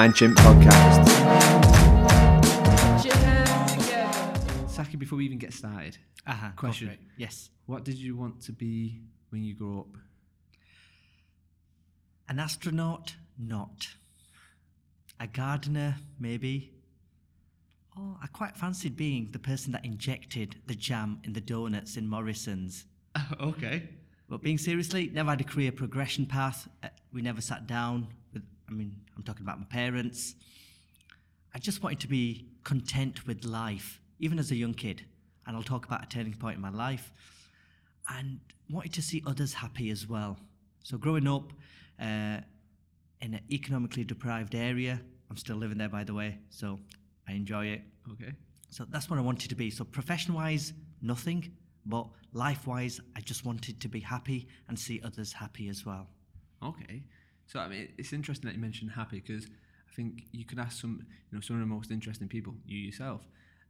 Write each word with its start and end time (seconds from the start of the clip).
Welcome 0.00 0.12
Mind 0.12 0.16
Chimp 0.16 0.38
podcast. 0.38 1.06
Saki, 4.70 4.96
before 4.96 5.18
we 5.18 5.26
even 5.26 5.36
get 5.36 5.52
started, 5.52 5.98
Uh-huh, 6.26 6.52
Question. 6.56 6.86
for 6.88 6.94
it. 6.94 7.00
Yes. 7.18 7.50
what 7.66 7.84
did 7.84 7.96
you 7.96 8.16
want 8.16 8.40
to 8.44 8.52
be 8.52 9.02
when 9.28 9.42
you 9.44 9.54
grew 9.54 9.80
up? 9.80 9.88
An 12.30 12.38
astronaut, 12.38 13.14
not. 13.38 13.88
A 15.20 15.26
gardener, 15.26 15.96
maybe. 16.18 16.72
Oh, 17.94 18.16
I 18.22 18.26
quite 18.28 18.56
fancied 18.56 18.96
being 18.96 19.28
the 19.32 19.38
person 19.38 19.70
that 19.72 19.84
injected 19.84 20.56
the 20.66 20.74
jam 20.74 21.18
in 21.24 21.34
the 21.34 21.42
donuts 21.42 21.98
in 21.98 22.08
Morrison's. 22.08 22.86
okay. 23.40 23.90
But 24.30 24.40
being 24.40 24.56
seriously, 24.56 25.10
never 25.12 25.28
had 25.28 25.42
a 25.42 25.44
career 25.44 25.72
progression 25.72 26.24
path. 26.24 26.68
Uh, 26.82 26.88
We 27.12 27.20
never 27.20 27.42
sat 27.42 27.66
down 27.66 28.06
with, 28.06 28.19
I 28.70 28.74
mean, 28.74 28.94
I'm 29.16 29.22
talking 29.22 29.42
about 29.42 29.58
my 29.58 29.66
parents. 29.66 30.34
I 31.54 31.58
just 31.58 31.82
wanted 31.82 32.00
to 32.00 32.08
be 32.08 32.46
content 32.62 33.26
with 33.26 33.44
life, 33.44 34.00
even 34.20 34.38
as 34.38 34.50
a 34.50 34.56
young 34.56 34.74
kid. 34.74 35.04
And 35.46 35.56
I'll 35.56 35.62
talk 35.62 35.86
about 35.86 36.04
a 36.04 36.06
turning 36.06 36.34
point 36.34 36.56
in 36.56 36.62
my 36.62 36.70
life. 36.70 37.12
And 38.08 38.40
wanted 38.70 38.92
to 38.94 39.02
see 39.02 39.22
others 39.26 39.52
happy 39.52 39.90
as 39.90 40.08
well. 40.08 40.38
So 40.84 40.96
growing 40.96 41.26
up 41.26 41.52
uh, 42.00 42.38
in 43.20 43.34
an 43.34 43.40
economically 43.50 44.04
deprived 44.04 44.54
area, 44.54 45.00
I'm 45.28 45.36
still 45.36 45.56
living 45.56 45.78
there, 45.78 45.88
by 45.88 46.04
the 46.04 46.14
way, 46.14 46.38
so 46.50 46.78
I 47.28 47.32
enjoy 47.32 47.66
it. 47.66 47.82
Okay. 48.12 48.32
So 48.70 48.84
that's 48.88 49.10
what 49.10 49.18
I 49.18 49.22
wanted 49.22 49.48
to 49.50 49.54
be. 49.54 49.70
So 49.70 49.84
profession 49.84 50.34
wise, 50.34 50.72
nothing, 51.02 51.52
but 51.86 52.06
life 52.32 52.66
wise, 52.66 53.00
I 53.16 53.20
just 53.20 53.44
wanted 53.44 53.80
to 53.80 53.88
be 53.88 54.00
happy 54.00 54.48
and 54.68 54.78
see 54.78 55.00
others 55.04 55.32
happy 55.32 55.68
as 55.68 55.84
well. 55.84 56.06
Okay. 56.62 57.02
So 57.50 57.58
I 57.58 57.66
mean, 57.66 57.88
it's 57.98 58.12
interesting 58.12 58.46
that 58.46 58.54
you 58.54 58.60
mentioned 58.60 58.92
happy 58.92 59.20
because 59.26 59.46
I 59.46 59.92
think 59.96 60.22
you 60.30 60.44
could 60.44 60.60
ask 60.60 60.80
some, 60.80 61.00
you 61.00 61.36
know, 61.36 61.40
some 61.40 61.56
of 61.56 61.60
the 61.60 61.66
most 61.66 61.90
interesting 61.90 62.28
people, 62.28 62.54
you 62.64 62.78
yourself, 62.78 63.22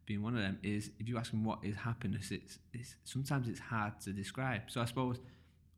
being 0.04 0.22
one 0.22 0.36
of 0.36 0.42
them, 0.42 0.58
is 0.62 0.90
if 0.98 1.08
you 1.08 1.16
ask 1.16 1.30
them 1.30 1.44
what 1.44 1.60
is 1.62 1.76
happiness, 1.76 2.30
it's, 2.30 2.58
it's 2.74 2.94
sometimes 3.04 3.48
it's 3.48 3.58
hard 3.58 3.98
to 4.02 4.12
describe. 4.12 4.62
So 4.66 4.82
I 4.82 4.84
suppose, 4.84 5.16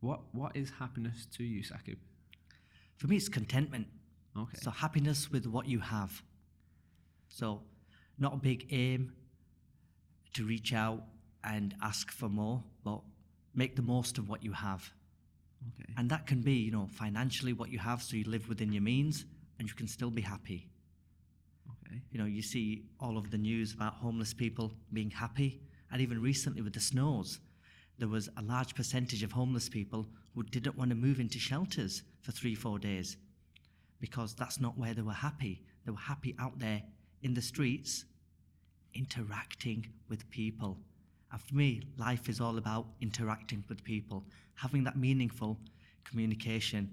what 0.01 0.19
what 0.33 0.53
is 0.53 0.69
happiness 0.79 1.27
to 1.37 1.45
you, 1.45 1.63
Sakib? 1.63 1.95
For 2.97 3.07
me, 3.07 3.15
it's 3.15 3.29
contentment. 3.29 3.87
Okay. 4.37 4.57
So 4.61 4.69
happiness 4.69 5.31
with 5.31 5.47
what 5.47 5.69
you 5.69 5.79
have. 5.79 6.21
So 7.29 7.61
not 8.19 8.33
a 8.33 8.37
big 8.37 8.67
aim 8.71 9.13
to 10.33 10.43
reach 10.45 10.73
out 10.73 11.03
and 11.45 11.73
ask 11.81 12.11
for 12.11 12.27
more, 12.27 12.65
but 12.83 12.99
make 13.55 13.77
the 13.77 13.81
most 13.81 14.17
of 14.17 14.27
what 14.27 14.43
you 14.43 14.51
have. 14.51 14.91
Okay. 15.67 15.93
And 15.97 16.09
that 16.09 16.27
can 16.27 16.41
be, 16.41 16.53
you 16.53 16.71
know, 16.71 16.87
financially 16.91 17.53
what 17.53 17.69
you 17.69 17.79
have 17.79 18.01
so 18.01 18.15
you 18.15 18.25
live 18.25 18.49
within 18.49 18.71
your 18.71 18.81
means 18.81 19.25
and 19.59 19.67
you 19.67 19.73
can 19.75 19.87
still 19.87 20.11
be 20.11 20.21
happy. 20.21 20.69
Okay. 21.87 22.01
You 22.11 22.19
know, 22.19 22.25
you 22.25 22.41
see 22.41 22.85
all 22.99 23.17
of 23.17 23.31
the 23.31 23.37
news 23.37 23.73
about 23.73 23.95
homeless 23.95 24.33
people 24.33 24.73
being 24.91 25.11
happy. 25.11 25.61
And 25.91 26.01
even 26.01 26.21
recently 26.21 26.61
with 26.61 26.73
the 26.73 26.79
snows, 26.79 27.39
there 27.99 28.07
was 28.07 28.29
a 28.37 28.41
large 28.41 28.75
percentage 28.75 29.23
of 29.23 29.31
homeless 29.31 29.69
people 29.69 30.07
who 30.33 30.43
didn't 30.43 30.77
want 30.77 30.89
to 30.89 30.95
move 30.95 31.19
into 31.19 31.39
shelters 31.39 32.03
for 32.21 32.31
three, 32.31 32.55
four 32.55 32.79
days 32.79 33.17
because 33.99 34.33
that's 34.33 34.59
not 34.59 34.77
where 34.77 34.93
they 34.93 35.01
were 35.01 35.13
happy. 35.13 35.61
They 35.85 35.91
were 35.91 35.97
happy 35.97 36.35
out 36.39 36.59
there 36.59 36.81
in 37.21 37.33
the 37.33 37.41
streets, 37.41 38.05
interacting 38.93 39.85
with 40.09 40.29
people. 40.29 40.77
And 41.33 41.41
for 41.41 41.55
me, 41.55 41.81
life 41.97 42.29
is 42.29 42.39
all 42.39 42.57
about 42.57 42.85
interacting 43.01 43.63
with 43.67 43.83
people, 43.83 44.23
having 44.53 44.83
that 44.85 44.95
meaningful 44.95 45.59
communication 46.05 46.89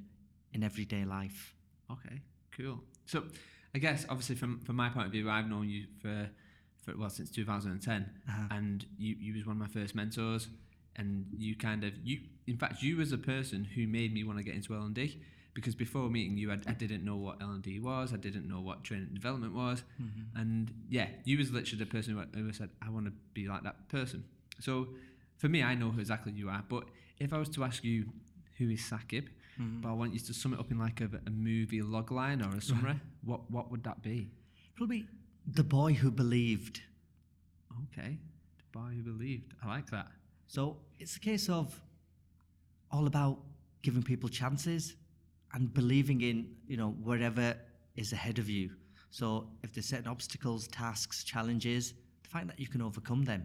in 0.55 0.63
everyday 0.65 1.05
life. 1.05 1.55
Okay, 1.93 2.21
cool. 2.57 2.81
So, 3.07 3.25
I 3.75 3.79
guess 3.79 4.07
obviously 4.09 4.37
from 4.37 4.59
from 4.61 4.77
my 4.77 4.89
point 4.89 5.07
of 5.07 5.13
view, 5.13 5.29
I've 5.31 5.49
known 5.49 5.69
you 5.69 5.85
for, 6.01 6.29
for 6.83 6.97
well 6.97 7.11
since 7.11 7.31
2010, 7.31 8.11
Uh-huh. 8.29 8.43
and 8.51 8.87
you 8.99 9.15
you 9.21 9.35
was 9.35 9.45
one 9.47 9.61
of 9.61 9.61
my 9.61 9.69
first 9.81 9.95
mentors, 9.95 10.49
and 10.97 11.27
you 11.37 11.55
kind 11.55 11.85
of 11.85 11.93
you 12.03 12.21
in 12.47 12.57
fact 12.57 12.83
you 12.83 12.97
was 12.97 13.13
a 13.13 13.19
person 13.19 13.63
who 13.65 13.87
made 13.87 14.13
me 14.15 14.25
want 14.25 14.39
to 14.39 14.45
get 14.45 14.55
into 14.55 14.75
L 14.75 14.83
and 14.85 14.95
D 14.95 15.21
because 15.55 15.75
before 15.75 16.09
meeting 16.09 16.37
you, 16.37 16.51
I, 16.53 16.59
I 16.67 16.73
didn't 16.73 17.05
know 17.05 17.17
what 17.17 17.41
L 17.43 17.51
and 17.51 17.63
D 17.63 17.79
was, 17.81 18.13
I 18.13 18.17
didn't 18.17 18.47
know 18.49 18.61
what 18.61 18.85
training 18.85 19.07
and 19.07 19.15
development 19.15 19.55
was, 19.55 19.83
and 20.35 20.73
yeah, 20.89 21.07
you 21.25 21.39
was 21.39 21.51
literally 21.51 21.85
the 21.85 21.91
person 21.91 22.15
who, 22.17 22.41
who 22.43 22.53
said 22.53 22.71
I 22.81 22.91
want 22.91 23.07
to 23.07 23.13
be 23.35 23.49
like 23.49 23.63
that 23.65 23.89
person. 23.89 24.25
So, 24.61 24.89
for 25.39 25.49
me, 25.49 25.63
I 25.63 25.75
know 25.75 25.91
who 25.91 26.01
exactly 26.01 26.33
you 26.33 26.49
are, 26.51 26.63
but 26.69 26.85
if 27.19 27.33
I 27.33 27.39
was 27.39 27.49
to 27.51 27.65
ask 27.65 27.83
you 27.85 28.07
who 28.59 28.71
is 28.71 28.81
Sakib, 28.81 29.27
Mm-hmm. 29.61 29.81
but 29.83 29.91
I 29.91 29.93
want 29.93 30.15
you 30.15 30.21
to 30.21 30.33
sum 30.33 30.55
it 30.55 30.61
up 30.61 30.71
in 30.71 30.79
like 30.79 31.03
a, 31.03 31.11
a 31.27 31.31
movie 31.31 31.83
logline 31.83 32.41
or 32.41 32.57
a 32.57 32.63
summary. 32.63 32.99
What 33.25 33.51
what 33.51 33.71
would 33.71 33.83
that 33.85 34.01
be? 34.01 34.31
Probably 34.75 35.07
the 35.47 35.65
boy 35.65 35.93
who 35.93 36.11
believed. 36.11 36.81
Okay, 37.93 38.17
the 38.57 38.79
boy 38.79 38.91
who 38.97 39.03
believed. 39.03 39.53
I 39.63 39.69
like 39.69 39.91
that. 39.91 40.07
So 40.47 40.79
it's 40.99 41.17
a 41.17 41.21
case 41.21 41.51
of 41.51 41.79
all 42.91 43.07
about 43.07 43.39
giving 43.83 44.03
people 44.03 44.29
chances 44.31 44.95
and 45.55 45.73
believing 45.73 46.21
in, 46.21 46.49
you 46.67 46.77
know, 46.77 46.91
wherever 47.03 47.57
is 47.97 48.13
ahead 48.13 48.39
of 48.39 48.49
you. 48.49 48.71
So 49.11 49.49
if 49.63 49.73
there's 49.73 49.87
certain 49.87 50.07
obstacles, 50.07 50.69
tasks, 50.69 51.25
challenges, 51.25 51.95
the 52.23 52.29
fact 52.29 52.47
that 52.47 52.61
you 52.61 52.69
can 52.69 52.81
overcome 52.81 53.25
them. 53.25 53.45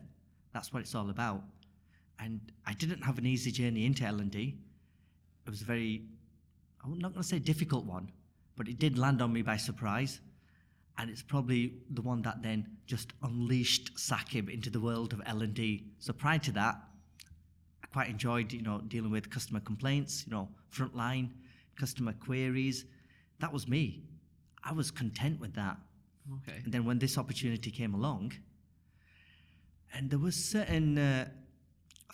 That's 0.53 0.71
what 0.71 0.81
it's 0.81 0.93
all 0.93 1.09
about. 1.09 1.41
And 2.19 2.39
I 2.65 2.73
didn't 2.73 3.01
have 3.01 3.17
an 3.17 3.25
easy 3.25 3.51
journey 3.51 3.85
into 3.85 4.05
L&D. 4.05 4.57
It 5.45 5.49
was 5.49 5.61
a 5.61 5.65
very, 5.65 6.03
I'm 6.83 6.97
not 6.99 7.13
going 7.13 7.23
to 7.23 7.27
say 7.27 7.39
difficult 7.39 7.85
one, 7.85 8.11
but 8.55 8.67
it 8.67 8.79
did 8.79 8.97
land 8.97 9.21
on 9.21 9.33
me 9.33 9.41
by 9.41 9.57
surprise. 9.57 10.21
And 10.97 11.09
it's 11.09 11.23
probably 11.23 11.73
the 11.89 12.01
one 12.01 12.21
that 12.21 12.41
then 12.41 12.67
just 12.85 13.11
unleashed 13.21 13.95
Sakib 13.95 14.49
into 14.49 14.69
the 14.69 14.79
world 14.79 15.11
of 15.11 15.21
L&D. 15.25 15.83
So 15.99 16.13
prior 16.13 16.39
to 16.39 16.51
that, 16.53 16.75
I 17.83 17.87
quite 17.87 18.09
enjoyed, 18.09 18.53
you 18.53 18.61
know, 18.61 18.81
dealing 18.87 19.11
with 19.11 19.29
customer 19.29 19.59
complaints, 19.59 20.23
you 20.25 20.31
know, 20.31 20.47
frontline 20.73 21.31
customer 21.79 22.13
queries. 22.13 22.85
That 23.39 23.51
was 23.51 23.67
me. 23.67 24.03
I 24.63 24.73
was 24.73 24.91
content 24.91 25.39
with 25.39 25.53
that. 25.55 25.77
Okay. 26.37 26.59
And 26.63 26.73
then 26.73 26.85
when 26.85 26.99
this 26.99 27.17
opportunity 27.17 27.71
came 27.71 27.93
along, 27.93 28.33
and 29.93 30.09
there 30.09 30.19
was 30.19 30.35
certain 30.35 30.97
uh, 30.97 31.27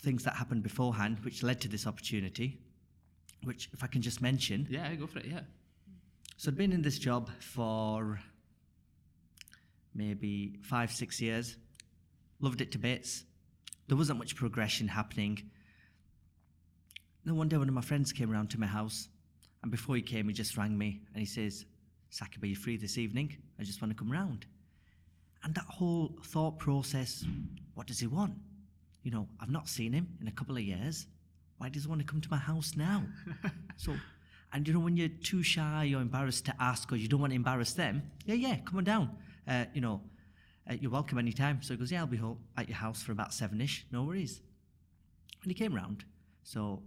things 0.02 0.24
that 0.24 0.36
happened 0.36 0.64
beforehand 0.64 1.20
which 1.24 1.44
led 1.44 1.62
to 1.62 1.68
this 1.68 1.88
opportunity, 1.88 2.60
which 3.44 3.70
if 3.74 3.84
I 3.84 3.88
can 3.88 4.02
just 4.02 4.22
mention. 4.22 4.68
Yeah, 4.70 4.94
go 4.96 5.08
for 5.08 5.20
it. 5.20 5.26
Yeah. 5.26 5.42
So 6.38 6.50
I'd 6.50 6.58
been 6.58 6.72
in 6.72 6.82
this 6.82 7.00
job 7.00 7.30
for 7.40 8.20
maybe 9.94 10.58
five, 10.62 10.92
six 10.92 11.22
years. 11.22 11.56
Loved 12.40 12.62
it 12.62 12.72
to 12.72 12.80
bits. 12.80 13.24
There 13.88 13.98
wasn't 13.98 14.20
much 14.20 14.36
progression 14.36 14.88
happening. 14.88 15.52
Then 17.24 17.36
one 17.36 17.48
day, 17.48 17.58
one 17.58 17.68
of 17.68 17.74
my 17.76 17.82
friends 17.82 18.12
came 18.12 18.32
around 18.32 18.50
to 18.52 18.60
my 18.60 18.66
house, 18.66 19.08
and 19.62 19.72
before 19.72 19.96
he 19.96 20.02
came, 20.02 20.28
he 20.28 20.34
just 20.34 20.58
rang 20.58 20.78
me 20.78 21.02
and 21.14 21.20
he 21.20 21.26
says, 21.26 21.66
Sakib, 22.12 22.44
are 22.44 22.48
you 22.48 22.56
free 22.56 22.78
this 22.78 22.98
evening? 22.98 23.38
I 23.60 23.64
just 23.64 23.82
want 23.82 23.92
to 23.92 23.98
come 23.98 24.12
round. 24.12 24.46
And 25.44 25.56
that 25.56 25.66
whole 25.66 26.16
thought 26.26 26.60
process, 26.60 27.26
what 27.74 27.88
does 27.88 28.00
he 28.00 28.08
want? 28.08 28.34
You 29.04 29.12
know, 29.12 29.28
I've 29.40 29.50
not 29.50 29.68
seen 29.68 29.94
him 29.94 30.08
in 30.20 30.28
a 30.28 30.32
couple 30.32 30.56
of 30.56 30.62
years. 30.62 31.08
Why 31.58 31.70
does 31.70 31.84
he 31.84 31.90
want 31.90 32.02
to 32.02 32.08
come 32.08 32.22
to 32.22 32.30
my 32.30 32.38
house 32.38 32.74
now? 32.76 33.04
so, 33.78 33.94
and 34.54 34.68
you 34.68 34.74
know, 34.74 34.80
when 34.80 34.98
you're 34.98 35.10
too 35.10 35.42
shy 35.42 35.94
or 35.96 36.02
embarrassed 36.02 36.46
to 36.46 36.56
ask 36.60 36.92
or 36.92 36.96
you 36.96 37.08
don't 37.08 37.22
want 37.22 37.32
to 37.32 37.36
embarrass 37.36 37.74
them, 37.74 38.04
yeah, 38.26 38.36
yeah, 38.36 38.58
come 38.66 38.78
on 38.78 38.84
down. 38.84 39.16
Uh, 39.48 39.66
you 39.74 39.82
know, 39.82 40.02
uh, 40.70 40.74
you're 40.80 40.92
welcome 40.92 41.18
anytime. 41.18 41.62
So 41.62 41.74
he 41.74 41.78
goes, 41.78 41.92
yeah, 41.92 42.02
I'll 42.02 42.08
be 42.08 42.18
home 42.18 42.40
at 42.58 42.68
your 42.68 42.78
house 42.78 43.02
for 43.02 43.12
about 43.12 43.34
seven-ish, 43.34 43.86
no 43.92 44.04
worries. 44.04 44.42
And 45.42 45.52
he 45.52 45.56
came 45.56 45.74
round. 45.74 46.04
So, 46.44 46.84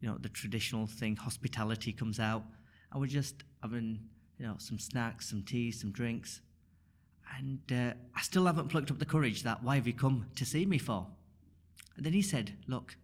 you 0.00 0.08
know, 0.08 0.16
the 0.20 0.28
traditional 0.28 0.86
thing, 0.86 1.16
hospitality 1.16 1.92
comes 1.92 2.20
out. 2.20 2.44
And 2.92 3.00
we're 3.00 3.06
just 3.06 3.42
having, 3.62 4.00
you 4.38 4.46
know, 4.46 4.56
some 4.58 4.78
snacks, 4.78 5.28
some 5.30 5.42
tea, 5.42 5.72
some 5.72 5.90
drinks. 5.92 6.40
And 7.36 7.60
uh, 7.72 7.94
I 8.14 8.22
still 8.22 8.46
haven't 8.46 8.68
plucked 8.68 8.90
up 8.90 8.98
the 8.98 9.04
courage 9.04 9.42
that, 9.42 9.62
why 9.62 9.76
have 9.76 9.86
you 9.86 9.92
come 9.92 10.26
to 10.36 10.44
see 10.44 10.64
me 10.64 10.78
for? 10.78 11.06
And 11.96 12.04
then 12.04 12.12
he 12.12 12.22
said, 12.22 12.54
look, 12.66 12.96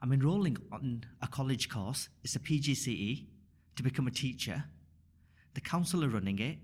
I'm 0.00 0.12
enrolling 0.12 0.56
on 0.72 1.04
a 1.20 1.26
college 1.26 1.68
course. 1.68 2.08
It's 2.22 2.36
a 2.36 2.40
PGCE 2.40 3.26
to 3.76 3.82
become 3.82 4.06
a 4.06 4.10
teacher. 4.10 4.64
The 5.54 5.60
council 5.60 6.04
are 6.04 6.08
running 6.08 6.38
it, 6.38 6.58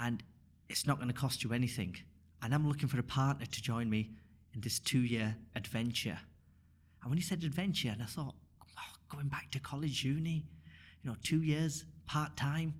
and 0.00 0.22
it's 0.68 0.86
not 0.86 0.98
going 0.98 1.08
to 1.08 1.14
cost 1.14 1.44
you 1.44 1.52
anything. 1.52 1.96
And 2.42 2.54
I'm 2.54 2.68
looking 2.68 2.88
for 2.88 2.98
a 2.98 3.04
partner 3.04 3.46
to 3.46 3.62
join 3.62 3.88
me 3.88 4.10
in 4.54 4.60
this 4.60 4.78
two 4.78 5.00
year 5.00 5.36
adventure. 5.56 6.18
And 7.02 7.10
when 7.10 7.18
he 7.18 7.22
said 7.22 7.42
adventure, 7.44 7.90
and 7.90 8.02
I 8.02 8.06
thought, 8.06 8.34
going 9.08 9.28
back 9.28 9.50
to 9.52 9.58
college, 9.58 10.04
uni, 10.04 10.44
you 11.02 11.10
know, 11.10 11.16
two 11.22 11.42
years, 11.42 11.84
part 12.06 12.36
time. 12.36 12.74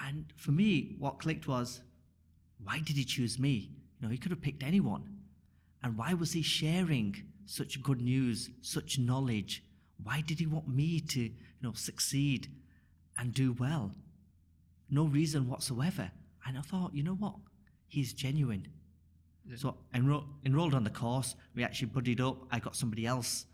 And 0.00 0.26
for 0.36 0.52
me, 0.52 0.96
what 0.98 1.18
clicked 1.18 1.48
was, 1.48 1.80
why 2.62 2.80
did 2.84 2.96
he 2.96 3.04
choose 3.04 3.38
me? 3.38 3.70
You 4.00 4.06
know, 4.06 4.12
he 4.12 4.18
could 4.18 4.30
have 4.30 4.42
picked 4.42 4.62
anyone. 4.62 5.08
And 5.82 5.96
why 5.96 6.14
was 6.14 6.32
he 6.32 6.42
sharing 6.42 7.14
such 7.46 7.82
good 7.82 8.00
news, 8.00 8.50
such 8.60 8.98
knowledge? 8.98 9.62
Why 10.02 10.22
did 10.26 10.38
he 10.38 10.46
want 10.46 10.68
me 10.68 11.00
to, 11.00 11.20
you 11.20 11.32
know, 11.62 11.72
succeed 11.72 12.48
and 13.18 13.32
do 13.32 13.52
well? 13.52 13.94
no 14.90 15.04
reason 15.04 15.48
whatsoever. 15.48 16.10
And 16.46 16.56
I 16.56 16.60
thought, 16.60 16.94
you 16.94 17.02
know 17.02 17.14
what? 17.14 17.34
He's 17.88 18.12
genuine. 18.12 18.68
Yeah. 19.48 19.56
So 19.56 19.76
enro- 19.94 20.26
enrolled 20.44 20.74
on 20.74 20.84
the 20.84 20.90
course. 20.90 21.34
We 21.54 21.64
actually 21.64 21.88
buddied 21.88 22.20
up. 22.20 22.36
I 22.50 22.58
got 22.58 22.76
somebody 22.76 23.06
else, 23.06 23.46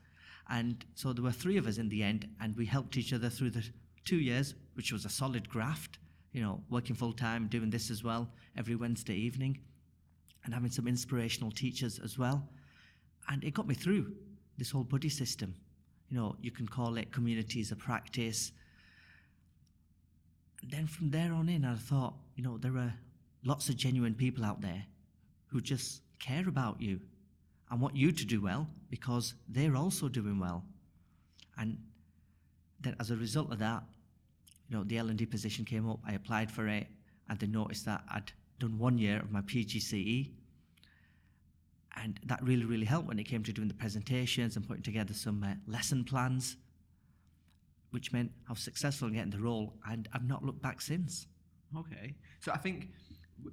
and 0.52 0.84
so 0.94 1.14
there 1.14 1.24
were 1.24 1.32
three 1.32 1.56
of 1.56 1.66
us 1.66 1.78
in 1.78 1.88
the 1.88 2.02
end, 2.02 2.28
and 2.40 2.54
we 2.56 2.66
helped 2.66 2.98
each 2.98 3.14
other 3.14 3.30
through 3.30 3.50
the 3.50 3.64
two 4.04 4.18
years, 4.18 4.54
which 4.74 4.92
was 4.92 5.06
a 5.06 5.08
solid 5.08 5.48
graft. 5.48 5.98
You 6.32 6.42
know, 6.42 6.62
working 6.68 6.94
full 6.94 7.14
time, 7.14 7.48
doing 7.48 7.70
this 7.70 7.90
as 7.90 8.04
well 8.04 8.28
every 8.56 8.74
Wednesday 8.74 9.14
evening, 9.14 9.58
and 10.44 10.52
having 10.52 10.70
some 10.70 10.86
inspirational 10.86 11.50
teachers 11.50 11.98
as 11.98 12.18
well, 12.18 12.46
and 13.28 13.42
it 13.42 13.54
got 13.54 13.66
me 13.66 13.74
through 13.74 14.12
this 14.58 14.70
whole 14.70 14.84
buddy 14.84 15.08
system. 15.08 15.54
You 16.10 16.18
know, 16.18 16.36
you 16.42 16.50
can 16.50 16.68
call 16.68 16.98
it 16.98 17.10
communities 17.12 17.72
of 17.72 17.78
practice. 17.78 18.52
And 20.60 20.70
then 20.70 20.86
from 20.86 21.10
there 21.10 21.32
on 21.32 21.48
in, 21.48 21.64
I 21.64 21.76
thought, 21.76 22.14
you 22.36 22.42
know, 22.44 22.58
there 22.58 22.76
are 22.76 22.92
lots 23.42 23.70
of 23.70 23.76
genuine 23.78 24.14
people 24.14 24.44
out 24.44 24.60
there 24.60 24.84
who 25.46 25.62
just 25.62 26.02
care 26.18 26.46
about 26.46 26.80
you 26.80 27.00
and 27.72 27.80
want 27.80 27.96
you 27.96 28.12
to 28.12 28.24
do 28.26 28.42
well 28.42 28.68
because 28.90 29.34
they're 29.48 29.76
also 29.76 30.06
doing 30.06 30.38
well. 30.38 30.62
And 31.56 31.78
then 32.80 32.94
as 33.00 33.10
a 33.10 33.16
result 33.16 33.50
of 33.50 33.58
that, 33.60 33.82
you 34.68 34.76
know, 34.76 34.84
the 34.84 34.98
L&D 34.98 35.24
position 35.24 35.64
came 35.64 35.88
up, 35.88 35.98
I 36.06 36.12
applied 36.12 36.50
for 36.50 36.68
it, 36.68 36.86
and 37.30 37.38
they 37.38 37.46
noticed 37.46 37.86
that 37.86 38.02
I'd 38.10 38.30
done 38.58 38.78
one 38.78 38.98
year 38.98 39.18
of 39.20 39.32
my 39.32 39.40
PGCE. 39.40 40.30
And 41.96 42.20
that 42.26 42.42
really, 42.42 42.66
really 42.66 42.84
helped 42.84 43.08
when 43.08 43.18
it 43.18 43.24
came 43.24 43.42
to 43.42 43.52
doing 43.52 43.68
the 43.68 43.74
presentations 43.74 44.56
and 44.56 44.68
putting 44.68 44.82
together 44.82 45.14
some 45.14 45.42
uh, 45.42 45.54
lesson 45.66 46.04
plans, 46.04 46.56
which 47.90 48.12
meant 48.12 48.32
I 48.48 48.52
was 48.52 48.60
successful 48.60 49.08
in 49.08 49.14
getting 49.14 49.30
the 49.30 49.40
role, 49.40 49.74
and 49.88 50.08
I've 50.12 50.26
not 50.26 50.44
looked 50.44 50.60
back 50.60 50.82
since. 50.82 51.26
Okay. 51.74 52.16
So 52.40 52.52
I 52.52 52.58
think 52.58 52.90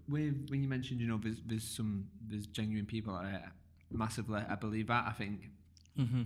with 0.10 0.48
when 0.50 0.62
you 0.62 0.68
mentioned, 0.68 1.00
you 1.00 1.08
know, 1.08 1.20
there's, 1.22 1.42
there's 1.46 1.64
some 1.64 2.06
there's 2.28 2.48
genuine 2.48 2.86
people 2.86 3.16
out 3.16 3.24
there, 3.24 3.52
massively. 3.92 4.42
I 4.48 4.56
believe 4.56 4.88
that. 4.88 5.06
I 5.08 5.12
think, 5.12 5.50
Mm-hmm. 5.98 6.22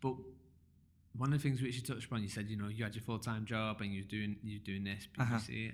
but 0.00 0.14
one 1.16 1.32
of 1.32 1.42
the 1.42 1.48
things 1.48 1.60
which 1.60 1.74
you 1.76 1.82
touched 1.82 2.06
upon, 2.06 2.22
you 2.22 2.28
said, 2.28 2.48
you 2.48 2.56
know, 2.56 2.68
you 2.68 2.82
had 2.84 2.94
your 2.94 3.02
full 3.02 3.18
time 3.18 3.44
job 3.44 3.80
and 3.82 3.92
you're 3.92 4.04
doing 4.04 4.36
you 4.42 4.58
were 4.58 4.64
doing 4.64 4.84
this, 4.84 5.06
Uh-huh. 5.18 5.34
PGC, 5.36 5.72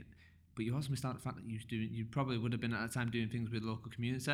but 0.57 0.65
you 0.65 0.75
also 0.75 0.91
missed 0.91 1.05
out 1.05 1.15
the 1.15 1.21
fact 1.21 1.37
that 1.37 1.45
you 1.47 1.55
was 1.55 1.65
doing 1.65 1.89
you 1.93 2.05
probably 2.07 2.37
would 2.39 2.53
have 2.53 2.61
been 2.61 2.75
at 2.75 2.81
that 2.81 2.93
time 2.93 3.11
doing 3.11 3.29
things 3.29 3.49
with 3.51 3.63
local 3.63 3.91
community. 3.93 4.33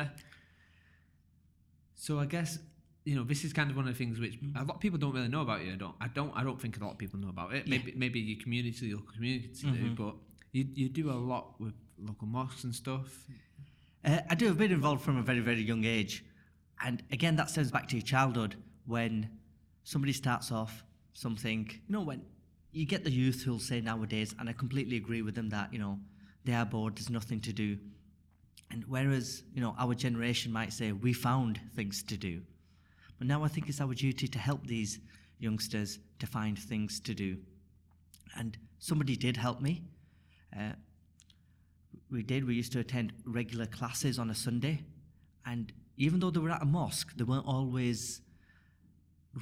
So 1.95 2.19
I 2.19 2.25
guess 2.25 2.59
you 3.05 3.15
know 3.15 3.23
this 3.23 3.43
is 3.43 3.53
kind 3.53 3.69
of 3.69 3.75
one 3.77 3.87
of 3.87 3.93
the 3.93 3.97
things 3.97 4.19
which 4.19 4.37
a 4.55 4.63
lot 4.63 4.75
of 4.75 4.79
people 4.81 4.97
don't 4.97 5.13
really 5.13 5.27
know 5.27 5.41
about 5.41 5.63
you. 5.63 5.73
I 5.73 5.75
don't. 5.75 5.95
I 6.01 6.07
don't. 6.07 6.31
I 6.35 6.43
don't 6.43 6.59
think 6.59 6.77
a 6.77 6.83
lot 6.83 6.91
of 6.93 6.97
people 6.97 7.19
know 7.19 7.29
about 7.29 7.53
it. 7.53 7.67
Yeah. 7.67 7.77
Maybe 7.77 7.93
maybe 7.95 8.19
your 8.19 8.41
community, 8.41 8.87
your 8.87 9.01
community 9.01 9.49
do, 9.61 9.67
Mhm. 9.67 9.95
but 9.95 10.15
you 10.51 10.67
you 10.73 10.89
do 10.89 11.11
a 11.11 11.13
lot 11.31 11.59
with 11.59 11.73
local 11.99 12.27
mosques 12.27 12.63
and 12.63 12.73
stuff. 12.73 13.27
Uh, 14.03 14.21
I 14.29 14.35
do. 14.35 14.49
I've 14.49 14.57
been 14.57 14.71
involved 14.71 15.01
from 15.03 15.17
a 15.17 15.21
very, 15.23 15.39
very 15.39 15.61
young 15.61 15.85
age. 15.85 16.23
And 16.83 17.03
again, 17.11 17.35
that 17.37 17.49
stems 17.49 17.71
back 17.71 17.87
to 17.89 17.95
your 17.95 18.05
childhood 18.05 18.55
when 18.85 19.29
somebody 19.83 20.13
starts 20.13 20.51
off 20.51 20.83
something, 21.13 21.69
you 21.71 21.93
know, 21.93 22.01
when 22.01 22.21
you 22.71 22.85
get 22.85 23.03
the 23.03 23.11
youth 23.11 23.43
who'll 23.43 23.59
say 23.59 23.81
nowadays, 23.81 24.35
and 24.37 24.49
I 24.49 24.53
completely 24.53 24.97
agree 24.97 25.21
with 25.21 25.35
them 25.35 25.49
that, 25.49 25.71
you 25.71 25.79
know, 25.79 25.99
they 26.43 26.53
are 26.53 26.65
bored, 26.65 26.97
there's 26.97 27.09
nothing 27.09 27.39
to 27.41 27.53
do. 27.53 27.77
And 28.71 28.83
whereas, 28.87 29.43
you 29.53 29.61
know, 29.61 29.75
our 29.79 29.95
generation 29.95 30.51
might 30.51 30.73
say, 30.73 30.91
we 30.91 31.13
found 31.13 31.59
things 31.75 32.03
to 32.03 32.17
do. 32.17 32.41
But 33.17 33.27
now 33.27 33.43
I 33.43 33.47
think 33.47 33.69
it's 33.69 33.79
our 33.79 33.93
duty 33.93 34.27
to 34.27 34.39
help 34.39 34.67
these 34.67 34.99
youngsters 35.39 35.99
to 36.19 36.27
find 36.27 36.57
things 36.59 36.99
to 37.01 37.13
do. 37.13 37.37
And 38.37 38.57
somebody 38.79 39.15
did 39.15 39.37
help 39.37 39.61
me. 39.61 39.83
Uh, 40.57 40.73
we 42.11 42.23
did. 42.23 42.45
We 42.45 42.55
used 42.55 42.71
to 42.73 42.79
attend 42.79 43.13
regular 43.25 43.65
classes 43.65 44.19
on 44.19 44.29
a 44.29 44.35
Sunday, 44.35 44.83
and 45.45 45.71
even 45.97 46.19
though 46.19 46.29
they 46.29 46.39
were 46.39 46.51
at 46.51 46.61
a 46.61 46.65
mosque, 46.65 47.15
they 47.15 47.23
weren't 47.23 47.47
always 47.47 48.21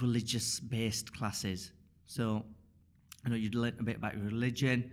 religious-based 0.01 1.15
classes. 1.15 1.71
So, 2.05 2.45
you 3.23 3.29
know, 3.29 3.35
you'd 3.35 3.55
learn 3.55 3.75
a 3.79 3.83
bit 3.83 3.97
about 3.97 4.15
religion. 4.15 4.91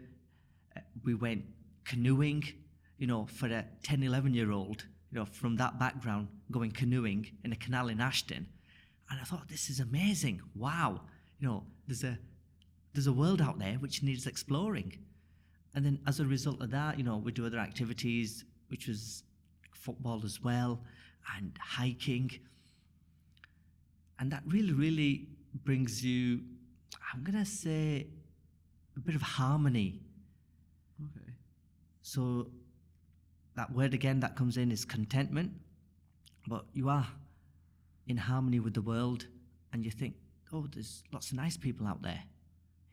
Uh, 0.76 0.80
we 1.04 1.14
went 1.14 1.44
canoeing. 1.84 2.44
You 2.98 3.06
know, 3.06 3.26
for 3.26 3.46
a 3.46 3.64
10, 3.82 4.02
11 4.02 4.34
year 4.34 4.52
old, 4.52 4.84
you 5.10 5.18
know, 5.18 5.24
from 5.24 5.56
that 5.56 5.78
background, 5.78 6.28
going 6.50 6.70
canoeing 6.70 7.30
in 7.44 7.52
a 7.52 7.56
canal 7.56 7.88
in 7.88 7.98
Ashton, 7.98 8.46
and 9.10 9.18
I 9.18 9.24
thought 9.24 9.48
this 9.48 9.70
is 9.70 9.80
amazing. 9.80 10.42
Wow, 10.54 11.00
you 11.38 11.48
know, 11.48 11.64
there's 11.86 12.04
a 12.04 12.18
there's 12.92 13.06
a 13.06 13.12
world 13.12 13.40
out 13.40 13.58
there 13.58 13.74
which 13.74 14.02
needs 14.02 14.26
exploring. 14.26 14.98
And 15.74 15.84
then 15.84 16.00
as 16.06 16.20
a 16.20 16.26
result 16.26 16.60
of 16.60 16.70
that, 16.70 16.98
you 16.98 17.04
know, 17.04 17.16
we 17.16 17.32
do 17.32 17.46
other 17.46 17.58
activities, 17.58 18.44
which 18.68 18.88
was 18.88 19.22
football 19.72 20.20
as 20.24 20.42
well, 20.42 20.82
and 21.36 21.52
hiking. 21.60 22.30
And 24.18 24.30
that 24.32 24.42
really, 24.46 24.72
really 24.72 25.28
brings 25.64 26.04
you, 26.04 26.40
I'm 27.12 27.24
going 27.24 27.38
to 27.38 27.50
say, 27.50 28.06
a 28.96 29.00
bit 29.00 29.14
of 29.14 29.22
harmony. 29.22 30.00
Okay. 31.02 31.32
So 32.02 32.48
that 33.56 33.72
word 33.72 33.94
again 33.94 34.20
that 34.20 34.36
comes 34.36 34.56
in 34.56 34.70
is 34.70 34.84
contentment. 34.84 35.52
But 36.46 36.64
you 36.72 36.88
are 36.88 37.06
in 38.06 38.16
harmony 38.16 38.60
with 38.60 38.74
the 38.74 38.82
world 38.82 39.26
and 39.72 39.84
you 39.84 39.90
think, 39.90 40.14
oh, 40.52 40.66
there's 40.72 41.02
lots 41.12 41.30
of 41.30 41.36
nice 41.36 41.56
people 41.56 41.86
out 41.86 42.02
there. 42.02 42.22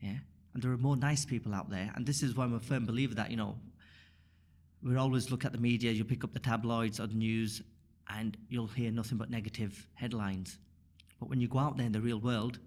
Yeah. 0.00 0.18
And 0.54 0.62
there 0.62 0.70
are 0.72 0.78
more 0.78 0.96
nice 0.96 1.24
people 1.24 1.54
out 1.54 1.68
there. 1.68 1.92
And 1.94 2.06
this 2.06 2.22
is 2.22 2.36
why 2.36 2.44
I'm 2.44 2.54
a 2.54 2.60
firm 2.60 2.86
believer 2.86 3.14
that, 3.14 3.30
you 3.30 3.36
know, 3.36 3.58
we 4.82 4.96
always 4.96 5.30
look 5.30 5.44
at 5.44 5.52
the 5.52 5.58
media, 5.58 5.90
you 5.90 6.04
pick 6.04 6.22
up 6.24 6.32
the 6.32 6.38
tabloids 6.38 7.00
or 7.00 7.06
the 7.06 7.14
news, 7.14 7.62
and 8.08 8.36
you'll 8.48 8.66
hear 8.66 8.90
nothing 8.90 9.18
but 9.18 9.30
negative 9.30 9.88
headlines. 9.94 10.58
But 11.20 11.28
when 11.28 11.40
you 11.40 11.48
go 11.48 11.58
out 11.58 11.76
there 11.76 11.86
in 11.86 11.92
the 11.92 12.00
real 12.00 12.20
world, 12.20 12.58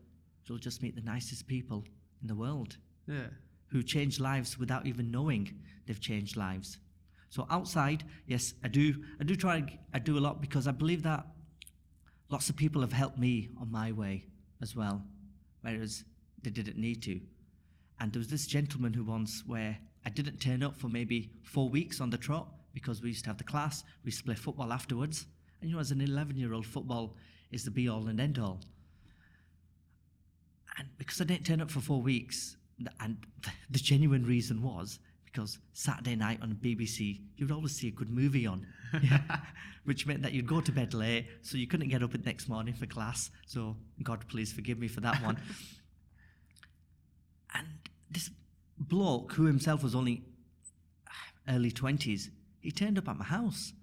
you'll 0.46 0.58
just 0.58 0.82
meet 0.82 0.96
the 0.96 1.02
nicest 1.02 1.48
people 1.48 1.84
in 2.22 2.28
the 2.28 2.36
world 2.36 2.78
Yeah. 3.08 3.28
who 3.68 3.82
change 3.84 4.20
lives 4.20 4.58
without 4.58 4.86
even 4.86 5.10
knowing 5.12 5.60
they've 5.86 6.00
changed 6.00 6.36
lives. 6.38 6.78
So 7.30 7.48
outside, 7.50 8.04
yes, 8.28 8.54
I 8.64 8.68
do. 8.68 9.04
I 9.20 9.24
do 9.24 9.36
try. 9.36 9.80
I 9.94 10.00
do 10.00 10.18
a 10.18 10.20
lot 10.20 10.42
because 10.42 10.68
I 10.68 10.72
believe 10.72 11.04
that 11.04 11.26
lots 12.30 12.50
of 12.50 12.56
people 12.58 12.82
have 12.82 12.92
helped 12.94 13.18
me 13.18 13.50
on 13.60 13.72
my 13.72 13.92
way 13.94 14.26
as 14.62 14.76
well, 14.76 15.02
whereas 15.62 16.04
they 16.44 16.50
didn't 16.50 16.78
need 16.78 17.02
to. 17.04 17.22
And 18.00 18.12
there 18.12 18.20
was 18.20 18.28
this 18.28 18.48
gentleman 18.48 18.94
who 18.94 19.04
once 19.04 19.44
where 19.46 19.78
I 20.06 20.10
didn't 20.10 20.40
turn 20.42 20.62
up 20.64 20.76
for 20.76 20.90
maybe 20.90 21.32
four 21.44 21.70
weeks 21.70 22.02
on 22.02 22.10
the 22.10 22.18
trot 22.18 22.48
because 22.74 23.02
we 23.02 23.10
used 23.10 23.24
to 23.26 23.30
have 23.30 23.38
the 23.38 23.44
class. 23.44 23.84
We 24.04 24.08
used 24.10 24.20
to 24.20 24.26
play 24.26 24.36
football 24.36 24.74
afterwards, 24.74 25.28
and 25.62 25.70
you 25.70 25.76
know, 25.76 25.80
as 25.82 25.92
an 25.92 26.00
11-year-old, 26.00 26.66
football 26.66 27.16
is 27.52 27.64
the 27.64 27.72
be-all 27.72 28.08
and 28.08 28.20
end-all. 28.20 28.60
And 30.78 30.88
because 30.98 31.22
I 31.22 31.26
didn't 31.26 31.46
turn 31.46 31.62
up 31.62 31.70
for 31.70 31.82
four 31.82 32.02
weeks, 32.02 32.56
and 33.00 33.18
the 33.70 33.80
genuine 33.80 34.26
reason 34.26 34.62
was 34.62 35.00
because 35.26 35.60
Saturday 35.74 36.16
night 36.16 36.40
on 36.42 36.58
BBC, 36.62 37.22
you'd 37.38 37.52
always 37.52 37.74
see 37.74 37.88
a 37.88 37.92
good 37.92 38.10
movie 38.10 38.46
on, 38.46 38.66
Yeah. 39.02 39.22
which 39.86 40.06
meant 40.06 40.22
that 40.24 40.34
you'd 40.34 40.48
go 40.48 40.62
to 40.62 40.72
bed 40.72 40.94
late, 40.94 41.28
so 41.42 41.58
you 41.58 41.68
couldn't 41.68 41.88
get 41.90 42.04
up 42.04 42.12
the 42.12 42.18
next 42.20 42.50
morning 42.50 42.74
for 42.74 42.86
class. 42.86 43.32
So, 43.48 43.78
God, 44.04 44.28
please 44.28 44.52
forgive 44.52 44.78
me 44.78 44.88
for 44.88 45.00
that 45.02 45.22
one. 45.24 45.38
and 47.54 47.68
this 48.10 48.30
bloke, 48.78 49.34
who 49.34 49.46
himself 49.46 49.84
was 49.84 49.96
only 49.96 50.24
early 51.48 51.72
20s, 51.72 52.30
he 52.60 52.72
turned 52.72 52.98
up 52.98 53.08
at 53.08 53.18
my 53.18 53.26
house. 53.26 53.74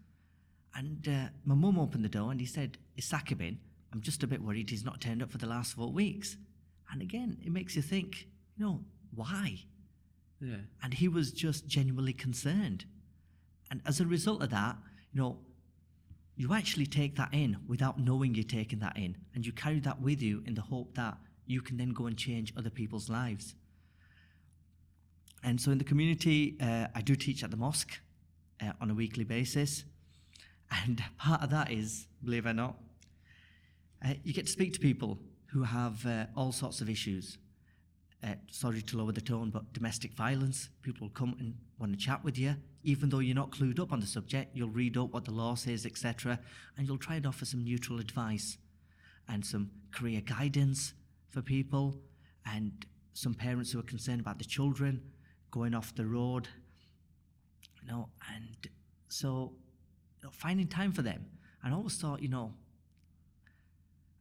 And 0.78 1.08
uh, 1.08 1.28
my 1.44 1.56
mum 1.56 1.76
opened 1.76 2.04
the 2.04 2.08
door 2.08 2.30
and 2.30 2.38
he 2.38 2.46
said, 2.46 2.78
Is 2.96 3.04
Sakib 3.04 3.40
in? 3.40 3.58
I'm 3.92 4.00
just 4.00 4.22
a 4.22 4.28
bit 4.28 4.40
worried 4.40 4.70
he's 4.70 4.84
not 4.84 5.00
turned 5.00 5.24
up 5.24 5.32
for 5.32 5.38
the 5.38 5.46
last 5.46 5.74
four 5.74 5.90
weeks. 5.90 6.36
And 6.92 7.02
again, 7.02 7.36
it 7.44 7.50
makes 7.50 7.74
you 7.74 7.82
think, 7.82 8.28
you 8.56 8.64
know, 8.64 8.80
why? 9.12 9.64
Yeah. 10.40 10.58
And 10.80 10.94
he 10.94 11.08
was 11.08 11.32
just 11.32 11.66
genuinely 11.66 12.12
concerned. 12.12 12.84
And 13.72 13.80
as 13.86 13.98
a 14.00 14.06
result 14.06 14.40
of 14.40 14.50
that, 14.50 14.76
you 15.12 15.20
know, 15.20 15.38
you 16.36 16.54
actually 16.54 16.86
take 16.86 17.16
that 17.16 17.34
in 17.34 17.56
without 17.66 17.98
knowing 17.98 18.36
you're 18.36 18.44
taking 18.44 18.78
that 18.78 18.96
in. 18.96 19.16
And 19.34 19.44
you 19.44 19.50
carry 19.52 19.80
that 19.80 20.00
with 20.00 20.22
you 20.22 20.44
in 20.46 20.54
the 20.54 20.62
hope 20.62 20.94
that 20.94 21.18
you 21.44 21.60
can 21.60 21.76
then 21.76 21.90
go 21.90 22.06
and 22.06 22.16
change 22.16 22.52
other 22.56 22.70
people's 22.70 23.08
lives. 23.08 23.56
And 25.42 25.60
so 25.60 25.72
in 25.72 25.78
the 25.78 25.84
community, 25.84 26.56
uh, 26.60 26.86
I 26.94 27.00
do 27.00 27.16
teach 27.16 27.42
at 27.42 27.50
the 27.50 27.56
mosque 27.56 27.98
uh, 28.62 28.72
on 28.80 28.90
a 28.92 28.94
weekly 28.94 29.24
basis. 29.24 29.82
And 30.70 31.02
part 31.18 31.42
of 31.42 31.50
that 31.50 31.70
is, 31.70 32.06
believe 32.24 32.46
it 32.46 32.50
or 32.50 32.54
not, 32.54 32.76
uh, 34.04 34.14
you 34.22 34.32
get 34.32 34.46
to 34.46 34.52
speak 34.52 34.72
to 34.74 34.80
people 34.80 35.18
who 35.52 35.62
have 35.62 36.04
uh, 36.06 36.26
all 36.36 36.52
sorts 36.52 36.80
of 36.80 36.90
issues. 36.90 37.38
Uh, 38.22 38.34
sorry 38.50 38.82
to 38.82 38.96
lower 38.98 39.12
the 39.12 39.20
tone, 39.20 39.50
but 39.50 39.72
domestic 39.72 40.12
violence. 40.12 40.68
People 40.82 41.06
will 41.06 41.14
come 41.14 41.36
and 41.38 41.54
want 41.78 41.92
to 41.92 41.98
chat 41.98 42.22
with 42.24 42.36
you, 42.38 42.56
even 42.82 43.08
though 43.08 43.20
you're 43.20 43.34
not 43.34 43.50
clued 43.50 43.80
up 43.80 43.92
on 43.92 44.00
the 44.00 44.06
subject. 44.06 44.54
You'll 44.54 44.68
read 44.68 44.96
up 44.96 45.12
what 45.12 45.24
the 45.24 45.30
law 45.30 45.54
says, 45.54 45.86
etc., 45.86 46.38
and 46.76 46.86
you'll 46.86 46.98
try 46.98 47.16
and 47.16 47.26
offer 47.26 47.44
some 47.44 47.64
neutral 47.64 48.00
advice 48.00 48.58
and 49.28 49.44
some 49.44 49.70
career 49.92 50.20
guidance 50.20 50.94
for 51.28 51.42
people, 51.42 51.96
and 52.44 52.72
some 53.12 53.34
parents 53.34 53.72
who 53.72 53.78
are 53.78 53.82
concerned 53.84 54.20
about 54.20 54.38
the 54.38 54.44
children 54.44 55.02
going 55.50 55.74
off 55.74 55.94
the 55.94 56.06
road 56.06 56.48
You 57.82 57.88
know, 57.90 58.08
and 58.34 58.68
so 59.08 59.52
know, 60.24 60.30
finding 60.32 60.66
time 60.66 60.92
for 60.92 61.02
them. 61.02 61.24
And 61.62 61.74
I 61.74 61.76
always 61.76 61.96
thought, 61.96 62.22
you 62.22 62.28
know, 62.28 62.52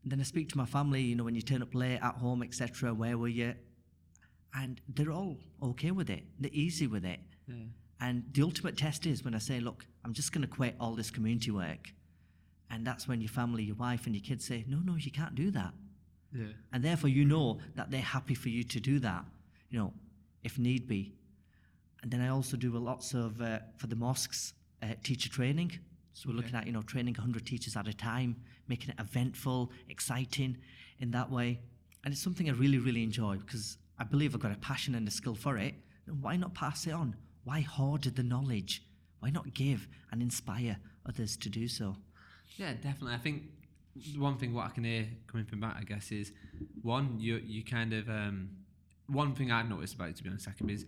then 0.05 0.19
I 0.19 0.23
speak 0.23 0.49
to 0.49 0.57
my 0.57 0.65
family, 0.65 1.01
you 1.01 1.15
know, 1.15 1.23
when 1.23 1.35
you 1.35 1.41
turn 1.41 1.61
up 1.61 1.73
late 1.73 1.99
at 2.01 2.15
home, 2.15 2.41
etc., 2.43 2.93
where 2.93 3.17
were 3.17 3.27
you? 3.27 3.53
And 4.53 4.81
they're 4.87 5.11
all 5.11 5.37
okay 5.61 5.91
with 5.91 6.09
it. 6.09 6.23
They're 6.39 6.51
easy 6.53 6.87
with 6.87 7.05
it. 7.05 7.19
Yeah. 7.47 7.55
And 7.99 8.23
the 8.31 8.43
ultimate 8.43 8.77
test 8.77 9.05
is 9.05 9.23
when 9.23 9.35
I 9.35 9.39
say, 9.39 9.59
look, 9.59 9.85
I'm 10.05 10.13
just 10.13 10.31
going 10.31 10.43
to 10.43 10.47
quit 10.47 10.75
all 10.79 10.93
this 10.93 11.11
community 11.11 11.51
work. 11.51 11.89
And 12.69 12.85
that's 12.85 13.07
when 13.07 13.21
your 13.21 13.29
family, 13.29 13.63
your 13.63 13.75
wife, 13.75 14.05
and 14.05 14.15
your 14.15 14.23
kids 14.23 14.45
say, 14.45 14.65
no, 14.67 14.79
no, 14.79 14.95
you 14.95 15.11
can't 15.11 15.35
do 15.35 15.51
that. 15.51 15.73
Yeah. 16.33 16.47
And 16.73 16.83
therefore, 16.83 17.09
you 17.09 17.25
know 17.25 17.59
that 17.75 17.91
they're 17.91 18.01
happy 18.01 18.35
for 18.35 18.49
you 18.49 18.63
to 18.63 18.79
do 18.79 18.99
that, 18.99 19.25
you 19.69 19.79
know, 19.79 19.93
if 20.43 20.59
need 20.59 20.87
be. 20.87 21.13
And 22.03 22.11
then 22.11 22.21
I 22.21 22.29
also 22.29 22.57
do 22.57 22.75
a 22.75 22.79
lots 22.79 23.13
of, 23.13 23.41
uh, 23.41 23.59
for 23.77 23.87
the 23.87 23.95
mosques, 23.95 24.53
uh, 24.83 24.87
teacher 25.03 25.29
training. 25.29 25.71
So 26.13 26.29
we're 26.29 26.35
looking 26.35 26.55
at, 26.55 26.65
you 26.65 26.71
know, 26.73 26.81
training 26.81 27.13
100 27.13 27.45
teachers 27.45 27.75
at 27.75 27.87
a 27.87 27.93
time, 27.93 28.35
making 28.67 28.89
it 28.89 28.99
eventful, 28.99 29.71
exciting 29.89 30.57
in 30.99 31.11
that 31.11 31.29
way. 31.31 31.59
And 32.03 32.11
it's 32.13 32.21
something 32.21 32.49
I 32.49 32.53
really, 32.53 32.79
really 32.79 33.03
enjoy 33.03 33.37
because 33.37 33.77
I 33.99 34.03
believe 34.03 34.33
I've 34.33 34.41
got 34.41 34.51
a 34.51 34.57
passion 34.57 34.95
and 34.95 35.07
a 35.07 35.11
skill 35.11 35.35
for 35.35 35.57
it. 35.57 35.75
Then 36.05 36.21
why 36.21 36.35
not 36.37 36.53
pass 36.53 36.87
it 36.87 36.91
on? 36.91 37.15
Why 37.43 37.61
hoard 37.61 38.03
the 38.03 38.23
knowledge? 38.23 38.83
Why 39.19 39.29
not 39.29 39.53
give 39.53 39.87
and 40.11 40.21
inspire 40.21 40.77
others 41.05 41.37
to 41.37 41.49
do 41.49 41.67
so? 41.67 41.95
Yeah, 42.55 42.73
definitely. 42.73 43.13
I 43.13 43.17
think 43.19 43.43
one 44.17 44.37
thing 44.37 44.53
what 44.53 44.65
I 44.65 44.69
can 44.69 44.83
hear 44.83 45.07
coming 45.27 45.45
from 45.45 45.59
that, 45.61 45.75
I 45.79 45.83
guess, 45.83 46.11
is 46.11 46.31
one 46.81 47.19
you 47.19 47.37
you 47.45 47.63
kind 47.63 47.93
of 47.93 48.09
um, 48.09 48.49
one 49.07 49.33
thing 49.33 49.51
I've 49.51 49.69
noticed 49.69 49.95
about 49.95 50.09
it 50.09 50.15
to 50.17 50.23
be 50.23 50.29
honest, 50.29 50.45
second 50.45 50.69
is 50.69 50.85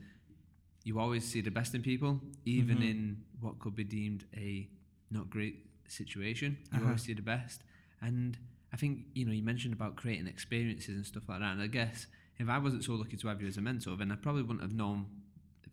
you 0.83 0.99
always 0.99 1.25
see 1.25 1.41
the 1.41 1.51
best 1.51 1.73
in 1.75 1.81
people, 1.81 2.21
even 2.45 2.77
Mhm. 2.77 2.89
in 2.89 3.23
what 3.41 3.59
could 3.59 3.75
be 3.75 3.83
deemed 3.83 4.25
a 4.35 4.67
not 5.11 5.29
great 5.29 5.65
situation. 5.87 6.57
You 6.71 6.77
Uh-huh. 6.79 6.85
always 6.87 7.01
see 7.03 7.13
the 7.13 7.21
best, 7.21 7.63
and 8.01 8.37
I 8.71 8.77
think 8.77 9.05
you 9.15 9.25
know 9.25 9.31
you 9.31 9.43
mentioned 9.43 9.73
about 9.73 9.95
creating 9.95 10.27
experiences 10.27 10.95
and 10.95 11.05
stuff 11.05 11.27
like 11.29 11.39
that. 11.39 11.53
And 11.53 11.61
I 11.61 11.67
guess 11.67 12.07
if 12.37 12.47
I 12.49 12.57
wasn't 12.57 12.83
so 12.83 12.93
lucky 12.95 13.17
to 13.17 13.27
have 13.27 13.41
you 13.41 13.47
as 13.47 13.57
a 13.57 13.61
mentor, 13.61 13.95
then 13.97 14.11
I 14.11 14.15
probably 14.15 14.43
wouldn't 14.43 14.61
have 14.61 14.73
known 14.73 15.07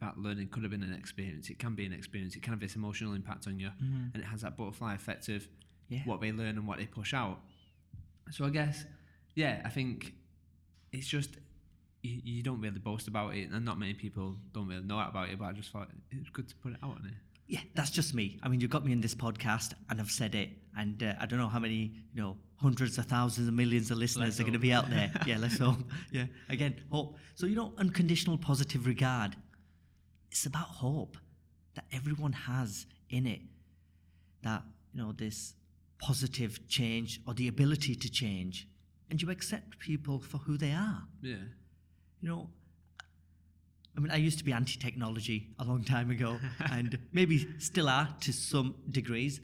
that 0.00 0.18
learning 0.18 0.48
could 0.48 0.62
have 0.62 0.70
been 0.70 0.82
an 0.82 0.92
experience. 0.92 1.48
It 1.48 1.58
can 1.58 1.74
be 1.74 1.86
an 1.86 1.92
experience. 1.92 2.36
It 2.36 2.42
can 2.42 2.52
have 2.52 2.60
this 2.60 2.76
emotional 2.76 3.14
impact 3.14 3.46
on 3.46 3.58
you, 3.58 3.70
Mhm. 3.82 4.12
and 4.14 4.16
it 4.22 4.26
has 4.26 4.40
that 4.42 4.56
butterfly 4.56 4.94
effect 4.94 5.28
of 5.28 5.48
Yeah. 5.88 6.04
what 6.04 6.20
they 6.20 6.32
learn 6.32 6.58
and 6.58 6.66
what 6.66 6.78
they 6.78 6.86
push 6.86 7.14
out. 7.14 7.42
So 8.30 8.44
I 8.44 8.50
guess, 8.50 8.84
yeah, 9.34 9.62
I 9.64 9.70
think 9.70 10.14
it's 10.92 11.06
just 11.06 11.38
you, 12.02 12.20
you 12.24 12.42
don't 12.42 12.60
really 12.60 12.78
boast 12.78 13.08
about 13.08 13.34
it, 13.34 13.50
and 13.50 13.64
not 13.64 13.78
many 13.78 13.94
people 13.94 14.38
don't 14.52 14.68
really 14.68 14.84
know 14.84 14.98
about 15.00 15.28
it. 15.30 15.38
But 15.38 15.46
I 15.46 15.52
just 15.52 15.70
thought 15.70 15.90
it 16.10 16.18
was 16.18 16.28
good 16.30 16.48
to 16.48 16.54
put 16.56 16.72
it 16.72 16.78
out 16.82 16.98
on 16.98 17.06
it. 17.06 17.14
Yeah, 17.48 17.60
that's 17.74 17.90
just 17.90 18.12
me. 18.14 18.38
I 18.42 18.48
mean, 18.48 18.60
you 18.60 18.66
got 18.68 18.84
me 18.84 18.92
in 18.92 19.00
this 19.00 19.14
podcast, 19.14 19.74
and 19.88 20.00
I've 20.00 20.10
said 20.10 20.34
it, 20.34 20.50
and 20.76 21.00
uh, 21.02 21.14
I 21.20 21.26
don't 21.26 21.38
know 21.38 21.46
how 21.48 21.60
many, 21.60 21.92
you 22.12 22.20
know, 22.20 22.36
hundreds 22.56 22.98
of 22.98 23.06
thousands 23.06 23.46
and 23.46 23.56
millions 23.56 23.90
of 23.92 23.98
listeners 23.98 24.26
Let's 24.30 24.40
are 24.40 24.42
going 24.42 24.52
to 24.54 24.58
be 24.58 24.72
out 24.72 24.90
there. 24.96 25.12
yeah, 25.26 25.36
let's 25.38 25.58
hope. 25.58 25.78
Yeah, 26.10 26.24
again, 26.48 26.74
hope. 26.90 27.16
So 27.36 27.46
you 27.46 27.54
know, 27.54 27.72
unconditional 27.78 28.36
positive 28.38 28.86
regard. 28.86 29.36
It's 30.32 30.44
about 30.46 30.66
hope 30.66 31.16
that 31.74 31.84
everyone 31.92 32.32
has 32.32 32.86
in 33.10 33.26
it. 33.26 33.42
That 34.42 34.62
you 34.92 35.02
know, 35.02 35.12
this 35.12 35.54
positive 36.00 36.66
change 36.68 37.20
or 37.26 37.34
the 37.34 37.46
ability 37.48 37.94
to 37.94 38.10
change, 38.10 38.66
and 39.08 39.22
you 39.22 39.30
accept 39.30 39.78
people 39.78 40.18
for 40.20 40.38
who 40.38 40.56
they 40.58 40.72
are. 40.72 41.04
Yeah, 41.22 41.36
You 42.20 42.28
know, 42.28 42.50
I 43.96 44.00
mean, 44.00 44.10
I 44.10 44.16
used 44.16 44.38
to 44.38 44.44
be 44.44 44.52
anti 44.52 44.78
technology 44.78 45.48
a 45.58 45.64
long 45.64 45.82
time 45.82 46.10
ago, 46.10 46.38
and 46.70 46.98
maybe 47.12 47.46
still 47.58 47.88
are 47.88 48.08
to 48.20 48.32
some 48.32 48.74
degrees. 48.90 49.40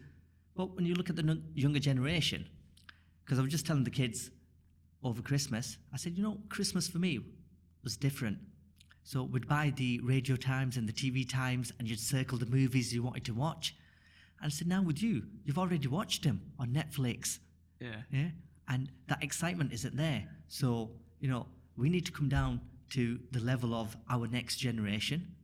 But 0.54 0.76
when 0.76 0.84
you 0.84 0.94
look 0.94 1.08
at 1.08 1.16
the 1.16 1.22
n- 1.22 1.42
younger 1.54 1.78
generation, 1.80 2.46
because 3.24 3.38
I 3.38 3.42
was 3.42 3.50
just 3.50 3.66
telling 3.66 3.84
the 3.84 3.90
kids 3.90 4.30
over 5.02 5.22
Christmas, 5.22 5.78
I 5.92 5.96
said, 5.96 6.16
you 6.16 6.22
know, 6.22 6.38
Christmas 6.50 6.86
for 6.88 6.98
me 6.98 7.20
was 7.82 7.96
different. 7.96 8.38
So 9.04 9.24
we'd 9.24 9.48
buy 9.48 9.72
the 9.74 10.00
radio 10.04 10.36
times 10.36 10.76
and 10.76 10.88
the 10.88 10.92
TV 10.92 11.28
times, 11.28 11.72
and 11.78 11.88
you'd 11.88 11.98
circle 11.98 12.38
the 12.38 12.46
movies 12.46 12.92
you 12.94 13.02
wanted 13.02 13.24
to 13.24 13.34
watch. 13.34 13.74
And 14.40 14.46
I 14.46 14.50
said, 14.50 14.68
now 14.68 14.82
with 14.82 15.02
you, 15.02 15.22
you've 15.44 15.58
already 15.58 15.88
watched 15.88 16.24
them 16.24 16.40
on 16.58 16.68
Netflix. 16.68 17.38
yeah, 17.80 18.02
Yeah. 18.10 18.28
And 18.68 18.90
that 19.08 19.22
excitement 19.22 19.72
isn't 19.72 19.96
there. 19.96 20.24
So, 20.48 20.90
you 21.20 21.28
know, 21.28 21.46
we 21.76 21.88
need 21.88 22.06
to 22.06 22.12
come 22.12 22.28
down 22.28 22.60
to 22.92 23.18
the 23.30 23.40
level 23.40 23.74
of 23.74 23.96
our 24.10 24.26
next 24.26 24.56
generation. 24.56 25.34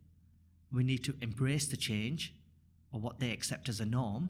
We 0.73 0.85
need 0.85 1.03
to 1.05 1.15
embrace 1.23 1.67
the 1.67 1.77
change 1.77 2.35
or 2.93 3.01
what 3.01 3.21
they 3.21 3.31
accept 3.31 3.69
as 3.69 3.81
a 3.81 3.87
norm 3.87 4.29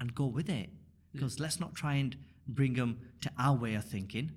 and 0.00 0.14
go 0.14 0.26
with 0.26 0.48
it. 0.48 0.70
Because 1.12 1.38
let's 1.38 1.60
not 1.60 1.74
try 1.74 1.94
and 1.94 2.16
bring 2.48 2.74
them 2.74 2.98
to 3.20 3.30
our 3.38 3.56
way 3.56 3.74
of 3.74 3.84
thinking. 3.84 4.32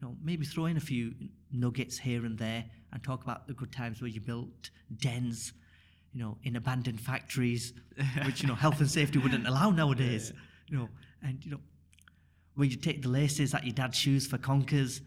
You 0.00 0.08
know, 0.08 0.16
maybe 0.22 0.44
throw 0.44 0.66
in 0.66 0.76
a 0.76 0.80
few 0.80 1.14
nuggets 1.50 1.98
here 1.98 2.24
and 2.24 2.38
there 2.38 2.64
and 2.92 3.02
talk 3.02 3.24
about 3.24 3.48
the 3.48 3.54
good 3.54 3.72
times 3.72 4.00
where 4.00 4.10
you 4.10 4.20
built 4.20 4.70
dens, 4.98 5.52
you 6.12 6.20
know, 6.20 6.38
in 6.44 6.56
abandoned 6.56 7.00
factories, 7.00 7.72
which, 8.24 8.42
you 8.42 8.48
know, 8.48 8.54
health 8.54 8.78
and 8.80 8.90
safety 8.90 9.18
wouldn't 9.18 9.46
allow 9.46 9.70
nowadays. 9.70 10.32
You 10.68 10.78
know, 10.78 10.88
and, 11.22 11.44
you 11.44 11.50
know, 11.50 11.60
where 12.54 12.68
you 12.68 12.76
take 12.76 13.02
the 13.02 13.08
laces 13.08 13.54
at 13.54 13.64
your 13.64 13.74
dad's 13.74 13.98
shoes 13.98 14.26
for 14.26 14.38
conkers. 14.38 15.00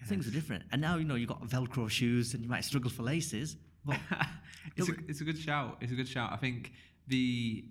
Things 0.06 0.28
are 0.28 0.30
different. 0.30 0.64
And 0.72 0.80
now, 0.80 0.96
you 0.96 1.04
know, 1.04 1.14
you've 1.14 1.28
got 1.28 1.42
Velcro 1.42 1.88
shoes 1.90 2.34
and 2.34 2.42
you 2.42 2.48
might 2.48 2.64
struggle 2.64 2.90
for 2.90 3.02
laces. 3.02 3.56
But 3.84 3.98
it's, 4.76 4.88
a, 4.88 4.94
it's 5.08 5.20
a 5.20 5.24
good 5.24 5.38
shout. 5.38 5.78
It's 5.80 5.92
a 5.92 5.94
good 5.94 6.08
shout. 6.08 6.32
I 6.32 6.36
think 6.36 6.72
the 7.06 7.64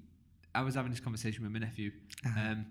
I 0.53 0.62
was 0.62 0.75
having 0.75 0.91
this 0.91 1.00
conversation 1.01 1.44
with 1.44 1.51
my 1.51 1.60
nephew. 1.60 1.91
Uh-huh. 2.25 2.39
Um, 2.51 2.65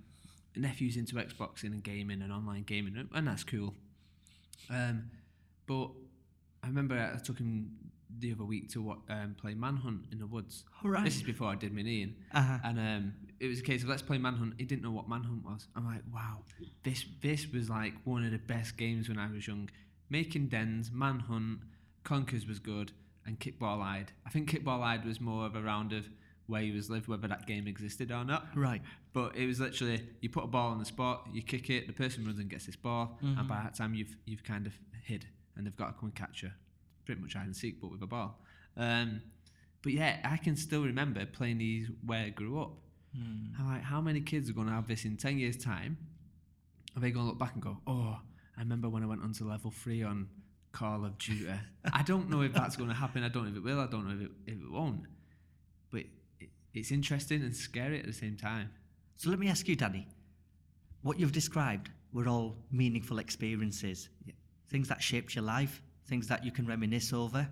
nephew's 0.56 0.96
into 0.96 1.16
Xboxing 1.16 1.72
and 1.72 1.82
gaming 1.82 2.22
and 2.22 2.32
online 2.32 2.62
gaming, 2.62 3.08
and- 3.14 3.28
that's 3.28 3.44
cool. 3.44 3.74
Um, 4.70 5.10
but 5.66 5.90
I 6.62 6.68
remember 6.68 7.12
I 7.14 7.18
took 7.18 7.38
him 7.38 7.70
the 8.18 8.32
other 8.32 8.44
week 8.44 8.70
to 8.70 8.80
what, 8.80 8.98
um, 9.10 9.34
play 9.38 9.54
Manhunt 9.54 10.06
in 10.12 10.18
the 10.18 10.26
woods. 10.26 10.64
All 10.82 10.90
right. 10.90 11.04
This 11.04 11.16
is 11.16 11.22
before 11.22 11.48
I 11.48 11.56
did 11.56 11.74
my 11.74 11.82
kneeing. 11.82 12.14
Uh-huh. 12.32 12.58
And 12.64 12.78
um, 12.78 13.12
it 13.40 13.48
was 13.48 13.60
a 13.60 13.62
case 13.62 13.82
of 13.82 13.88
let's 13.88 14.02
play 14.02 14.18
Manhunt. 14.18 14.54
He 14.58 14.64
didn't 14.64 14.82
know 14.82 14.90
what 14.90 15.08
Manhunt 15.08 15.44
was. 15.44 15.68
I'm 15.76 15.84
like, 15.86 16.02
wow, 16.12 16.42
this 16.82 17.04
this 17.22 17.46
was 17.52 17.68
like 17.70 17.94
one 18.04 18.24
of 18.24 18.32
the 18.32 18.38
best 18.38 18.76
games 18.76 19.08
when 19.08 19.18
I 19.18 19.30
was 19.30 19.46
young. 19.46 19.70
Making 20.10 20.48
dens, 20.48 20.90
Manhunt, 20.92 21.60
Conkers 22.04 22.46
was 22.46 22.58
good, 22.58 22.92
and 23.26 23.38
Kickball 23.40 23.82
Eyed. 23.82 24.12
I 24.26 24.30
think 24.30 24.50
Kickball 24.50 24.82
Eyed 24.82 25.04
was 25.04 25.20
more 25.20 25.46
of 25.46 25.56
a 25.56 25.62
round 25.62 25.92
of 25.92 26.08
where 26.46 26.60
he 26.60 26.70
was 26.72 26.90
lived, 26.90 27.08
whether 27.08 27.26
that 27.26 27.46
game 27.46 27.66
existed 27.66 28.12
or 28.12 28.22
not. 28.24 28.48
right. 28.54 28.82
But 29.14 29.36
it 29.36 29.46
was 29.46 29.60
literally 29.60 30.06
you 30.20 30.28
put 30.28 30.44
a 30.44 30.48
ball 30.48 30.70
on 30.72 30.78
the 30.78 30.84
spot, 30.84 31.28
you 31.32 31.40
kick 31.42 31.70
it, 31.70 31.86
the 31.86 31.92
person 31.92 32.24
runs 32.24 32.38
and 32.38 32.50
gets 32.50 32.66
this 32.66 32.76
ball, 32.76 33.18
and 33.22 33.48
by 33.48 33.62
that 33.62 33.74
time 33.74 33.94
you've 33.94 34.16
you've 34.26 34.44
kind 34.44 34.66
of 34.66 34.74
hid, 35.04 35.26
and 35.56 35.64
they've 35.66 35.76
got 35.76 35.86
to 35.86 35.92
come 35.92 36.06
and 36.08 36.14
catch 36.14 36.42
you. 36.42 36.50
Pretty 37.06 37.20
much 37.20 37.34
hide 37.34 37.46
and 37.46 37.56
seek, 37.56 37.80
but 37.80 37.90
with 37.90 38.02
a 38.02 38.06
ball. 38.06 38.40
Um, 38.76 39.22
but 39.82 39.92
yeah, 39.92 40.16
I 40.24 40.36
can 40.38 40.56
still 40.56 40.82
remember 40.82 41.24
playing 41.26 41.58
these 41.58 41.88
where 42.04 42.24
I 42.24 42.28
grew 42.30 42.60
up. 42.60 42.72
Hmm. 43.16 43.60
I'm 43.60 43.68
like, 43.68 43.82
how 43.82 44.00
many 44.00 44.20
kids 44.20 44.50
are 44.50 44.52
going 44.52 44.66
to 44.66 44.72
have 44.72 44.88
this 44.88 45.04
in 45.04 45.16
ten 45.16 45.38
years' 45.38 45.56
time? 45.56 45.96
Are 46.96 47.00
they 47.00 47.10
going 47.10 47.26
to 47.26 47.30
look 47.30 47.38
back 47.38 47.54
and 47.54 47.62
go, 47.62 47.78
oh, 47.86 48.18
I 48.56 48.60
remember 48.60 48.88
when 48.88 49.02
I 49.02 49.06
went 49.06 49.22
onto 49.22 49.48
level 49.48 49.70
three 49.70 50.02
on 50.02 50.28
Call 50.74 51.04
of 51.04 51.16
Duty. 51.18 51.48
I 51.92 52.02
don't 52.02 52.28
know 52.28 52.42
if 52.42 52.52
that's 52.52 52.76
going 52.76 52.90
to 52.90 52.94
happen. 52.94 53.22
I 53.22 53.28
don't 53.28 53.44
know 53.44 53.50
if 53.50 53.56
it 53.56 53.62
will. 53.62 53.80
I 53.80 53.86
don't 53.86 54.06
know 54.06 54.14
if 54.14 54.22
it, 54.22 54.30
if 54.46 54.60
it 54.60 54.70
won't. 54.70 55.02
But 55.90 56.02
it, 56.40 56.50
it's 56.74 56.90
interesting 56.90 57.42
and 57.42 57.54
scary 57.54 57.98
at 58.00 58.06
the 58.06 58.12
same 58.12 58.36
time. 58.36 58.70
So 59.16 59.30
let 59.30 59.38
me 59.38 59.48
ask 59.48 59.66
you, 59.68 59.76
Danny. 59.76 60.06
What 61.02 61.18
you've 61.18 61.32
described 61.32 61.90
were 62.12 62.28
all 62.28 62.56
meaningful 62.72 63.18
experiences, 63.18 64.08
things 64.68 64.88
that 64.88 65.02
shaped 65.02 65.34
your 65.34 65.44
life, 65.44 65.82
things 66.06 66.26
that 66.28 66.44
you 66.44 66.50
can 66.50 66.66
reminisce 66.66 67.12
over. 67.12 67.48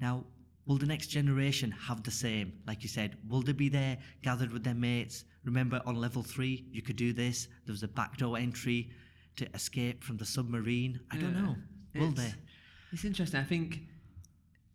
Now, 0.00 0.24
will 0.70 0.78
the 0.78 0.86
next 0.86 1.08
generation 1.08 1.72
have 1.72 2.00
the 2.04 2.12
same? 2.12 2.52
Like 2.64 2.84
you 2.84 2.88
said, 2.88 3.16
will 3.28 3.42
they 3.42 3.50
be 3.50 3.68
there 3.68 3.98
gathered 4.22 4.52
with 4.52 4.62
their 4.62 4.72
mates? 4.72 5.24
Remember, 5.44 5.82
on 5.84 5.96
level 5.96 6.22
three, 6.22 6.64
you 6.70 6.80
could 6.80 6.94
do 6.94 7.12
this. 7.12 7.48
There 7.66 7.72
was 7.72 7.82
a 7.82 7.88
backdoor 7.88 8.38
entry 8.38 8.92
to 9.34 9.48
escape 9.52 10.04
from 10.04 10.16
the 10.16 10.24
submarine. 10.24 11.00
I 11.10 11.16
don't 11.16 11.34
know. 11.34 11.56
Will 11.96 12.12
they? 12.12 12.32
It's 12.92 13.04
interesting. 13.04 13.40
I 13.40 13.42
think, 13.42 13.80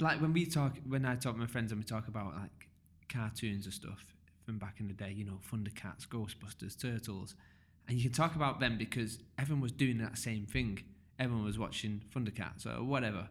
like 0.01 0.19
when 0.19 0.33
we 0.33 0.45
talk, 0.45 0.75
when 0.85 1.05
I 1.05 1.15
talk 1.15 1.35
to 1.35 1.39
my 1.39 1.47
friends 1.47 1.71
and 1.71 1.79
we 1.79 1.85
talk 1.85 2.09
about 2.09 2.33
like 2.35 2.67
cartoons 3.07 3.63
and 3.63 3.73
stuff 3.73 4.05
from 4.45 4.57
back 4.57 4.81
in 4.81 4.89
the 4.89 4.93
day, 4.93 5.13
you 5.15 5.23
know, 5.23 5.39
Thundercats, 5.49 6.09
Ghostbusters, 6.09 6.77
Turtles, 6.77 7.35
and 7.87 7.97
you 7.97 8.03
can 8.03 8.11
talk 8.11 8.35
about 8.35 8.59
them 8.59 8.77
because 8.77 9.19
everyone 9.39 9.61
was 9.61 9.71
doing 9.71 9.99
that 9.99 10.17
same 10.17 10.45
thing. 10.45 10.83
Everyone 11.19 11.45
was 11.45 11.57
watching 11.57 12.03
Thundercats 12.13 12.65
or 12.65 12.83
whatever, 12.83 13.29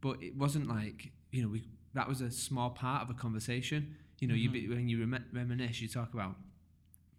but 0.00 0.22
it 0.22 0.36
wasn't 0.36 0.68
like 0.68 1.10
you 1.32 1.42
know 1.42 1.48
we 1.48 1.64
that 1.94 2.08
was 2.08 2.20
a 2.20 2.30
small 2.30 2.70
part 2.70 3.02
of 3.02 3.10
a 3.10 3.14
conversation. 3.14 3.96
You 4.20 4.28
know, 4.28 4.34
you 4.34 4.50
when 4.70 4.88
you 4.88 5.00
rem- 5.00 5.24
reminisce, 5.32 5.80
you 5.80 5.88
talk 5.88 6.14
about 6.14 6.36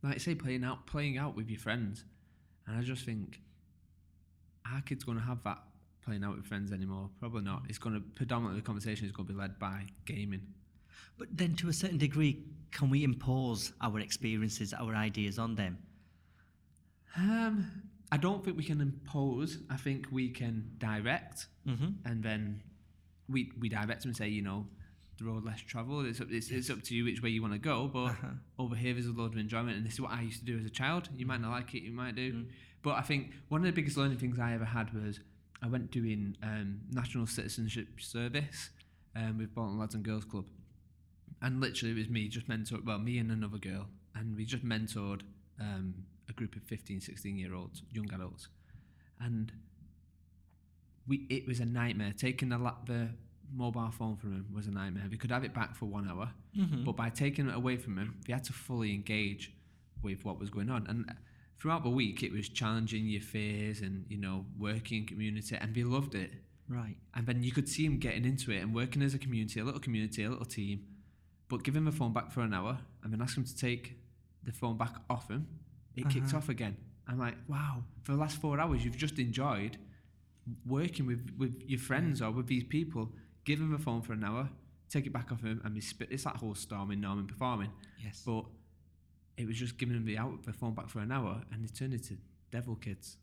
like 0.02 0.20
say 0.22 0.36
playing 0.36 0.64
out, 0.64 0.88
playing 0.88 1.18
out 1.18 1.36
with 1.36 1.50
your 1.50 1.60
friends, 1.60 2.06
and 2.66 2.78
I 2.78 2.82
just 2.82 3.04
think 3.06 3.42
our 4.72 4.82
kids 4.82 5.04
going 5.04 5.18
to 5.18 5.24
have 5.24 5.44
that 5.44 5.60
playing 6.06 6.24
out 6.24 6.36
with 6.36 6.46
friends 6.46 6.72
anymore? 6.72 7.10
Probably 7.20 7.42
not. 7.44 7.64
It's 7.70 7.78
going 7.78 7.96
to 7.96 8.02
predominantly 8.16 8.62
the 8.62 8.66
conversation 8.66 9.06
is 9.06 9.12
going 9.12 9.28
to 9.28 9.34
be 9.34 9.40
led 9.40 9.60
by 9.60 9.84
gaming. 10.06 10.42
But 11.18 11.28
then, 11.32 11.56
to 11.58 11.70
a 11.70 11.74
certain 11.74 11.98
degree, 11.98 12.44
can 12.72 12.90
we 12.90 13.04
impose 13.04 13.74
our 13.82 14.00
experiences, 14.00 14.74
our 14.74 14.96
ideas 14.96 15.38
on 15.38 15.56
them? 15.56 15.78
Um, 17.16 17.84
I 18.12 18.18
don't 18.18 18.44
think 18.44 18.58
we 18.58 18.64
can 18.64 18.82
impose. 18.82 19.60
I 19.70 19.78
think 19.78 20.08
we 20.12 20.30
can 20.30 20.72
direct, 20.78 21.48
Mm-hmm. 21.68 21.92
and 22.10 22.22
then 22.24 22.62
we 23.34 23.52
we 23.60 23.68
direct 23.70 24.02
them 24.04 24.10
and 24.10 24.18
say, 24.18 24.30
you 24.30 24.42
know, 24.42 24.66
the 25.18 25.26
road 25.26 25.44
less 25.44 25.60
travelled. 25.62 26.06
It's 26.06 26.22
up, 26.22 26.28
it's, 26.32 26.50
it's 26.50 26.70
up 26.70 26.82
to 26.84 26.96
you 26.96 27.04
which 27.06 27.22
way 27.22 27.30
you 27.30 27.42
want 27.42 27.54
to 27.54 27.60
go. 27.60 27.88
But 27.88 28.06
Uh-huh. 28.12 28.28
over 28.60 28.76
here, 28.76 28.94
there's 28.94 29.08
a 29.08 29.12
load 29.12 29.34
of 29.34 29.38
enjoyment, 29.38 29.76
and 29.78 29.86
this 29.86 29.94
is 29.94 30.02
what 30.02 30.12
I 30.12 30.22
used 30.22 30.40
to 30.40 30.46
do 30.46 30.58
as 30.58 30.66
a 30.66 30.70
child. 30.70 31.10
You 31.16 31.26
might 31.26 31.42
not 31.42 31.52
like 31.52 31.74
it, 31.76 31.84
you 31.84 31.92
might 31.92 32.16
do, 32.16 32.34
Mm. 32.34 32.46
but 32.82 32.92
I 32.96 33.02
think 33.02 33.32
one 33.50 33.62
of 33.62 33.66
the 33.66 33.72
biggest 33.74 33.98
learning 33.98 34.18
things 34.20 34.40
I 34.40 34.54
ever 34.54 34.66
had 34.66 34.94
was 34.94 35.20
I 35.62 35.68
went 35.68 35.92
doing 35.92 36.36
um, 36.44 36.82
national 36.92 37.28
citizenship 37.28 37.88
service 38.00 38.70
um, 39.16 39.38
with 39.38 39.54
Bolton 39.56 39.78
Lads 39.80 39.96
and 39.96 40.04
Girls 40.04 40.26
Club, 40.26 40.46
and 41.42 41.60
literally 41.62 41.92
it 41.94 41.98
was 41.98 42.10
me 42.10 42.28
just 42.28 42.48
mentored. 42.48 42.84
Well, 42.86 43.00
me 43.00 43.18
and 43.18 43.32
another 43.32 43.58
girl, 43.60 43.88
and 44.16 44.36
we 44.36 44.46
just 44.46 44.66
mentored 44.66 45.22
um, 45.60 45.94
a 46.30 46.34
group 46.34 46.56
of 46.56 46.64
15, 46.64 47.00
16 47.02 47.38
year 47.38 47.54
olds, 47.54 47.84
young 47.92 48.12
adults, 48.14 48.48
and 49.20 49.52
we 51.08 51.26
it 51.30 51.48
was 51.48 51.60
a 51.60 51.66
nightmare. 51.66 52.14
Taking 52.18 52.50
the 52.50 52.58
la- 52.58 52.78
the 52.86 53.10
mobile 53.56 53.92
phone 53.92 54.16
from 54.16 54.32
him 54.34 54.46
was 54.54 54.68
a 54.68 54.72
nightmare. 54.72 55.04
We 55.10 55.18
could 55.18 55.32
have 55.32 55.44
it 55.44 55.54
back 55.54 55.76
for 55.76 55.86
one 55.86 56.10
hour, 56.10 56.30
Mm-hmm. 56.58 56.84
but 56.86 56.96
by 56.96 57.10
taking 57.10 57.50
it 57.50 57.56
away 57.56 57.78
from 57.78 57.98
him, 57.98 58.18
we 58.28 58.34
had 58.34 58.44
to 58.46 58.54
fully 58.54 58.94
engage 58.94 59.52
with 60.02 60.24
what 60.26 60.40
was 60.40 60.50
going 60.50 60.70
on. 60.70 60.86
And 60.88 61.12
throughout 61.60 61.84
the 61.84 61.90
week, 61.90 62.24
it 62.24 62.32
was 62.32 62.48
challenging 62.50 63.08
your 63.08 63.22
fears 63.22 63.82
and 63.82 64.06
you 64.10 64.18
know 64.18 64.46
working 64.58 65.00
in 65.02 65.06
community, 65.08 65.56
and 65.60 65.76
we 65.76 65.84
loved 65.84 66.16
it. 66.16 66.32
Right. 66.70 66.96
And 67.14 67.28
then 67.28 67.44
you 67.44 67.52
could 67.52 67.68
see 67.68 67.86
him 67.86 67.98
getting 68.00 68.24
into 68.26 68.52
it 68.52 68.60
and 68.60 68.74
working 68.74 69.02
as 69.04 69.14
a 69.14 69.20
community, 69.20 69.60
a 69.60 69.64
little 69.66 69.82
community, 69.82 70.24
a 70.24 70.30
little 70.30 70.46
team. 70.46 70.86
But 71.50 71.64
give 71.64 71.76
him 71.76 71.86
the 71.86 71.92
phone 71.92 72.14
back 72.14 72.32
for 72.32 72.42
an 72.42 72.54
hour 72.54 72.80
and 73.04 73.12
then 73.12 73.22
ask 73.22 73.36
him 73.38 73.44
to 73.44 73.56
take 73.56 73.98
the 74.44 74.52
phone 74.54 74.78
back 74.78 74.96
off 75.10 75.30
him. 75.30 75.46
It 75.96 76.06
Uh-huh. 76.06 76.38
off 76.38 76.50
again. 76.50 76.78
I'm 77.08 77.20
like, 77.20 77.36
wow, 77.50 77.84
for 78.02 78.14
the 78.14 78.18
last 78.18 78.38
four 78.38 78.60
hours, 78.60 78.84
you've 78.84 78.98
just 78.98 79.20
enjoyed 79.20 79.78
working 80.66 81.06
with, 81.06 81.30
with 81.38 81.62
your 81.66 81.80
friends 81.80 82.22
or 82.22 82.32
with 82.32 82.48
these 82.48 82.64
people. 82.64 83.12
Give 83.46 83.60
him 83.60 83.72
the 83.72 83.78
phone 83.78 84.02
for 84.02 84.14
an 84.14 84.24
hour, 84.24 84.50
take 84.90 85.06
it 85.06 85.14
back 85.14 85.32
off 85.32 85.42
him, 85.42 85.62
and 85.66 85.82
spit. 85.84 86.08
It's 86.12 86.24
that 86.24 86.38
whole 86.38 86.56
storming, 86.56 87.00
norming, 87.00 87.28
performing. 87.28 87.72
Yes. 88.04 88.24
But 88.26 88.46
it 89.38 89.48
was 89.48 89.58
just 89.58 89.78
giving 89.78 89.96
him 89.96 90.06
the 90.06 90.18
out 90.18 90.44
the 90.46 90.54
phone 90.54 90.74
back 90.74 90.90
for 90.90 91.00
an 91.00 91.12
hour, 91.12 91.42
and 91.52 91.66
it 91.66 91.76
turned 91.76 91.94
into 91.94 92.18
devil 92.52 92.76
kids. 92.76 93.18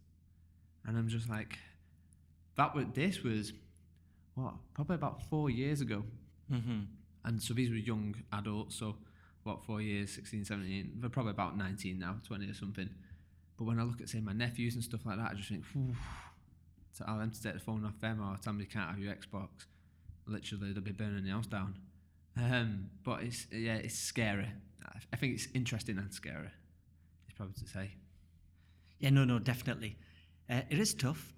And 0.86 0.96
I'm 0.98 1.08
just 1.08 1.28
like, 1.30 1.58
that 2.56 2.74
was 2.74 2.86
this 2.94 3.22
was 3.22 3.52
what 4.34 4.54
probably 4.74 4.96
about 4.96 5.22
four 5.28 5.50
years 5.50 5.80
ago, 5.80 6.04
Mm-hmm. 6.52 6.80
and 7.24 7.40
so 7.40 7.54
these 7.54 7.70
were 7.70 7.76
young 7.76 8.14
adults. 8.32 8.74
So 8.74 8.96
what 9.44 9.64
four 9.64 9.80
years, 9.80 10.10
16, 10.12 10.44
17, 10.44 10.92
they're 10.96 11.08
probably 11.08 11.30
about 11.30 11.56
19 11.56 11.98
now, 11.98 12.16
20 12.26 12.50
or 12.50 12.54
something. 12.54 12.90
But 13.56 13.64
when 13.64 13.78
I 13.78 13.84
look 13.84 14.00
at 14.00 14.08
say 14.08 14.20
my 14.20 14.32
nephews 14.32 14.74
and 14.74 14.82
stuff 14.84 15.06
like 15.06 15.16
that, 15.18 15.30
I 15.30 15.34
just 15.34 15.48
think, 15.48 15.64
to 16.96 17.04
tell 17.04 17.18
them 17.18 17.30
to 17.30 17.42
take 17.42 17.54
the 17.54 17.60
phone 17.60 17.84
off 17.84 17.98
them 18.00 18.20
or 18.20 18.36
tell 18.42 18.52
them 18.52 18.60
you 18.60 18.66
can't 18.66 18.90
have 18.90 18.98
your 18.98 19.14
Xbox. 19.14 19.48
Literally, 20.26 20.72
they'll 20.72 20.82
be 20.82 20.92
burning 20.92 21.24
the 21.24 21.30
house 21.30 21.46
down. 21.46 21.74
Um, 22.36 22.90
but 23.04 23.22
it's 23.22 23.46
yeah, 23.52 23.76
it's 23.76 23.98
scary. 23.98 24.48
I- 25.12 25.16
think 25.16 25.34
it's 25.34 25.48
interesting 25.54 25.98
and 25.98 26.12
scary. 26.12 26.48
It's 27.28 27.36
probably 27.36 27.54
to 27.54 27.66
say. 27.68 27.90
Yeah, 28.98 29.10
no, 29.10 29.24
no, 29.24 29.38
definitely. 29.38 29.96
Uh, 30.48 30.60
it 30.70 30.78
is 30.78 30.94
tough. 30.94 31.32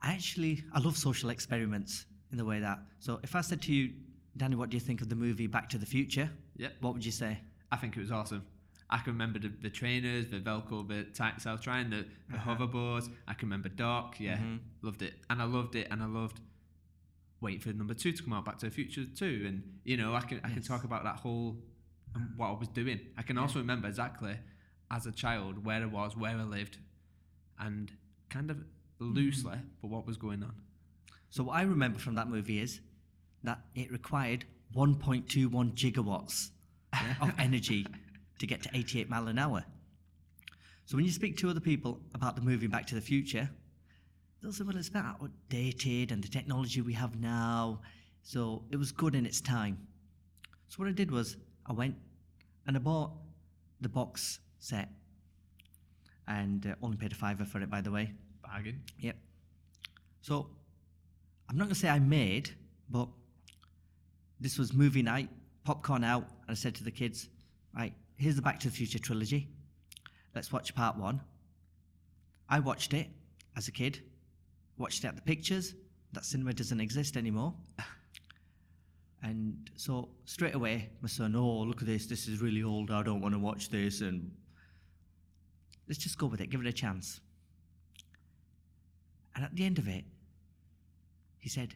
I 0.00 0.12
actually, 0.12 0.64
I 0.72 0.80
love 0.80 0.96
social 0.96 1.30
experiments 1.30 2.06
in 2.32 2.38
the 2.38 2.44
way 2.44 2.60
that. 2.60 2.78
So 2.98 3.20
if 3.22 3.34
I 3.34 3.40
said 3.40 3.62
to 3.62 3.72
you, 3.72 3.92
Danny, 4.36 4.56
what 4.56 4.70
do 4.70 4.76
you 4.76 4.80
think 4.80 5.00
of 5.00 5.08
the 5.08 5.14
movie 5.14 5.46
Back 5.46 5.68
to 5.70 5.78
the 5.78 5.86
Future? 5.86 6.30
Yep. 6.56 6.72
What 6.80 6.94
would 6.94 7.04
you 7.04 7.12
say? 7.12 7.38
I 7.70 7.76
think 7.76 7.96
it 7.96 8.00
was 8.00 8.10
awesome. 8.10 8.42
I 8.92 8.98
can 8.98 9.14
remember 9.14 9.38
the, 9.38 9.48
the 9.48 9.70
trainers, 9.70 10.28
the 10.28 10.38
Velcro, 10.38 10.86
the 10.86 11.06
was 11.50 11.60
trying, 11.62 11.90
the, 11.90 12.04
the 12.30 12.36
Uh-huh. 12.36 12.54
hoverboards. 12.56 13.08
I 13.26 13.34
can 13.34 13.48
remember 13.48 13.70
Doc, 13.70 14.20
yeah, 14.20 14.36
Mhm. 14.38 14.58
loved 14.82 15.02
it. 15.02 15.14
And 15.30 15.40
I 15.40 15.44
loved 15.44 15.74
it, 15.76 15.88
and 15.90 16.02
I 16.02 16.06
loved 16.06 16.40
waiting 17.40 17.60
for 17.60 17.72
number 17.72 17.94
two 17.94 18.12
to 18.12 18.22
come 18.22 18.34
out, 18.34 18.44
Back 18.44 18.58
to 18.58 18.66
the 18.66 18.70
Future 18.72 19.04
two. 19.06 19.44
And, 19.48 19.62
you 19.84 19.96
know, 19.96 20.14
I 20.14 20.20
can, 20.20 20.40
I 20.44 20.50
can 20.50 20.62
talk 20.62 20.84
about 20.84 21.02
that 21.04 21.16
whole, 21.16 21.56
um, 22.14 22.34
what 22.36 22.48
I 22.48 22.52
was 22.52 22.68
doing. 22.68 23.00
I 23.16 23.22
can 23.22 23.38
also 23.38 23.58
remember 23.58 23.88
exactly 23.88 24.36
as 24.90 25.06
a 25.06 25.12
child 25.12 25.64
where 25.64 25.82
I 25.82 25.86
was, 25.86 26.14
where 26.16 26.36
I 26.36 26.44
lived, 26.44 26.76
and 27.58 27.90
kind 28.28 28.50
of 28.50 28.58
loosely, 28.98 29.56
but 29.80 29.88
what 29.88 30.06
was 30.06 30.16
going 30.18 30.42
on. 30.42 30.54
So 31.30 31.44
what 31.44 31.54
I 31.56 31.62
remember 31.62 31.98
from 31.98 32.14
that 32.16 32.28
movie 32.28 32.60
is 32.60 32.80
that 33.42 33.60
it 33.74 33.90
required 33.90 34.44
1.21 34.76 35.72
gigawatts 35.74 36.50
yeah, 36.92 37.14
of 37.22 37.32
energy 37.38 37.86
to 38.42 38.46
get 38.46 38.60
to 38.60 38.68
88 38.74 39.08
mile 39.08 39.28
an 39.28 39.38
hour. 39.38 39.64
So 40.84 40.96
when 40.96 41.04
you 41.04 41.12
speak 41.12 41.36
to 41.38 41.48
other 41.48 41.60
people 41.60 42.00
about 42.12 42.34
the 42.34 42.42
movie 42.42 42.66
Back 42.66 42.88
to 42.88 42.96
the 42.96 43.00
Future, 43.00 43.48
they'll 44.42 44.52
say, 44.52 44.64
well, 44.64 44.76
it's 44.76 44.88
a 44.88 44.92
bit 44.92 45.02
outdated 45.04 46.10
and 46.10 46.22
the 46.22 46.28
technology 46.28 46.80
we 46.80 46.92
have 46.92 47.20
now. 47.20 47.80
So 48.24 48.64
it 48.72 48.76
was 48.76 48.90
good 48.90 49.14
in 49.14 49.24
its 49.26 49.40
time. 49.40 49.78
So 50.66 50.78
what 50.78 50.88
I 50.88 50.92
did 50.92 51.12
was 51.12 51.36
I 51.66 51.72
went 51.72 51.94
and 52.66 52.76
I 52.76 52.80
bought 52.80 53.12
the 53.80 53.88
box 53.88 54.40
set 54.58 54.88
and 56.26 56.66
uh, 56.66 56.74
only 56.82 56.96
paid 56.96 57.12
a 57.12 57.14
fiver 57.14 57.44
for 57.44 57.60
it, 57.60 57.70
by 57.70 57.80
the 57.80 57.92
way. 57.92 58.10
Bargain. 58.42 58.82
Yep. 58.98 59.16
So 60.20 60.48
I'm 61.48 61.56
not 61.56 61.66
going 61.66 61.74
to 61.74 61.80
say 61.80 61.88
I 61.88 62.00
made, 62.00 62.50
but 62.90 63.06
this 64.40 64.58
was 64.58 64.72
movie 64.72 65.02
night, 65.02 65.28
popcorn 65.62 66.02
out, 66.02 66.24
and 66.24 66.50
I 66.50 66.54
said 66.54 66.74
to 66.76 66.84
the 66.84 66.90
kids, 66.90 67.28
right, 67.72 67.94
here's 68.16 68.36
the 68.36 68.42
Back 68.42 68.60
to 68.60 68.68
the 68.68 68.74
Future 68.74 68.98
trilogy. 68.98 69.48
Let's 70.34 70.52
watch 70.52 70.74
part 70.74 70.96
one. 70.96 71.20
I 72.48 72.60
watched 72.60 72.94
it 72.94 73.08
as 73.56 73.68
a 73.68 73.72
kid, 73.72 74.00
watched 74.78 75.04
it 75.04 75.08
at 75.08 75.16
the 75.16 75.22
pictures. 75.22 75.74
That 76.12 76.24
cinema 76.24 76.52
doesn't 76.52 76.80
exist 76.80 77.16
anymore. 77.16 77.54
And 79.22 79.70
so 79.76 80.08
straight 80.24 80.54
away, 80.54 80.90
my 81.00 81.08
son, 81.08 81.36
oh, 81.36 81.60
look 81.60 81.80
at 81.80 81.86
this, 81.86 82.06
this 82.06 82.26
is 82.26 82.40
really 82.40 82.64
old, 82.64 82.90
I 82.90 83.04
don't 83.04 83.20
want 83.20 83.34
to 83.34 83.38
watch 83.38 83.68
this. 83.68 84.00
And 84.00 84.32
let's 85.88 85.98
just 85.98 86.18
go 86.18 86.26
with 86.26 86.40
it, 86.40 86.50
give 86.50 86.60
it 86.60 86.66
a 86.66 86.72
chance. 86.72 87.20
And 89.36 89.44
at 89.44 89.54
the 89.54 89.64
end 89.64 89.78
of 89.78 89.86
it, 89.86 90.04
he 91.38 91.48
said, 91.48 91.74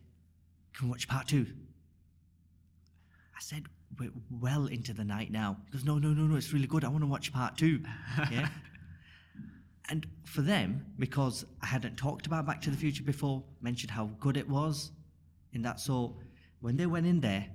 Can 0.75 0.88
we 0.88 0.90
watch 0.90 1.07
part 1.09 1.29
two? 1.29 1.46
I 3.37 3.40
said, 3.40 3.64
We're 3.99 4.11
well 4.31 4.66
into 4.66 4.92
the 4.92 5.05
night 5.05 5.31
now. 5.31 5.57
He 5.66 5.72
goes, 5.72 5.85
No, 5.85 5.99
no, 5.99 6.09
no, 6.09 6.22
no, 6.22 6.37
it's 6.37 6.53
really 6.53 6.66
good. 6.66 6.85
I 6.85 6.88
want 6.88 7.03
to 7.03 7.09
watch 7.09 7.33
part 7.33 7.57
two. 7.57 7.83
yeah. 8.31 8.49
And 9.88 10.07
for 10.25 10.42
them, 10.42 10.85
because 10.99 11.44
I 11.62 11.66
hadn't 11.66 11.96
talked 11.96 12.27
about 12.27 12.44
Back 12.44 12.61
to 12.62 12.70
the 12.70 12.77
Future 12.77 13.05
before, 13.05 13.44
mentioned 13.61 13.90
how 13.90 14.11
good 14.18 14.37
it 14.37 14.49
was, 14.49 14.90
in 15.53 15.62
that 15.62 15.81
so 15.81 16.16
when 16.61 16.77
they 16.77 16.87
went 16.87 17.07
in 17.07 17.20
there, 17.20 17.46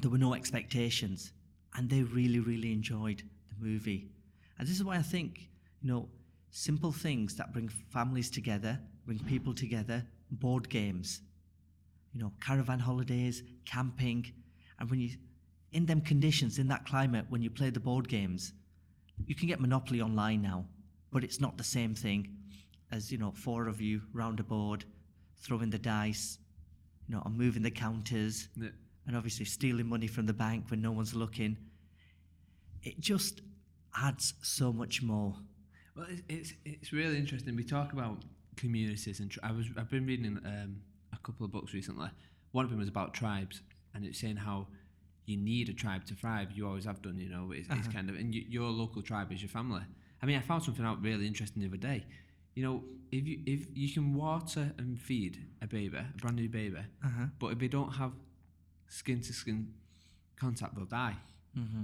there 0.00 0.10
were 0.10 0.18
no 0.18 0.34
expectations. 0.34 1.32
And 1.74 1.88
they 1.88 2.02
really, 2.02 2.40
really 2.40 2.72
enjoyed 2.72 3.22
the 3.48 3.64
movie. 3.64 4.10
And 4.58 4.68
this 4.68 4.76
is 4.76 4.84
why 4.84 4.96
I 4.96 5.02
think, 5.02 5.48
you 5.80 5.88
know, 5.88 6.08
simple 6.50 6.92
things 6.92 7.36
that 7.36 7.52
bring 7.52 7.68
families 7.68 8.30
together, 8.30 8.78
bring 9.06 9.20
people 9.20 9.54
together, 9.54 10.04
board 10.30 10.68
games, 10.68 11.22
you 12.12 12.20
know, 12.20 12.32
caravan 12.40 12.80
holidays, 12.80 13.42
camping, 13.64 14.32
and 14.78 14.90
when 14.90 15.00
you, 15.00 15.10
in 15.72 15.86
them 15.86 16.00
conditions, 16.00 16.58
in 16.58 16.68
that 16.68 16.84
climate, 16.86 17.26
when 17.28 17.42
you 17.42 17.50
play 17.50 17.70
the 17.70 17.80
board 17.80 18.08
games, 18.08 18.52
you 19.26 19.34
can 19.34 19.46
get 19.48 19.60
Monopoly 19.60 20.00
online 20.00 20.42
now, 20.42 20.64
but 21.12 21.22
it's 21.24 21.40
not 21.40 21.56
the 21.58 21.64
same 21.64 21.94
thing 21.94 22.36
as, 22.90 23.12
you 23.12 23.18
know, 23.18 23.30
four 23.32 23.68
of 23.68 23.80
you 23.80 24.02
round 24.12 24.40
a 24.40 24.42
board, 24.42 24.84
throwing 25.38 25.70
the 25.70 25.78
dice, 25.78 26.38
you 27.08 27.14
know, 27.14 27.22
and 27.24 27.36
moving 27.36 27.62
the 27.62 27.70
counters, 27.70 28.48
Yeah. 28.56 28.68
and 29.06 29.16
obviously 29.16 29.44
stealing 29.44 29.86
money 29.86 30.06
from 30.06 30.26
the 30.26 30.32
bank 30.32 30.66
when 30.70 30.80
no 30.80 30.90
one's 30.92 31.14
looking. 31.14 31.56
It 32.82 32.98
just 32.98 33.42
adds 33.96 34.34
so 34.42 34.72
much 34.72 35.02
more. 35.02 35.36
Well, 35.96 36.06
it's, 36.08 36.22
it's 36.28 36.52
it's 36.64 36.92
really 36.92 37.18
interesting. 37.18 37.54
We 37.56 37.64
talk 37.64 37.92
about 37.92 38.24
communities, 38.56 39.20
and 39.20 39.30
tri- 39.30 39.48
I 39.48 39.52
was 39.52 39.66
I've 39.76 39.90
been 39.90 40.06
reading 40.06 40.38
um, 40.44 40.76
a 41.12 41.18
couple 41.18 41.44
of 41.44 41.52
books 41.52 41.74
recently. 41.74 42.08
One 42.52 42.64
of 42.64 42.70
them 42.70 42.78
was 42.78 42.88
about 42.88 43.12
tribes, 43.12 43.60
and 43.94 44.04
it's 44.04 44.18
saying 44.20 44.36
how 44.36 44.68
you 45.26 45.36
need 45.36 45.68
a 45.68 45.72
tribe 45.74 46.04
to 46.06 46.14
thrive. 46.14 46.48
You 46.52 46.66
always 46.66 46.84
have 46.84 47.00
done, 47.02 47.18
you 47.18 47.28
know. 47.28 47.52
It's, 47.52 47.68
it's 47.68 47.70
Uh-huh. 47.86 47.92
kind 47.92 48.10
of 48.10 48.16
and 48.16 48.34
you, 48.34 48.44
your 48.48 48.68
local 48.70 49.02
tribe 49.02 49.32
is 49.32 49.40
your 49.42 49.48
family. 49.48 49.82
I 50.22 50.26
mean, 50.26 50.36
I 50.36 50.40
found 50.40 50.62
something 50.64 50.84
out 50.84 51.00
really 51.02 51.26
interesting 51.26 51.62
the 51.62 51.68
other 51.68 51.76
day. 51.76 52.04
You 52.54 52.62
know, 52.64 52.84
if 53.12 53.26
you 53.26 53.38
if 53.46 53.66
you 53.74 53.88
can 53.92 54.14
water 54.14 54.72
and 54.78 54.98
feed 55.00 55.38
a 55.62 55.66
baby, 55.66 55.96
a 55.96 56.06
brand 56.18 56.36
new 56.36 56.48
baby, 56.48 56.78
Uh-huh. 57.04 57.26
but 57.38 57.48
if 57.52 57.58
they 57.58 57.68
don't 57.68 57.92
have 57.92 58.12
skin 58.88 59.20
to 59.22 59.32
skin 59.32 59.72
contact, 60.36 60.74
they'll 60.74 60.84
die. 60.84 61.16
Mm-hmm. 61.56 61.78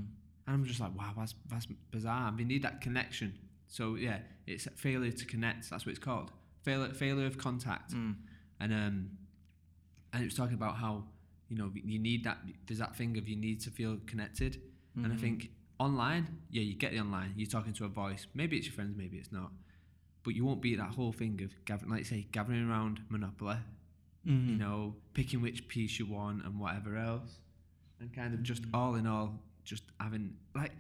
And 0.47 0.55
I'm 0.55 0.65
just 0.65 0.81
like, 0.81 0.95
wow, 0.97 1.13
that's 1.17 1.35
that's 1.49 1.67
bizarre. 1.91 2.33
We 2.37 2.45
need 2.45 2.63
that 2.63 2.81
connection. 2.81 3.39
So 3.69 3.95
yeah, 3.97 4.19
it's 4.47 4.67
failure 4.77 5.13
to 5.13 5.25
connect. 5.25 5.71
That's 5.71 5.85
what 5.87 5.91
it's 5.91 6.05
called. 6.05 6.31
Failure 6.63 6.93
failure 6.95 7.27
of 7.27 7.39
contact. 7.39 7.93
Mm. 7.95 8.15
And 8.61 8.73
um, 8.73 9.11
and 10.13 10.23
it 10.23 10.27
was 10.27 10.35
talking 10.35 10.55
about 10.55 10.77
how 10.77 11.05
you 11.49 11.57
know, 11.57 11.71
you 11.75 11.99
need 11.99 12.25
that. 12.25 12.39
There's 12.67 12.79
that 12.79 12.97
thing 12.97 13.17
of 13.19 13.29
you 13.29 13.37
need 13.37 13.61
to 13.63 13.71
feel 13.71 13.99
connected, 14.07 14.61
and 14.97 15.13
I 15.13 15.17
think 15.17 15.51
online, 15.79 16.27
yeah, 16.51 16.63
you 16.63 16.75
get 16.75 16.93
the 16.93 17.01
online. 17.01 17.35
You're 17.37 17.51
talking 17.51 17.73
to 17.75 17.85
a 17.85 17.89
voice. 17.89 18.27
Maybe 18.35 18.57
it's 18.57 18.67
your 18.67 18.75
friends, 18.75 18.95
maybe 18.97 19.19
it's 19.19 19.31
not, 19.31 19.53
but 20.25 20.35
you 20.35 20.45
won't 20.45 20.63
be 20.63 20.75
that 20.77 20.91
whole 20.91 21.13
thing 21.13 21.41
of 21.45 21.53
gathering, 21.65 21.91
like 21.91 22.07
say, 22.07 22.27
gathering 22.33 22.69
around 22.69 23.01
Monopoly. 23.09 23.57
Mm-hmm. 24.27 24.49
You 24.51 24.57
know, 24.57 24.95
picking 25.15 25.41
which 25.41 25.69
piece 25.69 25.99
you 25.99 26.07
want 26.07 26.45
and 26.45 26.59
whatever 26.59 26.97
else, 26.97 27.39
and 28.01 28.13
kind 28.13 28.35
of 28.35 28.43
just 28.43 28.65
all 28.75 28.97
in 28.97 29.07
all, 29.07 29.41
just 29.65 29.85
having 30.01 30.35
like 30.55 30.73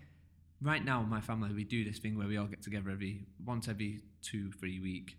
right 0.61 0.85
now, 0.85 1.03
my 1.03 1.21
family 1.21 1.53
we 1.53 1.65
do 1.65 1.85
this 1.85 1.99
thing 1.99 2.17
where 2.17 2.27
we 2.27 2.37
all 2.37 2.47
get 2.47 2.63
together 2.63 2.91
every 2.91 3.27
once 3.45 3.69
every 3.69 4.01
two, 4.23 4.51
three 4.53 4.81
week, 4.81 5.17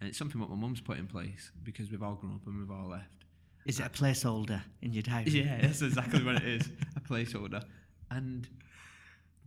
and 0.00 0.08
it's 0.08 0.18
something 0.18 0.40
what 0.40 0.50
my 0.50 0.56
mum's 0.56 0.80
put 0.80 0.98
in 0.98 1.06
place 1.06 1.50
because 1.62 1.90
we've 1.90 2.02
all 2.02 2.14
grown 2.14 2.34
up 2.34 2.46
and 2.46 2.58
we've 2.58 2.70
all 2.70 2.88
left. 2.88 3.17
Is 3.66 3.80
it 3.80 3.86
a 3.86 3.90
placeholder 3.90 4.62
in 4.82 4.92
your 4.92 5.02
diary? 5.02 5.30
Yeah, 5.30 5.60
that's 5.60 5.82
exactly 5.82 6.22
what 6.24 6.36
it 6.36 6.44
is. 6.48 6.68
A 6.96 7.00
placeholder. 7.00 7.62
And 8.10 8.48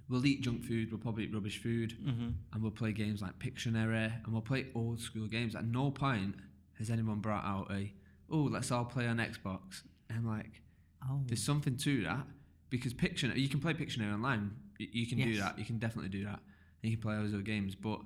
we'll 0.10 0.26
eat 0.26 0.42
junk 0.42 0.64
food, 0.64 0.92
we'll 0.92 1.00
probably 1.00 1.24
eat 1.24 1.34
rubbish 1.34 1.62
food, 1.62 1.96
Mm-hmm. 2.06 2.30
and 2.54 2.62
we'll 2.62 2.72
play 2.72 2.92
games 2.92 3.22
like 3.22 3.40
Pictionary, 3.40 4.12
and 4.24 4.32
we'll 4.34 4.42
play 4.42 4.68
old 4.76 5.00
school 5.00 5.28
games. 5.28 5.56
At 5.56 5.66
no 5.66 5.90
point 5.92 6.36
has 6.78 6.90
anyone 6.90 7.20
brought 7.20 7.46
out 7.46 7.72
a, 7.72 7.92
oh, 8.30 8.48
let's 8.52 8.72
all 8.72 8.86
play 8.86 9.08
on 9.08 9.18
Xbox. 9.18 9.82
And 10.10 10.20
I'm 10.20 10.28
like, 10.28 10.62
Oh. 11.10 11.22
there's 11.26 11.42
something 11.44 11.78
to 11.78 12.04
that 12.04 12.28
because 12.70 12.94
Pictionary, 12.94 13.38
you 13.38 13.50
can 13.50 13.60
play 13.60 13.74
Pictionary 13.74 14.14
online. 14.14 14.52
Y- 14.80 14.88
You 14.92 15.08
can 15.08 15.18
do 15.18 15.36
that. 15.38 15.58
You 15.58 15.66
can 15.66 15.80
definitely 15.80 16.10
do 16.10 16.26
that. 16.26 16.40
And 16.84 16.92
you 16.92 16.98
can 16.98 17.02
play 17.02 17.16
all 17.16 17.22
those 17.24 17.34
other 17.34 17.42
games, 17.42 17.74
but 17.74 18.02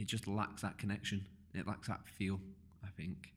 it 0.00 0.06
just 0.06 0.26
lacks 0.26 0.62
that 0.62 0.78
connection. 0.78 1.26
It 1.54 1.66
lacks 1.66 1.86
that 1.88 2.00
feel, 2.18 2.40
I 2.84 2.88
think. 2.96 3.32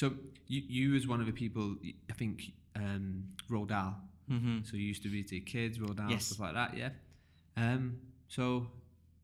So 0.00 0.14
you, 0.46 0.62
you 0.66 0.96
as 0.96 1.06
one 1.06 1.20
of 1.20 1.26
the 1.26 1.32
people, 1.32 1.76
I 2.08 2.14
think, 2.14 2.52
um, 2.74 3.22
Roald 3.50 3.68
Dahl. 3.68 3.96
Mm-hmm. 4.32 4.60
So 4.64 4.78
you 4.78 4.84
used 4.84 5.02
to 5.02 5.10
be 5.10 5.22
to 5.24 5.40
kids, 5.40 5.78
Roald 5.78 5.96
Dahl, 5.96 6.10
Yes. 6.10 6.24
stuff 6.24 6.40
like 6.40 6.54
that, 6.54 6.74
yeah. 6.74 6.88
Um, 7.58 7.98
so 8.26 8.66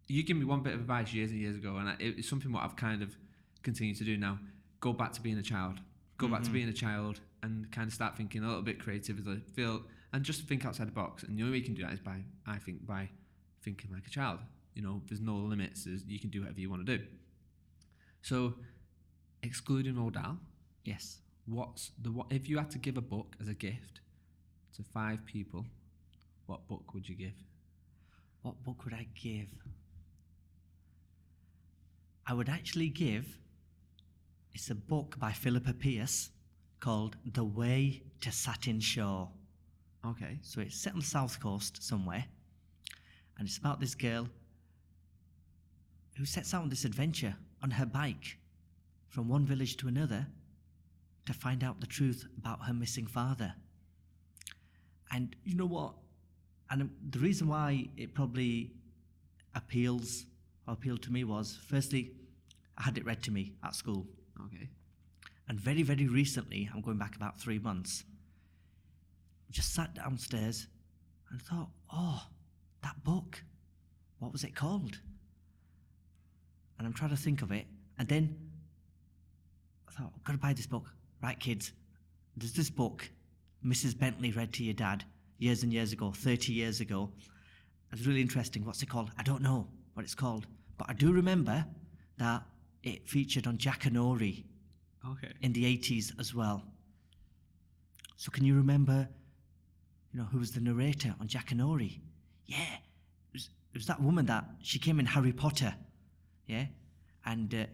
you 0.06 0.22
give 0.22 0.36
me 0.36 0.44
one 0.44 0.62
bit 0.62 0.74
of 0.74 0.80
advice 0.80 1.14
years 1.14 1.30
and 1.30 1.40
years 1.40 1.56
ago, 1.56 1.76
and 1.78 1.88
I, 1.88 1.94
it's 1.98 2.28
something 2.28 2.52
what 2.52 2.62
I've 2.62 2.76
kind 2.76 3.02
of 3.02 3.16
continued 3.62 3.96
to 3.96 4.04
do 4.04 4.18
now. 4.18 4.38
Go 4.80 4.92
back 4.92 5.14
to 5.14 5.22
being 5.22 5.38
a 5.38 5.42
child. 5.42 5.80
Go 6.18 6.28
back 6.28 6.42
to 6.42 6.50
Mhm. 6.50 6.52
being 6.52 6.68
a 6.68 6.74
child 6.74 7.20
and 7.42 7.72
kind 7.72 7.88
of 7.88 7.94
start 7.94 8.14
thinking 8.18 8.44
a 8.44 8.46
little 8.46 8.60
bit 8.62 8.78
creatively. 8.78 9.40
Feel 9.54 9.82
and 10.12 10.24
just 10.26 10.42
think 10.42 10.66
outside 10.66 10.88
the 10.88 10.92
box. 10.92 11.22
And 11.22 11.38
the 11.38 11.42
only 11.42 11.52
way 11.52 11.58
you 11.60 11.64
can 11.64 11.74
do 11.74 11.84
that 11.84 11.94
is 11.94 12.00
by, 12.00 12.22
I 12.46 12.58
think, 12.58 12.84
by 12.86 13.08
thinking 13.62 13.90
like 13.94 14.06
a 14.06 14.10
child. 14.10 14.40
You 14.74 14.82
know, 14.82 15.00
there's 15.08 15.22
no 15.22 15.36
limits. 15.36 15.84
There's, 15.84 16.04
you 16.04 16.20
can 16.20 16.28
do 16.28 16.40
whatever 16.42 16.60
you 16.60 16.68
want 16.68 16.84
to 16.84 16.98
do. 16.98 17.04
So, 18.20 18.56
excluding 19.42 19.94
Roald 19.94 20.12
Dahl, 20.12 20.38
Yes. 20.86 21.18
what's 21.46 21.90
the 22.02 22.10
what 22.10 22.26
if 22.30 22.48
you 22.48 22.58
had 22.58 22.70
to 22.70 22.78
give 22.78 22.96
a 22.96 23.06
book 23.14 23.36
as 23.40 23.48
a 23.48 23.54
gift 23.54 24.00
to 24.76 24.82
five 24.82 25.24
people 25.26 25.66
what 26.46 26.66
book 26.68 26.94
would 26.94 27.08
you 27.08 27.16
give 27.16 27.38
What 28.42 28.62
book 28.62 28.84
would 28.84 28.94
I 28.94 29.08
give? 29.20 29.48
I 32.28 32.32
would 32.32 32.48
actually 32.48 32.88
give. 32.90 33.26
It's 34.54 34.70
a 34.70 34.74
book 34.76 35.18
by 35.18 35.32
Philippa 35.32 35.72
Pearce 35.74 36.30
called 36.78 37.16
The 37.24 37.42
Way 37.42 38.02
to 38.20 38.30
Satin 38.30 38.78
Shore. 38.80 39.28
okay 40.06 40.38
So 40.42 40.60
it's 40.60 40.76
set 40.76 40.92
on 40.92 41.00
the 41.00 41.04
south 41.04 41.40
coast 41.40 41.82
somewhere, 41.82 42.24
and 43.36 43.48
it's 43.48 43.58
about 43.58 43.80
this 43.80 43.96
girl 43.96 44.28
who 46.16 46.24
sets 46.24 46.54
out 46.54 46.62
on 46.62 46.70
this 46.70 46.84
adventure 46.84 47.34
on 47.64 47.72
her 47.72 47.86
bike 47.86 48.38
from 49.08 49.28
one 49.28 49.44
village 49.44 49.76
to 49.78 49.88
another 49.88 50.26
to 51.26 51.32
find 51.32 51.62
out 51.62 51.80
the 51.80 51.86
truth 51.86 52.26
about 52.38 52.64
her 52.66 52.72
missing 52.72 53.06
father. 53.06 53.54
And 55.12 55.36
you 55.44 55.54
know 55.54 55.66
what? 55.66 55.94
And 56.70 56.90
the 57.10 57.18
reason 57.18 57.48
why 57.48 57.88
it 57.96 58.14
probably 58.14 58.72
appeals 59.54 60.26
or 60.66 60.74
appealed 60.74 61.02
to 61.02 61.12
me 61.12 61.24
was 61.24 61.58
firstly, 61.68 62.12
I 62.76 62.82
had 62.82 62.98
it 62.98 63.04
read 63.04 63.22
to 63.24 63.30
me 63.30 63.54
at 63.64 63.74
school. 63.74 64.06
okay 64.46 64.68
And 65.48 65.60
very, 65.60 65.82
very 65.82 66.06
recently, 66.06 66.68
I'm 66.74 66.80
going 66.80 66.98
back 66.98 67.16
about 67.16 67.40
three 67.40 67.58
months, 67.58 68.04
just 69.50 69.74
sat 69.74 69.94
downstairs 69.94 70.66
and 71.30 71.40
thought, 71.40 71.68
oh, 71.92 72.22
that 72.82 73.02
book, 73.04 73.42
what 74.18 74.32
was 74.32 74.44
it 74.44 74.54
called? 74.54 74.98
And 76.78 76.86
I'm 76.86 76.92
trying 76.92 77.10
to 77.10 77.16
think 77.16 77.42
of 77.42 77.52
it. 77.52 77.66
And 77.98 78.08
then 78.08 78.36
I 79.88 79.92
thought, 79.92 80.12
I've 80.14 80.24
got 80.24 80.32
to 80.32 80.38
buy 80.38 80.52
this 80.52 80.66
book. 80.66 80.90
Right, 81.26 81.40
kids, 81.40 81.72
there's 82.36 82.52
this 82.52 82.70
book 82.70 83.10
Mrs. 83.66 83.98
Bentley 83.98 84.30
read 84.30 84.52
to 84.52 84.62
your 84.62 84.74
dad 84.74 85.02
years 85.38 85.64
and 85.64 85.72
years 85.72 85.92
ago, 85.92 86.12
30 86.12 86.52
years 86.52 86.78
ago. 86.78 87.10
It's 87.92 88.06
really 88.06 88.20
interesting. 88.20 88.64
What's 88.64 88.80
it 88.80 88.88
called? 88.88 89.10
I 89.18 89.24
don't 89.24 89.42
know 89.42 89.66
what 89.94 90.04
it's 90.04 90.14
called. 90.14 90.46
But 90.78 90.88
I 90.88 90.92
do 90.92 91.12
remember 91.12 91.64
that 92.18 92.44
it 92.84 93.08
featured 93.08 93.48
on 93.48 93.58
Jackanory 93.58 94.44
okay 95.04 95.32
in 95.42 95.52
the 95.52 95.64
80s 95.64 96.12
as 96.20 96.32
well. 96.32 96.62
So 98.16 98.30
can 98.30 98.44
you 98.44 98.54
remember, 98.54 99.08
you 100.12 100.20
know, 100.20 100.26
who 100.26 100.38
was 100.38 100.52
the 100.52 100.60
narrator 100.60 101.12
on 101.20 101.26
Jackanory? 101.26 101.98
Yeah, 102.44 102.74
it 102.76 103.32
was, 103.32 103.50
it 103.74 103.78
was 103.78 103.86
that 103.86 104.00
woman 104.00 104.26
that 104.26 104.44
she 104.62 104.78
came 104.78 105.00
in 105.00 105.06
Harry 105.06 105.32
Potter, 105.32 105.74
yeah, 106.46 106.66
and 107.24 107.52
uh, 107.52 107.64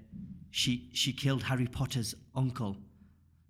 she 0.51 0.89
she 0.95 1.13
killed 1.13 1.43
Harry 1.43 1.67
Potter's 1.67 2.15
uncle. 2.35 2.79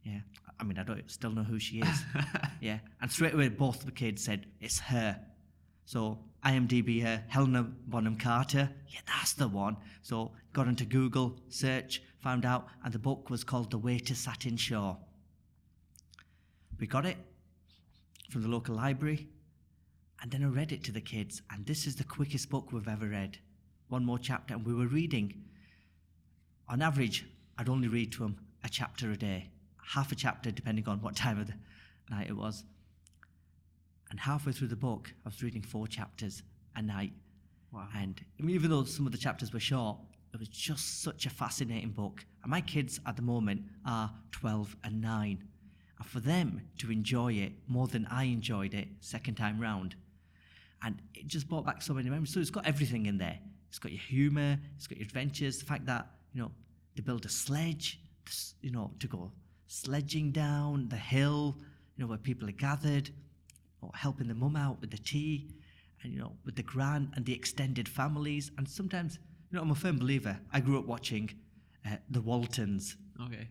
Yeah, 0.04 0.20
I 0.58 0.64
mean 0.64 0.78
I 0.78 0.82
don't 0.82 1.10
still 1.10 1.30
know 1.30 1.44
who 1.44 1.58
she 1.58 1.80
is. 1.80 2.04
yeah, 2.60 2.78
and 3.00 3.10
straight 3.10 3.34
away 3.34 3.48
both 3.48 3.84
the 3.84 3.92
kids 3.92 4.24
said 4.24 4.46
it's 4.60 4.80
her. 4.80 5.18
So 5.84 6.18
IMDb 6.44 7.02
her, 7.02 7.22
Helena 7.28 7.62
Bonham 7.62 8.16
Carter. 8.16 8.70
Yeah, 8.88 9.00
that's 9.06 9.34
the 9.34 9.48
one. 9.48 9.76
So 10.02 10.32
got 10.52 10.68
into 10.68 10.84
Google, 10.84 11.38
search, 11.48 12.02
found 12.20 12.44
out, 12.44 12.68
and 12.84 12.92
the 12.92 12.98
book 12.98 13.30
was 13.30 13.44
called 13.44 13.70
The 13.70 13.78
Way 13.78 13.98
to 14.00 14.14
Satin 14.14 14.56
Shore. 14.56 14.96
We 16.80 16.86
got 16.86 17.06
it 17.06 17.16
from 18.30 18.42
the 18.42 18.48
local 18.48 18.74
library, 18.74 19.28
and 20.20 20.30
then 20.30 20.42
I 20.42 20.48
read 20.48 20.72
it 20.72 20.82
to 20.84 20.92
the 20.92 21.00
kids, 21.00 21.42
and 21.50 21.64
this 21.66 21.86
is 21.86 21.96
the 21.96 22.04
quickest 22.04 22.48
book 22.48 22.72
we've 22.72 22.88
ever 22.88 23.06
read. 23.06 23.38
One 23.88 24.04
more 24.04 24.18
chapter, 24.18 24.54
and 24.54 24.66
we 24.66 24.74
were 24.74 24.86
reading. 24.86 25.44
On 26.68 26.80
average, 26.82 27.26
I'd 27.58 27.68
only 27.68 27.88
read 27.88 28.12
to 28.12 28.20
them 28.20 28.38
a 28.64 28.68
chapter 28.68 29.10
a 29.10 29.16
day, 29.16 29.50
half 29.94 30.12
a 30.12 30.14
chapter 30.14 30.50
depending 30.50 30.88
on 30.88 31.00
what 31.00 31.14
time 31.14 31.38
of 31.40 31.46
the 31.46 31.54
night 32.10 32.28
it 32.28 32.36
was. 32.36 32.64
And 34.10 34.20
halfway 34.20 34.52
through 34.52 34.68
the 34.68 34.76
book, 34.76 35.12
I 35.24 35.28
was 35.28 35.42
reading 35.42 35.62
four 35.62 35.86
chapters 35.86 36.42
a 36.76 36.82
night. 36.82 37.12
wow 37.72 37.88
And 37.96 38.20
I 38.38 38.42
mean, 38.42 38.54
even 38.54 38.70
though 38.70 38.84
some 38.84 39.06
of 39.06 39.12
the 39.12 39.18
chapters 39.18 39.52
were 39.52 39.60
short, 39.60 39.98
it 40.32 40.38
was 40.38 40.48
just 40.48 41.02
such 41.02 41.26
a 41.26 41.30
fascinating 41.30 41.90
book. 41.90 42.24
And 42.42 42.50
my 42.50 42.60
kids 42.60 43.00
at 43.06 43.16
the 43.16 43.22
moment 43.22 43.62
are 43.86 44.10
12 44.32 44.76
and 44.84 45.00
9. 45.00 45.44
And 45.98 46.06
for 46.06 46.20
them 46.20 46.62
to 46.78 46.90
enjoy 46.90 47.34
it 47.34 47.52
more 47.66 47.86
than 47.86 48.06
I 48.10 48.24
enjoyed 48.24 48.74
it 48.74 48.88
second 49.00 49.34
time 49.36 49.60
round, 49.60 49.94
and 50.84 51.00
it 51.14 51.26
just 51.28 51.48
brought 51.48 51.64
back 51.64 51.80
so 51.80 51.94
many 51.94 52.10
memories. 52.10 52.32
So 52.32 52.40
it's 52.40 52.50
got 52.50 52.66
everything 52.66 53.06
in 53.06 53.18
there. 53.18 53.38
It's 53.68 53.78
got 53.78 53.92
your 53.92 54.00
humour, 54.00 54.58
it's 54.76 54.86
got 54.86 54.98
your 54.98 55.06
adventures, 55.06 55.58
the 55.58 55.64
fact 55.64 55.86
that, 55.86 56.06
you 56.34 56.42
know, 56.42 56.50
they 56.96 57.02
build 57.02 57.24
a 57.24 57.28
sledge, 57.28 58.00
you 58.60 58.70
know, 58.70 58.90
to 58.98 59.06
go 59.06 59.30
sledging 59.72 60.32
down 60.32 60.88
the 60.88 60.96
hill, 60.96 61.56
you 61.96 62.02
know, 62.02 62.08
where 62.08 62.18
people 62.18 62.48
are 62.48 62.52
gathered, 62.52 63.10
or 63.80 63.90
helping 63.94 64.28
the 64.28 64.34
mum 64.34 64.56
out 64.56 64.80
with 64.80 64.90
the 64.90 64.98
tea, 64.98 65.48
and, 66.02 66.12
you 66.12 66.18
know, 66.18 66.32
with 66.44 66.56
the 66.56 66.62
gran 66.62 67.10
and 67.14 67.24
the 67.24 67.32
extended 67.32 67.88
families. 67.88 68.50
And 68.58 68.68
sometimes, 68.68 69.18
you 69.50 69.56
know, 69.56 69.62
I'm 69.62 69.70
a 69.70 69.74
firm 69.74 69.98
believer. 69.98 70.38
I 70.52 70.60
grew 70.60 70.78
up 70.78 70.86
watching 70.86 71.30
uh, 71.86 71.96
The 72.10 72.20
Waltons, 72.20 72.96
okay 73.20 73.48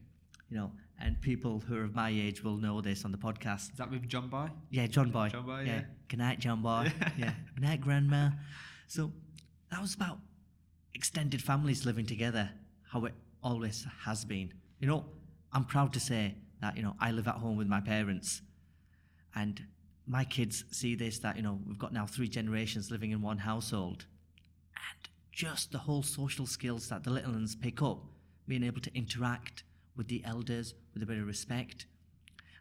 you 0.52 0.58
know, 0.58 0.72
and 1.00 1.20
people 1.22 1.64
who 1.66 1.78
are 1.78 1.86
of 1.86 1.96
my 1.96 2.10
age 2.10 2.44
will 2.44 2.58
know 2.58 2.82
this 2.82 3.06
on 3.06 3.12
the 3.12 3.18
podcast. 3.18 3.72
is 3.72 3.78
that 3.78 3.90
with 3.90 4.08
john 4.08 4.28
boy 4.28 4.50
Yeah, 4.70 4.86
John 4.86 5.10
Boy. 5.10 5.30
John 5.30 5.46
Boy, 5.46 5.64
yeah. 5.66 5.84
Good 6.10 6.20
night, 6.20 6.40
John 6.40 6.62
Boy. 6.62 6.92
yeah. 7.18 7.34
Good 7.56 7.64
night, 7.64 7.82
Grandma. 7.82 8.32
So 8.88 9.12
that 9.72 9.82
was 9.82 9.96
about 9.96 10.20
extended 10.94 11.42
families 11.42 11.86
living 11.86 12.06
together, 12.06 12.50
how 12.92 13.06
it 13.06 13.14
always 13.42 13.88
has 14.04 14.26
been. 14.26 14.54
You 14.80 14.88
know, 14.90 15.06
I'm 15.54 15.66
proud 15.66 15.94
to 15.94 16.00
say 16.00 16.36
that, 16.62 16.78
you 16.78 16.84
know, 16.84 16.96
I 17.00 17.12
live 17.12 17.28
at 17.28 17.36
home 17.36 17.58
with 17.58 17.68
my 17.68 17.82
parents 17.82 18.42
and 19.36 19.62
my 20.08 20.24
kids 20.24 20.64
see 20.72 20.96
this 20.96 21.20
that, 21.20 21.36
you 21.38 21.42
know, 21.42 21.60
we've 21.68 21.80
got 21.80 21.94
now 21.94 22.06
three 22.06 22.28
generations 22.28 22.92
living 22.92 23.12
in 23.12 23.22
one 23.22 23.40
household. 23.40 24.06
And 24.76 25.10
just 25.32 25.72
the 25.72 25.80
whole 25.80 26.04
social 26.04 26.46
skills 26.46 26.90
that 26.90 27.04
the 27.04 27.10
little 27.10 27.32
ones 27.32 27.56
pick 27.56 27.82
up, 27.82 28.04
being 28.48 28.64
able 28.64 28.82
to 28.82 28.96
interact 28.96 29.64
with 29.96 30.08
the 30.08 30.24
elders 30.26 30.74
with 30.94 31.04
a 31.04 31.06
bit 31.06 31.18
of 31.18 31.28
respect. 31.28 31.86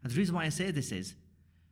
And 0.03 0.12
the 0.12 0.16
reason 0.16 0.35
why 0.35 0.44
I 0.44 0.48
say 0.48 0.70
this 0.70 0.92
is 0.92 1.14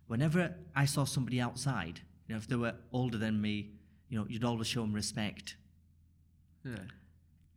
whenever 0.07 0.55
I 0.75 0.85
saw 0.85 1.05
somebody 1.05 1.41
outside, 1.41 2.01
you 2.27 2.35
know, 2.35 2.39
if 2.39 2.49
they 2.49 2.57
were 2.57 2.75
older 2.93 3.19
than 3.19 3.41
me, 3.41 3.71
you 4.09 4.19
know, 4.19 4.27
you'd 4.29 4.45
always 4.45 4.67
show 4.67 4.83
them 4.83 4.93
respect. 4.93 5.57
yeah 6.65 6.77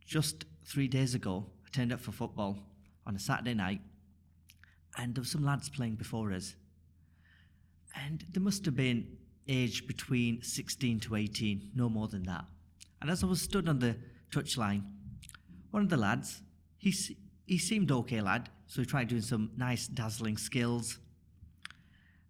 Just 0.04 0.44
three 0.64 0.88
days 0.88 1.14
ago, 1.14 1.46
I 1.66 1.70
turned 1.70 1.92
up 1.92 2.00
for 2.00 2.12
football 2.12 2.58
on 3.06 3.16
a 3.16 3.18
Saturday 3.18 3.54
night, 3.54 3.80
and 4.96 5.14
there 5.14 5.22
were 5.22 5.26
some 5.26 5.44
lads 5.44 5.68
playing 5.68 5.96
before 5.96 6.32
us, 6.32 6.54
and 7.94 8.24
they 8.30 8.40
must 8.40 8.64
have 8.64 8.76
been 8.76 9.06
aged 9.48 9.86
between 9.86 10.42
16 10.42 11.00
to 11.00 11.16
18, 11.16 11.70
no 11.74 11.88
more 11.88 12.08
than 12.08 12.22
that. 12.24 12.44
And 13.00 13.10
as 13.10 13.22
I 13.22 13.26
was 13.26 13.42
stood 13.42 13.68
on 13.68 13.78
the 13.80 13.96
touchline, 14.30 14.84
one 15.70 15.82
of 15.82 15.88
the 15.88 15.96
lads, 15.96 16.42
he, 16.78 16.94
he 17.46 17.58
seemed 17.58 17.90
okay 17.90 18.20
lad, 18.20 18.48
so 18.66 18.80
he 18.80 18.86
tried 18.86 19.08
doing 19.08 19.22
some 19.22 19.50
nice 19.56 19.88
dazzling 19.88 20.36
skills. 20.36 20.98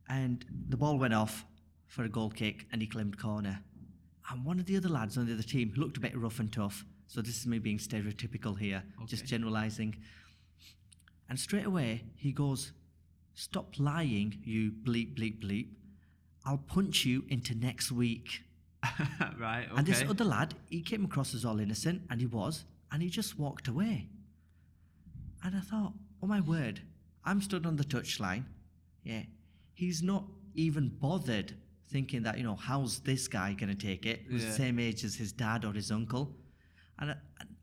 And 0.09 0.45
the 0.69 0.77
ball 0.77 0.99
went 0.99 1.15
off 1.15 1.45
for 1.87 2.05
a 2.05 2.09
goal 2.09 2.31
kick 2.31 2.67
and 2.73 2.81
he 2.81 2.89
claimed 2.89 3.19
corner. 3.19 3.61
And 4.31 4.45
one 4.45 4.59
of 4.59 4.67
the 4.67 4.77
other 4.77 4.89
lads 4.89 5.19
on 5.19 5.27
the 5.27 5.35
other 5.35 5.43
team 5.43 5.73
looked 5.77 5.99
a 5.99 6.01
bit 6.01 6.17
rough 6.17 6.41
and 6.41 6.53
tough. 6.53 6.85
So 7.07 7.21
this 7.21 7.37
is 7.37 7.47
me 7.47 7.59
being 7.59 7.79
stereotypical 7.79 8.59
here, 8.59 8.83
just 9.07 9.27
generalizing. 9.27 9.97
And 11.33 11.41
straight 11.41 11.65
away 11.65 12.05
he 12.15 12.31
goes, 12.31 12.73
Stop 13.33 13.79
lying, 13.79 14.39
you 14.45 14.71
bleep, 14.71 15.19
bleep, 15.19 15.43
bleep. 15.43 15.69
I'll 16.45 16.59
punch 16.59 17.07
you 17.07 17.25
into 17.27 17.55
next 17.55 17.91
week. 17.91 18.43
right. 19.41 19.65
Okay. 19.65 19.79
And 19.79 19.87
this 19.87 20.05
other 20.07 20.27
lad, 20.27 20.53
he 20.69 20.83
came 20.83 21.07
across 21.07 21.33
as 21.33 21.47
all 21.47 21.59
innocent, 21.59 22.03
and 22.11 22.21
he 22.21 22.27
was, 22.27 22.67
and 22.93 23.03
he 23.03 23.09
just 23.09 23.39
walked 23.39 23.67
away. 23.67 24.11
And 25.43 25.57
I 25.57 25.61
thought, 25.61 25.95
oh 26.23 26.27
my 26.27 26.43
word, 26.43 26.83
I'm 27.25 27.41
stood 27.41 27.65
on 27.65 27.77
the 27.77 27.85
touchline. 27.85 28.45
Yeah. 29.03 29.23
He's 29.73 30.03
not 30.03 30.25
even 30.55 30.91
bothered 30.91 31.55
thinking 31.89 32.25
that, 32.25 32.37
you 32.37 32.45
know, 32.45 32.57
how's 32.57 33.01
this 33.01 33.27
guy 33.27 33.55
going 33.55 33.75
to 33.75 33.87
take 33.87 34.05
it? 34.05 34.21
Yeah. 34.29 34.37
the 34.37 34.53
same 34.53 34.79
age 34.79 35.03
as 35.03 35.15
his 35.15 35.33
dad 35.33 35.65
or 35.65 35.73
his 35.73 35.91
uncle. 35.91 36.37
And 36.99 37.13
I, 37.13 37.17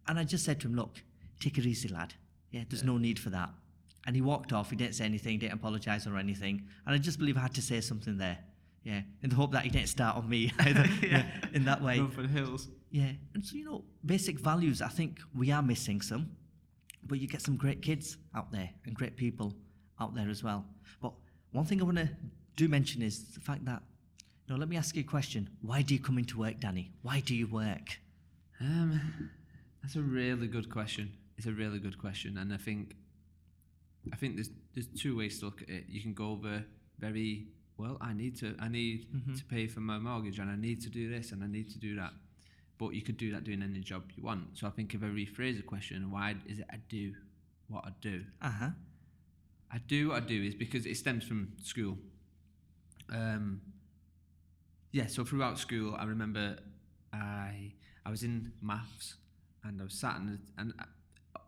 and 0.08 0.18
I 0.18 0.24
just 0.24 0.44
said 0.44 0.60
to 0.62 0.68
him, 0.68 0.76
look, 0.76 1.04
take 1.40 1.60
it 1.60 1.68
easy, 1.68 1.88
lad. 1.88 2.16
Yeah, 2.52 2.64
there's 2.68 2.84
no 2.84 2.98
need 2.98 3.20
for 3.20 3.30
that. 3.30 3.52
And 4.10 4.16
he 4.16 4.24
walked 4.24 4.54
off. 4.54 4.72
He 4.72 4.76
didn't 4.76 4.96
say 4.96 5.06
anything, 5.06 5.38
didn't 5.38 5.54
apologise 5.54 6.08
or 6.08 6.18
anything. 6.18 6.64
And 6.88 6.96
I 6.96 6.98
just 6.98 7.20
believe 7.20 7.38
I 7.38 7.42
had 7.42 7.54
to 7.54 7.62
say 7.62 7.80
something 7.80 8.18
there. 8.18 8.40
Yeah, 8.84 9.02
in 9.22 9.30
the 9.30 9.36
hope 9.36 9.52
that 9.52 9.62
he 9.66 9.70
didn't 9.70 9.90
start 9.90 10.18
on 10.18 10.28
me 10.28 10.52
either. 10.60 10.88
yeah. 11.04 11.26
in 11.54 11.64
that 11.66 11.80
way. 11.80 12.00
Run 12.00 12.10
for 12.10 12.24
the 12.24 12.28
hills. 12.28 12.70
Yeah, 12.90 13.12
and 13.36 13.46
so 13.46 13.56
you 13.56 13.66
know, 13.66 13.84
basic 14.04 14.40
values. 14.40 14.82
I 14.82 14.88
think 14.88 15.20
we 15.36 15.52
are 15.52 15.62
missing 15.62 16.02
some, 16.02 16.32
but 17.04 17.20
you 17.20 17.28
get 17.28 17.44
some 17.44 17.56
great 17.56 17.84
kids 17.84 18.18
out 18.34 18.52
there 18.52 18.72
and 18.84 18.96
great 18.96 19.16
people 19.16 19.54
out 20.00 20.16
there 20.16 20.28
as 20.28 20.44
well. 20.44 20.66
But 21.04 21.14
one 21.52 21.66
thing 21.66 21.80
I 21.80 21.84
want 21.84 21.98
to 21.98 22.10
do 22.56 22.68
mention 22.68 23.04
is 23.04 23.36
the 23.36 23.42
fact 23.42 23.64
that, 23.66 23.84
you 24.48 24.56
know, 24.56 24.60
let 24.60 24.70
me 24.70 24.76
ask 24.76 24.96
you 24.96 25.02
a 25.02 25.06
question. 25.06 25.52
Why 25.62 25.84
do 25.84 25.94
you 25.94 26.00
come 26.00 26.18
into 26.18 26.40
work, 26.40 26.60
Danny? 26.60 26.94
Why 27.04 27.20
do 27.20 27.36
you 27.36 27.46
work? 27.46 28.00
Um, 28.60 29.30
that's 29.84 29.98
a 29.98 30.02
really 30.02 30.48
good 30.48 30.72
question. 30.72 31.12
It's 31.38 31.46
a 31.46 31.54
really 31.54 31.78
good 31.78 32.00
question, 32.00 32.40
and 32.40 32.52
I 32.52 32.58
think, 32.58 32.96
I 34.14 34.16
think 34.16 34.36
there's 34.36 34.50
there's 34.74 34.88
two 34.88 35.18
ways 35.18 35.40
to 35.40 35.46
look 35.46 35.62
at 35.62 35.70
it. 35.70 35.84
You 35.90 36.02
can 36.02 36.14
go 36.14 36.32
over 36.32 36.64
very 37.00 37.48
well. 37.78 37.98
I 38.02 38.14
need 38.14 38.38
to 38.40 38.56
I 38.60 38.68
need 38.70 39.08
to 39.38 39.44
pay 39.46 39.68
for 39.68 39.80
my 39.82 39.98
mortgage, 40.00 40.40
and 40.40 40.50
I 40.50 40.56
need 40.56 40.82
to 40.82 40.90
do 40.90 41.10
this, 41.10 41.32
and 41.32 41.44
I 41.44 41.48
need 41.48 41.70
to 41.72 41.80
do 41.80 41.96
that. 41.96 42.12
But 42.78 42.94
you 42.94 43.02
could 43.02 43.18
do 43.18 43.32
that 43.34 43.44
doing 43.44 43.62
any 43.62 43.80
job 43.82 44.04
you 44.16 44.24
want. 44.24 44.58
So 44.58 44.66
I 44.68 44.70
think 44.70 44.94
if 44.94 45.04
I 45.04 45.08
rephrase 45.08 45.58
the 45.58 45.64
question, 45.64 46.12
why 46.12 46.36
is 46.48 46.60
it 46.60 46.66
I 46.72 46.78
do 46.88 47.14
what 47.68 47.84
I 47.86 47.92
do? 48.02 48.24
Uh 48.42 48.50
huh. 48.52 48.70
I 49.72 49.78
do 49.80 50.10
what 50.10 50.24
I 50.24 50.26
do 50.26 50.42
is 50.42 50.56
because 50.56 50.86
it 50.86 50.96
stems 50.98 51.24
from 51.26 51.52
school. 51.62 51.98
Um, 53.12 53.62
yeah, 54.92 55.08
so 55.08 55.24
throughout 55.24 55.60
school, 55.60 55.96
I 55.98 56.06
remember 56.06 56.58
I 57.14 57.74
I 58.06 58.10
was 58.10 58.24
in 58.24 58.52
maths 58.62 59.16
and 59.64 59.80
I 59.82 59.84
was 59.84 59.94
sat 59.94 60.16
in 60.18 60.26
the, 60.28 60.40
and 60.58 60.74
I- 60.80 60.86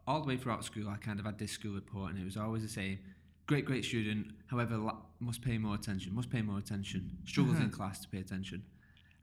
all 0.07 0.21
the 0.21 0.27
way 0.27 0.37
throughout 0.37 0.63
school, 0.65 0.89
I 0.89 0.97
kind 0.97 1.19
of 1.19 1.25
had 1.25 1.37
this 1.37 1.51
school 1.51 1.73
report, 1.73 2.11
and 2.11 2.19
it 2.19 2.25
was 2.25 2.37
always 2.37 2.63
the 2.63 2.69
same: 2.69 2.99
great, 3.47 3.65
great 3.65 3.85
student. 3.85 4.27
However, 4.47 4.77
la- 4.77 4.97
must 5.19 5.41
pay 5.41 5.57
more 5.57 5.75
attention. 5.75 6.13
Must 6.15 6.29
pay 6.29 6.41
more 6.41 6.57
attention. 6.57 7.17
Struggles 7.25 7.59
in 7.59 7.69
class 7.69 8.01
to 8.01 8.09
pay 8.09 8.19
attention. 8.19 8.63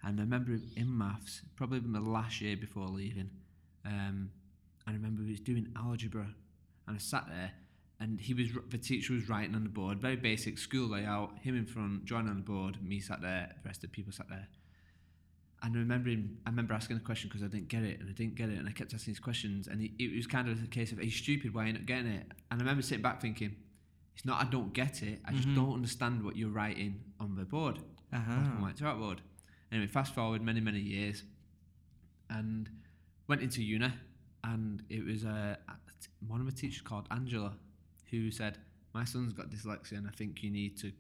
And 0.03 0.21
I 0.21 0.23
remember 0.23 0.59
in 0.77 0.97
maths, 0.97 1.43
probably 1.57 1.81
my 1.81 1.99
last 1.99 2.41
year 2.41 2.57
before 2.57 2.87
leaving, 2.87 3.31
um, 3.85 4.31
I 4.87 4.93
remember 4.93 5.23
he 5.23 5.33
was 5.33 5.41
doing 5.41 5.69
algebra, 5.77 6.29
and 6.87 6.97
I 6.97 6.99
sat 6.99 7.27
there, 7.29 7.53
and 8.01 8.21
he 8.21 8.33
was 8.33 8.49
the 8.71 8.79
teacher 8.79 9.13
was 9.13 9.29
writing 9.29 9.55
on 9.55 9.65
the 9.65 9.71
board, 9.71 10.01
very 10.01 10.17
basic 10.17 10.59
school 10.59 10.89
layout. 10.89 11.39
Him 11.43 11.57
in 11.57 11.67
front, 11.67 12.05
drawing 12.05 12.29
on 12.29 12.37
the 12.37 12.43
board, 12.43 12.83
me 12.83 13.01
sat 13.01 13.21
there, 13.21 13.55
the 13.63 13.69
rest 13.69 13.83
of 13.83 13.91
the 13.91 13.95
people 13.95 14.13
sat 14.13 14.29
there. 14.29 14.49
And 15.61 15.75
I 15.75 15.79
remember 15.81 16.09
him, 16.09 16.39
I 16.47 16.51
remember 16.51 16.73
asking 16.73 16.99
a 16.99 17.01
question 17.01 17.29
because 17.29 17.43
I 17.43 17.49
didn't 17.49 17.69
get 17.69 17.83
it, 17.83 17.99
and 18.01 18.09
I 18.09 18.13
didn't 18.13 18.37
get 18.37 18.49
it, 18.49 18.59
and 18.59 18.69
I 18.69 18.73
kept 18.73 18.95
asking 18.95 19.13
these 19.15 19.21
questions, 19.21 19.67
and 19.67 19.81
he, 19.81 19.93
it 19.99 20.15
was 20.15 20.27
kind 20.29 20.49
of 20.49 20.63
a 20.63 20.67
case 20.69 20.93
of, 20.93 20.99
"Are 20.99 21.05
you 21.05 21.11
stupid? 21.11 21.53
Why 21.53 21.65
are 21.65 21.67
you 21.67 21.73
not 21.73 21.87
getting 21.87 22.07
it?" 22.07 22.27
And 22.51 22.61
I 22.61 22.65
remember 22.65 22.83
sitting 22.83 23.03
back 23.03 23.21
thinking, 23.21 23.57
"It's 24.15 24.25
not 24.25 24.41
I 24.41 24.49
don't 24.49 24.73
get 24.73 25.03
it. 25.03 25.21
I 25.25 25.33
just 25.33 25.49
don't 25.57 25.73
understand 25.75 26.23
what 26.25 26.37
you're 26.37 26.51
writing 26.51 27.01
on 27.19 27.35
the 27.35 27.45
board, 27.45 27.79
Uh 28.13 28.19
black 28.25 28.29
and 28.55 28.63
white 28.63 28.77
chalkboard." 28.77 29.19
Anyway, 29.73 29.89
fast 29.89 30.15
forward 30.15 30.43
many 30.43 30.61
many 30.61 30.79
years, 30.81 31.25
and 32.31 32.71
went 33.27 33.43
into 33.43 33.63
uni, 33.63 33.93
and 34.45 34.83
it 34.89 35.05
was 35.05 35.25
uh, 35.25 35.57
one 36.27 36.41
of 36.41 36.47
my 36.47 36.53
teachers 36.53 36.83
called 36.83 37.07
Angela, 37.11 37.57
who 38.11 38.31
said, 38.31 38.59
"My 38.95 39.05
son's 39.05 39.33
got 39.33 39.51
dyslexia, 39.51 39.99
and 39.99 40.07
I 40.07 40.11
think 40.13 40.43
you 40.45 40.51
need 40.51 40.79
to 40.79 40.93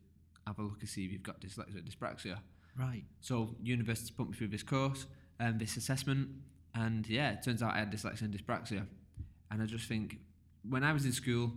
have 0.49 0.59
a 0.59 0.63
look 0.63 0.81
and 0.81 0.89
see 0.89 1.05
if 1.05 1.13
you've 1.13 1.23
got 1.23 1.41
dyslexia 1.41 1.77
or 1.77 1.81
dyspraxia." 1.81 2.39
Right. 2.79 3.05
So 3.21 3.57
university 3.63 4.13
put 4.17 4.29
me 4.31 4.37
through 4.37 4.49
this 4.49 4.63
course 4.63 5.07
and 5.41 5.59
this 5.59 5.77
assessment, 5.77 6.29
and 6.75 7.09
yeah, 7.09 7.33
it 7.33 7.43
turns 7.43 7.63
out 7.63 7.75
I 7.75 7.79
had 7.81 7.91
dyslexia 7.93 8.23
and 8.23 8.35
dyspraxia. 8.35 8.87
And 9.51 9.63
I 9.63 9.67
just 9.67 9.87
think 9.89 10.19
when 10.69 10.85
I 10.85 10.93
was 10.93 11.05
in 11.05 11.13
school, 11.13 11.53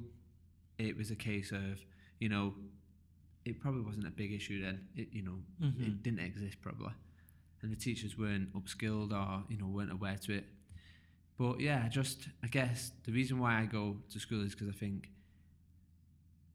it 0.79 0.97
was 0.97 1.11
a 1.11 1.15
case 1.15 1.51
of 1.51 1.79
you 2.19 2.29
know, 2.29 2.53
it 3.45 3.59
probably 3.59 3.81
wasn't 3.81 4.07
a 4.07 4.11
big 4.11 4.31
issue 4.33 4.63
then. 4.63 4.87
It 4.95 5.09
you 5.11 5.21
know, 5.23 5.37
Mhm. 5.61 5.87
it 5.87 6.03
didn't 6.03 6.19
exist 6.19 6.61
probably, 6.61 6.93
and 7.61 7.71
the 7.71 7.75
teachers 7.75 8.17
weren't 8.17 8.51
upskilled 8.53 9.11
or 9.11 9.45
you 9.49 9.57
know 9.57 9.67
weren't 9.67 9.91
aware 9.91 10.17
to 10.17 10.33
it. 10.33 10.45
But 11.37 11.59
yeah, 11.59 11.83
I 11.85 11.89
just 11.89 12.29
I 12.43 12.47
guess 12.47 12.91
the 13.03 13.11
reason 13.11 13.37
why 13.39 13.59
I 13.61 13.65
go 13.65 13.97
to 14.09 14.19
school 14.19 14.41
is 14.43 14.53
because 14.55 14.69
I 14.69 14.73
think 14.77 15.09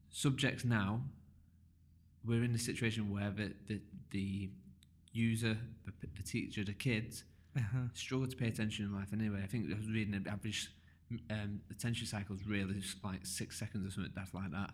subjects 0.09 0.65
now 0.65 1.03
we're 2.25 2.43
in 2.43 2.53
a 2.55 2.59
situation 2.59 3.11
where 3.11 3.31
the 3.31 3.53
the, 3.67 3.81
the 4.11 4.49
user, 5.13 5.57
the, 5.85 5.91
the 6.15 6.23
teacher, 6.23 6.63
the 6.63 6.73
kids 6.73 7.23
Uh-huh. 7.57 7.87
struggle 7.93 8.27
to 8.27 8.35
pay 8.35 8.47
attention 8.47 8.85
in 8.85 8.93
life 8.93 9.11
anyway. 9.13 9.41
I 9.43 9.47
think 9.47 9.71
I 9.71 9.75
was 9.77 9.87
reading 9.89 10.21
the 10.23 10.29
average 10.29 10.69
um, 11.31 11.61
attention 11.71 12.05
cycle 12.05 12.35
is 12.35 12.45
really 12.45 12.75
just 12.75 13.03
like 13.03 13.25
six 13.25 13.57
seconds 13.57 13.87
or 13.87 13.91
something 13.91 14.11
daft 14.13 14.33
like 14.35 14.51
that. 14.51 14.71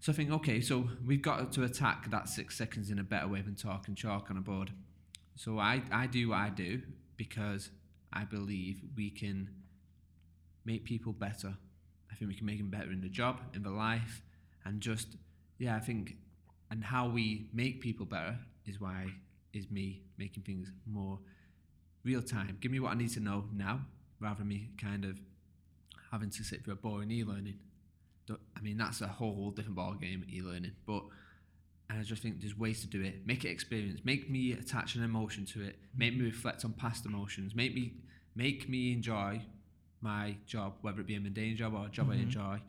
So 0.00 0.12
I 0.12 0.14
think 0.14 0.30
okay, 0.32 0.60
so 0.60 0.88
we've 1.06 1.22
got 1.22 1.52
to 1.52 1.64
attack 1.64 2.10
that 2.10 2.28
six 2.28 2.56
seconds 2.56 2.90
in 2.90 2.98
a 2.98 3.04
better 3.04 3.28
way 3.28 3.42
than 3.42 3.54
talk 3.54 3.88
and 3.88 3.96
chalk 3.96 4.30
on 4.30 4.36
a 4.36 4.40
board. 4.40 4.72
So 5.36 5.58
I, 5.58 5.82
I 5.92 6.06
do 6.08 6.30
what 6.30 6.38
I 6.38 6.50
do 6.50 6.82
because 7.16 7.70
I 8.12 8.24
believe 8.24 8.80
we 8.96 9.10
can 9.10 9.50
make 10.64 10.84
people 10.84 11.12
better. 11.12 11.54
I 12.10 12.14
think 12.16 12.28
we 12.30 12.34
can 12.36 12.46
make 12.46 12.58
them 12.58 12.70
better 12.70 12.90
in 12.90 13.00
the 13.00 13.08
job, 13.08 13.40
in 13.54 13.62
the 13.62 13.70
life, 13.70 14.22
and 14.64 14.80
just 14.80 15.08
yeah, 15.58 15.76
I 15.76 15.80
think 15.80 16.16
and 16.70 16.84
how 16.84 17.08
we 17.08 17.48
make 17.52 17.80
people 17.80 18.06
better 18.06 18.38
is 18.66 18.80
why 18.80 19.06
is 19.52 19.70
me 19.70 20.02
making 20.18 20.42
things 20.42 20.70
more 20.86 21.18
real 22.04 22.22
time. 22.22 22.58
Give 22.60 22.70
me 22.70 22.80
what 22.80 22.92
I 22.92 22.94
need 22.94 23.10
to 23.12 23.20
know 23.20 23.44
now, 23.54 23.80
rather 24.20 24.38
than 24.38 24.48
me 24.48 24.70
kind 24.80 25.04
of 25.04 25.18
having 26.10 26.30
to 26.30 26.44
sit 26.44 26.64
for 26.64 26.72
a 26.72 26.76
boring 26.76 27.10
e-learning. 27.10 27.58
I 28.30 28.60
mean, 28.60 28.76
that's 28.76 29.00
a 29.00 29.06
whole 29.06 29.50
different 29.50 29.76
ball 29.76 29.94
game, 29.94 30.24
e-learning. 30.30 30.72
But 30.86 31.04
and 31.90 31.98
I 31.98 32.02
just 32.02 32.22
think 32.22 32.40
there's 32.40 32.58
ways 32.58 32.82
to 32.82 32.86
do 32.86 33.02
it. 33.02 33.26
Make 33.26 33.46
it 33.46 33.48
experience. 33.48 34.00
Make 34.04 34.28
me 34.30 34.52
attach 34.52 34.94
an 34.94 35.02
emotion 35.02 35.46
to 35.46 35.62
it. 35.62 35.78
Make 35.96 36.14
me 36.18 36.26
reflect 36.26 36.62
on 36.66 36.74
past 36.74 37.06
emotions. 37.06 37.54
Make 37.54 37.74
me 37.74 37.94
make 38.34 38.68
me 38.68 38.92
enjoy 38.92 39.40
my 40.02 40.36
job, 40.46 40.74
whether 40.82 41.00
it 41.00 41.06
be 41.06 41.14
a 41.14 41.20
mundane 41.20 41.56
job 41.56 41.72
or 41.74 41.86
a 41.86 41.88
job 41.88 42.10
I 42.10 42.16
Mhm. 42.16 42.22
enjoy. 42.24 42.60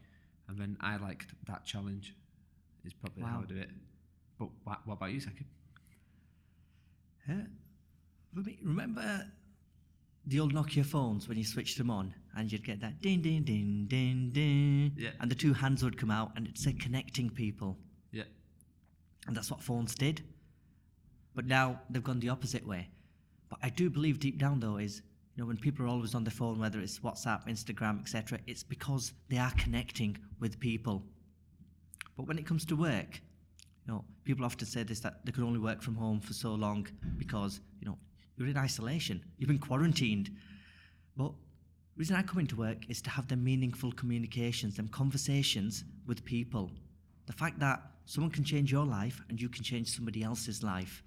And 0.47 0.57
then 0.57 0.77
I 0.79 0.95
like 0.95 1.27
that 1.47 1.65
challenge. 1.65 2.15
Is 2.85 2.93
probably 2.93 3.23
how 3.23 3.41
I 3.41 3.45
do 3.45 3.57
it. 3.57 3.69
But 4.39 4.49
what, 4.63 4.79
what 4.85 4.93
about 4.95 5.11
you. 5.11 5.21
For 8.33 8.39
me, 8.39 8.57
remember 8.63 9.27
the 10.25 10.39
old 10.39 10.53
Nokia 10.53 10.85
phones 10.85 11.27
when 11.27 11.37
you 11.37 11.43
switched 11.43 11.77
them 11.77 11.91
on 11.91 12.13
and 12.35 12.51
you'd 12.51 12.63
get 12.63 12.79
that 12.81 13.01
ding, 13.01 13.21
ding, 13.21 13.43
ding, 13.43 13.85
ding, 13.87 14.29
ding. 14.33 14.93
Yeah. 14.97 15.09
And 15.19 15.29
the 15.29 15.35
two 15.35 15.53
hands 15.53 15.83
would 15.83 15.97
come 15.97 16.11
out 16.11 16.31
and 16.35 16.47
it 16.47 16.57
said 16.57 16.79
connecting 16.79 17.29
people. 17.29 17.77
Yeah. 18.11 18.23
And 19.27 19.35
that's 19.35 19.51
what 19.51 19.61
phones 19.61 19.93
did. 19.93 20.23
But 21.35 21.45
now 21.45 21.81
they've 21.89 22.03
gone 22.03 22.19
the 22.19 22.29
opposite 22.29 22.65
way. 22.65 22.89
But 23.49 23.59
I 23.61 23.69
do 23.69 23.89
believe 23.89 24.19
deep 24.19 24.37
down, 24.37 24.59
though, 24.59 24.77
is 24.77 25.01
you 25.35 25.43
know 25.43 25.47
when 25.47 25.57
people 25.57 25.85
are 25.85 25.89
always 25.89 26.15
on 26.15 26.23
their 26.23 26.31
phone, 26.31 26.59
whether 26.59 26.79
it's 26.79 26.99
WhatsApp, 26.99 27.47
Instagram, 27.47 28.01
etc., 28.01 28.39
it's 28.45 28.63
because 28.63 29.13
they 29.29 29.37
are 29.37 29.51
connecting 29.57 30.17
with 30.39 30.59
people. 30.59 31.03
But 32.17 32.27
when 32.27 32.37
it 32.37 32.45
comes 32.45 32.65
to 32.65 32.75
work, 32.75 33.21
you 33.89 33.95
know, 33.95 34.05
people 34.23 34.45
often 34.45 34.67
say 34.67 34.83
this 34.83 34.99
that 34.99 35.25
they 35.25 35.31
can 35.31 35.43
only 35.43 35.57
work 35.57 35.81
from 35.81 35.95
home 35.95 36.19
for 36.19 36.33
so 36.33 36.53
long 36.53 36.85
because 37.17 37.59
you 37.79 37.87
know 37.87 37.97
you're 38.37 38.47
in 38.47 38.55
isolation, 38.55 39.19
you've 39.37 39.47
been 39.47 39.57
quarantined. 39.57 40.29
But 41.17 41.31
the 41.31 41.97
reason 41.97 42.15
I 42.15 42.21
come 42.21 42.37
into 42.37 42.55
work 42.55 42.87
is 42.87 43.01
to 43.01 43.09
have 43.09 43.27
the 43.27 43.35
meaningful 43.35 43.91
communications, 43.91 44.75
them 44.75 44.89
conversations 44.89 45.85
with 46.05 46.23
people. 46.23 46.69
The 47.25 47.33
fact 47.33 47.59
that 47.61 47.81
someone 48.05 48.31
can 48.31 48.43
change 48.43 48.71
your 48.71 48.85
life 48.85 49.23
and 49.27 49.41
you 49.41 49.49
can 49.49 49.63
change 49.63 49.87
somebody 49.87 50.21
else's 50.21 50.61
life. 50.61 51.03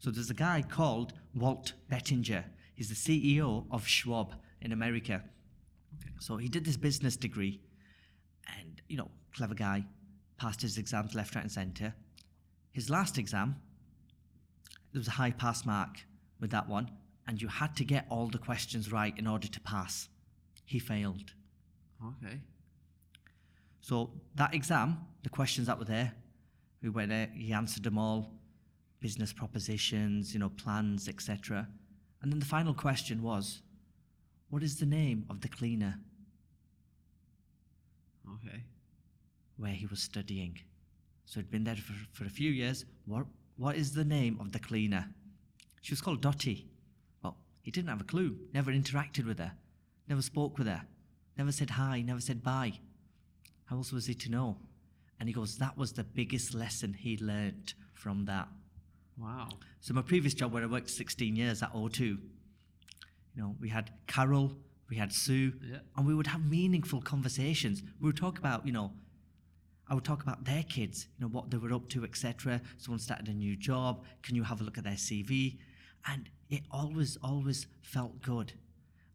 So 0.00 0.10
there's 0.10 0.30
a 0.30 0.34
guy 0.34 0.64
called 0.68 1.12
Walt 1.36 1.74
Bettinger. 1.88 2.44
He's 2.74 2.88
the 2.88 2.96
CEO 2.96 3.64
of 3.70 3.86
Schwab 3.86 4.34
in 4.60 4.72
America. 4.72 5.22
So 6.18 6.36
he 6.36 6.48
did 6.48 6.64
this 6.64 6.76
business 6.76 7.16
degree 7.16 7.60
and, 8.58 8.82
you 8.88 8.96
know, 8.96 9.10
clever 9.32 9.54
guy, 9.54 9.84
passed 10.44 10.60
his 10.60 10.76
exams 10.76 11.14
left, 11.14 11.34
right, 11.34 11.42
and 11.42 11.50
centre. 11.50 11.94
His 12.70 12.90
last 12.90 13.16
exam, 13.16 13.56
there 14.92 15.00
was 15.00 15.08
a 15.08 15.12
high 15.22 15.30
pass 15.30 15.64
mark 15.64 16.04
with 16.38 16.50
that 16.50 16.68
one, 16.68 16.90
and 17.26 17.40
you 17.40 17.48
had 17.48 17.74
to 17.76 17.84
get 17.84 18.04
all 18.10 18.28
the 18.28 18.36
questions 18.36 18.92
right 18.92 19.16
in 19.18 19.26
order 19.26 19.48
to 19.48 19.60
pass. 19.60 20.08
He 20.66 20.78
failed. 20.78 21.32
Okay. 22.10 22.40
So 23.80 24.10
that 24.34 24.54
exam, 24.54 24.98
the 25.22 25.30
questions 25.30 25.66
that 25.66 25.78
were 25.78 25.86
there, 25.86 26.12
we 26.82 26.90
went 26.90 27.08
there, 27.08 27.30
he 27.34 27.54
answered 27.54 27.84
them 27.84 27.96
all, 27.96 28.30
business 29.00 29.32
propositions, 29.32 30.34
you 30.34 30.40
know, 30.40 30.50
plans, 30.50 31.08
etc. 31.08 31.66
And 32.20 32.30
then 32.30 32.38
the 32.38 32.46
final 32.46 32.74
question 32.74 33.22
was, 33.22 33.62
what 34.50 34.62
is 34.62 34.76
the 34.76 34.86
name 34.86 35.24
of 35.30 35.40
the 35.40 35.48
cleaner 35.48 36.00
Okay. 38.26 38.64
Where 39.56 39.72
he 39.72 39.86
was 39.86 40.00
studying? 40.00 40.58
So 41.26 41.40
he'd 41.40 41.50
been 41.50 41.64
there 41.64 41.76
for, 41.76 41.94
for 42.12 42.24
a 42.24 42.30
few 42.30 42.50
years. 42.50 42.84
What 43.06 43.26
what 43.56 43.76
is 43.76 43.94
the 43.94 44.04
name 44.04 44.38
of 44.40 44.52
the 44.52 44.58
cleaner? 44.58 45.06
She 45.80 45.92
was 45.92 46.00
called 46.00 46.20
Dottie. 46.20 46.66
Well, 47.22 47.36
he 47.62 47.70
didn't 47.70 47.88
have 47.88 48.00
a 48.00 48.04
clue, 48.04 48.36
never 48.52 48.72
interacted 48.72 49.26
with 49.26 49.38
her, 49.38 49.52
never 50.08 50.22
spoke 50.22 50.58
with 50.58 50.66
her, 50.66 50.82
never 51.38 51.52
said 51.52 51.70
hi, 51.70 52.02
never 52.02 52.20
said 52.20 52.42
bye. 52.42 52.72
How 53.66 53.76
else 53.76 53.92
was 53.92 54.06
he 54.06 54.14
to 54.14 54.30
know? 54.30 54.56
And 55.20 55.28
he 55.28 55.32
goes, 55.32 55.56
that 55.58 55.78
was 55.78 55.92
the 55.92 56.04
biggest 56.04 56.52
lesson 56.54 56.92
he 56.94 57.16
learnt 57.16 57.74
from 57.92 58.24
that. 58.26 58.48
Wow. 59.16 59.48
So 59.80 59.94
my 59.94 60.02
previous 60.02 60.34
job 60.34 60.52
where 60.52 60.62
I 60.64 60.66
worked 60.66 60.90
16 60.90 61.36
years 61.36 61.62
at 61.62 61.72
O2, 61.72 62.00
you 62.00 62.18
know, 63.36 63.54
we 63.60 63.68
had 63.68 63.90
Carol, 64.06 64.56
we 64.90 64.96
had 64.96 65.12
Sue, 65.12 65.52
Yeah. 65.62 65.78
and 65.96 66.06
we 66.06 66.14
would 66.14 66.26
have 66.26 66.44
meaningful 66.44 67.00
conversations. 67.00 67.82
We 68.00 68.06
would 68.06 68.16
talk 68.16 68.38
about, 68.38 68.66
you 68.66 68.72
know, 68.72 68.92
I 69.88 69.94
would 69.94 70.04
talk 70.04 70.22
about 70.22 70.44
their 70.44 70.62
kids, 70.62 71.08
you 71.18 71.24
know, 71.24 71.30
what 71.30 71.50
they 71.50 71.58
were 71.58 71.72
up 71.74 71.88
to, 71.90 72.04
etc. 72.04 72.60
Someone 72.78 72.98
started 72.98 73.28
a 73.28 73.34
new 73.34 73.56
job. 73.56 74.04
Can 74.22 74.34
you 74.34 74.42
have 74.42 74.60
a 74.60 74.64
look 74.64 74.78
at 74.78 74.84
their 74.84 74.94
CV? 74.94 75.58
And 76.06 76.28
it 76.48 76.62
always, 76.70 77.18
always 77.22 77.66
felt 77.82 78.20
good. 78.22 78.52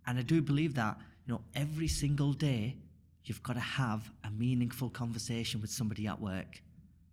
And 0.05 0.19
I 0.19 0.21
do 0.21 0.41
believe 0.41 0.75
that, 0.75 0.97
you 1.25 1.33
know, 1.33 1.41
every 1.55 1.87
single 1.87 2.33
day 2.33 2.77
you've 3.25 3.43
got 3.43 3.53
to 3.53 3.59
have 3.59 4.11
a 4.23 4.31
meaningful 4.31 4.89
conversation 4.89 5.61
with 5.61 5.69
somebody 5.69 6.07
at 6.07 6.19
work. 6.19 6.61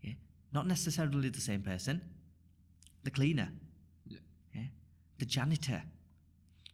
Yeah? 0.03 0.15
Not 0.53 0.67
necessarily 0.67 1.29
the 1.29 1.41
same 1.41 1.63
person, 1.63 2.01
the 3.05 3.11
cleaner, 3.11 3.51
Yeah. 4.07 4.19
yeah? 4.55 4.63
the 5.19 5.27
janitor, 5.27 5.83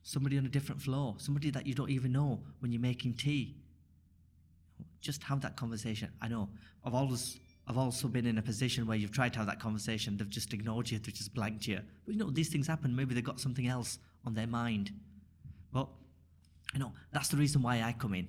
somebody 0.02 0.38
on 0.38 0.46
a 0.46 0.48
different 0.48 0.80
floor, 0.80 1.16
somebody 1.18 1.50
that 1.50 1.66
you 1.66 1.74
don't 1.74 1.90
even 1.90 2.12
know 2.12 2.40
when 2.60 2.72
you're 2.72 2.80
making 2.80 3.14
tea. 3.14 3.56
Just 5.02 5.22
have 5.24 5.42
that 5.42 5.56
conversation. 5.56 6.08
I 6.22 6.28
know 6.28 6.48
I've 6.84 6.94
always 6.94 7.38
I've 7.66 7.78
also 7.78 8.08
been 8.08 8.26
in 8.26 8.38
a 8.38 8.42
position 8.42 8.86
where 8.86 8.96
you've 8.96 9.12
tried 9.12 9.32
to 9.34 9.38
have 9.38 9.46
that 9.46 9.60
conversation, 9.60 10.16
they've 10.16 10.28
just 10.28 10.52
ignored 10.52 10.90
you, 10.90 10.98
they've 10.98 11.14
just 11.14 11.34
blanked 11.34 11.66
you. 11.66 11.80
But 12.04 12.12
you 12.14 12.18
know, 12.18 12.30
these 12.30 12.48
things 12.48 12.66
happen. 12.66 12.96
Maybe 12.96 13.14
they've 13.14 13.22
got 13.22 13.38
something 13.38 13.68
else 13.68 13.98
on 14.24 14.34
their 14.34 14.46
mind. 14.46 14.90
But 15.72 15.88
you 16.72 16.80
know, 16.80 16.92
that's 17.12 17.28
the 17.28 17.36
reason 17.36 17.62
why 17.62 17.82
I 17.82 17.92
come 17.92 18.14
in. 18.14 18.28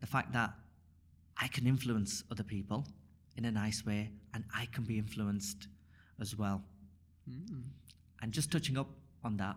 The 0.00 0.06
fact 0.06 0.32
that 0.34 0.52
I 1.40 1.48
can 1.48 1.66
influence 1.66 2.22
other 2.30 2.44
people 2.44 2.86
in 3.36 3.44
a 3.44 3.50
nice 3.50 3.84
way 3.86 4.10
and 4.34 4.44
I 4.54 4.66
can 4.66 4.84
be 4.84 4.98
influenced 4.98 5.68
as 6.20 6.36
well. 6.36 6.62
And 8.22 8.32
just 8.32 8.50
touching 8.50 8.76
up 8.76 8.88
on 9.24 9.36
that, 9.36 9.56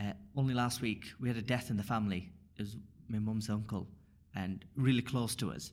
uh, 0.00 0.12
only 0.36 0.54
last 0.54 0.80
week 0.80 1.04
we 1.20 1.28
had 1.28 1.36
a 1.36 1.42
death 1.42 1.70
in 1.70 1.76
the 1.76 1.82
family. 1.82 2.30
It 2.58 2.62
was 2.62 2.76
my 3.08 3.18
mum's 3.18 3.48
uncle 3.48 3.86
and 4.34 4.64
really 4.76 5.02
close 5.02 5.34
to 5.36 5.50
us. 5.50 5.72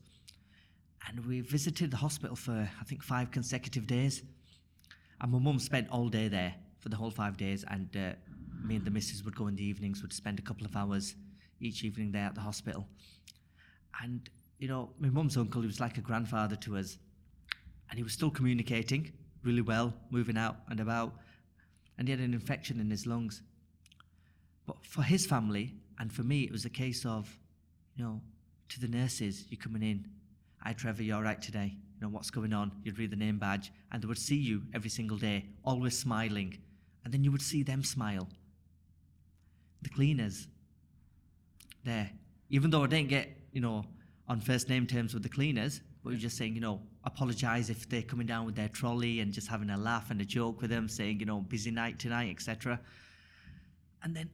And 1.08 1.26
we 1.26 1.42
visited 1.42 1.92
the 1.92 1.98
hospital 1.98 2.36
for, 2.36 2.70
I 2.80 2.84
think, 2.84 3.04
five 3.04 3.32
consecutive 3.32 3.88
days. 3.88 4.22
And 5.22 5.32
my 5.32 5.40
mum 5.40 5.60
spent 5.60 5.90
all 5.90 6.10
day 6.10 6.28
there 6.28 6.56
for 6.80 6.90
the 6.90 6.96
whole 6.98 7.12
five 7.12 7.38
days. 7.38 7.66
And 7.68 7.96
uh, 7.96 8.12
me 8.64 8.76
and 8.76 8.86
the 8.86 8.92
missus 8.92 9.24
would 9.24 9.36
go 9.36 9.48
in 9.48 9.56
the 9.56 9.64
evenings, 9.64 10.02
would 10.02 10.14
spend 10.14 10.40
a 10.40 10.42
couple 10.42 10.66
of 10.66 10.76
hours 10.76 11.16
each 11.60 11.84
evening 11.84 12.12
there 12.12 12.26
at 12.26 12.36
the 12.36 12.42
hospital. 12.42 12.88
And, 14.02 14.30
you 14.60 14.68
know, 14.68 14.92
my 15.00 15.10
mum's 15.10 15.38
uncle, 15.38 15.62
he 15.62 15.68
was 15.68 15.80
like 15.80 15.98
a 15.98 16.02
grandfather 16.02 16.56
to 16.58 16.78
us. 16.78 16.98
And 17.90 17.98
he 17.98 18.04
was 18.04 18.14
still 18.14 18.30
communicating 18.30 19.12
really 19.44 19.62
well, 19.62 19.94
moving 20.10 20.38
out 20.38 20.58
and 20.70 20.80
about. 20.80 21.14
And 21.98 22.08
he 22.08 22.12
had 22.12 22.22
an 22.22 22.34
infection 22.34 22.80
in 22.80 22.90
his 22.90 23.06
lungs. 23.06 23.42
But 24.66 24.86
for 24.86 25.02
his 25.02 25.26
family 25.26 25.74
and 25.98 26.14
for 26.14 26.24
me, 26.24 26.44
it 26.44 26.52
was 26.52 26.66
a 26.66 26.70
case 26.70 27.06
of, 27.06 27.38
you 27.96 28.04
know, 28.04 28.22
to 28.70 28.80
the 28.80 28.88
nurses, 28.88 29.46
you're 29.50 29.60
coming 29.60 29.82
in. 29.82 30.06
Hi, 30.62 30.74
Trevor, 30.74 31.04
you're 31.04 31.16
all 31.16 31.24
right 31.24 31.42
today? 31.42 31.74
You 31.74 32.02
know, 32.02 32.10
what's 32.10 32.30
going 32.30 32.52
on? 32.52 32.72
You'd 32.84 33.00
read 33.00 33.12
the 33.12 33.16
name 33.16 33.40
badge, 33.40 33.72
and 33.92 34.04
they 34.04 34.08
would 34.08 34.18
see 34.18 34.36
you 34.36 34.64
every 34.74 34.90
single 34.90 35.18
day, 35.18 35.46
always 35.64 35.98
smiling. 35.98 36.58
And 37.04 37.14
then 37.14 37.24
you 37.24 37.32
would 37.32 37.42
see 37.42 37.64
them 37.64 37.82
smile. 37.82 38.28
The 39.82 39.90
cleaners, 39.90 40.48
there. 41.86 42.12
Even 42.50 42.70
though 42.72 42.84
I 42.84 42.88
didn't 42.88 43.08
get, 43.08 43.30
you 43.54 43.62
know, 43.62 43.86
on 44.28 44.42
first 44.42 44.68
name 44.68 44.86
terms 44.86 45.14
with 45.14 45.24
the 45.24 45.30
cleaners, 45.30 45.80
but 46.04 46.10
you're 46.12 46.20
just 46.20 46.38
saying, 46.38 46.56
you 46.56 46.62
know, 46.62 46.82
apologise 47.06 47.70
if 47.70 47.88
they're 47.88 48.02
coming 48.02 48.28
down 48.28 48.46
with 48.46 48.56
their 48.56 48.70
trolley 48.70 49.22
and 49.22 49.32
just 49.32 49.48
having 49.48 49.70
a 49.70 49.78
laugh 49.78 50.12
and 50.12 50.20
a 50.20 50.26
joke 50.26 50.62
with 50.62 50.70
them, 50.70 50.90
saying, 50.90 51.22
you 51.22 51.26
know, 51.26 51.40
busy 51.40 51.72
night 51.72 52.00
tonight, 52.00 52.30
etc. 52.30 52.80
And 54.04 54.14
then 54.16 54.30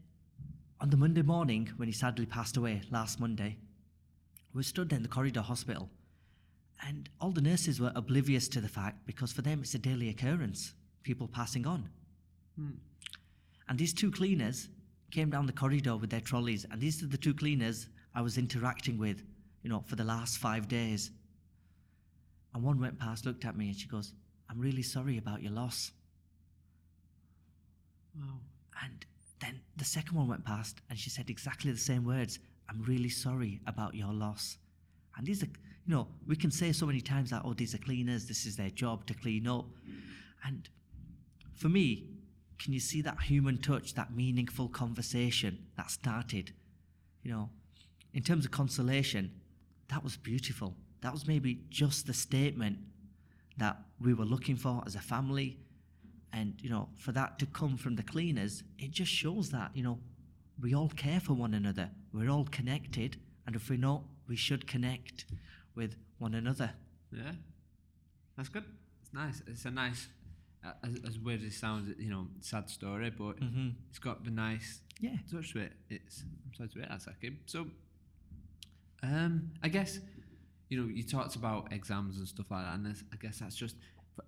on 0.82 0.90
the 0.90 0.98
Monday 0.98 1.22
morning, 1.22 1.70
when 1.78 1.88
he 1.88 1.94
sadly 1.94 2.26
passed 2.26 2.58
away 2.58 2.82
last 2.90 3.20
Monday, 3.20 3.58
we 4.54 4.64
stood 4.64 4.90
there 4.90 4.98
in 4.98 5.04
the 5.04 5.10
corridor 5.10 5.42
hospital, 5.42 5.90
and 6.86 7.10
all 7.20 7.32
the 7.32 7.42
nurses 7.42 7.80
were 7.80 7.92
oblivious 7.96 8.48
to 8.50 8.62
the 8.62 8.68
fact 8.68 9.06
because 9.06 9.32
for 9.32 9.42
them 9.42 9.60
it's 9.62 9.74
a 9.74 9.80
daily 9.80 10.10
occurrence, 10.10 10.74
people 11.04 11.28
passing 11.28 11.66
on. 11.66 11.90
Hmm. 12.58 12.72
And 13.68 13.78
these 13.80 13.94
two 13.94 14.12
cleaners 14.12 14.70
came 15.12 15.30
down 15.30 15.46
the 15.46 15.54
corridor 15.54 15.96
with 15.96 16.10
their 16.10 16.22
trolleys, 16.22 16.66
and 16.70 16.80
these 16.80 17.02
are 17.02 17.08
the 17.08 17.18
two 17.18 17.34
cleaners 17.34 17.88
I 18.14 18.22
was 18.22 18.38
interacting 18.38 18.98
with, 18.98 19.24
you 19.64 19.70
know, 19.70 19.84
for 19.86 19.96
the 19.96 20.04
last 20.04 20.38
five 20.38 20.68
days. 20.68 21.12
And 22.54 22.64
one 22.64 22.80
went 22.80 23.00
past, 23.00 23.26
looked 23.26 23.46
at 23.46 23.58
me, 23.58 23.68
and 23.68 23.76
she 23.76 23.88
goes, 23.88 24.14
I'm 24.50 24.60
really 24.60 24.84
sorry 24.84 25.18
about 25.18 25.42
your 25.42 25.52
loss. 25.52 25.92
Wow. 28.18 28.40
And 28.84 29.06
then 29.40 29.62
the 29.78 29.86
second 29.86 30.16
one 30.16 30.28
went 30.28 30.46
past 30.46 30.82
and 30.90 30.98
she 30.98 31.10
said 31.10 31.30
exactly 31.30 31.72
the 31.72 31.78
same 31.78 32.06
words 32.06 32.40
I'm 32.70 32.82
really 32.84 33.10
sorry 33.10 33.60
about 33.68 33.94
your 33.94 34.12
loss. 34.12 34.58
And 35.18 35.28
these 35.28 35.44
are, 35.44 35.48
you 35.86 35.94
know, 35.94 36.08
we 36.26 36.36
can 36.36 36.52
say 36.52 36.72
so 36.72 36.86
many 36.86 37.02
times 37.02 37.30
that, 37.30 37.44
oh, 37.46 37.54
these 37.54 37.76
are 37.76 37.80
cleaners, 37.80 38.26
this 38.26 38.46
is 38.46 38.56
their 38.56 38.72
job 38.72 39.06
to 39.08 39.14
clean 39.14 39.48
up. 39.48 39.66
And 40.44 40.68
for 41.54 41.70
me, 41.70 42.10
can 42.58 42.74
you 42.74 42.80
see 42.80 43.02
that 43.02 43.22
human 43.22 43.58
touch, 43.58 43.94
that 43.94 44.16
meaningful 44.16 44.68
conversation 44.70 45.60
that 45.78 45.92
started? 45.92 46.52
You 47.22 47.32
know, 47.32 47.50
in 48.14 48.24
terms 48.24 48.46
of 48.46 48.52
consolation, 48.52 49.32
that 49.90 50.04
was 50.04 50.18
beautiful. 50.18 50.76
That 51.02 51.14
was 51.14 51.28
maybe 51.28 51.62
just 51.70 52.08
the 52.08 52.14
statement 52.14 52.80
that 53.58 53.78
we 54.02 54.14
were 54.14 54.26
looking 54.26 54.56
for 54.56 54.84
as 54.88 54.96
a 54.96 55.00
family. 55.00 55.60
And, 56.34 56.56
you 56.62 56.70
know, 56.70 56.90
for 56.98 57.12
that 57.12 57.38
to 57.40 57.46
come 57.46 57.78
from 57.78 57.96
the 57.96 58.04
cleaners, 58.04 58.64
it 58.80 58.92
just 58.92 59.12
shows 59.12 59.52
that, 59.52 59.72
you 59.76 59.84
know, 59.84 60.00
we 60.60 60.74
all 60.74 60.90
care 60.90 61.20
for 61.20 61.34
one 61.34 61.54
another. 61.54 61.90
We're 62.12 62.30
all 62.30 62.46
connected. 62.46 63.18
And 63.46 63.56
if 63.56 63.70
we're 63.70 63.78
not, 63.78 64.04
we 64.28 64.36
should 64.36 64.68
connect 64.68 65.26
with 65.76 65.96
one 66.20 66.34
another. 66.34 66.72
Yeah. 67.12 67.32
That's 68.38 68.50
good. 68.50 68.64
It's 69.02 69.14
nice. 69.14 69.42
It's 69.48 69.66
a 69.66 69.72
nice, 69.72 70.08
uh, 70.66 70.72
as, 70.84 71.00
as 71.08 71.20
weird 71.20 71.42
as 71.42 71.48
it 71.48 71.54
sounds, 71.54 71.94
you 72.00 72.10
know, 72.10 72.28
sad 72.42 72.70
story, 72.70 73.10
but 73.12 73.40
Mm-hmm. 73.40 73.70
it's 73.90 74.00
got 74.00 74.24
the 74.26 74.32
nice 74.32 74.82
Yeah. 75.00 75.18
touch 75.32 75.54
to 75.54 75.60
it. 75.60 75.74
It's 75.90 76.24
I'm 76.46 76.54
sorry 76.56 76.70
to 76.70 76.80
hear 76.80 76.88
that, 76.90 77.02
Saki. 77.02 77.38
So, 77.46 77.68
um, 79.04 79.52
I 79.64 79.70
guess 79.70 80.00
you 80.70 80.82
know 80.82 80.88
you 80.88 81.04
talked 81.04 81.36
about 81.36 81.72
exams 81.72 82.18
and 82.18 82.28
stuff 82.28 82.48
like 82.50 82.66
that, 82.66 82.74
and 82.76 82.88
I 83.14 83.16
guess 83.18 83.40
that's 83.40 83.56
just. 83.56 83.76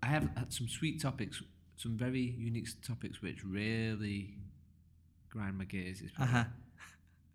I 0.03 0.07
have 0.07 0.29
had 0.35 0.51
some 0.51 0.67
sweet 0.67 1.01
topics, 1.01 1.41
some 1.77 1.97
very 1.97 2.19
unique 2.37 2.67
topics 2.85 3.21
which 3.21 3.43
really 3.45 4.35
grind 5.29 5.57
my 5.57 5.63
gears. 5.65 6.01
Is 6.01 6.11
Uh 6.19 6.25
huh. 6.25 6.43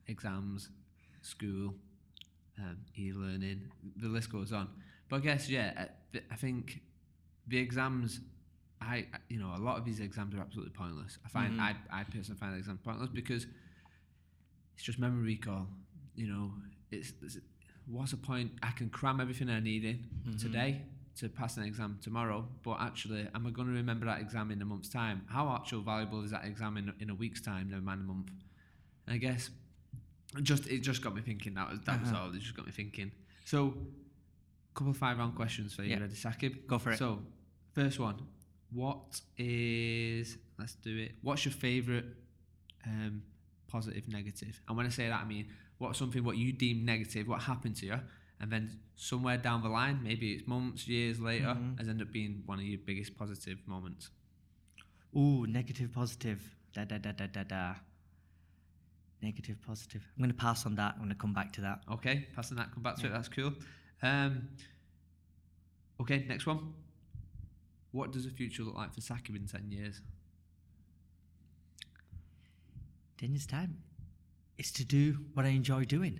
exams, 0.06 0.68
school, 1.22 1.74
um, 2.58 2.78
e-learning. 2.96 3.70
The 3.96 4.08
list 4.08 4.30
goes 4.30 4.52
on. 4.52 4.68
But 5.08 5.16
I 5.16 5.20
guess 5.20 5.48
yeah, 5.48 5.86
I, 6.30 6.34
think 6.36 6.80
the 7.46 7.58
exams. 7.58 8.20
I 8.80 9.06
you 9.28 9.38
know 9.38 9.52
a 9.56 9.62
lot 9.62 9.78
of 9.78 9.84
these 9.84 10.00
exams 10.00 10.34
are 10.34 10.40
absolutely 10.40 10.72
pointless. 10.72 11.18
I 11.24 11.28
find 11.28 11.54
Mhm. 11.54 11.60
I 11.60 11.76
I 12.00 12.04
personally 12.04 12.38
find 12.38 12.56
exams 12.56 12.80
pointless 12.82 13.10
because 13.10 13.46
it's 14.74 14.84
just 14.84 14.98
memory 14.98 15.24
recall. 15.34 15.66
You 16.14 16.26
know, 16.28 16.52
it's, 16.90 17.12
it's 17.22 17.38
what's 17.86 18.10
the 18.10 18.16
point? 18.16 18.52
I 18.62 18.70
can 18.72 18.88
cram 18.90 19.20
everything 19.20 19.48
I 19.50 19.60
need 19.60 19.84
in 19.84 20.08
Mhm. 20.26 20.38
today, 20.40 20.82
to 21.16 21.28
pass 21.28 21.56
an 21.56 21.64
exam 21.64 21.98
tomorrow, 22.02 22.48
but 22.62 22.80
actually, 22.80 23.28
am 23.34 23.46
I 23.46 23.50
going 23.50 23.68
to 23.68 23.74
remember 23.74 24.06
that 24.06 24.20
exam 24.20 24.50
in 24.50 24.60
a 24.62 24.64
month's 24.64 24.88
time? 24.88 25.22
How 25.26 25.54
actual 25.54 25.82
valuable 25.82 26.22
is 26.24 26.30
that 26.30 26.44
exam 26.44 26.76
in, 26.76 26.92
in 27.00 27.10
a 27.10 27.14
week's 27.14 27.40
time, 27.40 27.68
never 27.70 27.82
mind 27.82 28.00
a 28.00 28.04
month? 28.04 28.30
And 29.06 29.14
I 29.14 29.18
guess 29.18 29.50
just 30.42 30.66
it 30.68 30.78
just 30.80 31.02
got 31.02 31.14
me 31.14 31.20
thinking. 31.22 31.54
That 31.54 31.70
was 31.70 31.80
that 31.80 32.00
was 32.00 32.10
Uh-huh. 32.12 32.22
all. 32.24 32.34
It 32.34 32.40
just 32.40 32.54
got 32.56 32.66
me 32.66 32.72
thinking. 32.72 33.10
So, 33.44 33.76
couple 34.74 34.90
of 34.92 34.96
five 34.96 35.18
round 35.18 35.34
questions 35.34 35.74
for 35.74 35.82
you, 35.82 35.90
Yeah. 35.90 35.98
ready, 36.00 36.14
Sakib? 36.14 36.66
Go 36.66 36.78
for 36.78 36.92
it. 36.92 36.98
So, 36.98 37.22
first 37.74 37.98
one, 37.98 38.16
what 38.70 39.20
is 39.36 40.38
let's 40.58 40.74
do 40.76 40.96
it. 40.96 41.16
What's 41.22 41.44
your 41.44 41.52
favourite 41.52 42.04
um, 42.86 43.22
positive, 43.68 44.08
negative? 44.08 44.60
And 44.68 44.76
when 44.76 44.86
I 44.86 44.90
say 44.90 45.08
that, 45.08 45.20
I 45.20 45.24
mean 45.26 45.48
what's 45.78 45.98
something 45.98 46.22
what 46.24 46.36
you 46.36 46.52
deem 46.52 46.84
negative, 46.84 47.26
what 47.28 47.42
happened 47.42 47.74
to 47.76 47.86
you, 47.86 47.98
and 48.40 48.50
then 48.52 48.78
somewhere 48.96 49.36
down 49.36 49.62
the 49.62 49.68
line, 49.68 50.00
maybe 50.02 50.32
it's 50.32 50.46
months, 50.46 50.86
years 50.86 51.18
later, 51.20 51.46
Mhm. 51.54 51.76
has 51.78 51.88
ended 51.88 52.06
up 52.06 52.12
being 52.12 52.42
one 52.46 52.58
of 52.60 52.64
your 52.64 52.78
biggest 52.78 53.16
positive 53.16 53.58
moments. 53.66 54.10
Ooh, 55.16 55.46
negative, 55.46 55.92
positive. 55.92 56.40
Da 56.72 56.84
da 56.84 56.98
da 56.98 57.12
da 57.12 57.26
da 57.26 57.42
da. 57.42 57.74
Negative, 59.22 59.56
positive. 59.64 60.02
I'm 60.16 60.22
going 60.22 60.30
to 60.34 60.36
pass 60.36 60.66
on 60.66 60.74
that. 60.74 60.94
I'm 60.94 60.98
going 60.98 61.10
to 61.10 61.14
come 61.14 61.32
back 61.32 61.52
to 61.54 61.60
that. 61.60 61.80
Okay, 61.92 62.26
passing 62.34 62.56
that, 62.56 62.72
come 62.74 62.82
back 62.82 62.96
to 62.96 63.06
it. 63.06 63.12
That's 63.12 63.28
cool. 63.28 63.52
Um, 64.02 64.48
okay, 66.00 66.24
next 66.28 66.44
one. 66.46 66.72
What 67.92 68.10
does 68.10 68.24
the 68.24 68.30
future 68.30 68.64
look 68.64 68.74
like 68.74 68.92
for 68.92 69.00
Sakib 69.00 69.36
in 69.36 69.46
ten 69.46 69.70
years? 69.70 70.00
10 73.18 73.30
years' 73.30 73.46
time 73.46 73.76
is 74.58 74.72
to 74.72 74.84
do 74.84 75.16
what 75.34 75.46
I 75.46 75.50
enjoy 75.50 75.84
doing 75.84 76.18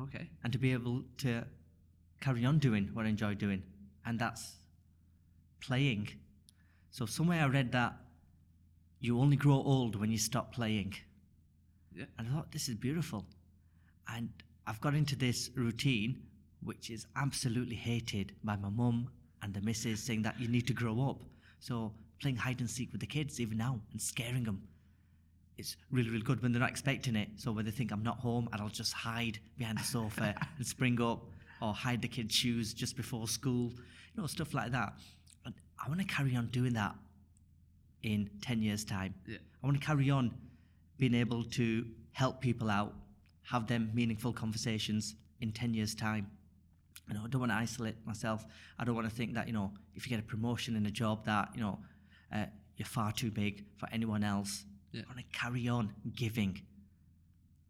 Okay. 0.00 0.30
and 0.44 0.52
to 0.52 0.58
be 0.60 0.72
able 0.72 1.02
to 1.18 1.44
carry 2.20 2.44
on 2.44 2.60
doing 2.60 2.90
what 2.92 3.04
I 3.04 3.08
enjoy 3.08 3.34
doing. 3.34 3.64
And 4.06 4.16
that's 4.16 4.54
playing. 5.60 6.08
So, 6.92 7.04
somewhere 7.04 7.42
I 7.42 7.46
read 7.48 7.72
that 7.72 7.94
you 9.00 9.18
only 9.18 9.36
grow 9.36 9.54
old 9.56 9.96
when 9.96 10.12
you 10.12 10.18
stop 10.18 10.54
playing. 10.54 10.94
Yeah. 11.94 12.04
And 12.18 12.28
I 12.28 12.32
thought, 12.32 12.52
this 12.52 12.68
is 12.68 12.76
beautiful. 12.76 13.24
And 14.08 14.30
I've 14.66 14.80
got 14.80 14.94
into 14.94 15.16
this 15.16 15.50
routine, 15.54 16.22
which 16.62 16.90
is 16.90 17.06
absolutely 17.16 17.76
hated 17.76 18.32
by 18.44 18.56
my 18.56 18.68
mum 18.68 19.08
and 19.42 19.54
the 19.54 19.60
missus, 19.60 20.02
saying 20.02 20.22
that 20.22 20.38
you 20.40 20.48
need 20.48 20.66
to 20.66 20.72
grow 20.72 21.08
up. 21.08 21.22
So, 21.58 21.92
playing 22.20 22.36
hide 22.36 22.60
and 22.60 22.68
seek 22.68 22.92
with 22.92 23.00
the 23.00 23.06
kids, 23.06 23.40
even 23.40 23.58
now, 23.58 23.80
and 23.92 24.00
scaring 24.00 24.44
them. 24.44 24.62
It's 25.56 25.76
really, 25.90 26.10
really 26.10 26.22
good 26.22 26.42
when 26.42 26.52
they're 26.52 26.60
not 26.60 26.70
expecting 26.70 27.16
it. 27.16 27.28
So, 27.36 27.52
when 27.52 27.64
they 27.64 27.70
think 27.70 27.92
I'm 27.92 28.02
not 28.02 28.18
home, 28.18 28.48
and 28.52 28.60
I'll 28.60 28.68
just 28.68 28.92
hide 28.92 29.38
behind 29.56 29.78
the 29.78 29.84
sofa 29.84 30.34
and 30.56 30.66
spring 30.66 31.00
up, 31.00 31.24
or 31.60 31.74
hide 31.74 32.02
the 32.02 32.08
kids' 32.08 32.34
shoes 32.34 32.72
just 32.72 32.96
before 32.96 33.28
school, 33.28 33.72
you 34.14 34.22
know, 34.22 34.26
stuff 34.26 34.54
like 34.54 34.72
that. 34.72 34.94
And 35.44 35.54
I 35.84 35.88
want 35.88 36.00
to 36.00 36.06
carry 36.06 36.36
on 36.36 36.46
doing 36.46 36.72
that 36.74 36.94
in 38.02 38.30
10 38.42 38.62
years' 38.62 38.84
time. 38.84 39.14
Yeah. 39.26 39.38
I 39.62 39.66
want 39.66 39.80
to 39.80 39.86
carry 39.86 40.10
on 40.10 40.32
being 41.00 41.14
able 41.14 41.42
to 41.42 41.86
help 42.12 42.40
people 42.40 42.70
out, 42.70 42.94
have 43.42 43.66
them 43.66 43.90
meaningful 43.94 44.32
conversations 44.32 45.14
in 45.40 45.50
10 45.50 45.74
years' 45.74 45.94
time. 45.94 46.30
You 47.08 47.14
know, 47.14 47.22
I 47.24 47.28
don't 47.28 47.40
want 47.40 47.50
to 47.50 47.56
isolate 47.56 47.96
myself. 48.06 48.44
I 48.78 48.84
don't 48.84 48.94
want 48.94 49.08
to 49.08 49.14
think 49.14 49.34
that, 49.34 49.46
you 49.48 49.54
know, 49.54 49.72
if 49.96 50.06
you 50.06 50.10
get 50.10 50.20
a 50.20 50.28
promotion 50.28 50.76
in 50.76 50.84
a 50.86 50.90
job 50.90 51.24
that, 51.24 51.48
you 51.54 51.62
know, 51.62 51.78
uh, 52.32 52.44
you're 52.76 52.86
far 52.86 53.12
too 53.12 53.30
big 53.30 53.64
for 53.78 53.88
anyone 53.90 54.22
else. 54.22 54.64
Yeah. 54.92 55.02
I 55.06 55.14
want 55.14 55.18
to 55.18 55.38
carry 55.38 55.66
on 55.68 55.92
giving. 56.14 56.60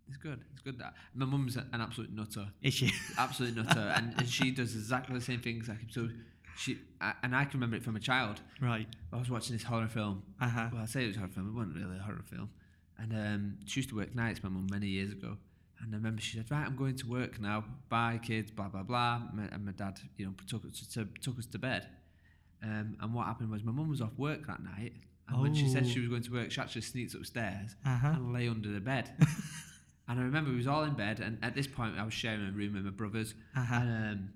It's 0.09 0.16
good. 0.16 0.41
It's 0.53 0.61
good 0.62 0.78
that 0.81 0.95
my 1.14 1.24
mum's 1.24 1.57
an 1.57 1.68
absolute 1.72 2.12
nutter, 2.12 2.49
Is 2.62 2.74
she? 2.74 2.91
absolute 3.18 3.55
nutter, 3.55 3.93
and, 3.97 4.12
and 4.18 4.28
she 4.28 4.51
does 4.51 4.74
exactly 4.74 5.14
the 5.16 5.24
same 5.24 5.41
things. 5.41 5.68
Like 5.68 5.78
so, 5.89 6.09
she 6.57 6.78
I, 7.01 7.12
and 7.22 7.35
I 7.35 7.45
can 7.45 7.61
remember 7.61 7.76
it 7.76 7.85
from 7.85 7.95
a 7.95 8.01
child. 8.01 8.41
right. 8.61 8.89
I 9.12 9.16
was 9.16 9.31
watching 9.31 9.55
this 9.55 9.62
horror 9.62 9.87
film. 9.87 10.24
Uh 10.41 10.49
huh. 10.49 10.68
Well, 10.72 10.83
I 10.83 10.87
say 10.87 11.05
it 11.05 11.09
was 11.09 11.16
a 11.16 11.20
horror 11.20 11.31
film. 11.33 11.49
It 11.49 11.55
wasn't 11.55 11.76
really 11.76 11.99
a 11.99 12.03
horror 12.03 12.24
film. 12.26 12.51
And 13.01 13.12
um, 13.12 13.55
she 13.64 13.80
used 13.80 13.88
to 13.90 13.96
work 13.96 14.14
nights, 14.14 14.42
my 14.42 14.48
mum, 14.51 14.66
many 14.70 14.86
years 14.88 15.11
ago. 15.12 15.36
And 15.80 15.94
I 15.94 15.96
remember 15.96 16.20
she 16.20 16.36
said, 16.36 16.51
"Right, 16.51 16.66
I'm 16.66 16.76
going 16.76 16.96
to 16.96 17.07
work 17.09 17.40
now. 17.40 17.64
Bye, 17.88 18.20
kids. 18.22 18.51
Blah 18.51 18.68
blah 18.68 18.82
blah." 18.82 19.22
My, 19.32 19.44
and 19.51 19.64
my 19.64 19.72
dad, 19.72 19.98
you 20.18 20.26
know, 20.26 20.34
took 20.46 20.64
us 20.66 20.86
to, 20.94 21.09
took 21.22 21.38
us 21.38 21.46
to 21.46 21.59
bed. 21.59 21.86
Um, 22.62 22.96
and 23.01 23.14
what 23.14 23.26
happened 23.26 23.51
was 23.51 23.64
my 23.64 23.72
mum 23.72 23.88
was 23.88 24.03
off 24.03 24.12
work 24.18 24.46
that 24.46 24.62
night, 24.62 24.92
and 25.28 25.40
when 25.40 25.55
she 25.55 25.66
said 25.68 25.86
she 25.86 25.98
Oh. 25.98 26.03
was 26.03 26.09
going 26.11 26.22
to 26.24 26.32
work, 26.32 26.51
she 26.51 26.61
actually 26.61 26.82
sneaked 26.82 27.14
upstairs 27.14 27.74
Uh 27.86 27.96
huh. 27.96 28.09
and 28.16 28.34
lay 28.34 28.48
under 28.48 28.68
the 28.70 28.80
bed. 28.80 29.11
and 30.09 30.20
I 30.20 30.22
remember 30.22 30.51
we 30.51 30.57
was 30.59 30.66
all 30.66 30.84
in 30.84 30.92
bed, 30.92 31.20
and 31.20 31.38
at 31.42 31.55
this 31.55 31.66
point 31.66 31.98
I 31.98 32.05
was 32.05 32.12
sharing 32.12 32.46
a 32.46 32.53
room 32.53 32.74
with 32.74 32.84
my 32.84 32.90
brothers, 32.90 33.32
Uh 33.57 33.64
huh. 33.64 33.74
and 33.76 34.12
um, 34.18 34.28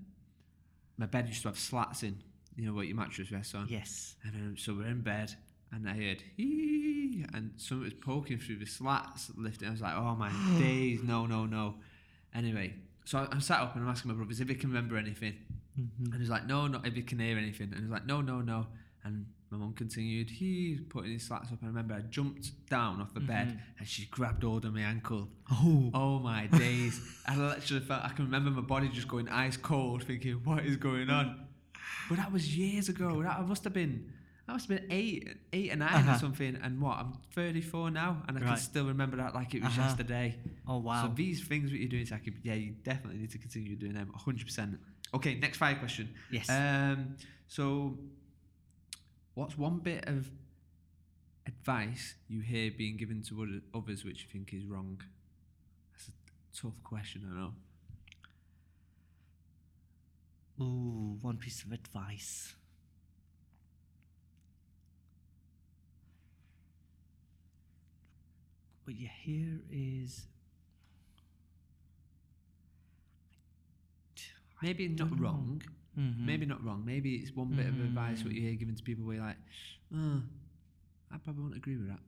my 0.97 1.05
bed 1.05 1.27
used 1.27 1.43
to 1.43 1.49
have 1.49 1.59
slats 1.59 2.01
in. 2.01 2.17
You 2.55 2.65
know 2.65 2.73
what 2.73 2.87
your 2.87 2.95
mattress 2.95 3.31
rests 3.31 3.53
on. 3.53 3.67
Yes. 3.69 4.15
And 4.23 4.33
um, 4.35 4.57
so 4.57 4.73
we're 4.73 4.87
in 4.87 5.01
bed, 5.01 5.35
and 5.71 5.87
I 5.87 5.93
heard 5.93 6.23
hee, 6.37 6.94
and 7.33 7.51
something 7.57 7.83
was 7.83 7.93
poking 7.93 8.37
through 8.39 8.57
the 8.57 8.65
slats, 8.65 9.31
lifting. 9.35 9.67
I 9.67 9.71
was 9.71 9.81
like, 9.81 9.95
oh 9.95 10.15
my 10.15 10.29
days, 10.59 11.01
no, 11.03 11.25
no, 11.25 11.45
no. 11.45 11.75
Anyway, 12.33 12.73
so 13.05 13.19
I- 13.19 13.27
I'm 13.31 13.41
sat 13.41 13.61
up 13.61 13.75
and 13.75 13.83
I'm 13.83 13.89
asking 13.89 14.11
my 14.11 14.15
brothers 14.17 14.41
if 14.41 14.49
he 14.49 14.55
can 14.55 14.69
remember 14.69 14.97
anything, 14.97 15.35
Mm-hmm. 15.79 16.13
and 16.13 16.21
he's 16.21 16.29
like, 16.29 16.45
no, 16.47 16.67
not 16.67 16.87
if 16.87 16.93
he 16.93 17.01
can 17.01 17.19
hear 17.19 17.37
anything, 17.37 17.69
and 17.73 17.81
he's 17.81 17.91
like, 17.91 18.05
no, 18.05 18.21
no, 18.21 18.39
no. 18.39 18.67
And 19.03 19.25
my 19.51 19.57
mum 19.57 19.73
continued, 19.73 20.29
he 20.29 20.79
putting 20.89 21.11
his 21.11 21.23
slats 21.23 21.51
up, 21.51 21.59
and 21.61 21.63
I 21.63 21.67
remember 21.67 21.93
I 21.95 21.99
jumped 21.99 22.51
down 22.69 23.01
off 23.01 23.13
the 23.13 23.19
bed, 23.19 23.47
Mhm. 23.49 23.59
and 23.79 23.85
she 23.87 24.05
grabbed 24.05 24.43
hold 24.43 24.63
of 24.63 24.73
my 24.73 24.79
ankle. 24.81 25.27
Oh. 25.51 25.91
Oh 25.93 26.19
my 26.19 26.47
days! 26.47 27.01
I 27.27 27.35
literally 27.35 27.83
felt 27.83 28.05
I 28.05 28.09
can 28.09 28.23
remember 28.23 28.51
my 28.51 28.61
body 28.61 28.87
just 28.87 29.09
going 29.09 29.27
ice 29.27 29.57
cold, 29.57 30.03
thinking, 30.05 30.35
"What 30.45 30.65
is 30.65 30.77
going 30.77 31.09
on?" 31.09 31.45
But 32.07 32.17
that 32.19 32.31
was 32.31 32.55
years 32.57 32.87
ago. 32.87 33.21
That 33.23 33.45
must 33.45 33.65
have 33.65 33.73
been, 33.73 34.13
I 34.47 34.51
must 34.53 34.69
have 34.69 34.79
been 34.79 34.91
eight, 34.91 35.27
eight 35.53 35.73
or 35.73 35.75
9 35.77 35.91
or 35.91 35.95
Uh-huh. 35.97 36.19
something. 36.19 36.55
And 36.61 36.79
what? 36.79 36.97
I'm 36.99 37.13
34 37.33 37.89
now, 37.89 38.21
and 38.27 38.37
I 38.37 38.41
can 38.41 38.57
still 38.57 38.85
remember 38.85 39.17
that 39.17 39.33
like 39.33 39.55
it 39.55 39.63
was 39.63 39.71
Uh-huh. 39.71 39.81
yesterday. 39.87 40.37
Oh 40.67 40.77
wow. 40.77 41.01
So 41.07 41.13
these 41.15 41.43
things 41.43 41.71
that 41.71 41.77
you're 41.79 41.89
doing, 41.89 42.05
Saki, 42.05 42.31
yeah, 42.43 42.53
you 42.53 42.73
definitely 42.83 43.19
need 43.21 43.31
to 43.31 43.39
continue 43.39 43.75
doing 43.75 43.93
them. 43.93 44.09
100. 44.11 44.45
percent 44.45 44.79
Okay, 45.13 45.35
next 45.39 45.57
fire 45.57 45.75
question. 45.75 46.13
yes. 46.29 46.49
Um, 46.49 47.15
so, 47.47 47.97
what's 49.33 49.57
one 49.57 49.79
bit 49.79 50.07
of 50.07 50.29
advice 51.47 52.15
you 52.27 52.41
hear 52.41 52.71
being 52.71 52.97
given 52.97 53.21
to 53.23 53.61
others 53.73 54.03
which 54.05 54.23
you 54.23 54.29
think 54.31 54.53
is 54.53 54.65
wrong? 54.65 55.01
That's 55.93 56.09
a 56.09 56.61
tough 56.61 56.83
question, 56.83 57.27
I 57.31 57.35
know. 57.39 57.53
Ooh, 60.61 61.17
one 61.21 61.37
piece 61.37 61.63
of 61.63 61.71
advice. 61.71 62.53
What 68.85 68.95
you 68.95 69.09
hear 69.23 69.59
is 69.71 70.27
Maybe 74.61 74.87
not 74.87 75.11
know. 75.11 75.17
wrong. 75.17 75.61
Mhm. 75.97 76.19
Maybe 76.25 76.45
not 76.45 76.63
wrong. 76.63 76.83
Maybe 76.85 77.15
it's 77.15 77.31
one 77.35 77.49
bit 77.55 77.67
of 77.67 77.79
advice 77.81 78.23
what 78.23 78.33
you 78.33 78.41
hear 78.41 78.55
given 78.55 78.75
to 78.75 78.83
people 78.83 79.05
where 79.05 79.17
you're 79.17 79.25
like, 79.25 79.37
oh, 79.93 80.21
I 81.11 81.17
probably 81.17 81.43
won't 81.43 81.55
agree 81.55 81.77
with 81.77 81.87
that. 81.89 81.99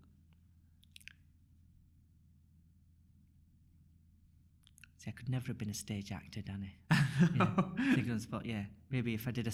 See, 4.98 5.10
I 5.10 5.12
could 5.12 5.30
never 5.30 5.48
have 5.48 5.58
been 5.58 5.70
a 5.70 5.74
stage 5.74 6.12
actor, 6.12 6.42
Danny. 6.42 6.76
Yeah, 7.36 7.52
thinking 7.96 8.12
on 8.12 8.18
the 8.18 8.24
spot. 8.24 8.46
Yeah, 8.46 8.66
maybe 8.92 9.14
if 9.16 9.28
I 9.28 9.32
did 9.32 9.48
a 9.48 9.52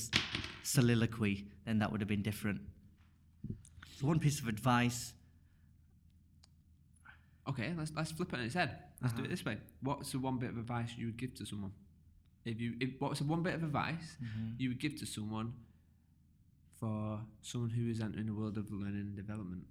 soliloquy, 0.64 1.48
then 1.66 1.80
that 1.80 1.92
would 1.92 2.02
have 2.02 2.08
been 2.10 2.22
different. 2.22 2.60
So 3.98 4.08
one 4.08 4.20
piece 4.20 4.40
of 4.42 4.48
advice. 4.50 5.14
Okay, 7.48 7.74
let's 7.78 7.92
let's 7.96 8.12
flip 8.12 8.32
it 8.34 8.40
on 8.40 8.46
its 8.46 8.54
head. 8.56 8.78
Let's 9.02 9.14
do 9.14 9.20
Uh-huh. 9.20 9.26
it 9.26 9.30
this 9.32 9.44
way. 9.46 9.58
What's 9.82 10.12
the 10.12 10.20
one 10.20 10.38
bit 10.40 10.50
of 10.50 10.58
advice 10.58 10.92
you 10.98 11.08
would 11.08 11.18
give 11.18 11.34
to 11.36 11.46
someone? 11.46 11.72
If 12.46 12.60
you, 12.60 12.74
if, 12.80 12.90
what's 13.00 13.20
the 13.20 13.26
one 13.26 13.42
bit 13.44 13.54
of 13.56 13.64
advice 13.64 14.18
you 14.58 14.70
would 14.70 14.80
give 14.80 14.98
to 15.00 15.06
someone 15.06 15.54
for 16.80 17.20
someone 17.42 17.70
who 17.70 17.90
is 17.90 18.00
entering 18.02 18.26
the 18.26 18.34
world 18.34 18.58
of 18.58 18.72
learning 18.72 19.02
and 19.02 19.16
development? 19.16 19.64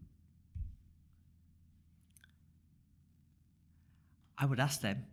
I 4.38 4.44
would 4.46 4.60
ask 4.60 4.80
them 4.80 5.04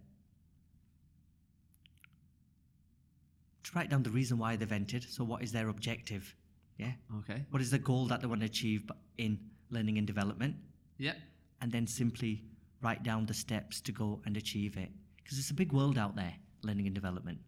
to 3.63 3.71
write 3.75 3.89
down 3.89 4.03
the 4.03 4.09
reason 4.09 4.37
why 4.37 4.55
they've 4.55 4.71
entered. 4.71 5.03
So, 5.03 5.23
what 5.23 5.43
is 5.43 5.51
their 5.51 5.69
objective? 5.69 6.35
Yeah. 6.77 6.93
Okay. 7.19 7.45
What 7.51 7.61
is 7.61 7.71
the 7.71 7.79
goal 7.79 8.05
that 8.07 8.21
they 8.21 8.27
want 8.27 8.41
to 8.41 8.45
achieve 8.45 8.89
in 9.17 9.39
learning 9.69 9.97
and 9.97 10.07
development? 10.07 10.55
Yep. 10.97 11.17
And 11.61 11.71
then 11.71 11.85
simply 11.87 12.43
write 12.81 13.03
down 13.03 13.25
the 13.25 13.33
steps 13.33 13.81
to 13.81 13.91
go 13.91 14.21
and 14.25 14.37
achieve 14.37 14.77
it. 14.77 14.89
Because 15.17 15.37
it's 15.37 15.51
a 15.51 15.53
big 15.53 15.71
world 15.73 15.97
out 15.97 16.15
there, 16.15 16.33
learning 16.63 16.87
and 16.87 16.95
development. 16.95 17.39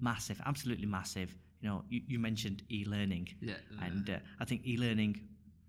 Massive, 0.00 0.40
absolutely 0.46 0.86
massive. 0.86 1.34
You 1.60 1.68
know, 1.68 1.84
you, 1.88 2.02
you 2.06 2.18
mentioned 2.18 2.62
e 2.70 2.84
learning. 2.84 3.28
Yeah. 3.40 3.54
And 3.82 4.08
uh, 4.10 4.18
I 4.40 4.44
think 4.44 4.66
e-learning 4.66 5.20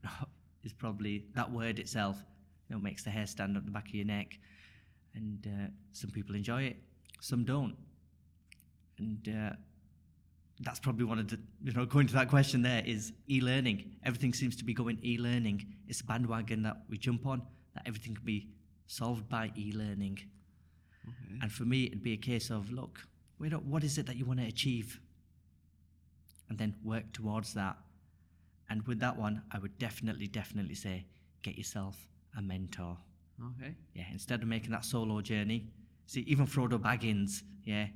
is 0.63 0.73
probably 0.73 1.25
that 1.33 1.51
word 1.51 1.79
itself. 1.79 2.17
You 2.69 2.75
know, 2.75 2.81
makes 2.81 3.03
the 3.03 3.09
hair 3.09 3.25
stand 3.25 3.55
up 3.55 3.65
the 3.65 3.71
back 3.71 3.87
of 3.87 3.95
your 3.95 4.05
neck, 4.05 4.37
and 5.15 5.47
uh, 5.47 5.67
some 5.93 6.11
people 6.11 6.35
enjoy 6.35 6.63
it, 6.63 6.77
some 7.21 7.45
don't. 7.45 7.75
And 8.99 9.29
uh, 9.29 9.55
that's 10.61 10.79
probably 10.79 11.05
one 11.05 11.19
of 11.19 11.27
the 11.27 11.39
you 11.63 11.71
know 11.73 11.85
going 11.85 12.07
to 12.07 12.13
that 12.13 12.29
question 12.29 12.61
there 12.61 12.81
is 12.85 13.13
e-learning 13.29 13.91
everything 14.03 14.33
seems 14.33 14.55
to 14.55 14.63
be 14.63 14.73
going 14.73 14.97
e-learning 15.03 15.63
it's 15.87 16.01
a 16.01 16.03
bandwagon 16.03 16.63
that 16.63 16.77
we 16.89 16.97
jump 16.97 17.25
on 17.25 17.41
that 17.75 17.83
everything 17.85 18.15
can 18.15 18.25
be 18.25 18.47
solved 18.87 19.27
by 19.29 19.51
e-learning 19.57 20.17
Okay. 21.07 21.39
and 21.41 21.51
for 21.51 21.63
me 21.63 21.85
it'd 21.85 22.03
be 22.03 22.13
a 22.13 22.17
case 22.17 22.49
of 22.49 22.69
look 22.71 23.07
wait 23.39 23.53
up, 23.53 23.63
what 23.63 23.83
is 23.83 23.97
it 23.97 24.05
that 24.07 24.17
you 24.17 24.25
want 24.25 24.39
to 24.39 24.45
achieve 24.45 24.99
and 26.49 26.57
then 26.57 26.75
work 26.83 27.11
towards 27.13 27.53
that 27.53 27.77
and 28.69 28.85
with 28.87 28.99
that 28.99 29.17
one 29.17 29.41
i 29.51 29.59
would 29.59 29.77
definitely 29.77 30.27
definitely 30.27 30.75
say 30.75 31.05
get 31.43 31.57
yourself 31.57 32.07
a 32.37 32.41
mentor 32.41 32.97
Okay. 33.51 33.75
yeah 33.93 34.05
instead 34.11 34.41
of 34.41 34.47
making 34.47 34.71
that 34.71 34.83
solo 34.83 35.21
journey 35.21 35.67
see 36.07 36.21
even 36.21 36.45
frodo 36.47 36.77
baggins 36.79 37.43
yeah 37.63 37.87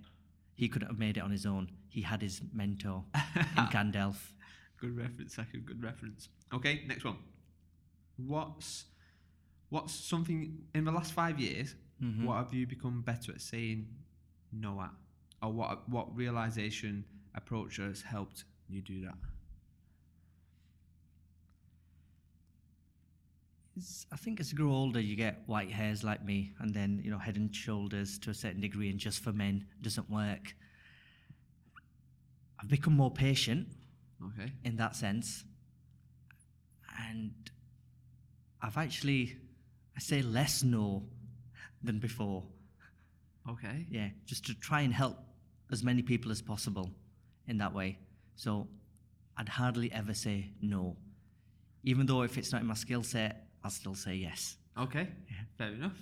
he 0.56 0.70
couldn't 0.70 0.88
have 0.90 1.00
made 1.00 1.18
it 1.18 1.22
on 1.22 1.32
his 1.32 1.46
own 1.46 1.70
he 1.90 2.02
had 2.02 2.22
his 2.22 2.42
mentor 2.54 3.04
in 3.58 3.66
gandalf 3.66 4.32
Good 4.78 4.98
reference, 4.98 5.36
second 5.36 5.66
good 5.68 5.84
reference. 5.84 6.30
Okay, 6.52 6.82
next 6.88 7.04
one. 7.06 7.18
What's 8.18 8.86
what's 9.72 9.94
something 9.94 10.62
in 10.76 10.84
the 10.86 10.92
last 10.92 11.14
five 11.14 11.40
years? 11.40 11.76
Mhm. 12.02 12.26
What 12.26 12.36
have 12.38 12.54
you 12.54 12.68
become 12.68 13.02
better 13.02 13.32
at 13.32 13.42
saying 13.42 13.88
no 14.52 14.80
at, 14.82 14.92
or 15.42 15.52
what 15.54 15.88
what 15.90 16.16
realization 16.16 17.06
approach 17.34 17.78
has 17.78 18.02
helped 18.02 18.44
you 18.68 18.82
do 18.82 19.02
that? 19.02 19.18
It's- 23.78 24.06
I 24.12 24.18
think 24.18 24.40
as 24.40 24.52
you 24.52 24.58
grow 24.58 24.72
older, 24.74 25.00
you 25.00 25.16
get 25.16 25.48
white 25.48 25.72
hairs 25.72 26.04
like 26.04 26.24
me, 26.24 26.54
and 26.60 26.74
then 26.74 27.00
you 27.04 27.10
know 27.10 27.18
head 27.18 27.38
and 27.38 27.56
shoulders 27.56 28.20
to 28.20 28.30
a 28.30 28.34
certain 28.34 28.60
degree, 28.62 28.90
and 28.90 29.00
just 29.00 29.24
for 29.24 29.32
men 29.32 29.68
doesn't 29.82 30.10
work. 30.10 30.56
I've 32.60 32.68
become 32.68 32.94
more 32.96 33.12
patient 33.12 33.70
Okay. 34.22 34.52
in 34.64 34.76
that 34.76 34.96
sense, 34.96 35.46
and 37.00 37.50
I've 38.62 38.78
actually 38.78 39.38
I 40.02 40.04
say 40.04 40.22
less 40.24 40.64
no 40.64 41.04
than 41.84 42.00
before. 42.00 42.44
Okay. 43.48 43.86
Yeah, 43.90 44.10
just 44.26 44.44
to 44.48 44.56
try 44.56 44.82
and 44.82 44.92
help 44.92 45.18
as 45.72 45.84
many 45.84 46.02
people 46.02 46.32
as 46.32 46.42
possible 46.42 46.90
in 47.48 47.60
that 47.60 47.72
way. 47.74 48.00
So 48.36 48.68
I'd 49.38 49.48
hardly 49.48 49.92
ever 49.92 50.16
say 50.16 50.50
no, 50.60 50.98
even 51.84 52.08
though 52.08 52.24
if 52.24 52.38
it's 52.40 52.52
not 52.52 52.62
in 52.62 52.68
my 52.68 52.74
skill 52.74 53.04
set, 53.04 53.48
I'll 53.64 53.70
still 53.70 53.94
say 53.94 54.16
yes. 54.16 54.58
Okay. 54.76 55.08
Yeah. 55.30 55.44
Fair 55.58 55.74
enough. 55.74 55.98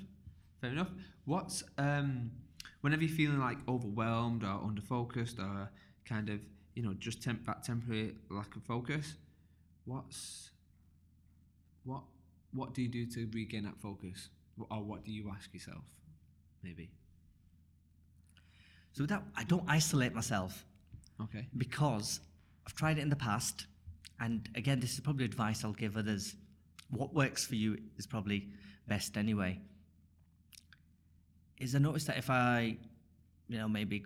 Fair 0.62 0.72
enough. 0.72 0.91
What's 1.26 1.64
um, 1.78 2.32
whenever 2.80 3.04
you're 3.04 3.16
feeling 3.16 3.39
like 3.39 3.58
overwhelmed 3.68 4.43
or 4.45 4.62
under 4.64 4.82
focused 4.82 5.39
or 5.39 5.70
kind 6.06 6.30
of 6.30 6.39
you 6.74 6.84
know 6.84 6.93
just 6.93 7.22
temp- 7.22 7.45
that 7.47 7.64
temporary 7.64 8.16
lack 8.30 8.56
of 8.56 8.64
focus, 8.64 9.16
what's 9.84 10.52
what 11.84 12.04
what 12.54 12.74
do 12.74 12.82
you 12.82 12.89
do 12.89 13.06
to 13.06 13.30
regain 13.34 13.64
that 13.64 13.78
focus, 13.80 14.30
or 14.58 14.84
what 14.84 15.04
do 15.04 15.12
you 15.12 15.32
ask 15.36 15.54
yourself, 15.54 15.84
maybe? 16.64 16.89
So 18.93 19.06
that, 19.06 19.24
I 19.36 19.43
don't 19.43 19.64
isolate 19.68 20.14
myself 20.14 20.66
Okay. 21.22 21.47
because 21.58 22.20
I've 22.66 22.76
tried 22.76 22.97
it 22.97 23.02
in 23.02 23.10
the 23.10 23.16
past, 23.16 23.68
and 24.20 24.50
again, 24.56 24.80
this 24.80 24.93
is 24.93 25.00
probably 25.00 25.26
advice 25.26 25.64
I'll 25.64 25.74
give 25.74 25.95
others. 25.95 26.36
What 26.89 27.14
works 27.14 27.45
for 27.45 27.56
you 27.56 27.78
is 27.97 28.08
probably 28.08 28.47
best 28.88 29.16
anyway. 29.18 29.60
Is 31.60 31.76
I 31.76 31.80
notice 31.80 32.06
that 32.06 32.18
if 32.18 32.30
I, 32.30 32.78
you 33.47 33.58
know, 33.58 33.70
maybe 33.70 34.04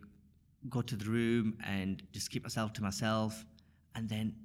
go 0.69 0.81
to 0.81 0.95
the 0.95 1.05
room 1.05 1.57
and 1.65 2.03
just 2.11 2.29
keep 2.29 2.43
myself 2.43 2.73
to 2.73 2.81
myself, 2.83 3.45
and 3.95 4.09
then, 4.09 4.35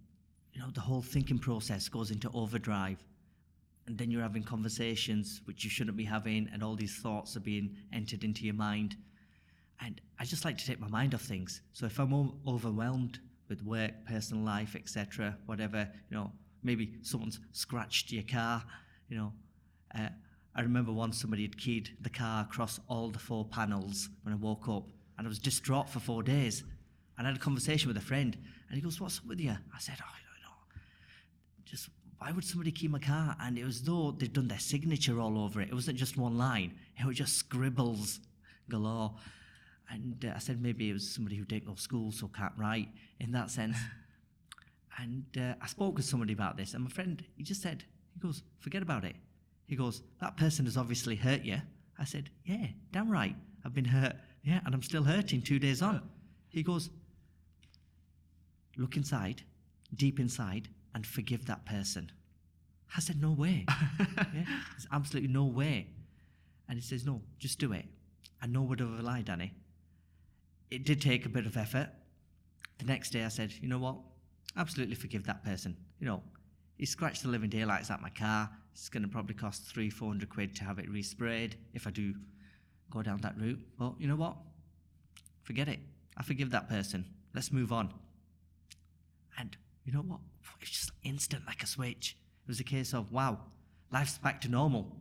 you 0.52 0.60
know, 0.60 0.70
the 0.72 0.80
whole 0.80 1.02
thinking 1.02 1.38
process 1.38 1.88
goes 1.88 2.10
into 2.10 2.30
overdrive, 2.32 3.02
and 3.88 3.96
then 3.96 4.10
you're 4.10 4.22
having 4.22 4.42
conversations 4.42 5.40
which 5.46 5.64
you 5.64 5.70
shouldn't 5.70 5.96
be 5.96 6.04
having, 6.04 6.46
and 6.52 6.62
all 6.62 6.76
these 6.76 6.98
thoughts 6.98 7.36
are 7.36 7.40
being 7.40 7.74
entered 7.90 8.22
into 8.22 8.44
your 8.44 8.54
mind. 8.54 8.96
And 9.80 9.98
I 10.20 10.26
just 10.26 10.44
like 10.44 10.58
to 10.58 10.66
take 10.66 10.78
my 10.78 10.88
mind 10.88 11.14
off 11.14 11.22
things. 11.22 11.62
So 11.72 11.86
if 11.86 11.98
I'm 11.98 12.32
overwhelmed 12.46 13.18
with 13.48 13.62
work, 13.62 13.92
personal 14.06 14.44
life, 14.44 14.76
etc., 14.76 15.38
whatever, 15.46 15.88
you 16.10 16.16
know, 16.18 16.30
maybe 16.62 16.96
someone's 17.00 17.40
scratched 17.52 18.12
your 18.12 18.24
car, 18.24 18.62
you 19.08 19.16
know. 19.16 19.32
Uh, 19.98 20.10
I 20.54 20.60
remember 20.60 20.92
once 20.92 21.18
somebody 21.18 21.42
had 21.42 21.56
keyed 21.56 21.96
the 22.02 22.10
car 22.10 22.42
across 22.42 22.80
all 22.88 23.08
the 23.08 23.18
four 23.18 23.46
panels 23.46 24.10
when 24.22 24.34
I 24.34 24.36
woke 24.36 24.68
up, 24.68 24.90
and 25.16 25.26
I 25.26 25.28
was 25.28 25.38
distraught 25.38 25.88
for 25.88 25.98
four 25.98 26.22
days. 26.22 26.62
And 27.16 27.26
I 27.26 27.30
had 27.30 27.40
a 27.40 27.42
conversation 27.42 27.88
with 27.88 27.96
a 27.96 28.02
friend, 28.02 28.36
and 28.68 28.76
he 28.76 28.82
goes, 28.82 29.00
"What's 29.00 29.18
up 29.18 29.24
with 29.24 29.40
you?" 29.40 29.56
I 29.74 29.78
said, 29.78 29.96
"Oh, 29.98 30.14
you 30.18 30.42
know, 30.44 30.54
just 31.64 31.88
why 32.18 32.32
would 32.32 32.44
somebody 32.44 32.72
key 32.72 32.88
my 32.88 32.98
car?" 32.98 33.36
And 33.40 33.58
it 33.58 33.64
was 33.64 33.82
though 33.82 34.12
they'd 34.12 34.32
done 34.32 34.48
their 34.48 34.58
signature 34.58 35.20
all 35.20 35.38
over 35.38 35.60
it. 35.60 35.68
It 35.68 35.74
wasn't 35.74 35.98
just 35.98 36.16
one 36.16 36.36
line; 36.38 36.74
it 36.98 37.06
was 37.06 37.16
just 37.16 37.36
scribbles 37.36 38.20
galore. 38.68 39.14
And 39.90 40.24
uh, 40.24 40.34
I 40.36 40.38
said 40.38 40.60
maybe 40.60 40.90
it 40.90 40.92
was 40.92 41.08
somebody 41.08 41.36
who 41.36 41.44
didn't 41.44 41.66
go 41.66 41.74
to 41.74 41.80
school, 41.80 42.12
so 42.12 42.28
can't 42.28 42.52
write 42.56 42.88
in 43.20 43.32
that 43.32 43.50
sense. 43.50 43.76
and 44.98 45.24
uh, 45.38 45.54
I 45.60 45.66
spoke 45.66 45.96
with 45.96 46.04
somebody 46.04 46.32
about 46.32 46.56
this, 46.56 46.74
and 46.74 46.84
my 46.84 46.90
friend, 46.90 47.24
he 47.36 47.42
just 47.42 47.62
said, 47.62 47.84
he 48.12 48.20
goes, 48.20 48.42
forget 48.58 48.82
about 48.82 49.04
it. 49.04 49.16
He 49.66 49.76
goes, 49.76 50.02
that 50.20 50.36
person 50.36 50.64
has 50.64 50.76
obviously 50.76 51.16
hurt 51.16 51.42
you. 51.42 51.60
I 51.98 52.04
said, 52.04 52.30
yeah, 52.44 52.66
damn 52.92 53.10
right. 53.10 53.36
I've 53.64 53.74
been 53.74 53.84
hurt. 53.84 54.16
Yeah, 54.42 54.60
and 54.64 54.74
I'm 54.74 54.82
still 54.82 55.02
hurting 55.02 55.42
two 55.42 55.58
days 55.58 55.82
on. 55.82 56.02
He 56.48 56.62
goes, 56.62 56.90
look 58.76 58.96
inside, 58.96 59.42
deep 59.94 60.20
inside, 60.20 60.68
and 60.98 61.06
forgive 61.06 61.46
that 61.46 61.64
person. 61.64 62.10
I 62.96 62.98
said, 62.98 63.22
no 63.22 63.30
way. 63.30 63.66
yeah, 64.00 64.24
there's 64.34 64.88
absolutely 64.90 65.32
no 65.32 65.44
way. 65.44 65.86
And 66.68 66.76
he 66.76 66.82
says, 66.82 67.06
no, 67.06 67.22
just 67.38 67.60
do 67.60 67.72
it. 67.72 67.84
And 68.42 68.52
no 68.52 68.62
word 68.62 68.80
of 68.80 68.98
a 68.98 69.00
lie, 69.00 69.22
Danny. 69.22 69.54
It 70.72 70.84
did 70.84 71.00
take 71.00 71.24
a 71.24 71.28
bit 71.28 71.46
of 71.46 71.56
effort. 71.56 71.90
The 72.78 72.84
next 72.86 73.10
day 73.10 73.24
I 73.24 73.28
said, 73.28 73.52
you 73.60 73.68
know 73.68 73.78
what? 73.78 73.94
Absolutely 74.56 74.96
forgive 74.96 75.24
that 75.26 75.44
person. 75.44 75.76
You 76.00 76.08
know, 76.08 76.22
he 76.78 76.84
scratched 76.84 77.22
the 77.22 77.28
living 77.28 77.48
daylights 77.48 77.92
out 77.92 78.02
my 78.02 78.10
car. 78.10 78.50
It's 78.72 78.88
going 78.88 79.04
to 79.04 79.08
probably 79.08 79.36
cost 79.36 79.66
three, 79.72 79.90
four 79.90 80.08
hundred 80.08 80.30
quid 80.30 80.56
to 80.56 80.64
have 80.64 80.80
it 80.80 80.92
resprayed 80.92 81.52
if 81.74 81.86
I 81.86 81.90
do 81.90 82.12
go 82.90 83.02
down 83.02 83.20
that 83.20 83.38
route. 83.38 83.60
But 83.78 83.92
you 84.00 84.08
know 84.08 84.16
what? 84.16 84.34
Forget 85.44 85.68
it. 85.68 85.78
I 86.16 86.24
forgive 86.24 86.50
that 86.50 86.68
person. 86.68 87.04
Let's 87.36 87.52
move 87.52 87.70
on. 87.70 87.94
And 89.38 89.56
you 89.88 89.94
know 89.94 90.02
what? 90.02 90.20
It's 90.60 90.70
just 90.70 90.92
instant 91.02 91.44
like 91.46 91.62
a 91.62 91.66
switch. 91.66 92.14
It 92.44 92.48
was 92.48 92.60
a 92.60 92.64
case 92.64 92.92
of, 92.92 93.10
wow, 93.10 93.38
life's 93.90 94.18
back 94.18 94.38
to 94.42 94.48
normal. 94.50 94.94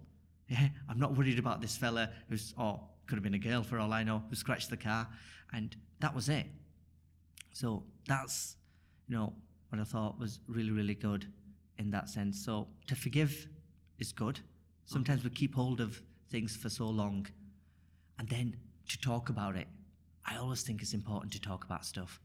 Yeah, 0.48 0.70
I'm 0.88 0.98
not 0.98 1.18
worried 1.18 1.40
about 1.40 1.60
this 1.60 1.76
fella 1.76 2.10
who's, 2.30 2.54
or 2.58 2.80
could 3.06 3.18
have 3.18 3.24
been 3.24 3.34
a 3.34 3.38
girl 3.40 3.64
for 3.64 3.80
all 3.80 3.92
I 3.92 4.04
know, 4.04 4.24
who 4.30 4.36
scratched 4.36 4.70
the 4.70 4.78
car. 4.78 5.06
And 5.52 5.76
that 6.00 6.16
was 6.16 6.30
it. 6.30 6.46
So 7.52 7.84
that's, 8.08 8.56
you 9.10 9.18
know, 9.18 9.34
what 9.68 9.82
I 9.82 9.84
thought 9.84 10.18
was 10.18 10.40
really, 10.48 10.72
really 10.72 10.96
good 10.96 11.26
in 11.78 11.92
that 11.92 12.08
sense. 12.08 12.46
So 12.46 12.70
to 12.88 12.96
forgive 12.96 13.46
is 14.00 14.14
good. 14.14 14.40
Sometimes 14.86 15.22
we 15.26 15.32
keep 15.32 15.54
hold 15.54 15.82
of 15.82 16.02
things 16.30 16.56
for 16.56 16.70
so 16.70 16.86
long. 16.86 17.28
And 18.20 18.30
then 18.30 18.56
to 18.88 18.98
talk 19.02 19.28
about 19.28 19.58
it. 19.58 19.68
I 20.26 20.38
always 20.38 20.62
think 20.62 20.82
it's 20.82 20.94
important 20.94 21.34
to 21.34 21.42
talk 21.42 21.66
about 21.66 21.84
stuff. 21.84 22.22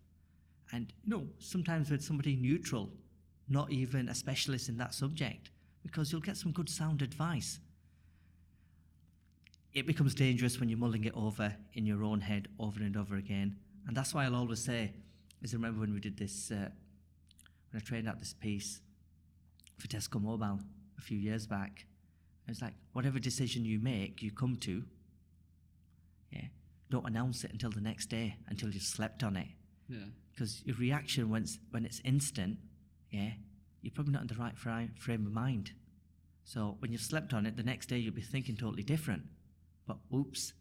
And, 0.72 0.92
you 1.04 1.10
know, 1.10 1.26
sometimes 1.38 1.90
with 1.90 2.02
somebody 2.02 2.34
neutral, 2.34 2.90
not 3.48 3.70
even 3.70 4.08
a 4.08 4.14
specialist 4.14 4.68
in 4.68 4.78
that 4.78 4.94
subject, 4.94 5.50
because 5.82 6.10
you'll 6.10 6.20
get 6.20 6.36
some 6.36 6.52
good 6.52 6.68
sound 6.68 7.02
advice. 7.02 7.60
It 9.74 9.86
becomes 9.86 10.14
dangerous 10.14 10.58
when 10.58 10.68
you're 10.68 10.78
mulling 10.78 11.04
it 11.04 11.14
over 11.14 11.54
in 11.74 11.86
your 11.86 12.04
own 12.04 12.20
head 12.20 12.48
over 12.58 12.80
and 12.80 12.96
over 12.96 13.16
again. 13.16 13.56
And 13.86 13.96
that's 13.96 14.14
why 14.14 14.24
I'll 14.24 14.36
always 14.36 14.64
say, 14.64 14.92
is 15.42 15.52
remember 15.54 15.80
when 15.80 15.92
we 15.92 16.00
did 16.00 16.16
this, 16.16 16.50
uh, 16.50 16.68
when 17.70 17.76
I 17.76 17.78
trained 17.80 18.08
out 18.08 18.20
this 18.20 18.32
piece 18.32 18.80
for 19.78 19.88
Tesco 19.88 20.22
Mobile 20.22 20.60
a 20.98 21.00
few 21.00 21.18
years 21.18 21.46
back. 21.46 21.86
It's 22.48 22.62
like, 22.62 22.74
whatever 22.92 23.18
decision 23.18 23.64
you 23.64 23.78
make, 23.78 24.22
you 24.22 24.30
come 24.30 24.56
to, 24.56 24.84
yeah, 26.30 26.46
don't 26.90 27.06
announce 27.06 27.44
it 27.44 27.52
until 27.52 27.70
the 27.70 27.80
next 27.80 28.06
day, 28.06 28.36
until 28.48 28.70
you've 28.70 28.82
slept 28.82 29.22
on 29.22 29.36
it. 29.36 29.48
Yeah. 29.88 29.98
Because 30.32 30.62
your 30.64 30.76
reaction 30.76 31.28
when 31.30 31.42
it's, 31.42 31.58
when 31.70 31.84
it's 31.84 32.00
instant, 32.04 32.58
yeah, 33.10 33.32
you're 33.82 33.92
probably 33.92 34.12
not 34.12 34.22
in 34.22 34.28
the 34.28 34.34
right 34.34 34.56
frame 34.56 34.90
of 35.26 35.32
mind. 35.32 35.72
So 36.44 36.76
when 36.80 36.90
you've 36.92 37.00
slept 37.02 37.32
on 37.34 37.46
it, 37.46 37.56
the 37.56 37.62
next 37.62 37.86
day 37.86 37.98
you'll 37.98 38.14
be 38.14 38.22
thinking 38.22 38.56
totally 38.56 38.82
different. 38.82 39.22
But 39.86 39.98
oops, 40.14 40.54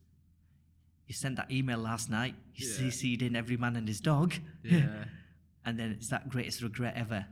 you 1.08 1.14
sent 1.14 1.36
that 1.38 1.52
email 1.52 1.80
last 1.80 2.10
night, 2.10 2.36
you 2.56 2.68
Yeah. 2.68 2.76
CC'd 2.90 3.22
in 3.22 3.36
every 3.36 3.58
man 3.58 3.76
and 3.76 3.88
his 3.88 4.00
dog, 4.02 4.34
Yeah. 4.64 5.06
and 5.66 5.80
then 5.80 5.92
it's 5.92 6.10
that 6.10 6.30
greatest 6.30 6.62
regret 6.62 6.96
ever. 6.96 7.26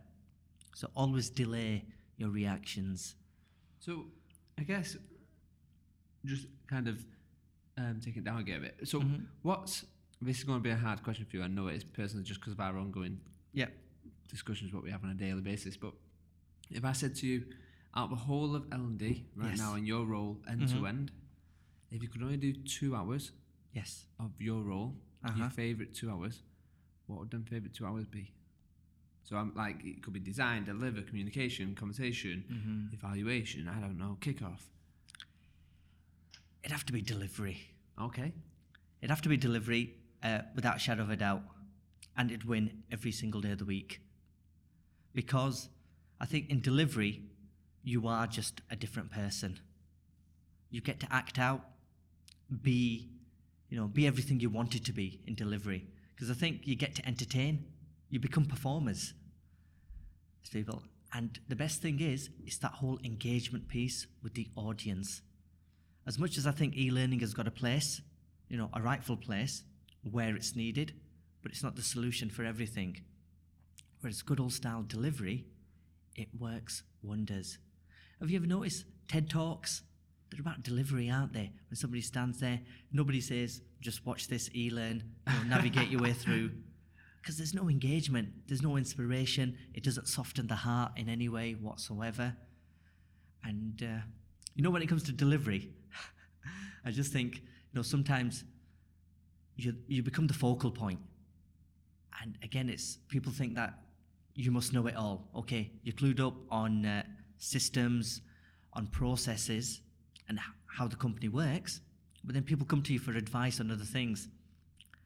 So 0.75 0.89
always 0.95 1.29
delay 1.29 1.85
your 2.17 2.29
reactions. 2.29 3.15
So 3.79 4.05
I 4.57 4.63
guess 4.63 4.95
just 6.25 6.47
kind 6.67 6.87
of 6.87 7.05
um, 7.77 7.99
take 8.03 8.17
it 8.17 8.23
down 8.23 8.39
a 8.41 8.43
bit. 8.43 8.75
So 8.83 8.99
Mhm. 9.01 9.25
what's 9.41 9.85
this 10.22 10.38
is 10.38 10.43
going 10.43 10.59
to 10.59 10.63
be 10.63 10.70
a 10.72 10.76
hard 10.76 11.03
question 11.03 11.26
for 11.30 11.38
you. 11.38 11.43
I 11.43 11.47
know 11.47 11.67
it 11.67 11.76
is 11.76 11.84
personally 11.84 12.24
just 12.26 12.39
because 12.39 12.53
of 12.53 12.59
our 12.59 12.78
ongoing 12.78 13.20
Yep. 13.53 13.72
discussions 14.28 14.74
what 14.74 14.84
we 14.84 14.91
have 14.91 15.03
on 15.03 15.09
a 15.11 15.13
daily 15.15 15.41
basis. 15.41 15.78
But 15.78 15.93
if 16.70 16.84
I 16.86 16.91
said 16.91 17.15
to 17.17 17.28
you, 17.28 17.45
out 17.95 18.05
of 18.05 18.09
the 18.11 18.15
whole 18.17 18.55
of 18.55 18.65
L 18.72 18.80
and 18.82 18.97
D 18.97 19.26
right 19.36 19.49
Yes. 19.51 19.57
now 19.57 19.76
in 19.76 19.86
your 19.86 20.05
role 20.05 20.38
end 20.47 20.67
to 20.70 20.86
end, 20.86 21.11
if 21.91 22.01
you 22.03 22.07
could 22.09 22.22
only 22.22 22.38
do 22.38 22.53
two 22.53 22.95
hours 22.95 23.32
Yes. 23.74 24.05
of 24.20 24.32
your 24.39 24.61
role, 24.61 24.95
Uh-huh. 25.24 25.38
your 25.38 25.49
favourite 25.49 25.93
two 25.93 26.09
hours, 26.11 26.43
what 27.07 27.20
would 27.20 27.32
them 27.32 27.43
favourite 27.45 27.74
two 27.74 27.86
hours 27.86 28.05
be? 28.07 28.32
So 29.24 29.36
I'm 29.38 29.53
like, 29.55 29.84
it 29.86 30.01
could 30.03 30.13
be 30.13 30.20
design, 30.20 30.63
deliver, 30.65 31.01
communication, 31.01 31.76
conversation, 31.76 32.43
Mm-hmm. 32.51 32.93
evaluation. 32.93 33.67
I 33.67 33.80
don't 33.80 33.97
know, 33.97 34.17
kickoff. 34.22 34.61
It'd 36.63 36.72
have 36.72 36.86
to 36.86 36.93
be 36.93 37.01
delivery. 37.01 37.57
Okay. 37.99 38.34
It'd 39.01 39.09
have 39.09 39.22
to 39.22 39.30
be 39.30 39.38
delivery 39.38 39.95
uh, 40.24 40.39
without 40.55 40.78
a 40.78 40.80
shadow 40.80 41.03
of 41.03 41.09
a 41.09 41.15
doubt. 41.15 41.41
And 42.17 42.32
it'd 42.32 42.45
win 42.45 42.84
every 42.91 43.11
single 43.11 43.41
day 43.41 43.51
of 43.51 43.59
the 43.59 43.65
week. 43.65 44.01
Because 45.13 45.70
I 46.20 46.26
think 46.26 46.49
in 46.49 46.61
delivery, 46.61 47.24
you 47.84 48.07
are 48.07 48.28
just 48.28 48.61
a 48.70 48.76
different 48.76 49.11
person. 49.11 49.59
You 50.70 50.82
get 50.82 50.99
to 50.99 51.07
act 51.11 51.39
out, 51.39 51.61
be, 52.61 53.09
you 53.70 53.78
know, 53.78 53.88
be 53.88 54.05
everything 54.05 54.39
you 54.39 54.49
wanted 54.49 54.86
to 54.86 54.93
be 54.93 55.22
in 55.26 55.36
delivery. 55.36 55.88
Because 56.13 56.30
I 56.30 56.34
think 56.34 56.67
you 56.67 56.76
get 56.76 56.95
to 56.95 57.07
entertain, 57.07 57.65
you 58.09 58.20
become 58.20 58.45
performers 58.45 59.13
as 60.43 60.49
people. 60.49 60.84
And 61.13 61.39
the 61.47 61.55
best 61.55 61.82
thing 61.82 62.01
is, 62.01 62.30
it's 62.45 62.57
that 62.57 62.74
whole 62.74 62.99
engagement 63.03 63.67
piece 63.67 64.05
with 64.22 64.34
the 64.34 64.47
audience. 64.55 65.22
As 66.05 66.20
much 66.20 66.38
as 66.38 66.45
I 66.45 66.51
think 66.51 66.76
e-learning 66.78 67.22
has 67.22 67.34
got 67.34 67.47
a 67.47 67.51
place, 67.51 68.01
you 68.47 68.57
know, 68.57 68.70
a 68.74 68.82
rightful 68.82 69.17
place 69.17 69.63
where 70.04 70.36
it's 70.36 70.56
needed, 70.56 70.93
but 71.41 71.52
it's 71.52 71.64
not 71.64 71.76
the 71.76 71.82
solution 71.82 72.30
for 72.30 72.43
everything. 72.43 73.02
Whereas 74.02 74.22
good 74.22 74.39
old 74.39 74.54
style 74.54 74.84
delivery, 74.88 75.45
it 76.16 76.30
works 76.38 76.84
wonders. 77.02 77.58
Have 78.20 78.30
you 78.30 78.38
ever 78.38 78.47
noticed 78.47 78.86
TED 79.08 79.30
Talks? 79.30 79.84
They're 80.30 80.41
about 80.41 80.64
delivery, 80.64 81.10
aren't 81.10 81.34
they? 81.34 81.52
When 81.70 81.76
somebody 81.76 82.02
stands 82.02 82.39
there, 82.39 82.60
nobody 82.91 83.22
says, 83.22 83.62
just 83.82 84.06
watch 84.06 84.28
this, 84.28 84.50
e 84.54 84.70
learn, 84.70 85.04
navigate 85.47 85.89
your 85.89 86.02
way 86.02 86.14
through. 86.14 86.52
Because 87.22 87.38
there's 87.38 87.54
no 87.54 87.70
engagement, 87.70 88.30
there's 88.47 88.62
no 88.62 88.78
inspiration, 88.78 89.58
it 89.74 89.84
doesn't 89.84 90.08
soften 90.08 90.47
the 90.47 90.56
heart 90.56 90.93
in 90.95 91.10
any 91.10 91.30
way 91.30 91.54
whatsoever. 91.54 92.36
And, 93.43 93.82
uh, 93.82 94.02
you 94.56 94.64
know, 94.64 94.70
when 94.70 94.82
it 94.82 94.88
comes 94.88 95.04
to 95.04 95.12
delivery, 95.12 95.70
I 96.86 96.91
just 96.91 97.12
think, 97.12 97.36
you 97.36 97.76
know, 97.76 97.82
sometimes 97.82 98.43
you, 99.60 99.76
you 99.88 100.03
become 100.03 100.28
the 100.28 100.34
focal 100.34 100.72
point. 100.72 100.99
And 102.22 102.38
again, 102.43 102.70
it's 102.70 102.97
people 103.07 103.32
think 103.32 103.55
that 103.55 103.74
you 104.36 104.51
must 104.51 104.74
know 104.74 104.88
it 104.88 104.95
all. 104.95 105.28
Okay, 105.36 105.72
you're 105.84 105.95
clued 105.95 106.20
up 106.20 106.36
on 106.49 106.86
uh, 106.86 107.03
systems, 107.38 108.22
on 108.74 108.88
processes, 108.88 109.82
and 110.28 110.39
how 110.66 110.88
the 110.88 110.95
company 110.95 111.28
works. 111.28 111.82
But 112.24 112.34
then 112.34 112.43
people 112.43 112.66
come 112.66 112.82
to 112.84 112.93
you 112.93 112.99
for 112.99 113.12
advice 113.12 113.60
on 113.60 113.72
other 113.72 113.86
things. 113.86 114.28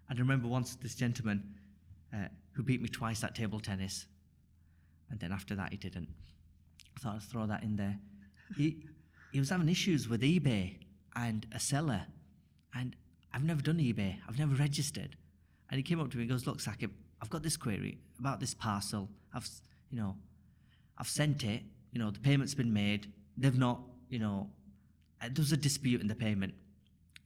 And 0.10 0.20
I 0.20 0.22
remember 0.22 0.48
once 0.48 0.76
this 0.76 0.96
gentleman 0.96 1.44
uh, 2.14 2.28
who 2.54 2.64
beat 2.64 2.82
me 2.82 2.90
twice 2.90 3.24
at 3.24 3.36
table 3.36 3.60
tennis, 3.60 4.06
and 5.10 5.20
then 5.20 5.32
after 5.32 5.56
that 5.56 5.72
he 5.72 5.78
didn't. 5.78 6.10
I 6.96 7.00
thought 7.00 7.16
I'd 7.16 7.24
throw 7.24 7.46
that 7.48 7.64
in 7.64 7.76
there. 7.76 7.98
He 8.58 8.84
he 9.32 9.40
was 9.40 9.50
having 9.50 9.70
issues 9.70 10.08
with 10.08 10.22
eBay 10.22 10.78
and 11.16 11.48
a 11.54 11.60
seller, 11.60 12.06
and 12.76 12.96
I've 13.34 13.44
never 13.44 13.62
done 13.62 13.78
eBay. 13.78 14.18
I've 14.28 14.40
never 14.40 14.54
registered. 14.56 15.16
And 15.70 15.78
he 15.78 15.84
came 15.84 16.00
up 16.00 16.12
to 16.12 16.18
me 16.18 16.24
and 16.24 16.32
goes, 16.32 16.46
"Look, 16.46 16.60
Sakib, 16.60 16.92
I've 17.22 17.30
got 17.30 17.44
this 17.44 17.58
query 17.58 18.00
about 18.20 18.40
this 18.40 18.54
parcel. 18.54 19.10
I've 19.34 19.50
you 19.90 19.98
know, 19.98 20.16
I've 20.98 21.08
sent 21.08 21.44
it. 21.44 21.64
You 21.92 22.00
know, 22.00 22.12
the 22.12 22.20
payment's 22.20 22.56
been 22.56 22.74
made. 22.74 23.12
They've 23.38 23.58
not. 23.58 23.82
You 24.10 24.20
know, 24.20 24.50
uh, 25.22 25.30
there 25.32 25.42
was 25.42 25.52
a 25.52 25.58
dispute 25.58 26.02
in 26.02 26.08
the 26.08 26.16
payment." 26.16 26.54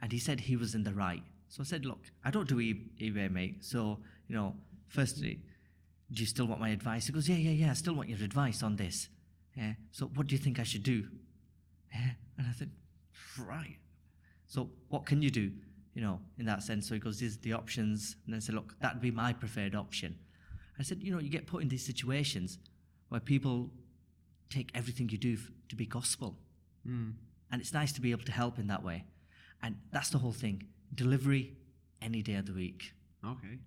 And 0.01 0.11
he 0.11 0.19
said 0.19 0.39
he 0.39 0.55
was 0.55 0.75
in 0.75 0.83
the 0.83 0.93
right. 0.93 1.23
So 1.49 1.61
I 1.61 1.65
said, 1.65 1.85
"Look, 1.85 1.99
I 2.23 2.31
don't 2.31 2.47
do 2.47 2.55
eBay, 2.55 3.31
mate. 3.31 3.63
So 3.63 3.99
you 4.27 4.35
know, 4.35 4.55
firstly, 4.87 5.41
do 6.11 6.21
you 6.21 6.27
still 6.27 6.45
want 6.45 6.61
my 6.61 6.69
advice?" 6.69 7.07
He 7.07 7.13
goes, 7.13 7.27
"Yeah, 7.27 7.37
yeah, 7.37 7.51
yeah. 7.51 7.71
I 7.71 7.73
still 7.73 7.95
want 7.95 8.09
your 8.09 8.23
advice 8.23 8.63
on 8.63 8.75
this." 8.75 9.09
Yeah. 9.57 9.73
So 9.91 10.05
what 10.13 10.27
do 10.27 10.35
you 10.35 10.39
think 10.39 10.59
I 10.59 10.63
should 10.63 10.83
do? 10.83 11.07
Yeah. 11.91 12.11
And 12.37 12.47
I 12.47 12.51
said, 12.53 12.69
right. 13.39 13.77
So 14.45 14.69
what 14.89 15.05
can 15.05 15.21
you 15.21 15.31
do? 15.31 15.51
You 15.97 16.03
know, 16.03 16.19
in 16.37 16.45
that 16.45 16.61
sense. 16.61 16.87
So 16.87 16.93
he 16.93 16.99
goes, 16.99 17.17
these 17.17 17.37
are 17.37 17.41
the 17.41 17.53
options. 17.53 18.17
And 18.25 18.33
then 18.33 18.37
I 18.37 18.41
said, 18.45 18.53
look, 18.53 18.75
that'd 18.81 19.01
be 19.01 19.09
my 19.09 19.33
preferred 19.33 19.73
option. 19.73 20.11
I 20.79 20.83
said, 20.83 21.01
you 21.01 21.11
know, 21.11 21.19
you 21.19 21.31
get 21.37 21.47
put 21.47 21.63
in 21.63 21.69
these 21.69 21.83
situations 21.83 22.59
where 23.09 23.19
people 23.19 23.71
take 24.55 24.69
everything 24.75 25.09
you 25.09 25.17
do 25.17 25.33
f- 25.33 25.51
to 25.69 25.75
be 25.75 25.87
gospel. 25.87 26.37
Mm. 26.87 27.13
And 27.51 27.61
it's 27.61 27.73
nice 27.73 27.91
to 27.93 28.01
be 28.01 28.11
able 28.11 28.25
to 28.25 28.31
help 28.31 28.59
in 28.59 28.67
that 28.67 28.83
way. 28.83 29.05
And 29.63 29.75
that's 29.91 30.11
the 30.11 30.19
whole 30.19 30.33
thing. 30.33 30.67
Delivery 30.93 31.57
any 31.99 32.21
day 32.21 32.35
of 32.35 32.45
the 32.45 32.53
week. 32.53 32.93
Okay. 33.25 33.57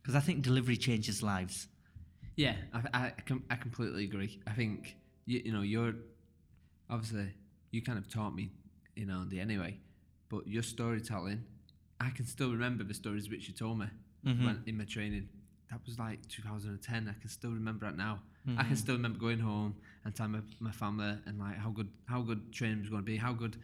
Because 0.00 0.14
I 0.14 0.20
think 0.20 0.42
delivery 0.42 0.76
changes 0.76 1.24
lives. 1.24 1.66
Yeah, 2.36 2.54
I, 2.72 2.82
I, 2.94 3.12
I 3.50 3.56
completely 3.56 4.04
agree. 4.04 4.40
I 4.46 4.52
think 4.52 4.96
you, 5.26 5.42
you 5.46 5.52
know 5.52 5.62
you're 5.62 5.94
obviously 6.88 7.34
you 7.72 7.82
kind 7.82 7.98
of 7.98 8.08
taught 8.08 8.32
me 8.32 8.52
in 8.94 9.10
L 9.10 9.22
and 9.22 9.30
D 9.30 9.40
anyway, 9.40 9.80
but 10.28 10.46
your 10.46 10.62
storytelling, 10.62 11.44
I 12.00 12.10
can 12.10 12.26
still 12.26 12.50
remember 12.52 12.84
the 12.84 12.94
stories 12.94 13.28
which 13.28 13.48
you 13.48 13.54
told 13.54 13.78
me 13.78 13.86
when, 14.44 14.62
in 14.66 14.76
my 14.76 14.84
training. 14.84 15.28
That 15.70 15.80
was 15.84 15.98
like 15.98 16.26
2010. 16.28 17.08
I 17.08 17.20
can 17.20 17.30
still 17.30 17.50
remember 17.50 17.86
that 17.86 17.96
now. 17.96 18.20
I 18.56 18.62
can 18.64 18.76
still 18.76 18.94
remember 18.94 19.18
going 19.18 19.38
home 19.38 19.74
and 20.04 20.14
telling 20.14 20.32
my, 20.32 20.40
my 20.60 20.70
family 20.70 21.18
and 21.26 21.38
like 21.38 21.58
how 21.58 21.68
good 21.70 21.88
how 22.06 22.22
good 22.22 22.50
training 22.50 22.80
was 22.80 22.88
going 22.88 23.02
to 23.02 23.06
be, 23.06 23.16
how 23.16 23.32
good 23.34 23.58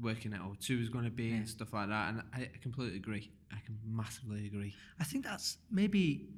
working 0.00 0.32
at 0.32 0.40
O2 0.40 0.78
was 0.78 0.88
going 0.88 1.04
to 1.04 1.10
be, 1.10 1.32
and 1.32 1.46
stuff 1.48 1.72
like 1.74 1.88
that. 1.88 2.08
And 2.08 2.22
I 2.32 2.48
completely 2.62 2.96
agree. 2.96 3.30
I 3.52 3.58
can 3.66 3.78
massively 3.84 4.46
agree. 4.46 4.74
I 4.98 5.04
think 5.04 5.24
that's 5.24 5.58
maybe, 5.70 6.28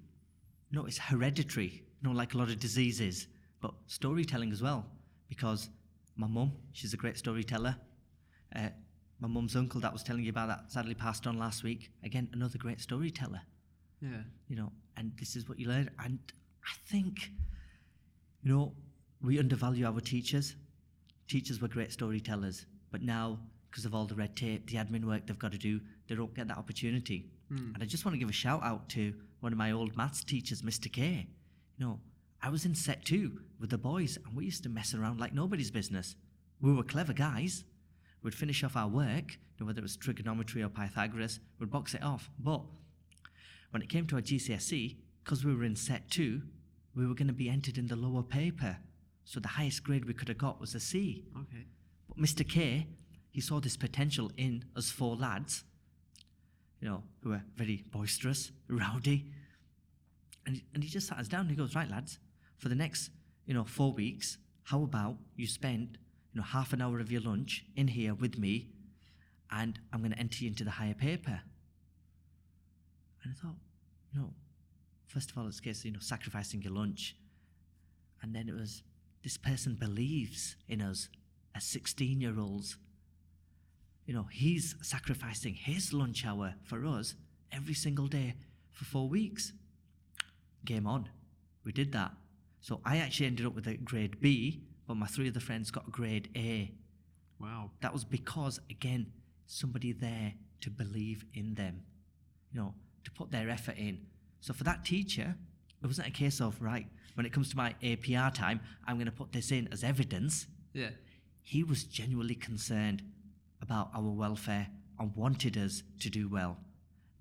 no, 0.73 0.87
it's 0.87 0.99
hereditary, 0.99 1.85
you 2.01 2.09
know, 2.09 2.11
like 2.11 2.35
a 2.35 2.39
lot 2.39 2.49
of 2.49 2.59
diseases, 2.59 3.29
but 3.61 3.73
storytelling 3.87 4.51
as 4.51 4.61
well. 4.61 4.87
Because 5.29 5.71
my 6.17 6.27
mum, 6.27 6.53
she's 6.73 6.95
a 6.95 6.97
great 6.97 7.17
storyteller. 7.17 7.77
Uh, 8.55 8.71
my 9.25 9.29
mum's 9.33 9.57
uncle 9.57 9.81
that 9.81 9.91
was 9.91 10.03
telling 10.03 10.23
you 10.23 10.29
about 10.29 10.49
that 10.49 10.71
sadly 10.71 10.93
passed 10.95 11.27
on 11.27 11.39
last 11.39 11.63
week. 11.63 11.91
Again, 12.03 12.29
another 12.35 12.59
great 12.59 12.79
storyteller, 12.79 13.41
Yeah. 14.03 14.23
you 14.49 14.55
know, 14.57 14.71
and 14.99 15.13
this 15.17 15.35
is 15.35 15.49
what 15.49 15.59
you 15.59 15.67
learn. 15.67 15.89
And 15.99 16.19
I 16.63 16.75
think, 16.85 17.31
you 18.43 18.53
know, 18.53 18.75
we 19.23 19.39
undervalue 19.39 19.87
our 19.87 19.99
teachers. 20.03 20.57
Teachers 21.27 21.59
were 21.63 21.69
great 21.69 21.91
storytellers, 21.91 22.67
but 22.91 23.01
now, 23.01 23.39
because 23.71 23.87
of 23.87 23.95
all 23.95 24.05
the 24.05 24.15
red 24.15 24.37
tape, 24.37 24.69
the 24.69 24.77
admin 24.77 25.05
work 25.07 25.27
they've 25.27 25.39
got 25.39 25.53
to 25.53 25.59
do, 25.59 25.81
they 26.07 26.15
don't 26.15 26.35
get 26.35 26.49
that 26.49 26.59
opportunity. 26.59 27.31
Hmm. 27.49 27.73
And 27.73 27.83
I 27.83 27.87
just 27.87 28.05
want 28.05 28.15
to 28.15 28.19
give 28.19 28.29
a 28.29 28.33
shout 28.33 28.63
out 28.63 28.91
to 28.91 29.15
one 29.41 29.53
of 29.53 29.59
my 29.59 29.73
old 29.73 29.97
maths 29.97 30.23
teachers, 30.23 30.61
Mr. 30.61 30.93
K. 30.93 31.27
You 31.79 31.87
know, 31.87 32.01
I 32.43 32.51
was 32.51 32.67
in 32.67 32.75
set 32.75 33.07
two 33.07 33.41
with 33.59 33.71
the 33.71 33.79
boys, 33.79 34.19
and 34.27 34.37
we 34.37 34.45
used 34.45 34.65
to 34.65 34.69
mess 34.69 34.93
around 34.93 35.19
like 35.19 35.33
nobody's 35.33 35.71
business. 35.71 36.15
We 36.61 36.75
were 36.75 36.83
clever 36.83 37.15
guys. 37.15 37.65
We'd 38.25 38.35
finish 38.35 38.65
off 38.65 38.75
our 38.75 38.89
work, 38.89 39.39
whether 39.59 39.79
it 39.79 39.83
was 39.83 39.97
trigonometry 39.97 40.63
or 40.63 40.69
Pythagoras, 40.71 41.41
we'd 41.61 41.71
box 41.71 41.95
it 41.95 42.03
off. 42.03 42.31
But 42.39 42.63
when 43.71 43.83
it 43.83 43.89
came 43.89 44.07
to 44.09 44.17
our 44.17 44.23
GCSE, 44.23 44.97
because 45.23 45.45
we 45.45 45.55
were 45.55 45.65
in 45.65 45.77
set 45.77 46.11
two, 46.11 46.43
we 46.97 47.07
were 47.07 47.15
going 47.15 47.29
to 47.29 47.35
be 47.35 47.49
entered 47.49 47.77
in 47.77 47.87
the 47.87 47.97
lower 47.97 48.23
paper. 48.23 48.79
So 49.25 49.41
the 49.41 49.49
highest 49.49 49.85
grade 49.85 50.07
we 50.07 50.15
could 50.15 50.29
have 50.29 50.39
got 50.39 50.61
was 50.61 50.75
a 50.75 50.81
C. 50.81 51.25
Okay. 51.37 51.67
But 52.09 52.19
Mr. 52.19 52.49
K, 52.49 52.87
he 53.31 53.41
saw 53.41 53.61
this 53.61 53.77
potential 53.77 54.31
in 54.39 54.65
us 54.75 54.91
four 54.91 55.17
lads, 55.17 55.65
you 56.81 56.89
know, 56.89 57.03
who 57.23 57.31
were 57.31 57.43
very 57.57 57.85
boisterous, 57.91 58.53
rowdy. 58.69 59.27
And, 60.47 60.63
and 60.73 60.83
he 60.83 60.89
just 60.89 61.09
sat 61.09 61.19
us 61.19 61.29
down 61.29 61.43
and 61.43 61.51
he 61.51 61.57
goes, 61.57 61.75
Right, 61.75 61.91
lads, 61.91 62.19
for 62.57 62.69
the 62.69 62.75
next, 62.75 63.11
you 63.47 63.55
know, 63.55 63.65
four 63.65 63.93
weeks, 63.93 64.39
how 64.65 64.83
about 64.83 65.17
you 65.37 65.47
spend, 65.47 65.99
you 66.35 66.41
know, 66.41 66.47
half 66.47 66.73
an 66.73 66.83
hour 66.83 66.99
of 66.99 67.11
your 67.11 67.23
lunch 67.23 67.65
in 67.77 67.89
here 67.89 68.13
with 68.13 68.37
me 68.37 68.69
and 69.51 69.79
I'm 69.93 70.01
going 70.01 70.13
to 70.13 70.19
enter 70.19 70.43
you 70.43 70.49
into 70.51 70.65
the 70.65 70.73
higher 70.73 70.95
paper. 70.95 71.41
And 73.23 73.33
I 73.33 73.41
thought, 73.41 73.57
you 74.13 74.21
know, 74.21 74.31
first 75.07 75.31
of 75.31 75.39
all, 75.39 75.47
it's 75.47 75.61
a 75.61 75.63
case 75.63 75.81
of, 75.81 75.85
you 75.87 75.93
know, 75.93 76.01
sacrificing 76.01 76.61
your 76.61 76.73
lunch. 76.73 77.17
And 78.21 78.35
then 78.35 78.49
it 78.49 78.55
was, 78.55 78.83
this 79.23 79.37
person 79.37 79.77
believes 79.79 80.57
in 80.69 80.83
us 80.83 81.09
as 81.55 81.65
16 81.65 82.21
year 82.21 82.35
olds. 82.39 82.77
You 84.07 84.15
know, 84.15 84.27
he's 84.31 84.75
sacrificing 84.83 85.55
his 85.55 85.93
lunch 85.93 86.27
hour 86.27 86.55
for 86.65 86.85
us 86.85 87.15
every 87.53 87.75
single 87.75 88.09
day 88.09 88.35
for 88.73 88.85
four 88.85 89.09
weeks. 89.09 89.53
Game 90.65 90.87
on. 90.87 91.09
We 91.65 91.73
did 91.73 91.93
that. 91.93 92.11
So 92.61 92.81
I 92.85 92.97
actually 92.97 93.27
ended 93.27 93.47
up 93.47 93.55
with 93.55 93.69
a 93.69 93.77
grade 93.77 94.21
B, 94.21 94.63
but 94.87 94.97
my 94.97 95.07
three 95.07 95.29
other 95.29 95.41
friends 95.41 95.71
got 95.71 95.89
a 95.89 95.91
grade 95.91 96.29
A. 96.37 96.73
Wow. 97.41 97.71
That 97.81 97.93
was 97.93 98.05
because, 98.05 98.61
again, 98.71 99.07
somebody 99.47 99.93
there 99.93 100.35
to 100.61 100.71
believe 100.71 101.25
in 101.35 101.55
them. 101.55 101.83
you 102.53 102.61
know, 102.61 102.75
to 103.05 103.11
put 103.11 103.31
their 103.31 103.51
effort 103.51 103.77
in. 103.77 103.99
So 104.41 104.55
for 104.55 104.65
that 104.65 104.85
teacher, 104.85 105.35
it 105.83 105.87
wasn't 105.87 106.09
a 106.09 106.13
case 106.13 106.41
of 106.41 106.61
right 106.63 106.87
when 107.15 107.27
it 107.27 107.33
comes 107.33 107.51
to 107.51 107.57
my 107.57 107.75
APR 107.83 108.33
time, 108.33 108.61
I'm 108.87 108.97
going 108.97 109.07
to 109.07 109.13
put 109.13 109.33
this 109.33 109.51
in 109.53 109.69
as 109.73 109.85
evidence. 109.85 110.47
Yeah. 110.73 110.91
He 111.43 111.63
was 111.63 111.85
genuinely 111.85 112.35
concerned 112.35 113.03
about 113.63 113.91
our 113.95 114.11
welfare 114.11 114.69
and 114.99 115.15
wanted 115.17 115.57
us 115.57 115.83
to 116.01 116.11
do 116.11 116.29
well. 116.29 116.59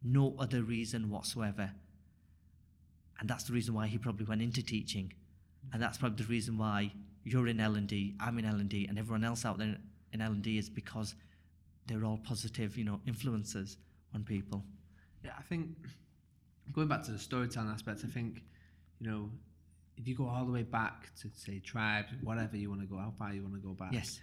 No 0.03 0.35
other 0.39 0.63
reason 0.63 1.09
whatsoever. 1.09 1.71
And 3.19 3.29
that's 3.29 3.45
the 3.45 3.53
reason 3.53 3.73
why 3.73 3.87
he 3.87 3.97
probably 3.97 4.25
went 4.25 4.41
into 4.41 4.63
teaching. 4.63 5.13
And 5.71 5.81
that's 5.81 5.97
probably 5.97 6.23
the 6.23 6.29
reason 6.29 6.57
why 6.57 6.91
you're 7.23 7.47
in 7.47 7.59
L&D, 7.59 8.15
I'm 8.19 8.37
in 8.39 8.45
L&D, 8.45 8.85
and 8.87 8.97
everyone 8.99 9.23
else 9.23 9.45
out 9.45 9.57
there 9.57 9.77
in 10.11 10.21
L&D 10.21 10.57
is 10.57 10.69
because 10.69 11.15
they're 11.87 12.05
all 12.05 12.17
positive, 12.23 12.77
you 12.77 12.83
know, 12.85 12.99
influences 13.07 13.77
on 14.13 14.23
people. 14.23 14.63
Yeah, 15.23 15.31
I 15.37 15.41
think 15.43 15.69
going 16.73 16.87
back 16.87 17.03
to 17.05 17.11
the 17.11 17.19
storytelling 17.19 17.69
aspect, 17.69 18.01
I 18.03 18.07
think, 18.07 18.41
you 18.99 19.09
know, 19.09 19.29
if 19.97 20.07
you 20.07 20.15
go 20.15 20.27
all 20.27 20.45
the 20.45 20.51
way 20.51 20.63
back 20.63 21.13
to 21.21 21.29
say 21.35 21.59
tribes, 21.59 22.09
whatever 22.23 22.57
you 22.57 22.69
want 22.69 22.81
to 22.81 22.87
go, 22.87 22.97
how 22.97 23.13
far 23.17 23.33
you 23.33 23.41
want 23.41 23.53
to 23.53 23.59
go 23.61 23.73
back. 23.73 23.93
Yes. 23.93 24.19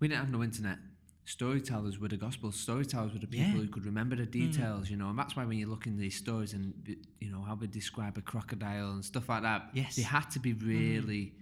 We 0.00 0.08
didn't 0.08 0.20
have 0.20 0.30
no 0.30 0.42
internet. 0.42 0.78
Storytellers 1.24 1.98
were 1.98 2.08
the 2.08 2.16
gospel. 2.16 2.52
Storytellers 2.52 3.12
were 3.12 3.18
the 3.18 3.26
people 3.26 3.46
Yeah. 3.48 3.52
Mm. 3.54 3.66
who 3.66 3.68
could 3.68 3.84
remember 3.86 4.16
the 4.16 4.26
details, 4.26 4.88
you 4.90 4.96
know, 4.96 5.10
and 5.10 5.18
that's 5.18 5.36
why 5.36 5.44
when 5.44 5.58
you 5.58 5.66
look 5.66 5.86
in 5.86 5.96
these 5.98 6.16
stories 6.16 6.54
and 6.54 6.96
you 7.20 7.30
know 7.30 7.42
how 7.42 7.54
we 7.54 7.66
describe 7.66 8.16
a 8.16 8.22
crocodile 8.22 8.92
and 8.92 9.04
stuff 9.04 9.28
like 9.28 9.42
that, 9.42 9.70
Yes. 9.74 9.96
they 9.96 10.02
had 10.02 10.30
to 10.30 10.38
be 10.40 10.52
really, 10.54 11.34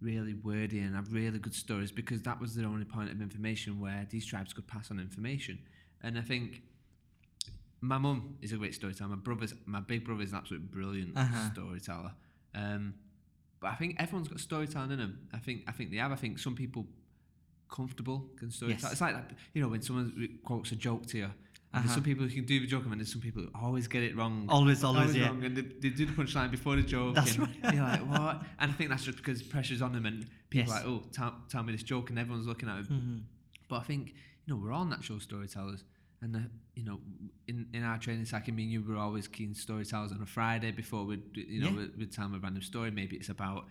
really 0.00 0.34
wordy 0.34 0.78
and 0.80 0.94
have 0.94 1.12
really 1.12 1.38
good 1.38 1.54
stories 1.54 1.92
because 1.92 2.22
that 2.22 2.40
was 2.40 2.54
the 2.54 2.64
only 2.64 2.84
point 2.84 3.10
of 3.10 3.20
information 3.20 3.78
where 3.80 4.06
these 4.10 4.24
tribes 4.26 4.52
could 4.52 4.66
pass 4.66 4.90
on 4.90 4.98
information. 4.98 5.58
And 6.02 6.18
I 6.18 6.22
think 6.22 6.62
my 7.80 7.98
mum 7.98 8.36
is 8.42 8.52
a 8.52 8.56
great 8.56 8.74
storyteller. 8.74 9.10
My 9.10 9.16
brother's, 9.16 9.54
my 9.66 9.80
big 9.80 10.04
brother 10.04 10.22
is 10.22 10.32
an 10.32 10.38
absolute 10.38 10.70
brilliant 10.70 11.16
Uh-huh. 11.16 11.50
storyteller. 11.52 12.12
Um, 12.54 12.94
but 13.60 13.68
I 13.68 13.74
think 13.74 13.96
everyone's 13.98 14.28
got 14.28 14.40
storytelling 14.40 14.90
in 14.92 14.98
them. 14.98 15.28
I 15.32 15.38
think 15.38 15.64
I 15.68 15.72
think 15.72 15.90
they 15.90 15.98
have. 15.98 16.12
I 16.12 16.16
think 16.16 16.38
some 16.38 16.54
people 16.54 16.86
comfortable 17.70 18.26
can 18.38 18.48
storytell. 18.48 18.68
Yes. 18.82 18.92
It's 18.92 19.00
like 19.00 19.14
that, 19.14 19.32
you 19.54 19.62
know 19.62 19.68
when 19.68 19.82
someone 19.82 20.38
quotes 20.44 20.72
a 20.72 20.76
joke 20.76 21.06
to 21.08 21.18
you. 21.18 21.30
And 21.72 21.84
There's 21.84 21.90
Uh-huh. 21.90 21.94
some 21.94 22.02
people 22.04 22.24
who 22.26 22.34
can 22.34 22.44
do 22.46 22.58
the 22.60 22.66
joke, 22.66 22.84
and 22.84 22.92
there's 23.00 23.12
some 23.12 23.20
people 23.20 23.42
who 23.42 23.48
always 23.54 23.86
get 23.86 24.02
it 24.02 24.16
wrong. 24.16 24.46
Always, 24.48 24.82
always, 24.82 25.14
yeah. 25.16 25.26
wrong, 25.28 25.44
and 25.44 25.56
they, 25.56 25.62
they 25.62 25.90
do 25.90 26.04
the 26.06 26.12
punchline 26.12 26.50
before 26.50 26.74
the 26.76 26.82
joke. 26.82 27.14
That's 27.14 27.36
and 27.36 27.40
right. 27.62 27.74
You're 27.74 27.82
like, 27.84 28.00
what? 28.08 28.42
And 28.58 28.70
I 28.72 28.74
think 28.74 28.90
that's 28.90 29.04
just 29.04 29.18
because 29.18 29.42
pressure's 29.42 29.80
on 29.82 29.92
them, 29.92 30.04
and 30.06 30.26
people 30.50 30.72
Yes. 30.72 30.82
are 30.84 30.88
like, 30.88 31.02
oh, 31.02 31.02
tell, 31.12 31.34
tell 31.48 31.62
me 31.62 31.72
this 31.72 31.82
joke, 31.84 32.10
and 32.10 32.18
everyone's 32.18 32.46
looking 32.46 32.68
at 32.68 32.88
them. 32.88 33.26
But 33.68 33.76
I 33.76 33.82
think 33.84 34.14
you 34.46 34.54
know 34.54 34.60
we're 34.60 34.72
all 34.72 34.84
natural 34.84 35.20
storytellers, 35.20 35.84
and 36.22 36.34
uh, 36.34 36.40
you 36.74 36.84
know 36.84 36.98
in, 37.46 37.66
in 37.72 37.84
our 37.84 37.98
training 37.98 38.24
cycle, 38.24 38.52
me 38.52 38.64
and 38.64 38.72
you 38.72 38.82
were 38.82 38.96
always 38.96 39.28
keen 39.28 39.54
storytellers 39.54 40.10
on 40.10 40.20
a 40.22 40.26
Friday 40.26 40.72
before 40.72 41.04
we'd 41.04 41.22
you 41.34 41.60
know 41.62 41.70
Yeah. 41.70 41.86
we'd 41.96 42.10
tell 42.12 42.24
them 42.24 42.34
a 42.34 42.40
random 42.40 42.62
story. 42.62 42.90
Maybe 42.90 43.14
it's 43.16 43.28
about 43.28 43.66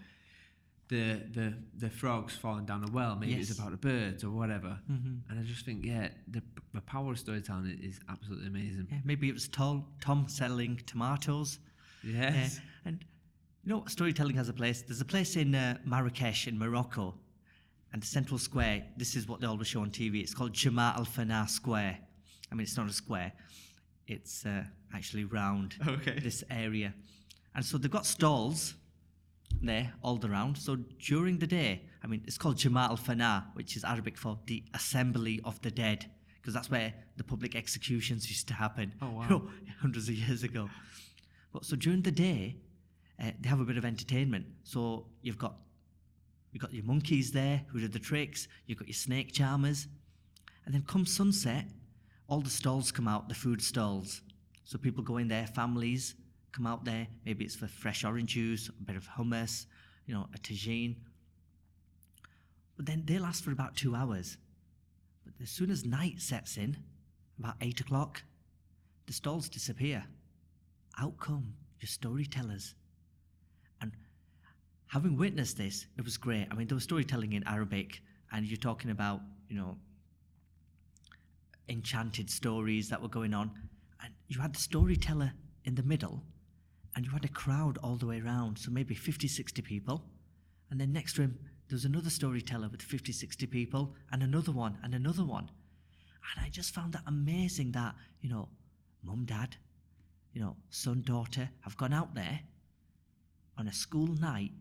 the 0.90 1.22
the 1.34 1.54
the 1.78 1.90
frogs 1.90 2.36
falling 2.36 2.66
down 2.66 2.84
a 2.84 2.92
well. 2.92 3.16
Maybe 3.16 3.36
it's 3.36 3.58
about 3.58 3.72
the 3.72 3.78
birds 3.78 4.24
or 4.24 4.32
whatever. 4.32 4.80
Mhm. 4.92 5.22
And 5.30 5.40
I 5.40 5.44
just 5.44 5.64
think 5.66 5.86
yeah, 5.86 6.10
the 6.28 6.42
the 6.74 6.82
power 6.82 7.12
of 7.12 7.20
storytelling 7.20 7.80
is 7.82 8.00
absolutely 8.10 8.48
amazing. 8.48 8.88
Yeah, 8.92 8.98
maybe 9.06 9.30
it 9.30 9.34
was 9.34 9.48
Tom, 9.48 9.86
Tom 10.02 10.28
selling 10.28 10.78
tomatoes. 10.86 11.60
Yes. 12.04 12.58
Uh, 12.58 12.62
and 12.86 13.06
you 13.64 13.70
know, 13.70 13.84
storytelling 13.88 14.36
has 14.36 14.50
a 14.50 14.54
place. 14.54 14.82
There's 14.82 15.02
a 15.02 15.06
place 15.06 15.36
in 15.36 15.54
uh, 15.54 15.78
Marrakesh 15.86 16.48
in 16.48 16.58
Morocco, 16.58 17.16
and 17.94 18.02
the 18.02 18.08
central 18.08 18.40
square. 18.40 18.84
This 18.98 19.16
is 19.16 19.28
what 19.28 19.42
they 19.42 19.48
always 19.48 19.68
show 19.68 19.82
on 19.82 19.92
TV. 19.92 20.22
It's 20.22 20.34
called 20.34 20.54
Jama 20.54 20.94
Al 20.98 21.06
Fana 21.06 21.48
Square. 21.48 21.98
I 22.52 22.56
mean, 22.56 22.64
it's 22.64 22.78
not 22.78 22.90
a 22.90 22.94
square. 22.94 23.32
It's 24.08 24.44
uh, 24.46 24.64
actually 24.94 25.26
round. 25.26 25.76
Okay. 25.88 26.18
This 26.20 26.44
area, 26.50 26.96
and 27.54 27.64
so 27.64 27.78
they've 27.78 27.92
got 27.92 28.08
stalls 28.08 28.74
there 29.62 29.94
all 30.02 30.20
around. 30.26 30.58
So 30.58 30.78
during 31.00 31.38
the 31.40 31.48
day, 31.48 31.84
I 32.04 32.08
mean, 32.08 32.22
it's 32.26 32.38
called 32.38 32.58
Jama 32.58 32.88
Al 32.90 32.98
Fana, 32.98 33.46
which 33.54 33.76
is 33.76 33.84
Arabic 33.84 34.18
for 34.18 34.40
the 34.46 34.64
Assembly 34.74 35.42
of 35.44 35.62
the 35.62 35.72
Dead, 35.72 36.10
because 36.36 36.54
that's 36.54 36.70
where 36.70 36.94
the 37.18 37.24
public 37.24 37.56
executions 37.56 38.30
used 38.30 38.48
to 38.48 38.54
happen. 38.54 38.94
Oh, 39.02 39.10
wow. 39.12 39.24
you 39.24 39.30
know, 39.30 39.50
hundreds 39.82 40.08
of 40.10 40.16
years 40.16 40.44
ago. 40.44 40.70
But 41.52 41.66
so 41.66 41.76
during 41.76 42.02
the 42.02 42.12
day, 42.12 42.58
uh, 43.22 43.32
they 43.40 43.50
have 43.50 43.60
a 43.60 43.66
bit 43.66 43.78
of 43.78 43.86
entertainment. 43.86 44.46
So 44.64 45.08
you've 45.22 45.38
got 45.38 45.56
you've 46.52 46.62
got 46.62 46.74
your 46.74 46.86
monkeys 46.86 47.32
there 47.32 47.62
who 47.68 47.80
do 47.80 47.88
the 47.88 48.00
tricks. 48.00 48.48
You've 48.66 48.80
got 48.80 48.88
your 48.88 48.94
snake 48.94 49.34
charmers, 49.34 49.88
and 50.66 50.74
then 50.74 50.84
come 50.88 51.06
sunset, 51.06 51.66
all 52.28 52.42
the 52.42 52.50
stalls 52.50 52.92
come 52.92 53.08
out, 53.08 53.28
the 53.28 53.36
food 53.36 53.62
stalls. 53.62 54.22
So 54.64 54.78
people 54.78 55.04
go 55.04 55.18
in 55.18 55.28
there, 55.28 55.48
families 55.48 56.16
come 56.52 56.68
out 56.68 56.86
there. 56.86 57.08
Maybe 57.26 57.46
it's 57.46 57.56
for 57.56 57.68
fresh 57.68 58.04
orange 58.04 58.34
juice, 58.34 58.70
a 58.70 58.84
bit 58.84 58.96
of 58.96 59.08
hummus, 59.08 59.66
you 60.06 60.14
know, 60.14 60.28
a 60.34 60.38
tagine. 60.40 60.96
But 62.76 62.86
then 62.86 63.04
they 63.06 63.20
last 63.20 63.44
for 63.44 63.52
about 63.52 63.76
two 63.76 63.96
hours. 63.96 64.38
But 65.26 65.34
as 65.42 65.50
soon 65.50 65.70
as 65.70 65.86
night 65.86 66.22
sets 66.22 66.58
in, 66.58 66.78
about 67.38 67.56
eight 67.62 67.80
o'clock, 67.80 68.24
the 69.06 69.14
stalls 69.14 69.50
disappear. 69.50 70.04
Out 71.00 71.18
come 71.18 71.54
your 71.80 71.88
storytellers. 71.88 72.76
And 73.82 73.92
having 74.88 75.18
witnessed 75.18 75.58
this, 75.58 75.86
it 75.98 76.04
was 76.04 76.18
great. 76.18 76.48
I 76.52 76.56
mean, 76.56 76.68
there 76.68 76.76
was 76.76 76.84
storytelling 76.84 77.34
in 77.34 77.44
Arabic, 77.48 78.02
and 78.32 78.46
you're 78.46 78.58
talking 78.58 78.92
about, 78.92 79.22
you 79.48 79.56
know, 79.56 79.78
enchanted 81.70 82.30
stories 82.30 82.90
that 82.90 83.02
were 83.02 83.10
going 83.10 83.34
on. 83.34 83.52
And 84.04 84.14
you 84.28 84.40
had 84.40 84.54
the 84.54 84.60
storyteller 84.60 85.32
in 85.66 85.76
the 85.76 85.84
middle, 85.84 86.24
and 87.00 87.06
you 87.06 87.14
had 87.14 87.24
a 87.24 87.30
crowd 87.30 87.78
all 87.82 87.96
the 87.96 88.06
way 88.06 88.20
around, 88.20 88.60
so 88.60 88.70
maybe 88.70 88.94
50, 88.94 89.30
60 89.30 89.62
people. 89.62 90.04
And 90.70 90.82
then 90.82 90.92
next 90.92 91.14
to 91.14 91.22
him, 91.22 91.40
there 91.70 91.76
was 91.78 91.86
another 91.86 92.10
storyteller 92.10 92.68
with 92.68 92.82
50, 92.82 93.14
60 93.14 93.48
people, 93.48 93.96
and 94.12 94.22
another 94.22 94.52
one, 94.52 94.78
and 94.84 94.94
another 94.94 95.24
one. 95.24 95.50
And 96.36 96.46
I 96.46 96.50
just 96.50 96.76
found 96.76 96.92
that 96.92 97.04
amazing 97.08 97.72
that, 97.72 97.96
you 98.20 98.30
know, 98.30 98.50
mum, 99.02 99.24
dad, 99.24 99.56
you 100.34 100.42
know, 100.42 100.58
son, 100.72 101.02
daughter 101.06 101.50
have 101.62 101.78
gone 101.78 101.94
out 101.94 102.16
there 102.16 102.42
on 103.58 103.70
a 103.70 103.74
school 103.74 104.08
night 104.08 104.52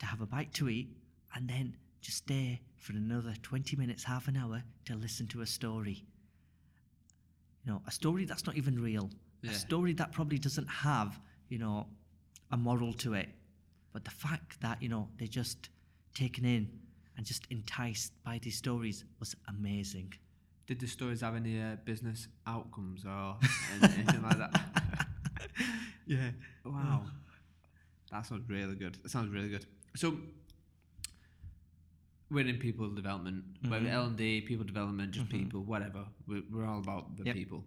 to 0.00 0.06
have 0.06 0.20
a 0.20 0.26
bite 0.26 0.52
to 0.54 0.68
eat 0.68 0.88
and 1.36 1.48
then 1.48 1.76
just 2.00 2.16
stay 2.16 2.60
for 2.78 2.94
another 2.94 3.34
20 3.44 3.76
minutes, 3.76 4.02
half 4.02 4.26
an 4.26 4.36
hour 4.36 4.64
to 4.86 4.96
listen 4.96 5.28
to 5.28 5.42
a 5.42 5.46
story. 5.46 6.04
You 7.64 7.74
know, 7.74 7.82
a 7.86 7.92
story 7.92 8.24
that's 8.24 8.44
not 8.44 8.56
even 8.56 8.82
real. 8.82 9.08
Yeah. 9.42 9.52
A 9.52 9.54
story 9.54 9.92
that 9.92 10.10
probably 10.10 10.38
doesn't 10.38 10.66
have, 10.66 11.20
you 11.48 11.58
know, 11.58 11.86
a 12.50 12.56
moral 12.56 12.92
to 12.94 13.14
it. 13.14 13.28
But 13.92 14.04
the 14.04 14.10
fact 14.10 14.60
that, 14.60 14.82
you 14.82 14.88
know, 14.88 15.08
they're 15.18 15.28
just 15.28 15.68
taken 16.14 16.44
in 16.44 16.68
and 17.16 17.26
just 17.26 17.46
enticed 17.50 18.12
by 18.24 18.38
these 18.42 18.56
stories 18.56 19.04
was 19.18 19.34
amazing. 19.48 20.12
Did 20.66 20.80
the 20.80 20.86
stories 20.86 21.22
have 21.22 21.34
any 21.34 21.60
uh, 21.60 21.76
business 21.84 22.28
outcomes 22.46 23.04
or 23.04 23.36
anything 23.82 24.22
like 24.22 24.38
that? 24.38 24.60
Yeah. 26.06 26.30
Wow. 26.64 27.02
That 28.10 28.24
sounds 28.24 28.48
really 28.48 28.76
good. 28.76 28.94
That 29.02 29.10
sounds 29.10 29.28
really 29.30 29.50
good. 29.50 29.66
So, 29.94 30.16
we're 32.30 32.46
in 32.46 32.56
people 32.58 32.88
development, 32.90 33.44
whether 33.68 33.86
Mhm. 33.86 33.92
L 33.92 34.04
and 34.06 34.16
D, 34.16 34.40
people 34.40 34.64
development, 34.64 35.12
just 35.12 35.26
Mhm. 35.26 35.30
people, 35.30 35.64
whatever. 35.64 36.06
We're, 36.26 36.42
we're 36.50 36.64
all 36.66 36.78
about 36.78 37.16
the 37.16 37.24
Yep. 37.24 37.34
people. 37.36 37.64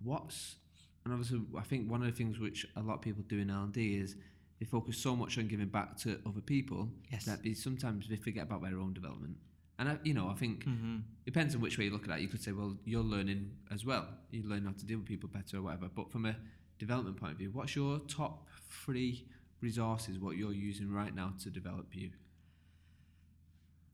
What's 0.00 0.56
and 1.04 1.12
obviously, 1.12 1.40
I 1.58 1.62
think 1.62 1.90
one 1.90 2.00
of 2.02 2.06
the 2.06 2.12
things 2.16 2.38
which 2.38 2.66
a 2.76 2.80
lot 2.82 2.94
of 2.94 3.00
people 3.02 3.22
do 3.28 3.38
in 3.38 3.50
L 3.50 3.64
and 3.64 3.72
D 3.72 3.96
is 3.96 4.16
they 4.60 4.66
focus 4.66 4.96
so 4.98 5.16
much 5.16 5.36
on 5.38 5.48
giving 5.48 5.66
back 5.68 5.96
to 5.98 6.20
other 6.26 6.40
people 6.40 6.88
Yes. 7.10 7.24
that 7.24 7.42
they, 7.42 7.54
sometimes 7.54 8.08
they 8.08 8.16
forget 8.16 8.44
about 8.44 8.62
their 8.62 8.78
own 8.78 8.92
development. 8.94 9.36
And 9.78 9.88
I, 9.88 9.98
you 10.04 10.14
know, 10.14 10.28
I 10.28 10.34
think 10.34 10.64
Mm-hmm. 10.64 10.98
depends 11.24 11.54
on 11.56 11.60
which 11.60 11.78
way 11.78 11.86
you 11.86 11.90
look 11.90 12.08
at 12.08 12.16
it. 12.18 12.22
You 12.22 12.28
could 12.28 12.42
say, 12.42 12.52
well, 12.52 12.76
you're 12.84 13.02
learning 13.02 13.50
as 13.72 13.84
well. 13.84 14.06
You 14.30 14.44
learn 14.44 14.64
how 14.64 14.72
to 14.72 14.86
deal 14.86 14.98
with 14.98 15.06
people 15.08 15.28
better 15.28 15.56
or 15.56 15.62
whatever. 15.62 15.88
But 15.92 16.12
from 16.12 16.26
a 16.26 16.36
development 16.78 17.16
point 17.16 17.32
of 17.32 17.38
view, 17.38 17.50
what's 17.52 17.74
your 17.74 17.98
top 18.00 18.46
three 18.84 19.26
resources, 19.60 20.18
what 20.20 20.36
you're 20.36 20.52
using 20.52 20.92
right 20.92 21.14
now 21.14 21.32
to 21.42 21.50
develop 21.50 21.88
you? 21.96 22.10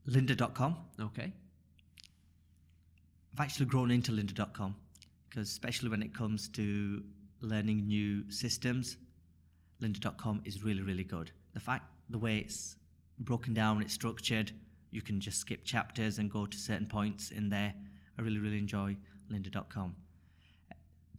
Lynda.com. 0.07 0.75
Okay. 1.01 1.33
I've 3.33 3.39
actually 3.39 3.67
grown 3.67 3.91
into 3.91 4.11
lynda.com 4.11 4.75
because, 5.29 5.49
especially 5.49 5.89
when 5.89 6.01
it 6.01 6.13
comes 6.13 6.47
to 6.49 7.03
learning 7.41 7.87
new 7.87 8.29
systems, 8.31 8.97
lynda.com 9.81 10.41
is 10.45 10.63
really, 10.63 10.81
really 10.81 11.03
good. 11.03 11.31
The 11.53 11.59
fact, 11.59 11.85
the 12.09 12.17
way 12.17 12.37
it's 12.39 12.75
broken 13.19 13.53
down, 13.53 13.81
it's 13.81 13.93
structured, 13.93 14.51
you 14.91 15.01
can 15.01 15.19
just 15.19 15.39
skip 15.39 15.63
chapters 15.63 16.17
and 16.17 16.31
go 16.31 16.45
to 16.45 16.57
certain 16.57 16.87
points 16.87 17.31
in 17.31 17.49
there. 17.49 17.73
I 18.17 18.21
really, 18.21 18.39
really 18.39 18.57
enjoy 18.57 18.97
lynda.com. 19.31 19.95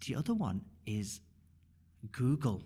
The 0.07 0.15
other 0.15 0.35
one 0.35 0.63
is 0.87 1.21
Google. 2.13 2.63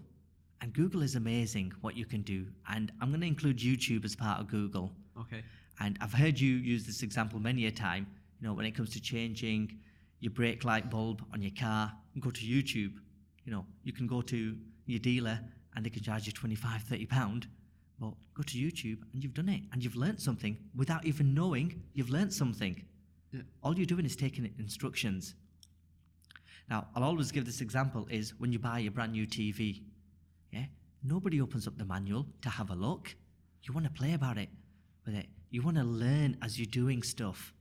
And 0.60 0.72
Google 0.72 1.02
is 1.02 1.14
amazing 1.14 1.72
what 1.82 1.96
you 1.96 2.06
can 2.06 2.22
do. 2.22 2.46
And 2.68 2.90
I'm 3.00 3.10
going 3.10 3.20
to 3.20 3.26
include 3.26 3.58
YouTube 3.58 4.04
as 4.04 4.16
part 4.16 4.40
of 4.40 4.48
Google. 4.48 4.92
Okay. 5.20 5.42
And 5.80 5.98
I've 6.00 6.12
heard 6.12 6.40
you 6.40 6.56
use 6.56 6.86
this 6.86 7.02
example 7.02 7.38
many 7.38 7.66
a 7.66 7.70
time, 7.70 8.06
you 8.40 8.46
know, 8.46 8.54
when 8.54 8.64
it 8.64 8.70
comes 8.72 8.90
to 8.90 9.00
changing 9.00 9.78
your 10.24 10.32
brake 10.32 10.64
light 10.64 10.90
bulb 10.90 11.22
on 11.34 11.42
your 11.42 11.52
car, 11.58 11.92
go 12.18 12.30
to 12.30 12.40
YouTube. 12.40 12.94
You 13.44 13.52
know, 13.52 13.66
you 13.82 13.92
can 13.92 14.06
go 14.06 14.22
to 14.22 14.56
your 14.86 14.98
dealer 14.98 15.38
and 15.76 15.84
they 15.84 15.90
can 15.90 16.02
charge 16.02 16.26
you 16.26 16.32
25, 16.32 16.82
30 16.82 17.06
pound. 17.06 17.46
But 18.00 18.14
go 18.32 18.42
to 18.42 18.56
YouTube 18.56 19.00
and 19.12 19.22
you've 19.22 19.34
done 19.34 19.50
it 19.50 19.60
and 19.72 19.84
you've 19.84 19.96
learnt 19.96 20.22
something 20.22 20.56
without 20.74 21.04
even 21.04 21.34
knowing 21.34 21.82
you've 21.92 22.08
learnt 22.08 22.32
something. 22.32 22.82
Yeah. 23.32 23.42
All 23.62 23.76
you're 23.76 23.84
doing 23.84 24.06
is 24.06 24.16
taking 24.16 24.50
instructions. 24.58 25.34
Now, 26.70 26.86
I'll 26.96 27.04
always 27.04 27.30
give 27.30 27.44
this 27.44 27.60
example 27.60 28.06
is 28.10 28.32
when 28.38 28.50
you 28.50 28.58
buy 28.58 28.80
a 28.80 28.88
brand 28.88 29.12
new 29.12 29.26
TV, 29.26 29.82
yeah, 30.50 30.64
nobody 31.02 31.42
opens 31.42 31.66
up 31.66 31.76
the 31.76 31.84
manual 31.84 32.26
to 32.40 32.48
have 32.48 32.70
a 32.70 32.74
look. 32.74 33.14
You 33.62 33.74
want 33.74 33.84
to 33.84 33.92
play 33.92 34.14
about 34.14 34.38
it 34.38 34.48
with 35.04 35.16
it. 35.16 35.26
You 35.50 35.60
want 35.60 35.76
to 35.76 35.84
learn 35.84 36.38
as 36.40 36.58
you're 36.58 36.66
doing 36.66 37.02
stuff. 37.02 37.52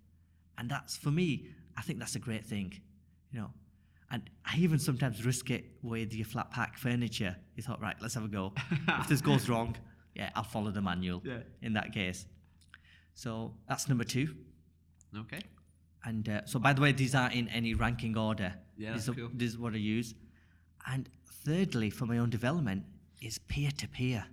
And 0.57 0.69
that's 0.69 0.95
for 0.95 1.11
me, 1.11 1.47
I 1.77 1.81
think 1.81 1.99
that's 1.99 2.15
a 2.15 2.19
great 2.19 2.45
thing. 2.45 2.73
You 3.31 3.39
know. 3.41 3.51
And 4.11 4.29
I 4.45 4.57
even 4.57 4.77
sometimes 4.77 5.25
risk 5.25 5.49
it 5.49 5.65
with 5.81 6.13
your 6.13 6.25
flat 6.25 6.51
pack 6.51 6.77
furniture. 6.77 7.35
You 7.55 7.63
thought, 7.63 7.81
right, 7.81 7.95
let's 7.99 8.13
have 8.13 8.23
a 8.25 8.27
go. 8.27 8.53
if 8.99 9.07
this 9.07 9.21
goes 9.21 9.49
wrong, 9.49 9.75
yeah, 10.13 10.29
I'll 10.35 10.43
follow 10.43 10.69
the 10.69 10.81
manual 10.81 11.21
Yeah. 11.25 11.39
in 11.63 11.73
that 11.73 11.93
case. 11.93 12.27
So 13.15 13.55
that's 13.67 13.87
number 13.89 14.03
two. 14.03 14.35
Okay. 15.17 15.39
And 16.05 16.27
uh, 16.29 16.41
so, 16.45 16.59
by 16.59 16.73
the 16.73 16.81
way, 16.81 16.91
these 16.91 17.15
aren't 17.15 17.33
in 17.33 17.47
any 17.49 17.73
ranking 17.73 18.15
order. 18.17 18.53
Yeah, 18.77 18.93
this, 18.93 19.09
cool. 19.09 19.29
this 19.33 19.51
is 19.51 19.57
what 19.57 19.73
I 19.73 19.77
use. 19.77 20.13
And 20.85 21.09
thirdly, 21.45 21.89
for 21.89 22.05
my 22.05 22.17
own 22.19 22.29
development, 22.29 22.83
is 23.21 23.37
peer 23.39 23.71
to 23.77 23.87
peer. 23.87 24.25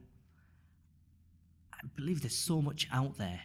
I 1.72 1.78
believe 1.96 2.20
there's 2.20 2.36
so 2.36 2.60
much 2.60 2.88
out 2.92 3.16
there. 3.16 3.40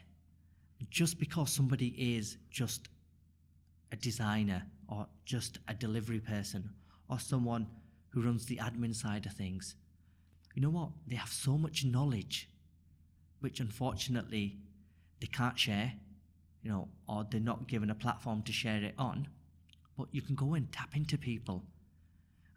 Just 0.90 1.20
because 1.20 1.52
somebody 1.52 1.88
is 2.18 2.38
just 2.50 2.90
a 3.92 3.96
designer 3.96 4.64
or 4.88 5.08
just 5.26 5.60
a 5.68 5.74
delivery 5.74 6.20
person 6.20 6.70
or 7.10 7.20
someone 7.20 7.68
who 8.10 8.22
runs 8.22 8.46
the 8.46 8.58
admin 8.58 8.96
side 8.96 9.26
of 9.26 9.34
things, 9.34 9.76
you 10.54 10.62
know 10.62 10.70
what? 10.70 10.90
They 11.08 11.16
have 11.16 11.30
so 11.30 11.58
much 11.58 11.84
knowledge, 11.84 12.50
which 13.40 13.60
unfortunately 13.60 14.58
they 15.20 15.28
can't 15.28 15.60
share, 15.60 15.94
you 16.64 16.72
know, 16.72 16.88
or 17.08 17.26
they're 17.30 17.42
not 17.42 17.68
given 17.68 17.90
a 17.90 17.96
platform 17.96 18.42
to 18.44 18.52
share 18.52 18.82
it 18.84 18.96
on. 18.98 19.28
But 19.98 20.08
you 20.12 20.22
can 20.22 20.36
go 20.36 20.54
and 20.54 20.72
tap 20.72 20.96
into 20.96 21.18
people. 21.18 21.64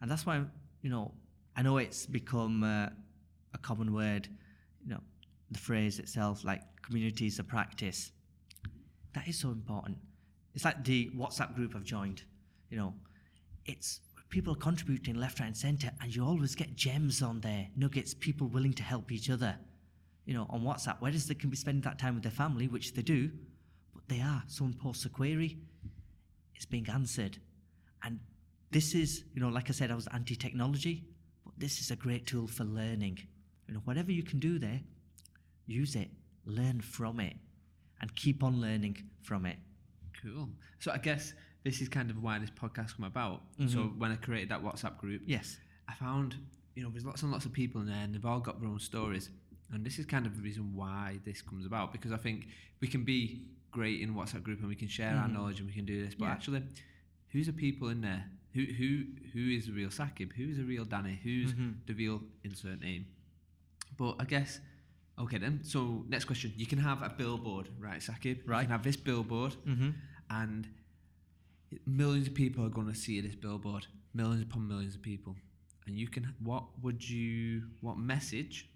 And 0.00 0.10
that's 0.10 0.24
why, 0.24 0.42
you 0.82 0.90
know, 0.90 1.12
I 1.56 1.62
know 1.62 1.78
it's 1.78 2.06
become 2.06 2.62
uh, 2.62 2.88
a 3.52 3.58
common 3.58 3.92
word, 3.92 4.28
you 4.84 4.90
know, 4.90 5.00
the 5.50 5.58
phrase 5.58 5.98
itself, 5.98 6.44
like 6.44 6.62
communities 6.82 7.38
of 7.38 7.48
practice. 7.48 8.12
That 9.14 9.26
is 9.26 9.38
so 9.38 9.48
important. 9.50 9.98
It's 10.58 10.64
like 10.64 10.82
the 10.82 11.08
WhatsApp 11.16 11.54
group 11.54 11.76
I've 11.76 11.84
joined, 11.84 12.24
you 12.68 12.76
know, 12.76 12.92
it's 13.64 14.00
people 14.28 14.56
contributing 14.56 15.14
left, 15.14 15.38
right, 15.38 15.46
and 15.46 15.56
centre, 15.56 15.92
and 16.00 16.12
you 16.12 16.24
always 16.24 16.56
get 16.56 16.74
gems 16.74 17.22
on 17.22 17.40
there, 17.42 17.68
nuggets, 17.76 18.12
people 18.12 18.48
willing 18.48 18.72
to 18.72 18.82
help 18.82 19.12
each 19.12 19.30
other, 19.30 19.56
you 20.24 20.34
know, 20.34 20.48
on 20.50 20.62
WhatsApp. 20.62 20.96
Whereas 20.98 21.28
they 21.28 21.36
can 21.36 21.48
be 21.48 21.56
spending 21.56 21.82
that 21.82 22.00
time 22.00 22.14
with 22.14 22.24
their 22.24 22.32
family, 22.32 22.66
which 22.66 22.92
they 22.94 23.02
do, 23.02 23.30
but 23.94 24.02
they 24.08 24.20
are. 24.20 24.42
Someone 24.48 24.74
posts 24.74 25.04
a 25.04 25.08
query, 25.08 25.58
it's 26.56 26.66
being 26.66 26.88
answered. 26.88 27.38
And 28.02 28.18
this 28.72 28.96
is, 28.96 29.22
you 29.34 29.40
know, 29.40 29.50
like 29.50 29.68
I 29.68 29.72
said, 29.72 29.92
I 29.92 29.94
was 29.94 30.08
anti 30.08 30.34
technology, 30.34 31.04
but 31.44 31.54
this 31.56 31.78
is 31.78 31.92
a 31.92 31.96
great 31.96 32.26
tool 32.26 32.48
for 32.48 32.64
learning. 32.64 33.20
You 33.68 33.74
know, 33.74 33.80
whatever 33.84 34.10
you 34.10 34.24
can 34.24 34.40
do 34.40 34.58
there, 34.58 34.80
use 35.68 35.94
it, 35.94 36.10
learn 36.46 36.80
from 36.80 37.20
it, 37.20 37.36
and 38.00 38.12
keep 38.16 38.42
on 38.42 38.60
learning 38.60 38.96
from 39.22 39.46
it. 39.46 39.58
Cool. 40.22 40.48
So 40.78 40.90
I 40.92 40.98
guess 40.98 41.32
this 41.64 41.80
is 41.80 41.88
kind 41.88 42.10
of 42.10 42.22
why 42.22 42.38
this 42.38 42.50
podcast 42.50 42.96
come 42.96 43.04
about. 43.06 43.42
So 43.58 43.64
mm-hmm. 43.64 43.98
when 43.98 44.10
I 44.12 44.16
created 44.16 44.48
that 44.50 44.62
WhatsApp 44.62 44.98
group, 44.98 45.22
Yes. 45.26 45.56
I 45.88 45.94
found 45.94 46.36
you 46.74 46.82
know 46.82 46.90
there's 46.90 47.04
lots 47.04 47.22
and 47.22 47.32
lots 47.32 47.44
of 47.44 47.52
people 47.52 47.80
in 47.80 47.86
there, 47.88 47.96
and 48.02 48.14
they've 48.14 48.24
all 48.24 48.40
got 48.40 48.60
their 48.60 48.68
own 48.68 48.78
stories. 48.80 49.30
And 49.72 49.84
this 49.84 49.98
is 49.98 50.06
kind 50.06 50.26
of 50.26 50.36
the 50.36 50.42
reason 50.42 50.74
why 50.74 51.18
this 51.24 51.42
comes 51.42 51.66
about 51.66 51.92
because 51.92 52.12
I 52.12 52.16
think 52.16 52.46
we 52.80 52.88
can 52.88 53.04
be 53.04 53.42
great 53.70 54.00
in 54.00 54.14
WhatsApp 54.14 54.42
group 54.42 54.60
and 54.60 54.68
we 54.68 54.74
can 54.74 54.88
share 54.88 55.10
our 55.14 55.24
mm-hmm. 55.24 55.34
knowledge 55.34 55.58
and 55.60 55.68
we 55.68 55.74
can 55.74 55.84
do 55.84 56.04
this, 56.04 56.14
but 56.14 56.26
Yeah. 56.26 56.32
actually, 56.32 56.62
who's 57.28 57.46
the 57.46 57.52
people 57.52 57.88
in 57.88 58.00
there? 58.00 58.24
Who 58.54 58.64
who 58.64 59.04
who 59.34 59.50
is 59.50 59.66
the 59.66 59.72
real 59.72 59.90
Sakib? 59.90 60.32
Who's 60.32 60.56
the 60.56 60.64
real 60.64 60.84
Danny? 60.84 61.20
Who's 61.22 61.52
mm-hmm. 61.52 61.70
the 61.86 61.94
real 61.94 62.22
insert 62.44 62.80
name? 62.80 63.06
But 63.96 64.16
I 64.18 64.24
guess 64.24 64.60
okay 65.18 65.38
then. 65.38 65.60
So 65.64 66.04
next 66.08 66.24
question: 66.24 66.52
You 66.56 66.66
can 66.66 66.78
have 66.78 67.02
a 67.02 67.10
billboard, 67.10 67.68
right, 67.78 68.00
Sakib? 68.00 68.40
Right. 68.46 68.60
You 68.60 68.66
can 68.66 68.70
have 68.70 68.82
this 68.82 68.96
billboard, 68.96 69.54
Mm-hmm. 69.66 69.90
And 70.30 70.68
millions 71.86 72.26
of 72.26 72.34
people 72.34 72.64
are 72.64 72.70
going 72.70 72.88
to 72.88 72.94
see 72.94 73.20
this 73.20 73.34
billboard. 73.34 73.86
Millions 74.14 74.42
upon 74.42 74.66
millions 74.66 74.94
of 74.94 75.02
people. 75.02 75.36
And 75.86 75.96
you 75.96 76.08
can 76.08 76.34
what 76.42 76.64
would 76.82 77.08
you 77.08 77.62
what 77.80 77.96
message 77.96 78.68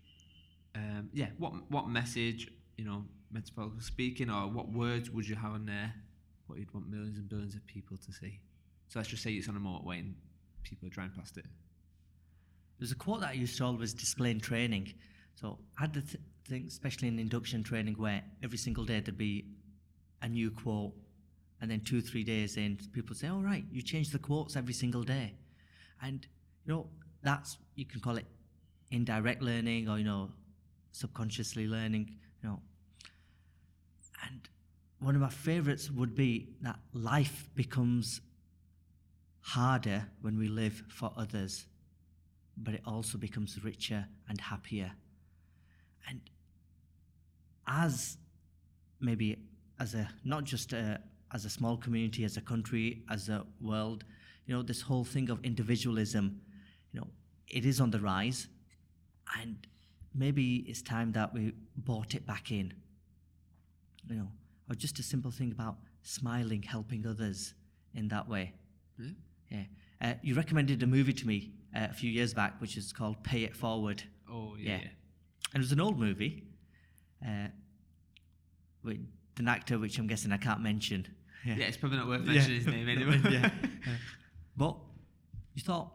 um, 0.74 1.10
yeah 1.12 1.26
what 1.36 1.52
what 1.70 1.88
message 1.88 2.50
you 2.78 2.86
know 2.86 3.04
metaphorically 3.30 3.80
speaking 3.80 4.30
or 4.30 4.48
what 4.48 4.72
words 4.72 5.10
would 5.10 5.28
you 5.28 5.36
have 5.36 5.52
on 5.52 5.66
there 5.66 5.92
what 6.46 6.58
you'd 6.58 6.72
want 6.72 6.90
millions 6.90 7.18
and 7.18 7.28
billions 7.28 7.54
of 7.54 7.66
people 7.66 7.96
to 7.96 8.12
see? 8.12 8.40
So 8.88 8.98
let's 8.98 9.08
just 9.08 9.22
say 9.22 9.32
it's 9.32 9.48
on 9.48 9.56
a 9.56 9.60
motorway 9.60 10.00
and 10.00 10.14
people 10.62 10.86
are 10.86 10.90
driving 10.90 11.12
past 11.16 11.36
it. 11.38 11.46
There's 12.78 12.92
a 12.92 12.96
quote 12.96 13.20
that 13.20 13.30
I 13.30 13.32
used 13.32 13.56
to 13.58 13.64
always 13.64 13.94
display 13.94 14.30
in 14.30 14.40
training. 14.40 14.92
So 15.34 15.58
I 15.78 15.82
had 15.82 15.94
the 15.94 16.02
th- 16.02 16.18
thing, 16.46 16.64
especially 16.66 17.08
in 17.08 17.18
induction 17.18 17.62
training, 17.62 17.94
where 17.94 18.22
every 18.42 18.58
single 18.58 18.84
day 18.84 19.00
there'd 19.00 19.16
be 19.16 19.46
a 20.20 20.28
new 20.28 20.50
quote, 20.50 20.92
and 21.62 21.70
then 21.70 21.80
two, 21.80 22.02
three 22.02 22.24
days 22.24 22.58
in, 22.58 22.76
people 22.92 23.16
say, 23.16 23.28
"All 23.28 23.40
right, 23.40 23.64
you 23.72 23.80
change 23.80 24.10
the 24.10 24.18
quotes 24.18 24.54
every 24.54 24.74
single 24.74 25.02
day," 25.02 25.32
and 26.02 26.26
you 26.66 26.74
know 26.74 26.90
that's 27.22 27.56
you 27.74 27.86
can 27.86 28.00
call 28.00 28.18
it 28.18 28.26
indirect 28.90 29.40
learning 29.40 29.88
or 29.88 29.96
you 29.96 30.04
know 30.04 30.30
subconsciously 30.90 31.66
learning, 31.66 32.18
you 32.42 32.48
know. 32.50 32.60
And 34.28 34.48
one 34.98 35.14
of 35.14 35.22
my 35.22 35.30
favourites 35.30 35.90
would 35.90 36.14
be 36.14 36.48
that 36.60 36.78
life 36.92 37.48
becomes 37.54 38.20
harder 39.40 40.06
when 40.20 40.38
we 40.38 40.48
live 40.48 40.84
for 40.88 41.12
others 41.16 41.66
but 42.56 42.74
it 42.74 42.82
also 42.86 43.18
becomes 43.18 43.62
richer 43.64 44.06
and 44.28 44.40
happier. 44.40 44.92
And 46.08 46.20
as 47.66 48.18
maybe 49.00 49.38
as 49.80 49.94
a 49.94 50.08
not 50.24 50.44
just 50.44 50.72
a, 50.72 51.00
as 51.32 51.44
a 51.44 51.50
small 51.50 51.76
community, 51.76 52.24
as 52.24 52.36
a 52.36 52.40
country, 52.40 53.02
as 53.10 53.28
a 53.28 53.44
world, 53.60 54.04
you 54.46 54.54
know, 54.54 54.62
this 54.62 54.82
whole 54.82 55.04
thing 55.04 55.30
of 55.30 55.42
individualism, 55.44 56.40
you 56.92 57.00
know, 57.00 57.06
it 57.48 57.64
is 57.64 57.80
on 57.80 57.90
the 57.90 57.98
rise, 58.00 58.48
and 59.40 59.56
maybe 60.14 60.64
it's 60.68 60.82
time 60.82 61.12
that 61.12 61.32
we 61.32 61.52
brought 61.76 62.14
it 62.14 62.26
back 62.26 62.50
in. 62.50 62.74
You 64.08 64.16
know, 64.16 64.28
or 64.68 64.74
just 64.74 64.98
a 64.98 65.02
simple 65.02 65.30
thing 65.30 65.52
about 65.52 65.76
smiling, 66.02 66.62
helping 66.62 67.06
others 67.06 67.54
in 67.94 68.08
that 68.08 68.28
way. 68.28 68.52
yeah 68.98 69.06
Yeah. 69.50 69.64
Uh, 70.00 70.14
you 70.22 70.34
recommended 70.34 70.82
a 70.82 70.86
movie 70.86 71.12
to 71.12 71.26
me 71.26 71.52
uh, 71.76 71.86
a 71.90 71.94
few 71.94 72.10
years 72.10 72.34
back, 72.34 72.60
which 72.60 72.76
is 72.76 72.92
called 72.92 73.22
Pay 73.22 73.44
It 73.44 73.54
Forward. 73.56 74.02
oh 74.28 74.56
yeah, 74.58 74.70
Yeah. 74.70 74.80
yeah. 74.82 74.88
And 75.54 75.60
it 75.62 75.64
was 75.66 75.72
an 75.72 75.80
old 75.80 75.98
movie 75.98 76.42
uh, 77.26 77.48
with 78.82 78.98
an 79.38 79.48
actor, 79.48 79.78
which 79.78 79.98
I'm 79.98 80.06
guessing 80.08 80.32
I 80.32 80.36
can't 80.38 80.60
mention. 80.60 81.06
Yeah, 81.44 81.54
it's 81.54 81.76
probably 81.76 81.98
not 81.98 82.06
worth 82.08 82.24
Yeah. 82.26 82.32
mentioning 82.34 82.58
his 82.58 82.66
name 82.66 82.88
anyway. 82.96 83.20
yeah. 83.30 83.50
But 84.56 84.76
you 85.54 85.62
thought, 85.62 85.92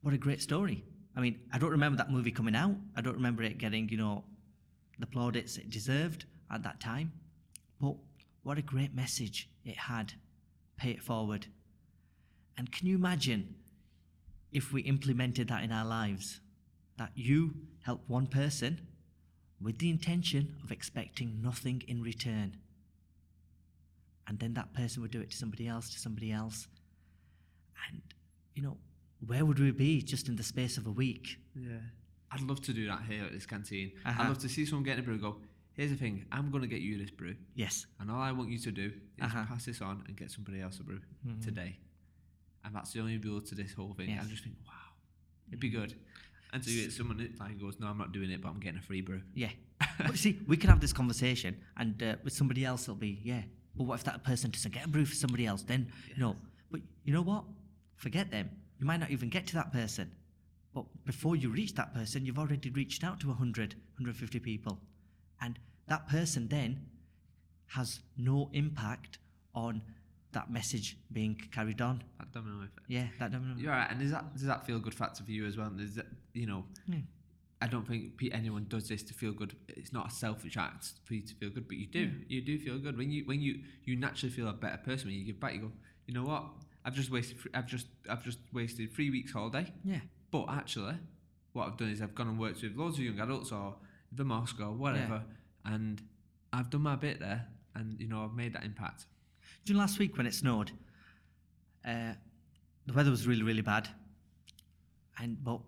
what 0.00 0.14
a 0.14 0.18
great 0.18 0.40
story. 0.42 0.84
I 1.14 1.20
mean, 1.20 1.38
I 1.52 1.58
don't 1.58 1.70
remember 1.70 1.96
that 1.98 2.10
movie 2.10 2.30
coming 2.30 2.54
out. 2.56 2.74
I 2.96 3.00
don't 3.00 3.14
remember 3.14 3.42
it 3.42 3.58
getting, 3.58 3.88
you 3.88 3.96
know, 3.98 4.24
the 4.98 5.06
plaudits 5.06 5.56
it 5.58 5.70
deserved 5.70 6.24
at 6.50 6.62
that 6.62 6.80
time. 6.80 7.12
But 7.80 7.96
what 8.42 8.56
a 8.58 8.62
great 8.62 8.94
message 8.94 9.48
it 9.64 9.76
had. 9.76 10.14
Pay 10.76 10.90
it 10.90 11.02
forward. 11.02 11.46
And 12.58 12.72
can 12.72 12.86
you 12.86 12.96
imagine 12.96 13.54
if 14.52 14.72
we 14.72 14.82
implemented 14.82 15.48
that 15.48 15.62
in 15.64 15.72
our 15.72 15.84
lives? 15.86 16.40
That 16.98 17.12
you 17.14 17.54
help 17.84 18.00
one 18.08 18.26
person 18.26 18.80
with 19.60 19.78
the 19.78 19.90
intention 19.90 20.56
of 20.64 20.72
expecting 20.72 21.40
nothing 21.42 21.82
in 21.86 22.02
return. 22.02 22.56
And 24.28 24.38
then 24.38 24.54
that 24.54 24.72
person 24.74 25.02
would 25.02 25.10
do 25.10 25.20
it 25.20 25.30
to 25.30 25.36
somebody 25.36 25.68
else, 25.68 25.90
to 25.90 25.98
somebody 25.98 26.32
else. 26.32 26.66
And, 27.88 28.02
you 28.54 28.62
know, 28.62 28.76
where 29.26 29.44
would 29.44 29.58
we 29.58 29.70
be 29.70 30.02
just 30.02 30.28
in 30.28 30.36
the 30.36 30.42
space 30.42 30.76
of 30.78 30.86
a 30.86 30.90
week? 30.90 31.38
Yeah. 31.54 31.78
I'd 32.32 32.40
love 32.42 32.60
to 32.62 32.72
do 32.72 32.86
that 32.88 33.02
here 33.08 33.24
at 33.24 33.32
this 33.32 33.46
canteen. 33.46 33.92
I'd 34.04 34.10
Uh-huh. 34.10 34.28
love 34.28 34.38
to 34.38 34.48
see 34.48 34.66
someone 34.66 34.84
getting 34.84 35.00
a 35.00 35.02
brew 35.04 35.14
and 35.14 35.22
go, 35.22 35.40
here's 35.74 35.90
the 35.90 35.96
thing, 35.96 36.24
I'm 36.32 36.50
going 36.50 36.62
to 36.62 36.68
get 36.68 36.80
you 36.80 36.98
this 36.98 37.10
brew. 37.10 37.36
Yes. 37.54 37.86
And 38.00 38.10
all 38.10 38.20
I 38.20 38.32
want 38.32 38.50
you 38.50 38.58
to 38.58 38.72
do 38.72 38.86
is 39.18 39.24
Uh-huh. 39.24 39.44
pass 39.46 39.64
this 39.64 39.80
on 39.80 40.02
and 40.06 40.16
get 40.16 40.30
somebody 40.30 40.60
else 40.60 40.80
a 40.80 40.82
brew 40.82 41.00
today. 41.42 41.78
And 42.64 42.74
that's 42.74 42.92
the 42.92 43.00
only 43.00 43.18
rule 43.18 43.40
to 43.42 43.54
this 43.54 43.72
whole 43.74 43.94
thing. 43.94 44.08
Yes. 44.10 44.24
I 44.26 44.28
just 44.28 44.42
think, 44.42 44.56
wow, 44.66 44.72
it'd 45.48 45.60
be 45.60 45.68
good. 45.70 45.94
And 46.52 46.62
to 46.62 46.70
get 46.70 46.92
someone 46.92 47.18
that 47.18 47.38
like 47.38 47.60
goes, 47.60 47.78
no, 47.78 47.86
I'm 47.86 47.98
not 47.98 48.10
doing 48.12 48.30
it, 48.30 48.40
but 48.42 48.48
I'm 48.48 48.58
getting 48.58 48.78
a 48.78 48.82
free 48.82 49.02
brew. 49.02 49.22
Yeah. 49.34 49.50
but 49.98 50.16
see, 50.16 50.40
we 50.48 50.56
can 50.56 50.68
have 50.70 50.80
this 50.80 50.92
conversation, 50.92 51.56
and 51.76 52.02
uh, 52.02 52.16
with 52.24 52.32
somebody 52.32 52.64
else, 52.64 52.82
it'll 52.84 52.94
be, 52.96 53.20
yeah. 53.22 53.42
But 53.76 53.84
what 53.84 53.94
if 53.94 54.04
that 54.04 54.24
person 54.24 54.50
doesn't 54.50 54.72
get 54.72 54.86
a 54.86 54.88
brew 54.88 55.04
for 55.04 55.14
somebody 55.14 55.46
else? 55.46 55.62
Then, 55.62 55.92
you 56.14 56.22
know, 56.22 56.36
But 56.70 56.80
you 57.04 57.12
know 57.12 57.22
what? 57.22 57.44
Forget 57.96 58.30
them. 58.30 58.50
You 58.78 58.86
might 58.86 59.00
not 59.00 59.10
even 59.10 59.28
get 59.28 59.46
to 59.48 59.54
that 59.54 59.72
person. 59.72 60.12
But 60.74 60.84
before 61.04 61.36
you 61.36 61.48
reach 61.48 61.74
that 61.74 61.94
person, 61.94 62.26
you've 62.26 62.38
already 62.38 62.70
reached 62.70 63.02
out 63.02 63.20
to 63.20 63.28
100, 63.28 63.74
150 63.96 64.38
people. 64.40 64.78
And 65.40 65.58
that 65.88 66.08
person 66.08 66.48
then 66.48 66.80
has 67.68 68.00
no 68.16 68.50
impact 68.52 69.18
on 69.54 69.82
that 70.32 70.50
message 70.50 70.98
being 71.12 71.40
carried 71.50 71.80
on. 71.80 72.02
That 72.18 72.32
domino 72.32 72.58
effect. 72.58 72.80
Yeah, 72.88 73.06
that 73.18 73.32
domino. 73.32 73.54
You're 73.56 73.72
right, 73.72 73.90
and 73.90 74.00
does 74.00 74.10
that 74.10 74.34
does 74.34 74.42
that 74.42 74.66
feel 74.66 74.78
good 74.78 74.94
factor 74.94 75.24
for 75.24 75.30
you 75.30 75.46
as 75.46 75.56
well? 75.56 75.72
Is 75.78 75.94
that 75.94 76.06
you 76.34 76.46
know? 76.46 76.64
Yeah. 76.86 76.98
I 77.60 77.68
don't 77.68 77.86
think 77.88 78.12
anyone 78.32 78.66
does 78.68 78.88
this 78.88 79.02
to 79.04 79.14
feel 79.14 79.32
good. 79.32 79.56
It's 79.68 79.92
not 79.92 80.08
a 80.08 80.10
selfish 80.10 80.56
act 80.56 80.92
for 81.04 81.14
you 81.14 81.22
to 81.22 81.34
feel 81.34 81.50
good, 81.50 81.66
but 81.66 81.78
you 81.78 81.86
do. 81.86 82.12
You 82.28 82.42
do 82.42 82.58
feel 82.58 82.78
good 82.78 82.98
when 82.98 83.10
you 83.10 83.24
when 83.24 83.40
you 83.40 83.60
you 83.84 83.96
naturally 83.96 84.32
feel 84.32 84.48
a 84.48 84.52
better 84.52 84.76
person 84.78 85.08
when 85.08 85.16
you 85.16 85.24
give 85.24 85.40
back. 85.40 85.54
You 85.54 85.60
go, 85.60 85.72
you 86.06 86.14
know 86.14 86.24
what? 86.24 86.44
I've 86.84 86.94
just 86.94 87.10
wasted. 87.10 87.38
I've 87.54 87.66
just 87.66 87.86
I've 88.10 88.22
just 88.22 88.38
wasted 88.52 88.92
three 88.94 89.10
weeks 89.10 89.32
holiday. 89.32 89.72
Yeah. 89.84 90.00
But 90.30 90.46
actually, 90.50 90.96
what 91.52 91.66
I've 91.66 91.76
done 91.78 91.90
is 91.90 92.02
I've 92.02 92.14
gone 92.14 92.28
and 92.28 92.38
worked 92.38 92.62
with 92.62 92.76
loads 92.76 92.98
of 92.98 93.04
young 93.04 93.20
adults 93.20 93.52
or 93.52 93.76
the 94.12 94.24
mosque 94.24 94.60
or 94.60 94.72
whatever, 94.72 95.22
and 95.64 96.02
I've 96.52 96.68
done 96.68 96.82
my 96.82 96.96
bit 96.96 97.20
there, 97.20 97.46
and 97.74 97.98
you 97.98 98.06
know 98.06 98.24
I've 98.24 98.34
made 98.34 98.52
that 98.52 98.64
impact. 98.64 99.06
Do 99.64 99.72
you 99.72 99.74
know 99.74 99.80
last 99.80 99.98
week 99.98 100.16
when 100.16 100.26
it 100.26 100.34
snowed? 100.34 100.72
Uh, 101.86 102.12
the 102.86 102.92
weather 102.92 103.10
was 103.10 103.26
really, 103.26 103.42
really 103.42 103.62
bad. 103.62 103.88
And, 105.18 105.42
but 105.42 105.60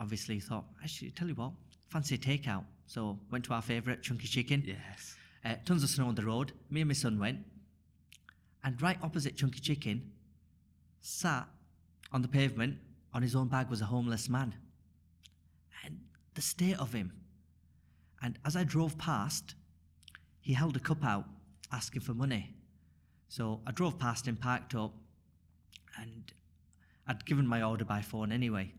obviously 0.00 0.40
thought, 0.40 0.64
actually, 0.82 1.10
tell 1.10 1.28
you 1.28 1.34
what, 1.34 1.52
fancy 1.88 2.14
a 2.14 2.18
takeout. 2.18 2.64
So 2.86 3.18
went 3.30 3.44
to 3.46 3.54
our 3.54 3.62
favourite, 3.62 4.02
Chunky 4.02 4.28
Chicken. 4.28 4.62
Yes. 4.66 5.16
Uh, 5.44 5.54
tons 5.64 5.82
of 5.82 5.90
snow 5.90 6.06
on 6.06 6.14
the 6.14 6.24
road. 6.24 6.52
Me 6.70 6.80
and 6.80 6.88
my 6.88 6.94
son 6.94 7.18
went. 7.18 7.38
And 8.64 8.80
right 8.82 8.98
opposite 9.02 9.36
Chunky 9.36 9.60
Chicken, 9.60 10.10
sat 11.00 11.46
on 12.12 12.22
the 12.22 12.28
pavement 12.28 12.78
on 13.12 13.22
his 13.22 13.36
own 13.36 13.48
bag 13.48 13.70
was 13.70 13.80
a 13.80 13.86
homeless 13.86 14.28
man. 14.28 14.54
And 15.84 16.00
the 16.34 16.42
state 16.42 16.78
of 16.78 16.92
him. 16.92 17.12
And 18.22 18.38
as 18.44 18.56
I 18.56 18.64
drove 18.64 18.98
past, 18.98 19.54
he 20.40 20.52
held 20.52 20.76
a 20.76 20.80
cup 20.80 21.04
out 21.04 21.24
asking 21.72 22.02
for 22.02 22.14
money. 22.14 22.54
So 23.28 23.60
I 23.66 23.72
drove 23.72 23.98
past 23.98 24.26
him, 24.26 24.36
parked 24.36 24.74
up, 24.74 24.94
and 26.00 26.32
I'd 27.06 27.24
given 27.24 27.46
my 27.46 27.62
order 27.62 27.84
by 27.84 28.00
phone 28.00 28.32
anyway. 28.32 28.72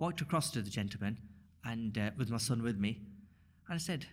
Walked 0.00 0.22
across 0.22 0.50
to 0.52 0.62
the 0.62 0.70
gentleman 0.70 1.18
and 1.64 1.96
uh, 1.96 2.10
with 2.16 2.30
my 2.30 2.38
son 2.38 2.62
with 2.62 2.78
me, 2.78 2.98
and 3.68 3.74
I 3.74 3.78
said, 3.78 4.06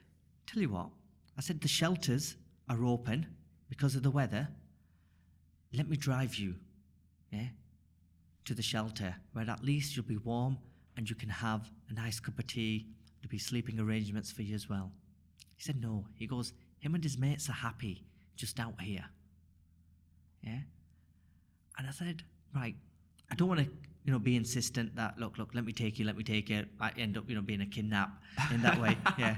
Tell 0.45 0.61
you 0.61 0.69
what, 0.69 0.89
I 1.37 1.41
said, 1.41 1.61
the 1.61 1.67
shelters 1.67 2.35
are 2.69 2.83
open 2.83 3.25
because 3.69 3.95
of 3.95 4.03
the 4.03 4.11
weather. 4.11 4.49
Let 5.73 5.89
me 5.89 5.97
drive 5.97 6.35
you, 6.35 6.55
yeah, 7.31 7.47
to 8.45 8.53
the 8.53 8.61
shelter 8.61 9.15
where 9.33 9.49
at 9.49 9.63
least 9.63 9.95
you'll 9.95 10.05
be 10.05 10.17
warm 10.17 10.57
and 10.97 11.09
you 11.09 11.15
can 11.15 11.29
have 11.29 11.69
a 11.89 11.93
nice 11.93 12.19
cup 12.19 12.37
of 12.37 12.47
tea. 12.47 12.87
There'll 13.21 13.31
be 13.31 13.37
sleeping 13.37 13.79
arrangements 13.79 14.31
for 14.31 14.41
you 14.41 14.55
as 14.55 14.69
well. 14.69 14.91
He 15.55 15.63
said, 15.63 15.81
No. 15.81 16.05
He 16.15 16.27
goes, 16.27 16.51
Him 16.79 16.95
and 16.95 17.03
his 17.03 17.17
mates 17.17 17.49
are 17.49 17.53
happy 17.53 18.03
just 18.35 18.59
out 18.59 18.81
here. 18.81 19.05
Yeah. 20.43 20.59
And 21.77 21.87
I 21.87 21.91
said, 21.91 22.23
Right, 22.53 22.75
I 23.31 23.35
don't 23.35 23.47
want 23.47 23.61
to, 23.61 23.69
you 24.07 24.13
know, 24.13 24.19
be 24.19 24.37
insistent 24.37 24.95
that, 24.95 25.19
look, 25.19 25.37
look, 25.37 25.49
let 25.53 25.65
me 25.65 25.73
take 25.73 25.99
you, 25.99 26.05
let 26.05 26.15
me 26.15 26.23
take 26.23 26.49
you. 26.49 26.65
I 26.79 26.91
end 26.97 27.17
up, 27.17 27.25
you 27.27 27.35
know, 27.35 27.41
being 27.41 27.59
a 27.59 27.65
kidnap 27.65 28.09
in 28.51 28.61
that 28.61 28.79
way. 28.81 28.97
Yeah. 29.17 29.35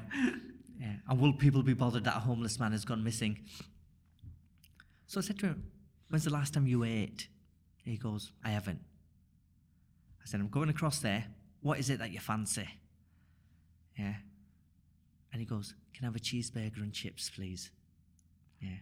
Yeah. 0.79 0.93
And 1.09 1.19
will 1.19 1.33
people 1.33 1.63
be 1.63 1.73
bothered 1.73 2.03
that 2.05 2.15
a 2.15 2.19
homeless 2.19 2.59
man 2.59 2.71
has 2.71 2.85
gone 2.85 3.03
missing? 3.03 3.39
So 5.07 5.19
I 5.19 5.23
said 5.23 5.39
to 5.39 5.47
him, 5.47 5.63
When's 6.09 6.23
the 6.23 6.29
last 6.29 6.53
time 6.53 6.67
you 6.67 6.83
ate? 6.83 7.27
He 7.83 7.97
goes, 7.97 8.31
I 8.45 8.51
haven't. 8.51 8.79
I 10.23 10.25
said, 10.25 10.39
I'm 10.39 10.47
going 10.47 10.69
across 10.69 10.99
there. 10.99 11.25
What 11.61 11.79
is 11.79 11.89
it 11.89 11.99
that 11.99 12.11
you 12.11 12.19
fancy? 12.19 12.67
Yeah. 13.97 14.13
And 15.33 15.41
he 15.41 15.45
goes, 15.45 15.73
Can 15.95 16.05
I 16.05 16.07
have 16.07 16.15
a 16.15 16.19
cheeseburger 16.19 16.77
and 16.77 16.93
chips, 16.93 17.29
please? 17.29 17.71
Yeah. 18.61 18.77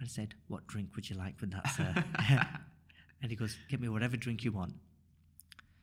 I 0.00 0.06
said, 0.06 0.34
What 0.46 0.66
drink 0.68 0.90
would 0.94 1.10
you 1.10 1.16
like 1.16 1.40
with 1.40 1.50
that, 1.50 1.66
sir? 1.66 2.04
and 3.22 3.30
he 3.30 3.36
goes, 3.36 3.56
Get 3.68 3.80
me 3.80 3.88
whatever 3.88 4.16
drink 4.16 4.44
you 4.44 4.52
want. 4.52 4.72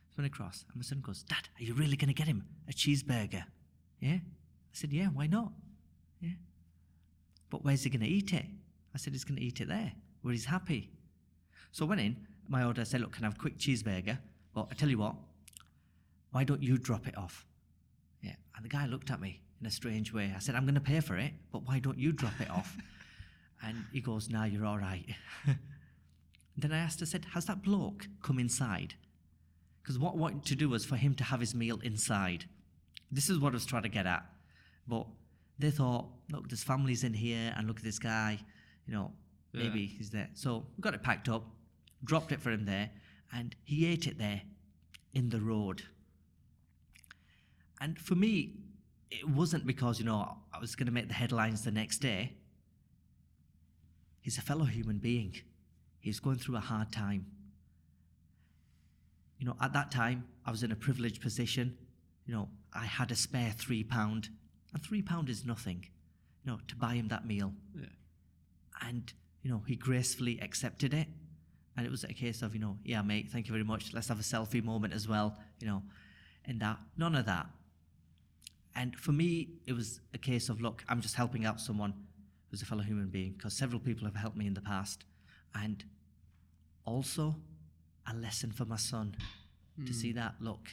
So 0.09 0.19
I 0.19 0.21
went 0.21 0.33
across, 0.33 0.63
and 0.67 0.77
my 0.77 0.83
son 0.83 1.01
goes, 1.01 1.23
Dad, 1.23 1.49
are 1.59 1.63
you 1.63 1.73
really 1.73 1.97
going 1.97 2.07
to 2.07 2.13
get 2.13 2.27
him 2.27 2.45
a 2.69 2.73
cheeseburger? 2.73 3.43
Yeah? 3.99 4.15
I 4.15 4.73
said, 4.73 4.93
Yeah, 4.93 5.07
why 5.07 5.27
not? 5.27 5.51
Yeah. 6.21 6.35
But 7.49 7.63
where's 7.63 7.83
he 7.83 7.89
going 7.89 8.01
to 8.01 8.07
eat 8.07 8.33
it? 8.33 8.45
I 8.93 8.97
said, 8.97 9.13
He's 9.13 9.23
going 9.23 9.37
to 9.37 9.43
eat 9.43 9.59
it 9.61 9.67
there, 9.67 9.91
where 10.21 10.31
he's 10.31 10.45
happy. 10.45 10.89
So 11.71 11.85
I 11.85 11.89
went 11.89 12.01
in, 12.01 12.15
my 12.47 12.63
order, 12.63 12.81
I 12.81 12.85
said, 12.85 13.01
Look, 13.01 13.13
can 13.13 13.23
I 13.23 13.27
have 13.27 13.35
a 13.35 13.39
quick 13.39 13.57
cheeseburger? 13.57 14.17
But 14.53 14.67
I 14.71 14.73
tell 14.73 14.89
you 14.89 14.97
what, 14.97 15.15
why 16.31 16.43
don't 16.45 16.63
you 16.63 16.77
drop 16.77 17.07
it 17.07 17.17
off? 17.17 17.45
Yeah. 18.21 18.35
And 18.55 18.63
the 18.63 18.69
guy 18.69 18.85
looked 18.85 19.11
at 19.11 19.19
me 19.19 19.41
in 19.59 19.67
a 19.67 19.71
strange 19.71 20.13
way. 20.13 20.33
I 20.35 20.39
said, 20.39 20.55
I'm 20.55 20.63
going 20.63 20.75
to 20.75 20.81
pay 20.81 21.01
for 21.01 21.17
it, 21.17 21.33
but 21.51 21.63
why 21.65 21.79
don't 21.79 21.97
you 21.97 22.13
drop 22.13 22.39
it 22.39 22.49
off? 22.49 22.77
and 23.63 23.83
he 23.91 23.99
goes, 23.99 24.29
Nah, 24.29 24.45
you're 24.45 24.65
all 24.65 24.77
right. 24.77 25.05
then 26.57 26.71
I 26.71 26.77
asked, 26.77 27.01
I 27.01 27.05
said, 27.05 27.25
Has 27.33 27.45
that 27.45 27.61
bloke 27.63 28.07
come 28.21 28.39
inside? 28.39 28.93
Because 29.81 29.99
what 29.99 30.13
I 30.13 30.17
wanted 30.17 30.45
to 30.45 30.55
do 30.55 30.69
was 30.69 30.85
for 30.85 30.95
him 30.95 31.13
to 31.15 31.23
have 31.23 31.39
his 31.39 31.53
meal 31.53 31.79
inside. 31.83 32.45
This 33.11 33.29
is 33.29 33.37
what 33.39 33.53
I 33.53 33.55
was 33.55 33.65
trying 33.65 33.83
to 33.83 33.89
get 33.89 34.05
at. 34.07 34.25
But 34.87 35.05
they 35.59 35.69
thought, 35.71 36.07
look, 36.31 36.49
there's 36.49 36.63
families 36.63 37.03
in 37.03 37.13
here, 37.13 37.53
and 37.55 37.67
look 37.67 37.77
at 37.77 37.83
this 37.83 37.99
guy, 37.99 38.39
you 38.87 38.93
know, 38.93 39.11
maybe 39.53 39.81
Yeah. 39.81 39.97
he's 39.97 40.09
there. 40.09 40.29
So 40.33 40.65
we 40.75 40.81
got 40.81 40.93
it 40.95 41.03
packed 41.03 41.29
up, 41.29 41.45
dropped 42.03 42.31
it 42.31 42.41
for 42.41 42.51
him 42.51 42.65
there, 42.65 42.89
and 43.31 43.55
he 43.63 43.85
ate 43.85 44.07
it 44.07 44.17
there 44.17 44.41
in 45.13 45.29
the 45.29 45.39
road. 45.41 45.83
And 47.79 47.99
for 47.99 48.15
me, 48.15 48.53
it 49.11 49.27
wasn't 49.29 49.65
because, 49.67 49.99
you 49.99 50.05
know, 50.05 50.37
I 50.53 50.59
was 50.59 50.75
going 50.75 50.87
to 50.87 50.91
make 50.91 51.07
the 51.09 51.13
headlines 51.13 51.63
the 51.63 51.71
next 51.71 51.99
day. 51.99 52.33
He's 54.21 54.37
a 54.37 54.41
fellow 54.41 54.65
human 54.65 54.97
being. 54.97 55.35
He's 56.05 56.19
going 56.19 56.37
through 56.37 56.57
a 56.57 56.59
hard 56.59 56.91
time. 56.91 57.25
You 59.39 59.47
know, 59.47 59.55
at 59.59 59.73
that 59.73 59.89
time, 59.89 60.25
I 60.45 60.51
was 60.51 60.61
in 60.61 60.71
a 60.71 60.75
privileged 60.75 61.19
position. 61.19 61.75
You 62.27 62.35
know, 62.35 62.49
I 62.71 62.85
had 62.85 63.09
a 63.09 63.15
spare 63.15 63.51
three 63.57 63.83
pound, 63.83 64.29
and 64.71 64.83
three 64.83 65.01
pound 65.01 65.29
is 65.29 65.47
nothing, 65.47 65.83
you 66.43 66.51
know, 66.51 66.59
to 66.67 66.75
buy 66.75 66.93
him 66.93 67.07
that 67.07 67.25
meal. 67.25 67.53
Yeah. 67.75 67.87
And, 68.87 69.11
you 69.41 69.49
know, 69.49 69.63
he 69.65 69.75
gracefully 69.75 70.39
accepted 70.43 70.93
it. 70.93 71.07
And 71.75 71.87
it 71.87 71.89
was 71.89 72.03
a 72.03 72.13
case 72.13 72.43
of, 72.43 72.53
you 72.53 72.61
know, 72.61 72.77
yeah, 72.83 73.01
mate, 73.01 73.29
thank 73.31 73.47
you 73.47 73.51
very 73.51 73.63
much. 73.63 73.91
Let's 73.91 74.09
have 74.09 74.19
a 74.19 74.23
selfie 74.23 74.63
moment 74.63 74.93
as 74.93 75.07
well, 75.07 75.39
you 75.59 75.65
know, 75.65 75.81
and 76.45 76.59
that. 76.59 76.77
None 76.97 77.15
of 77.15 77.25
that. 77.25 77.47
And 78.75 78.95
for 78.95 79.11
me, 79.11 79.49
it 79.65 79.73
was 79.73 80.01
a 80.13 80.19
case 80.19 80.49
of, 80.49 80.61
look, 80.61 80.83
I'm 80.87 81.01
just 81.01 81.15
helping 81.15 81.45
out 81.47 81.59
someone 81.59 81.95
who's 82.51 82.61
a 82.61 82.65
fellow 82.65 82.83
human 82.83 83.07
being 83.07 83.33
because 83.35 83.53
several 83.53 83.79
people 83.79 84.05
have 84.05 84.15
helped 84.15 84.37
me 84.37 84.45
in 84.45 84.53
the 84.53 84.61
past. 84.61 85.03
And 85.55 85.83
also 86.85 87.35
a 88.11 88.15
lesson 88.15 88.51
for 88.51 88.65
my 88.65 88.75
son 88.75 89.15
to 89.85 89.93
see 89.93 90.11
hmm. 90.11 90.17
that, 90.17 90.35
look, 90.39 90.69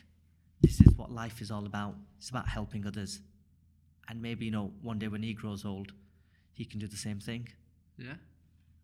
this 0.60 0.80
is 0.80 0.94
what 0.96 1.10
life 1.10 1.40
is 1.40 1.50
all 1.50 1.66
about. 1.66 1.94
It's 2.18 2.30
about 2.30 2.48
helping 2.48 2.86
others. 2.86 3.20
And 4.08 4.20
maybe, 4.20 4.44
you 4.46 4.50
know, 4.50 4.72
one 4.82 4.98
day 4.98 5.08
when 5.08 5.22
he 5.22 5.32
grows 5.32 5.64
old, 5.64 5.92
he 6.52 6.64
can 6.64 6.78
do 6.78 6.86
the 6.86 6.96
same 6.96 7.18
thing. 7.18 7.48
Yeah, 7.98 8.14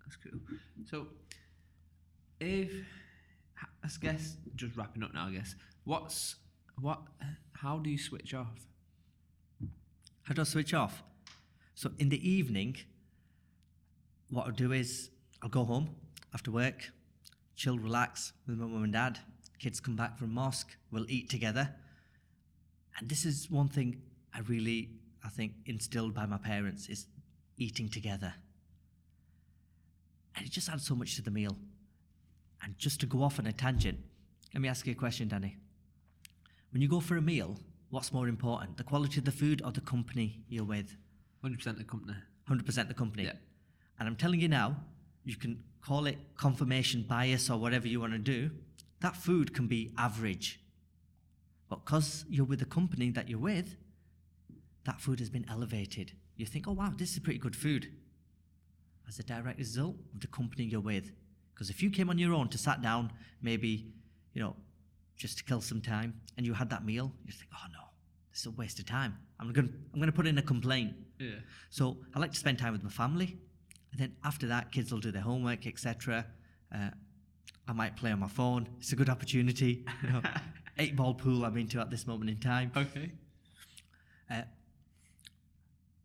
that's 0.05 0.17
cool. 0.17 0.41
So, 0.91 1.09
if 2.41 2.71
I 3.85 3.89
guess 4.01 4.37
just 4.57 4.77
wrapping 4.77 5.03
up 5.03 5.15
now, 5.15 5.27
I 5.27 5.33
guess 5.33 5.55
what's 5.85 6.37
what? 6.81 7.01
How 7.53 7.79
do 7.79 7.91
you 7.91 7.99
switch 7.99 8.35
off? 8.35 8.67
How 10.23 10.35
do 10.35 10.43
I 10.43 10.45
switch 10.45 10.75
off? 10.75 11.03
So 11.75 11.91
in 11.99 12.09
the 12.09 12.29
evening, 12.29 12.77
what 14.31 14.47
I'll 14.47 14.53
do 14.53 14.73
is 14.73 15.11
I'll 15.43 15.49
go 15.49 15.65
home 15.65 15.91
after 16.35 16.51
work, 16.51 16.91
chill, 17.57 17.79
relax 17.79 18.33
with 18.47 18.59
my 18.59 18.67
mum 18.67 18.85
and 18.85 18.93
dad. 18.93 19.19
Kids 19.59 19.81
come 19.81 19.97
back 19.97 20.19
from 20.19 20.33
mosque, 20.33 20.77
we'll 20.91 21.09
eat 21.09 21.29
together. 21.29 21.75
And 22.99 23.09
this 23.09 23.25
is 23.25 23.51
one 23.51 23.69
thing 23.69 24.03
I 24.35 24.41
really, 24.41 24.91
I 25.25 25.29
think, 25.29 25.53
instilled 25.67 26.15
by 26.15 26.27
my 26.27 26.39
parents 26.39 26.89
is 26.89 27.07
eating 27.57 27.89
together. 27.89 28.35
And 30.37 30.47
it 30.47 30.53
just 30.53 30.69
adds 30.69 30.87
so 30.87 30.95
much 30.95 31.17
to 31.17 31.23
the 31.23 31.31
meal. 31.31 31.57
And 32.63 32.77
just 32.79 33.01
to 33.01 33.07
go 33.07 33.23
off 33.23 33.39
on 33.39 33.47
a 33.47 33.53
tangent, 33.53 33.99
let 34.55 34.61
me 34.61 34.69
ask 34.69 34.87
you 34.87 34.93
a 34.93 34.97
question, 34.97 35.29
Danny. 35.29 35.57
When 36.71 36.83
you 36.83 36.89
go 36.89 37.01
for 37.01 37.17
a 37.17 37.23
meal, 37.23 37.57
what's 37.91 38.13
more 38.13 38.29
important, 38.29 38.77
the 38.77 38.85
quality 38.85 39.19
of 39.19 39.25
the 39.25 39.33
food 39.33 39.63
or 39.65 39.73
the 39.73 39.81
company 39.81 40.41
you're 40.49 40.65
with? 40.65 40.97
Hundred 41.43 41.59
percent 41.59 41.79
the 41.79 41.85
company. 41.85 42.15
100% 42.49 42.89
the 42.89 42.95
company. 42.95 43.25
Yeah. 43.25 43.33
And 43.99 44.09
I'm 44.09 44.17
telling 44.17 44.41
you 44.41 44.49
now, 44.49 44.77
you 45.29 45.37
can 45.37 45.63
call 45.83 46.07
it 46.07 46.17
confirmation 46.39 47.05
bias 47.07 47.51
or 47.51 47.59
whatever 47.59 47.87
you 47.87 48.01
want 48.01 48.15
to 48.15 48.19
do. 48.19 48.51
That 49.01 49.15
food 49.15 49.55
can 49.55 49.67
be 49.67 49.93
average. 49.99 50.59
But 51.69 51.85
because 51.85 52.25
you're 52.31 52.47
with 52.47 52.61
the 52.61 52.65
company 52.65 53.11
that 53.11 53.29
you're 53.29 53.39
with, 53.39 53.77
that 54.85 55.03
food 55.03 55.19
has 55.19 55.29
been 55.29 55.45
elevated. 55.51 56.13
You 56.37 56.47
think, 56.47 56.67
oh 56.67 56.73
wow, 56.73 56.95
this 56.97 57.13
is 57.13 57.19
pretty 57.19 57.39
good 57.39 57.55
food. 57.55 57.89
As 59.07 59.19
a 59.19 59.23
direct 59.23 59.59
result 59.59 59.97
of 60.15 60.21
the 60.21 60.29
company 60.29 60.65
you're 60.65 60.81
with. 60.81 61.13
Because 61.53 61.69
if 61.69 61.83
you 61.83 61.91
came 61.91 62.09
on 62.09 62.17
your 62.17 62.33
own 62.33 62.49
to 62.49 62.57
sat 62.57 62.81
down, 62.81 63.13
maybe, 63.43 63.93
you 64.33 64.41
know, 64.41 64.57
just 65.19 65.37
to 65.39 65.45
kill 65.45 65.61
some 65.61 65.83
time, 65.83 66.15
and 66.39 66.47
you 66.47 66.55
had 66.55 66.71
that 66.71 66.87
meal, 66.87 67.13
you 67.27 67.33
think, 67.33 67.51
oh 67.53 67.67
no, 67.71 67.85
this 68.31 68.41
is 68.41 68.47
a 68.47 68.51
waste 68.53 68.79
of 68.79 68.87
time. 68.87 69.19
I'm 69.39 69.53
gonna 69.53 69.69
I'm 69.93 70.01
gonna 70.01 70.13
put 70.13 70.27
in 70.27 70.39
a 70.39 70.43
complaint. 70.43 70.95
Yeah. 71.19 71.41
So 71.69 71.99
I 72.15 72.19
like 72.19 72.33
to 72.33 72.39
spend 72.39 72.59
time 72.59 72.73
with 72.73 72.83
my 72.83 72.91
family, 72.91 73.39
then 73.97 74.15
after 74.25 74.47
that, 74.49 74.71
kids 74.73 74.93
will 74.93 75.01
do 75.01 75.11
their 75.11 75.23
homework, 75.23 75.67
etc. 75.67 76.27
Uh, 76.75 76.91
I 77.67 77.73
might 77.73 77.97
play 77.97 78.11
on 78.13 78.19
my 78.21 78.29
phone. 78.29 78.69
It's 78.79 78.93
a 78.93 78.97
good 78.97 79.09
opportunity. 79.09 79.85
You 80.03 80.11
know, 80.11 80.23
eight 80.79 80.97
ball 80.97 81.15
pool 81.15 81.45
I'm 81.45 81.57
into 81.57 81.81
at 81.81 81.91
this 81.91 82.07
moment 82.07 82.31
in 82.31 82.39
time. 82.39 82.73
Okay. 82.77 83.13
Uh, 84.31 84.43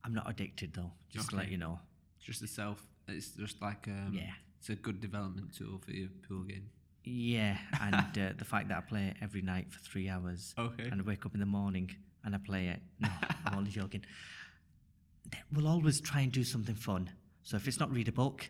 I'm 0.03 0.13
not 0.13 0.29
addicted 0.29 0.73
though, 0.73 0.91
just 1.11 1.29
to 1.31 1.36
let 1.36 1.49
you 1.49 1.57
know. 1.57 1.79
Just 2.19 2.41
the 2.41 2.47
self. 2.47 2.86
It's 3.07 3.29
just 3.31 3.61
like 3.61 3.88
um, 3.88 4.11
Yeah. 4.13 4.31
It's 4.59 4.69
a 4.69 4.75
good 4.75 5.01
development 5.01 5.53
tool 5.57 5.79
for 5.86 5.91
your 5.91 6.07
pool 6.27 6.43
game. 6.43 6.69
Yeah, 7.03 7.57
and 7.81 8.17
uh, 8.17 8.34
the 8.38 8.45
fact 8.45 8.69
that 8.69 8.77
I 8.77 8.81
play 8.81 9.07
it 9.07 9.17
every 9.21 9.41
night 9.41 9.69
for 9.69 9.79
three 9.81 10.07
hours, 10.07 10.53
Okay. 10.57 10.88
and 10.89 11.01
I 11.01 11.03
wake 11.03 11.25
up 11.25 11.34
in 11.34 11.41
the 11.41 11.45
morning 11.45 11.93
and 12.23 12.34
I 12.34 12.38
play 12.38 12.67
it. 12.67 12.79
No, 13.01 13.09
I'm 13.45 13.57
only 13.57 13.71
joking. 13.81 14.05
We'll 15.51 15.67
always 15.67 15.99
try 15.99 16.21
and 16.21 16.31
do 16.31 16.45
something 16.45 16.75
fun. 16.75 17.09
So 17.43 17.57
if 17.57 17.67
it's 17.67 17.79
not 17.79 17.91
read 17.91 18.07
a 18.07 18.11
book, 18.11 18.49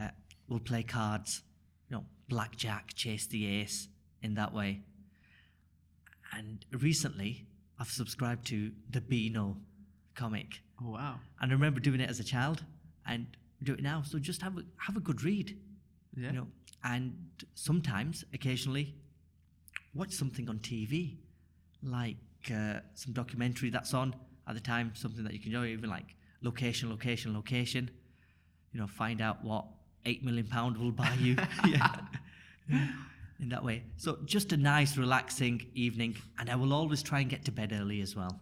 uh, 0.00 0.08
we'll 0.48 0.60
play 0.60 0.82
cards. 0.82 1.42
You 1.88 1.96
know, 1.96 2.04
blackjack, 2.28 2.94
chase 2.94 3.26
the 3.26 3.46
ace, 3.46 3.88
in 4.22 4.34
that 4.34 4.52
way. 4.52 4.82
And 6.32 6.64
recently, 6.72 7.46
I've 7.78 7.88
subscribed 7.88 8.46
to 8.48 8.72
the 8.90 9.00
Beano 9.00 9.56
comic, 10.14 10.60
Oh 10.82 10.90
wow. 10.90 11.16
and 11.40 11.50
I 11.50 11.54
remember 11.54 11.80
doing 11.80 12.00
it 12.00 12.10
as 12.10 12.20
a 12.20 12.24
child, 12.24 12.64
and 13.06 13.26
do 13.62 13.72
it 13.74 13.82
now. 13.82 14.02
So 14.04 14.18
just 14.18 14.42
have 14.42 14.56
a 14.58 14.62
have 14.78 14.96
a 14.96 15.00
good 15.00 15.22
read 15.22 15.56
Yeah. 16.16 16.28
you 16.30 16.36
know 16.38 16.46
and 16.84 17.14
sometimes 17.54 18.24
occasionally 18.32 18.94
watch 19.94 20.12
something 20.12 20.48
on 20.48 20.58
tv 20.60 21.16
like 21.82 22.16
uh, 22.54 22.80
some 22.94 23.12
documentary 23.12 23.70
that's 23.70 23.92
on 23.94 24.14
at 24.46 24.54
the 24.54 24.60
time 24.60 24.92
something 24.94 25.24
that 25.24 25.32
you 25.32 25.40
can 25.40 25.48
enjoy 25.52 25.66
even 25.68 25.90
like 25.90 26.14
location 26.42 26.88
location 26.90 27.34
location 27.34 27.90
you 28.76 28.82
know 28.82 28.86
find 28.86 29.22
out 29.22 29.42
what 29.42 29.64
8 30.04 30.22
million 30.22 30.46
pound 30.46 30.76
will 30.76 30.92
buy 30.92 31.14
you 31.18 31.34
yeah. 31.66 31.96
in 33.40 33.48
that 33.48 33.64
way 33.64 33.84
so 33.96 34.18
just 34.26 34.52
a 34.52 34.56
nice 34.58 34.98
relaxing 34.98 35.66
evening 35.74 36.14
and 36.38 36.50
i 36.50 36.56
will 36.56 36.74
always 36.74 37.02
try 37.02 37.20
and 37.20 37.30
get 37.30 37.42
to 37.46 37.52
bed 37.52 37.72
early 37.72 38.02
as 38.02 38.14
well 38.14 38.38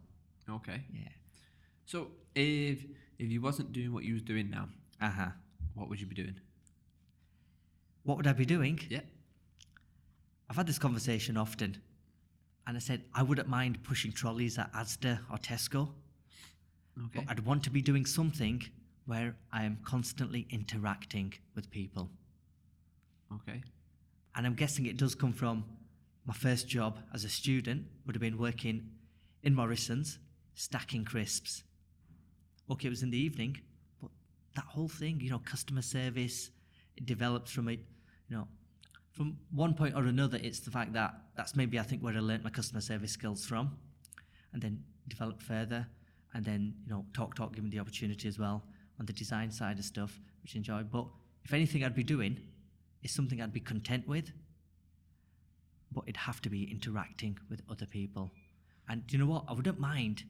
Okay. 0.51 0.80
yeah 0.93 1.12
So 1.87 2.09
if 2.35 2.78
if 3.18 3.30
you 3.35 3.41
wasn't 3.41 3.72
doing 3.72 3.93
what 3.95 4.03
you 4.05 4.12
was 4.18 4.22
doing 4.22 4.51
now, 4.51 4.64
uh-huh 5.01 5.30
what 5.74 5.89
would 5.89 6.01
you 6.01 6.07
be 6.14 6.16
doing? 6.22 6.37
what 8.03 8.16
would 8.18 8.26
i 8.26 8.32
be 8.32 8.45
doing 8.57 8.76
Yeah. 8.91 9.05
I've 10.51 10.57
had 10.57 10.66
this 10.66 10.78
conversation 10.78 11.37
often, 11.39 11.70
and 12.66 12.76
I 12.76 12.80
said 12.89 13.01
I 13.20 13.22
wouldn't 13.22 13.49
mind 13.49 13.78
pushing 13.91 14.12
trolleys 14.12 14.59
at 14.59 14.70
Asda 14.80 15.12
or 15.30 15.39
Tesco, 15.39 15.82
Okay. 17.05 17.14
but 17.14 17.24
I'd 17.30 17.41
want 17.51 17.62
to 17.64 17.70
be 17.70 17.80
doing 17.91 18.05
something 18.20 18.59
where 19.07 19.37
I 19.53 19.65
am 19.65 19.79
constantly 19.85 20.47
interacting 20.51 21.35
with 21.55 21.71
people. 21.71 22.11
Okay. 23.33 23.63
And 24.35 24.47
I'm 24.47 24.55
guessing 24.55 24.87
it 24.87 24.97
does 24.97 25.15
come 25.15 25.33
from 25.33 25.65
my 26.27 26.35
first 26.35 26.67
job 26.67 27.01
as 27.13 27.25
a 27.25 27.29
student, 27.29 27.85
would 28.07 28.15
have 28.15 28.23
been 28.23 28.39
working 28.39 28.91
in 29.43 29.55
Morrison's, 29.55 30.19
stacking 30.55 31.05
crisps. 31.05 31.65
Okay, 32.71 32.87
it 32.87 32.91
was 32.91 33.03
in 33.03 33.11
the 33.11 33.19
evening, 33.19 33.61
but 34.01 34.11
that 34.57 34.65
whole 34.65 34.89
thing, 34.89 35.21
you 35.21 35.31
know, 35.31 35.41
customer 35.45 35.83
service, 35.83 36.51
it 36.97 37.05
develops 37.05 37.53
from 37.53 37.69
it, 37.69 37.81
you 38.29 38.37
know, 38.37 38.49
from 39.13 39.37
one 39.53 39.75
point 39.75 39.95
or 39.95 40.05
another, 40.05 40.39
it's 40.43 40.61
the 40.61 40.71
fact 40.71 40.95
that 40.95 41.15
that's 41.37 41.55
maybe 41.55 41.79
I 41.79 41.83
think 41.83 42.03
where 42.03 42.15
I 42.17 42.21
learnt 42.21 42.43
my 42.43 42.51
customer 42.51 42.81
service 42.81 43.13
skills 43.13 43.45
from, 43.45 43.77
and 44.53 44.63
then 44.63 44.83
developed 45.07 45.43
further, 45.43 45.87
and 46.33 46.45
then 46.45 46.75
you 46.85 46.91
know 46.91 47.05
TalkTalk 47.13 47.55
given 47.55 47.71
the 47.71 47.79
opportunity 47.79 48.27
as 48.27 48.39
well 48.39 48.65
on 48.99 49.07
the 49.07 49.12
design 49.12 49.51
side 49.51 49.78
of 49.78 49.84
stuff, 49.84 50.18
which 50.42 50.55
I 50.55 50.59
enjoy. 50.59 50.82
But 50.82 51.07
if 51.45 51.53
anything, 51.53 51.84
I'd 51.84 51.95
be 51.95 52.05
doing 52.05 52.38
is 53.03 53.12
something 53.12 53.40
I'd 53.40 53.53
be 53.53 53.61
content 53.61 54.09
with, 54.09 54.30
but 55.92 56.05
it'd 56.05 56.16
have 56.16 56.40
to 56.42 56.51
be 56.51 56.64
interacting 56.70 57.38
with 57.51 57.62
other 57.70 57.86
people. 57.86 58.30
And 58.88 59.07
do 59.07 59.16
you 59.16 59.24
know 59.24 59.30
what? 59.30 59.45
I 59.49 59.53
wouldn't 59.53 59.78
mind 59.78 60.24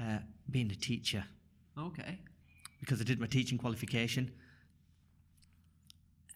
uh, 0.00 0.18
being 0.50 0.70
a 0.70 0.74
teacher 0.74 1.24
Okay. 1.78 2.18
because 2.80 3.00
I 3.00 3.04
did 3.04 3.20
my 3.20 3.26
teaching 3.26 3.58
qualification. 3.58 4.32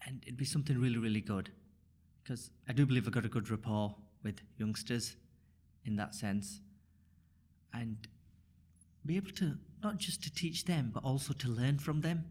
And 0.05 0.21
it'd 0.23 0.37
be 0.37 0.45
something 0.45 0.79
really, 0.79 0.97
really 0.97 1.21
good. 1.21 1.51
Because 2.23 2.51
I 2.67 2.73
do 2.73 2.85
believe 2.85 3.07
I've 3.07 3.13
got 3.13 3.25
a 3.25 3.29
good 3.29 3.49
rapport 3.49 3.95
with 4.23 4.41
youngsters 4.57 5.15
in 5.85 5.95
that 5.97 6.15
sense. 6.15 6.59
And 7.73 8.07
be 9.05 9.17
able 9.17 9.31
to, 9.31 9.57
not 9.83 9.97
just 9.97 10.23
to 10.23 10.33
teach 10.33 10.65
them, 10.65 10.91
but 10.93 11.03
also 11.03 11.33
to 11.33 11.47
learn 11.49 11.77
from 11.79 12.01
them 12.01 12.25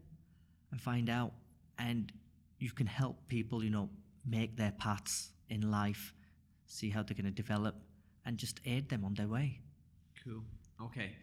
and 0.71 0.81
find 0.81 1.09
out. 1.09 1.33
And 1.77 2.11
you 2.59 2.71
can 2.71 2.87
help 2.87 3.27
people, 3.27 3.63
you 3.63 3.69
know, 3.69 3.89
make 4.25 4.55
their 4.57 4.71
paths 4.71 5.31
in 5.49 5.69
life, 5.69 6.13
see 6.65 6.89
how 6.89 7.03
they're 7.03 7.15
going 7.15 7.25
to 7.25 7.31
develop, 7.43 7.75
and 8.25 8.37
just 8.37 8.59
aid 8.65 8.89
them 8.89 9.05
on 9.05 9.13
their 9.13 9.27
way. 9.27 9.61
Cool. 10.23 10.43
Okay. 10.81 11.15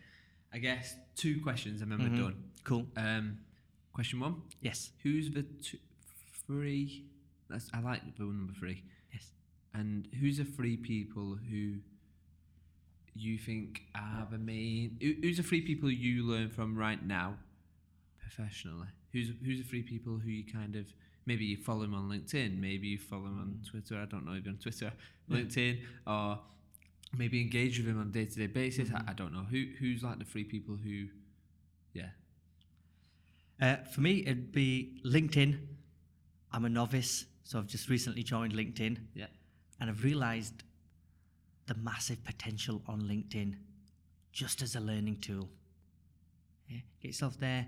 I 0.52 0.58
guess 0.58 0.94
two 1.16 1.40
questions 1.42 1.80
and 1.82 1.90
then 1.90 1.98
Mhm. 1.98 2.10
we're 2.10 2.22
done. 2.22 2.50
Cool. 2.64 2.86
Um, 2.96 3.38
question 3.92 4.20
one: 4.20 4.42
Yes. 4.60 4.92
Who's 5.02 5.30
the 5.30 5.42
t- 5.42 5.80
three? 6.46 7.06
That's 7.48 7.68
I 7.72 7.80
like 7.80 8.16
the 8.16 8.24
number 8.24 8.52
three. 8.52 8.82
Yes. 9.12 9.32
And 9.74 10.06
who's 10.20 10.36
the 10.36 10.44
three 10.44 10.76
people 10.76 11.36
who 11.36 11.80
you 13.14 13.38
think 13.38 13.82
are 13.94 14.26
the 14.30 14.38
main? 14.38 14.96
who- 15.00 15.16
Who's 15.20 15.36
the 15.36 15.42
three 15.42 15.60
people 15.62 15.90
you 15.90 16.24
learn 16.24 16.48
from 16.48 16.76
right 16.76 17.04
now, 17.04 17.36
professionally? 18.18 18.88
Who's 19.12 19.30
who's 19.44 19.58
the 19.58 19.68
three 19.68 19.82
people 19.82 20.18
who 20.18 20.30
you 20.30 20.44
kind 20.50 20.76
of 20.76 20.86
maybe 21.26 21.44
you 21.44 21.56
follow 21.56 21.80
them 21.82 21.94
on 21.94 22.08
LinkedIn, 22.08 22.58
maybe 22.58 22.88
you 22.88 22.98
follow 22.98 23.24
them 23.24 23.38
on 23.38 23.58
mm. 23.60 23.70
Twitter. 23.70 24.00
I 24.00 24.06
don't 24.06 24.24
know 24.24 24.32
if 24.32 24.44
you're 24.44 24.52
on 24.54 24.58
Twitter, 24.58 24.92
LinkedIn, 25.30 25.80
or 26.06 26.38
maybe 27.16 27.40
engage 27.40 27.78
with 27.78 27.86
them 27.86 28.00
on 28.00 28.08
a 28.08 28.10
day 28.10 28.24
to 28.24 28.34
day 28.34 28.46
basis. 28.46 28.90
I, 28.90 28.94
mm-hmm. 28.94 29.10
I 29.10 29.12
don't 29.12 29.32
know 29.32 29.44
who 29.50 29.66
who's 29.78 30.02
like 30.02 30.18
the 30.18 30.24
three 30.24 30.44
people 30.44 30.76
who, 30.76 31.06
yeah, 31.92 32.10
Uh, 33.60 33.76
for 33.94 34.00
me, 34.00 34.22
it'd 34.22 34.52
be 34.52 35.00
LinkedIn. 35.04 35.58
I'm 36.50 36.64
a 36.64 36.68
novice, 36.68 37.26
so 37.44 37.58
I've 37.58 37.66
just 37.66 37.88
recently 37.88 38.22
joined 38.22 38.52
LinkedIn, 38.54 38.98
yeah, 39.14 39.26
and 39.80 39.88
I've 39.88 40.02
realised 40.02 40.64
the 41.66 41.74
massive 41.74 42.22
potential 42.24 42.82
on 42.86 43.02
LinkedIn 43.02 43.54
just 44.32 44.62
as 44.62 44.76
a 44.76 44.80
learning 44.80 45.18
tool. 45.20 45.48
Yeah, 46.68 46.78
get 47.00 47.08
yourself 47.08 47.38
there. 47.38 47.66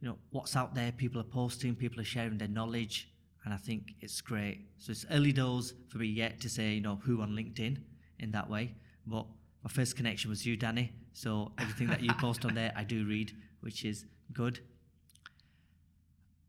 You 0.00 0.08
know 0.08 0.18
what's 0.30 0.54
out 0.56 0.74
there. 0.74 0.92
People 0.92 1.20
are 1.20 1.24
posting. 1.24 1.74
People 1.74 2.00
are 2.00 2.04
sharing 2.04 2.38
their 2.38 2.48
knowledge, 2.48 3.10
and 3.44 3.54
I 3.54 3.56
think 3.56 3.94
it's 4.00 4.20
great. 4.20 4.66
So 4.78 4.90
it's 4.90 5.06
early 5.10 5.32
doors 5.32 5.74
for 5.88 5.98
me 5.98 6.06
yet 6.06 6.40
to 6.42 6.48
say 6.48 6.74
you 6.74 6.80
know 6.80 7.00
who 7.02 7.22
on 7.22 7.30
LinkedIn 7.30 7.78
in 8.18 8.30
that 8.32 8.48
way. 8.48 8.74
But 9.06 9.26
my 9.62 9.70
first 9.70 9.96
connection 9.96 10.30
was 10.30 10.44
you, 10.44 10.56
Danny. 10.56 10.92
So 11.12 11.52
everything 11.58 11.88
that 11.88 12.02
you 12.02 12.12
post 12.20 12.44
on 12.44 12.54
there, 12.54 12.72
I 12.76 12.84
do 12.84 13.06
read, 13.06 13.32
which 13.60 13.84
is 13.84 14.04
good. 14.32 14.60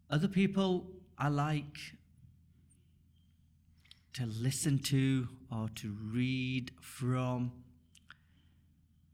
Other 0.09 0.27
people 0.27 0.87
I 1.17 1.29
like 1.29 1.77
to 4.15 4.25
listen 4.25 4.79
to 4.79 5.27
or 5.51 5.69
to 5.75 5.95
read 6.11 6.71
from. 6.81 7.51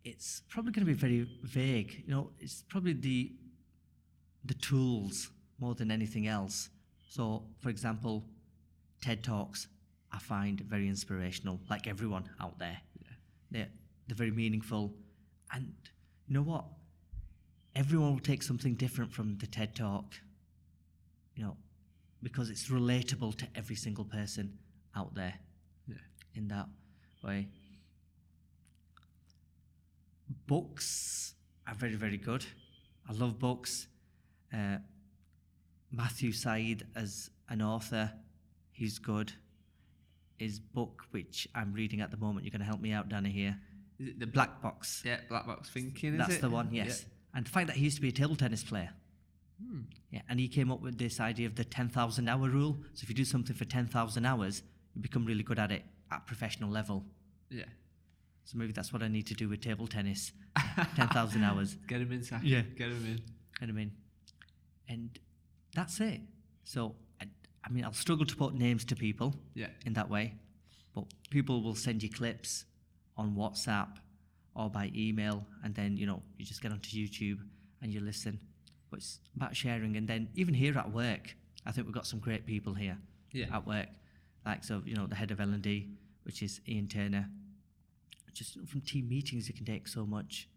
It's 0.03 0.41
probably 0.49 0.71
going 0.71 0.85
to 0.85 0.91
be 0.91 0.97
very 0.97 1.27
vague. 1.43 2.03
You 2.05 2.13
know, 2.13 2.31
it's 2.39 2.63
probably 2.69 2.93
the 2.93 3.33
the 4.43 4.55
tools 4.55 5.29
more 5.59 5.75
than 5.75 5.91
anything 5.91 6.25
else. 6.25 6.69
So, 7.09 7.43
for 7.59 7.69
example, 7.69 8.25
TED 9.01 9.23
Talks 9.23 9.67
I 10.11 10.19
find 10.19 10.59
very 10.61 10.87
inspirational, 10.87 11.59
like 11.69 11.87
everyone 11.87 12.29
out 12.39 12.59
there. 12.59 12.77
They're, 13.49 13.69
they're 14.07 14.15
very 14.15 14.31
meaningful. 14.31 14.93
And 15.53 15.73
you 16.27 16.33
know 16.33 16.41
what? 16.41 16.65
Everyone 17.75 18.13
will 18.13 18.19
take 18.19 18.43
something 18.43 18.75
different 18.75 19.13
from 19.13 19.37
the 19.37 19.47
TED 19.47 19.75
Talk, 19.75 20.13
you 21.35 21.43
know, 21.43 21.55
because 22.21 22.49
it's 22.49 22.67
relatable 22.67 23.37
to 23.37 23.47
every 23.55 23.75
single 23.75 24.03
person 24.03 24.57
out 24.95 25.13
there 25.13 25.34
yeah. 25.88 25.95
in 26.35 26.47
that 26.49 26.68
way. 27.23 27.47
Books 30.47 31.35
are 31.68 31.76
very, 31.76 31.95
very 31.95 32.18
good. 32.18 32.45
I 33.09 33.13
love 33.13 33.39
books. 33.39 33.88
Uh, 34.53 34.77
Matthew 35.91 36.31
Syed 36.31 36.88
as 36.95 37.30
an 37.49 37.61
author, 37.61 38.11
he's 38.72 38.97
good. 38.97 39.34
His 40.38 40.59
book, 40.59 41.03
which 41.11 41.47
I'm 41.53 41.73
reading 41.73 42.01
at 42.01 42.11
the 42.11 42.18
moment, 42.18 42.45
you're 42.45 42.51
going 42.51 42.61
to 42.61 42.65
help 42.65 42.81
me 42.81 42.91
out, 42.91 43.09
Danny, 43.09 43.30
here. 43.30 43.57
Is 43.99 44.09
it 44.09 44.19
the 44.19 44.27
Black 44.27 44.61
Box. 44.61 45.03
Yeah, 45.05 45.18
black 45.30 45.45
box 45.45 45.69
thinking. 45.69 46.13
Is 46.13 46.19
That's 46.19 46.35
it? 46.35 46.41
the 46.41 46.49
one, 46.49 46.69
yes. 46.72 47.05
And 47.35 47.45
the 47.45 47.49
fact 47.49 47.68
that 47.68 47.76
he 47.76 47.84
used 47.84 47.97
to 47.97 48.01
be 48.01 48.09
a 48.09 48.13
table 48.13 48.35
tennis 48.35 48.63
player. 48.63 48.89
Hmm. 49.63 49.81
Yeah, 50.09 50.22
and 50.27 50.39
he 50.39 50.47
came 50.47 50.72
up 50.72 50.81
with 50.81 50.97
this 50.97 51.19
idea 51.19 51.47
of 51.47 51.55
the 51.55 51.63
10,000 51.63 52.27
hour 52.27 52.49
rule. 52.49 52.77
So 52.93 53.03
if 53.03 53.09
you 53.09 53.15
do 53.15 53.26
something 53.26 53.55
for 53.55 53.65
10,000 53.65 54.26
hours, 54.26 54.63
you 54.95 55.01
become 55.01 55.26
really 55.26 55.43
good 55.43 55.59
at 55.59 55.72
it 55.72 55.84
at 56.11 56.26
professional 56.27 56.69
level. 56.69 57.05
Yeah. 57.49 57.65
So 58.43 58.57
maybe 58.57 58.72
that's 58.73 58.91
what 58.91 59.03
I 59.03 59.07
need 59.07 59.27
to 59.27 59.34
do 59.34 59.47
with 59.49 59.61
table 59.61 59.88
tennis 59.88 60.31
10,000 60.95 61.43
hours. 61.43 61.77
Get 61.88 62.01
him 62.01 62.11
in, 62.11 62.23
Saki. 62.23 62.47
Yeah. 62.47 62.61
Get 62.77 62.89
him 62.89 63.05
in. 63.05 63.11
You 63.11 63.15
know 63.15 63.22
what 63.61 63.69
I 63.69 63.72
mean? 63.72 63.91
And 64.89 65.19
that's 65.76 65.99
it. 65.99 66.22
So, 66.63 66.95
I, 67.22 67.26
I 67.63 67.69
mean, 67.69 67.85
I'll 67.85 67.93
struggle 67.93 68.26
to 68.26 68.35
put 68.35 68.53
names 68.53 68.84
to 68.85 68.95
people 68.95 69.35
Yeah. 69.53 69.68
in 69.85 69.93
that 69.93 70.09
way, 70.09 70.34
but 70.93 71.05
people 71.30 71.61
will 71.63 71.76
send 71.76 72.03
you 72.03 72.09
clips 72.09 72.65
on 73.15 73.35
WhatsApp 73.35 73.89
or 74.55 74.69
by 74.69 74.91
email, 74.95 75.45
and 75.63 75.73
then, 75.76 75.95
you 75.95 76.05
know, 76.05 76.22
you 76.38 76.45
just 76.45 76.61
get 76.61 76.72
onto 76.73 76.89
YouTube 76.97 77.39
and 77.81 77.93
you 77.93 78.01
listen. 78.01 78.39
But 78.89 78.97
it's 78.97 79.19
about 79.35 79.55
sharing. 79.55 79.95
And 79.95 80.07
then, 80.07 80.27
even 80.35 80.53
here 80.53 80.77
at 80.77 80.91
work, 80.91 81.35
I 81.65 81.72
think 81.72 81.88
we've 81.88 81.93
got 81.95 82.05
some 82.07 82.19
great 82.19 82.45
people 82.45 82.73
here 82.73 82.97
Yeah. 83.31 83.45
at 83.55 83.65
work. 83.65 83.88
Like, 84.45 84.68
of 84.69 84.88
you 84.88 84.95
know, 84.95 85.07
the 85.07 85.15
head 85.15 85.31
of 85.31 85.39
L&D, 85.39 85.89
which 86.23 86.41
is 86.41 86.61
Ian 86.68 86.88
Turner. 86.88 87.30
Just 88.34 88.57
from 88.68 88.81
team 88.81 89.07
meetings, 89.09 89.47
you 89.47 89.53
can 89.53 89.65
take 89.65 89.88
so 89.88 90.05
much. 90.05 90.47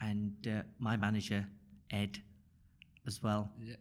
And 0.00 0.34
uh, 0.48 0.62
my 0.78 0.96
manager, 0.96 1.46
Ed, 1.90 2.18
as 3.06 3.22
well 3.22 3.52
Yeah. 3.62 3.74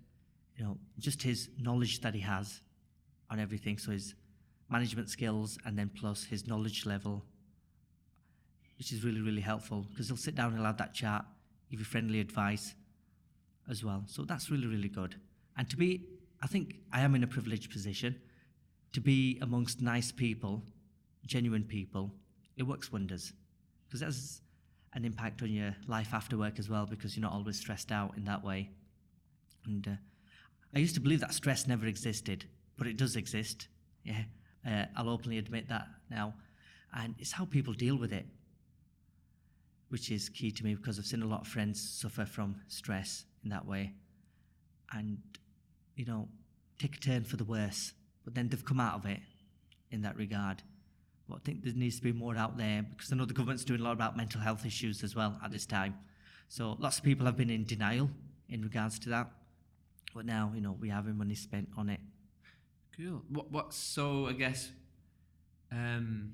you 0.56 0.64
know, 0.66 0.78
just 1.00 1.22
his 1.24 1.50
knowledge 1.58 2.02
that 2.02 2.14
he 2.14 2.20
has 2.22 2.62
on 3.30 3.40
everything. 3.40 3.78
So 3.78 3.92
his 3.92 4.14
management 4.70 5.10
skills, 5.10 5.58
and 5.66 5.78
then 5.78 5.90
plus 6.00 6.26
his 6.26 6.46
knowledge 6.48 6.86
level, 6.86 7.26
which 8.78 8.92
is 8.92 9.04
really, 9.04 9.22
really 9.22 9.42
helpful 9.42 9.86
because 9.90 10.08
he'll 10.08 10.18
sit 10.18 10.36
down 10.36 10.48
and 10.48 10.58
he'll 10.58 10.66
have 10.66 10.78
that 10.78 10.94
chat, 10.94 11.26
give 11.72 11.80
you 11.80 11.86
friendly 11.86 12.20
advice 12.20 12.76
as 13.70 13.84
well. 13.84 14.04
So 14.08 14.24
that's 14.24 14.50
really, 14.52 14.68
really 14.68 14.90
good. 14.90 15.16
And 15.58 15.70
to 15.70 15.78
be, 15.78 16.06
I 16.42 16.48
think 16.48 16.76
I 16.92 17.02
am 17.02 17.16
in 17.16 17.24
a 17.24 17.28
privileged 17.28 17.72
position 17.72 18.16
to 18.94 19.02
be 19.02 19.38
amongst 19.42 19.82
nice 19.82 20.12
people, 20.12 20.64
genuine 21.26 21.64
people. 21.64 22.12
It 22.58 22.64
works 22.64 22.92
wonders 22.92 23.34
because 23.88 24.02
that's 24.02 24.42
an 24.94 25.06
impact 25.06 25.42
on 25.42 25.52
your 25.52 25.76
life 25.88 26.14
after 26.14 26.38
work 26.38 26.60
as 26.60 26.70
well 26.70 26.86
because 26.86 27.16
you're 27.16 27.22
not 27.22 27.34
always 27.34 27.58
stressed 27.58 27.92
out 27.92 28.18
in 28.18 28.26
that 28.26 28.44
way. 28.44 28.70
And 29.66 29.88
uh, 29.88 29.92
I 30.76 30.80
used 30.80 30.96
to 30.96 31.02
believe 31.02 31.20
that 31.22 31.34
stress 31.34 31.68
never 31.68 31.86
existed, 31.86 32.46
but 32.78 32.88
it 32.88 32.98
does 32.98 33.16
exist. 33.16 33.68
Yeah, 34.04 34.24
uh, 34.68 34.86
I'll 34.96 35.10
openly 35.10 35.38
admit 35.38 35.70
that 35.70 35.88
now. 36.10 36.34
And 36.94 37.16
it's 37.20 37.32
how 37.32 37.46
people 37.46 37.74
deal 37.74 37.96
with 37.96 38.12
it, 38.12 38.26
which 39.90 40.12
is 40.12 40.30
key 40.30 40.52
to 40.52 40.64
me 40.64 40.76
because 40.76 40.98
I've 40.98 41.06
seen 41.06 41.22
a 41.22 41.28
lot 41.28 41.42
of 41.42 41.48
friends 41.48 41.80
suffer 41.80 42.26
from 42.26 42.56
stress 42.68 43.26
in 43.44 43.50
that 43.52 43.66
way. 43.66 43.94
And, 44.92 45.20
you 45.96 46.06
know, 46.06 46.28
take 46.80 46.96
a 46.96 47.00
turn 47.00 47.24
for 47.24 47.38
the 47.38 47.44
worse, 47.44 47.94
but 48.30 48.36
then 48.36 48.48
they've 48.48 48.64
come 48.64 48.80
out 48.80 48.94
of 48.94 49.06
it 49.08 49.20
in 49.90 50.04
that 50.04 50.16
regard. 50.16 50.62
But 51.28 51.38
I 51.38 51.40
think 51.46 51.64
there 51.64 51.74
needs 51.74 51.96
to 51.98 52.04
be 52.04 52.12
more 52.14 52.36
out 52.38 52.58
there 52.60 52.84
because 52.84 53.12
I 53.12 53.16
know 53.16 53.26
the 53.26 53.34
government's 53.34 53.64
doing 53.64 53.80
a 53.80 53.84
lot 53.84 53.94
about 53.94 54.16
mental 54.16 54.40
health 54.40 54.66
issues 54.68 55.04
as 55.04 55.16
well 55.16 55.40
at 55.44 55.50
this 55.52 55.66
time. 55.66 55.96
So 56.48 56.76
lots 56.80 57.00
of 57.00 57.04
people 57.04 57.26
have 57.26 57.36
been 57.38 57.50
in 57.50 57.66
denial 57.66 58.08
in 58.50 58.62
regards 58.62 59.00
to 59.00 59.10
that. 59.10 59.32
But 60.14 60.26
now, 60.28 60.52
you 60.54 60.62
know, 60.62 60.76
we 60.80 60.90
have 60.90 61.06
money 61.08 61.34
spent 61.34 61.70
on 61.76 61.90
it. 61.90 62.00
Cool. 62.96 63.24
What? 63.30 63.52
What? 63.52 63.74
So 63.74 64.28
I 64.28 64.34
guess. 64.34 64.70
Um, 65.72 66.34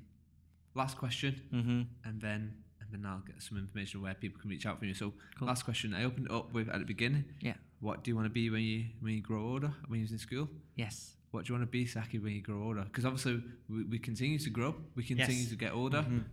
last 0.73 0.97
question, 0.97 1.41
Mm-hmm. 1.53 1.81
and 2.09 2.21
then 2.21 2.53
and 2.81 2.89
then 2.91 3.05
I'll 3.09 3.19
get 3.25 3.41
some 3.41 3.57
information 3.57 4.01
where 4.01 4.13
people 4.13 4.39
can 4.41 4.49
reach 4.49 4.65
out 4.65 4.79
for 4.79 4.85
you. 4.85 4.93
So 4.93 5.13
Cool. 5.39 5.47
last 5.47 5.63
question. 5.63 5.93
I 5.93 6.03
opened 6.03 6.25
it 6.27 6.31
up 6.31 6.53
with 6.53 6.67
at 6.69 6.79
the 6.79 6.85
beginning. 6.85 7.25
Yeah. 7.41 7.55
What 7.79 8.03
do 8.03 8.11
you 8.11 8.15
want 8.15 8.25
to 8.27 8.29
be 8.41 8.49
when 8.49 8.61
you 8.61 8.85
when 9.01 9.13
you 9.13 9.21
grow 9.21 9.41
older? 9.45 9.73
When 9.87 9.99
you're 10.01 10.09
in 10.09 10.17
school? 10.17 10.49
Yes. 10.75 11.14
What 11.35 11.43
do 11.43 11.51
you 11.51 11.59
want 11.59 11.67
to 11.69 11.71
be, 11.79 11.85
Saki, 11.85 12.17
when 12.17 12.31
you 12.31 12.41
grow 12.41 12.63
older? 12.63 12.83
Because 12.85 13.03
obviously 13.03 13.43
we, 13.67 13.83
we 13.83 13.99
continue 13.99 14.39
to 14.39 14.49
grow. 14.49 14.73
We 14.95 15.03
continue 15.03 15.41
Yes. 15.41 15.49
to 15.49 15.57
get 15.57 15.73
older. 15.73 16.01
Mhm. 16.01 16.23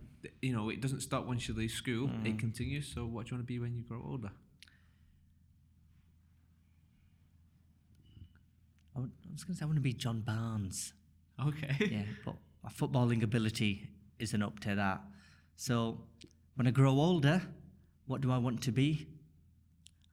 You 0.41 0.53
know, 0.53 0.69
it 0.69 0.79
doesn't 0.79 1.01
stop 1.01 1.25
once 1.25 1.45
you 1.49 1.53
leave 1.53 1.71
school. 1.71 2.07
Mhm. 2.07 2.25
It 2.25 2.39
continues. 2.39 2.87
So 2.87 3.05
what 3.05 3.25
do 3.25 3.31
you 3.31 3.35
want 3.37 3.45
to 3.45 3.51
be 3.53 3.59
when 3.59 3.75
you 3.75 3.83
grow 3.83 4.01
older? 4.01 4.31
I 8.95 8.99
would- 9.01 9.11
I 9.27 9.31
was 9.33 9.43
going 9.43 9.55
to 9.55 9.59
say 9.59 9.63
I 9.63 9.65
want 9.65 9.75
to 9.77 9.81
be 9.81 9.93
John 9.93 10.21
Barnes. 10.21 10.93
Okay. 11.37 11.75
yeah, 11.91 12.05
but 12.23 12.37
my 12.63 12.69
footballing 12.69 13.23
ability 13.23 13.89
isn't 14.19 14.41
up 14.41 14.59
to 14.61 14.75
that. 14.75 15.01
So 15.57 16.07
when 16.55 16.65
I 16.65 16.71
grow 16.71 16.91
older, 16.97 17.41
what 18.05 18.21
do 18.21 18.31
I 18.31 18.37
want 18.37 18.61
to 18.63 18.71
be? 18.71 19.07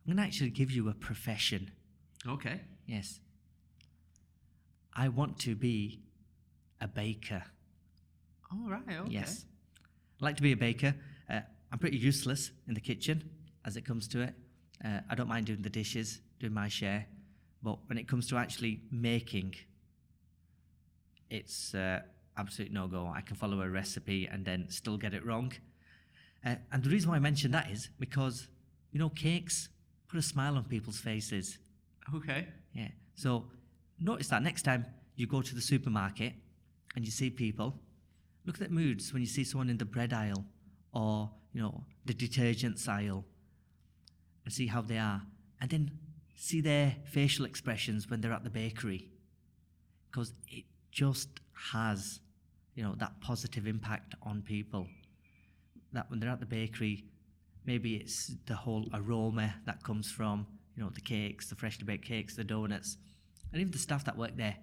I'm 0.05 0.07
going 0.07 0.17
to 0.17 0.23
actually 0.25 0.51
give 0.51 0.73
you 0.73 0.89
a 0.89 0.95
profession. 0.95 1.71
Okay. 2.27 2.63
Yes. 2.87 3.21
I 5.01 5.09
want 5.09 5.39
to 5.41 5.55
be 5.55 6.03
a 6.83 6.87
baker. 6.87 7.43
All 8.53 8.69
right. 8.69 8.83
Okay. 8.87 9.11
Yes. 9.11 9.47
I 10.21 10.25
like 10.27 10.37
to 10.37 10.43
be 10.43 10.53
a 10.53 10.59
baker. 10.59 10.95
Uh, 11.27 11.41
I'm 11.73 11.79
pretty 11.79 11.97
useless 11.97 12.51
in 12.69 12.75
the 12.75 12.83
kitchen 12.83 13.31
as 13.65 13.79
it 13.79 13.87
comes 13.87 14.07
to 14.09 14.21
it. 14.21 14.35
Uh, 14.85 15.01
I 15.09 15.15
don't 15.15 15.27
mind 15.27 15.47
doing 15.47 15.63
the 15.63 15.71
dishes, 15.71 16.21
doing 16.39 16.53
my 16.53 16.69
share. 16.69 17.07
But 17.63 17.79
when 17.87 17.97
it 17.97 18.09
comes 18.09 18.29
to 18.29 18.37
actually 18.37 18.83
making, 18.91 19.55
it's 21.31 21.75
uh, 21.75 22.01
absolute 22.37 22.71
no 22.71 22.87
go. 22.87 23.11
I 23.11 23.23
can 23.23 23.37
follow 23.37 23.63
a 23.63 23.71
recipe 23.71 24.29
and 24.31 24.45
then 24.45 24.67
still 24.69 24.99
get 24.99 25.15
it 25.15 25.25
wrong. 25.25 25.51
Uh, 26.45 26.57
and 26.73 26.85
the 26.85 26.91
reason 26.91 27.09
why 27.09 27.17
I 27.17 27.21
mention 27.21 27.53
that 27.53 27.71
is 27.71 27.89
because, 27.99 28.49
you 28.93 28.99
know, 28.99 29.09
cakes 29.09 29.71
put 30.09 30.19
a 30.19 30.23
smile 30.23 30.59
on 30.59 30.65
people's 30.65 30.99
faces. 30.99 31.57
Okay. 32.15 32.49
Yeah. 32.75 32.89
So 33.15 33.47
notice 34.07 34.29
that 34.29 34.43
next 34.43 34.63
time 34.63 34.87
you 35.17 35.27
go 35.27 35.43
to 35.43 35.55
the 35.55 35.61
supermarket 35.61 36.35
and 36.97 37.05
you 37.05 37.11
see 37.11 37.31
people, 37.31 37.79
look 38.45 38.57
at 38.57 38.61
their 38.61 38.71
moods 38.71 39.13
when 39.13 39.23
you 39.23 39.29
see 39.29 39.45
someone 39.45 39.69
in 39.69 39.79
the 39.79 39.85
bread 39.85 40.13
aisle 40.13 40.45
or, 40.93 41.31
you 41.53 41.61
know, 41.61 41.85
the 42.07 42.15
detergents 42.15 42.89
aisle 42.89 43.25
and 44.45 44.53
see 44.53 44.67
how 44.67 44.81
they 44.81 44.99
are. 44.99 45.23
And 45.61 45.71
then 45.71 45.91
see 46.35 46.63
their 46.63 46.97
facial 47.05 47.45
expressions 47.45 48.09
when 48.09 48.21
they're 48.21 48.33
at 48.33 48.45
the 48.45 48.51
bakery. 48.51 49.11
Because 50.11 50.33
it 50.49 50.65
just 50.91 51.29
has, 51.73 52.21
you 52.75 52.83
know, 52.83 52.95
that 52.99 53.21
positive 53.21 53.67
impact 53.67 54.15
on 54.23 54.43
people. 54.43 54.87
That 55.93 56.11
when 56.11 56.19
they're 56.19 56.31
at 56.31 56.41
the 56.41 56.47
bakery, 56.47 57.05
maybe 57.67 57.97
it's 57.97 58.33
the 58.47 58.55
whole 58.55 58.89
aroma 58.95 59.55
that 59.67 59.85
comes 59.85 60.11
from, 60.11 60.47
you 60.75 60.83
know, 60.83 60.91
the 60.91 61.01
cakes, 61.01 61.49
the 61.49 61.55
freshly 61.55 61.85
baked 61.85 62.07
cakes, 62.07 62.35
the 62.35 62.45
donuts, 62.45 62.97
and 63.53 63.61
even 63.61 63.73
the 63.73 63.79
staff 63.79 64.05
that 64.05 64.17
work 64.17 64.37
there 64.37 64.57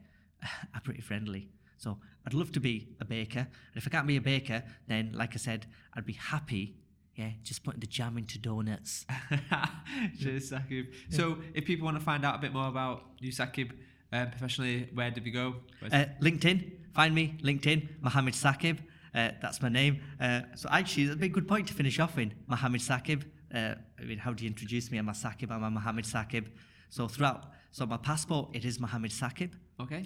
are 0.73 0.81
pretty 0.81 1.01
friendly. 1.01 1.49
So 1.77 1.97
I'd 2.25 2.33
love 2.33 2.51
to 2.53 2.59
be 2.59 2.89
a 2.99 3.05
baker. 3.05 3.39
And 3.39 3.75
if 3.75 3.87
I 3.87 3.89
can't 3.89 4.07
be 4.07 4.17
a 4.17 4.21
baker, 4.21 4.63
then, 4.87 5.11
like 5.13 5.33
I 5.33 5.37
said, 5.37 5.67
I'd 5.93 6.05
be 6.05 6.13
happy, 6.13 6.75
yeah, 7.15 7.29
just 7.43 7.63
putting 7.63 7.79
the 7.79 7.87
jam 7.87 8.17
into 8.17 8.37
donuts. 8.39 9.05
Cheers, 10.19 10.51
Sakib. 10.51 10.87
So, 11.09 11.37
if 11.53 11.65
people 11.65 11.85
want 11.85 11.97
to 11.97 12.03
find 12.03 12.25
out 12.25 12.35
a 12.35 12.37
bit 12.39 12.53
more 12.53 12.67
about 12.67 13.03
you, 13.19 13.31
Sakib, 13.31 13.71
uh, 14.11 14.25
professionally, 14.27 14.89
where 14.93 15.11
did 15.11 15.23
we 15.23 15.31
go? 15.31 15.55
Uh, 15.83 16.05
LinkedIn, 16.21 16.71
find 16.93 17.13
me, 17.13 17.37
LinkedIn, 17.43 17.87
Mohammed 18.01 18.33
Sakib. 18.33 18.79
Uh, 19.13 19.31
that's 19.41 19.61
my 19.61 19.69
name. 19.69 20.01
Uh, 20.19 20.41
so 20.55 20.69
actually, 20.71 21.03
it's 21.03 21.13
a 21.13 21.17
big 21.17 21.33
good 21.33 21.47
point 21.47 21.67
to 21.67 21.73
finish 21.73 21.99
off 21.99 22.17
in, 22.17 22.33
Mohammed 22.47 22.81
Sakib. 22.81 23.23
Uh, 23.53 23.75
I 23.99 24.03
mean, 24.03 24.17
how 24.17 24.33
do 24.33 24.43
you 24.43 24.49
introduce 24.49 24.91
me? 24.91 24.97
I'm 24.97 25.09
a 25.09 25.13
Sakib, 25.13 25.51
I'm 25.51 25.63
a 25.63 25.71
Mohammed 25.71 26.05
Sakib. 26.05 26.47
So 26.89 27.07
throughout, 27.07 27.51
so 27.71 27.85
my 27.85 27.97
passport, 27.97 28.49
it 28.53 28.65
is 28.65 28.79
Mohammed 28.79 29.11
Sakib. 29.11 29.51
okay. 29.79 30.03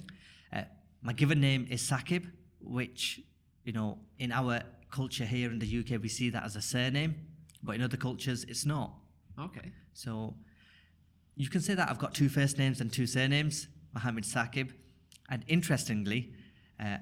Uh, 0.54 0.64
my 1.02 1.14
given 1.14 1.40
name 1.40 1.68
is 1.70 1.82
Sakib, 1.82 2.30
which, 2.60 3.22
you 3.64 3.74
know, 3.74 3.98
in 4.20 4.32
our 4.32 4.62
culture 4.92 5.26
here 5.26 5.50
in 5.52 5.60
the 5.60 5.80
UK, 5.80 6.02
we 6.02 6.10
see 6.10 6.30
that 6.30 6.44
as 6.44 6.56
a 6.56 6.62
surname, 6.62 7.16
but 7.64 7.76
in 7.76 7.82
other 7.82 7.98
cultures, 7.98 8.44
it's 8.44 8.66
not. 8.66 8.94
Okay. 9.40 9.72
So 9.94 10.36
you 11.36 11.50
can 11.50 11.62
say 11.62 11.74
that 11.74 11.90
I've 11.90 12.00
got 12.00 12.14
two 12.14 12.30
first 12.30 12.58
names 12.58 12.82
and 12.82 12.92
two 12.92 13.08
surnames, 13.08 13.68
Mohammed 13.94 14.26
Sakib. 14.26 14.72
And 15.30 15.44
interestingly, 15.48 16.34
uh, 16.80 16.98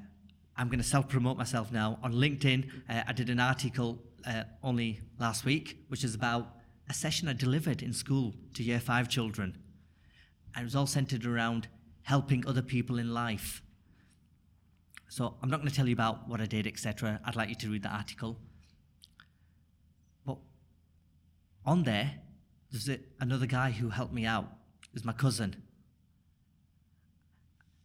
I'm 0.56 0.68
going 0.68 0.80
to 0.80 0.86
self 0.86 1.08
promote 1.08 1.38
myself 1.38 1.72
now. 1.72 1.98
On 2.04 2.14
LinkedIn, 2.14 2.70
uh, 2.90 3.04
I 3.08 3.14
did 3.14 3.30
an 3.30 3.40
article 3.40 4.00
uh, 4.28 4.44
only 4.64 5.02
last 5.20 5.46
week, 5.46 5.84
which 5.88 6.04
is 6.04 6.14
about 6.16 6.56
a 6.90 6.94
session 6.94 7.28
I 7.28 7.34
delivered 7.34 7.82
in 7.82 7.94
school 7.94 8.34
to 8.54 8.64
year 8.64 8.80
five 8.80 9.10
children. 9.10 9.58
And 10.56 10.64
it 10.64 10.66
was 10.66 10.76
all 10.76 10.88
centered 10.88 11.26
around 11.26 11.68
helping 12.04 12.46
other 12.48 12.62
people 12.62 12.98
in 12.98 13.14
life. 13.14 13.62
So 15.08 15.36
I'm 15.42 15.50
not 15.50 15.58
going 15.58 15.70
to 15.70 15.76
tell 15.76 15.88
you 15.88 15.94
about 15.94 16.28
what 16.28 16.40
I 16.42 16.46
did, 16.46 16.68
etc. 16.68 17.20
I'd 17.26 17.36
like 17.36 17.50
you 17.50 17.56
to 17.56 17.70
read 17.70 17.84
the 17.84 17.90
article. 17.90 18.38
But 20.26 20.38
on 21.66 21.84
there, 21.84 22.14
there's 22.72 22.90
a, 22.90 23.00
another 23.20 23.48
guy 23.48 23.72
who 23.72 23.90
helped 23.90 24.14
me 24.14 24.26
out. 24.26 24.46
It 24.84 24.94
was 24.94 25.06
my 25.06 25.14
cousin. 25.14 25.56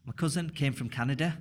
My 0.05 0.12
cousin 0.12 0.51
came 0.51 0.74
from 0.74 0.91
Canada 0.91 1.39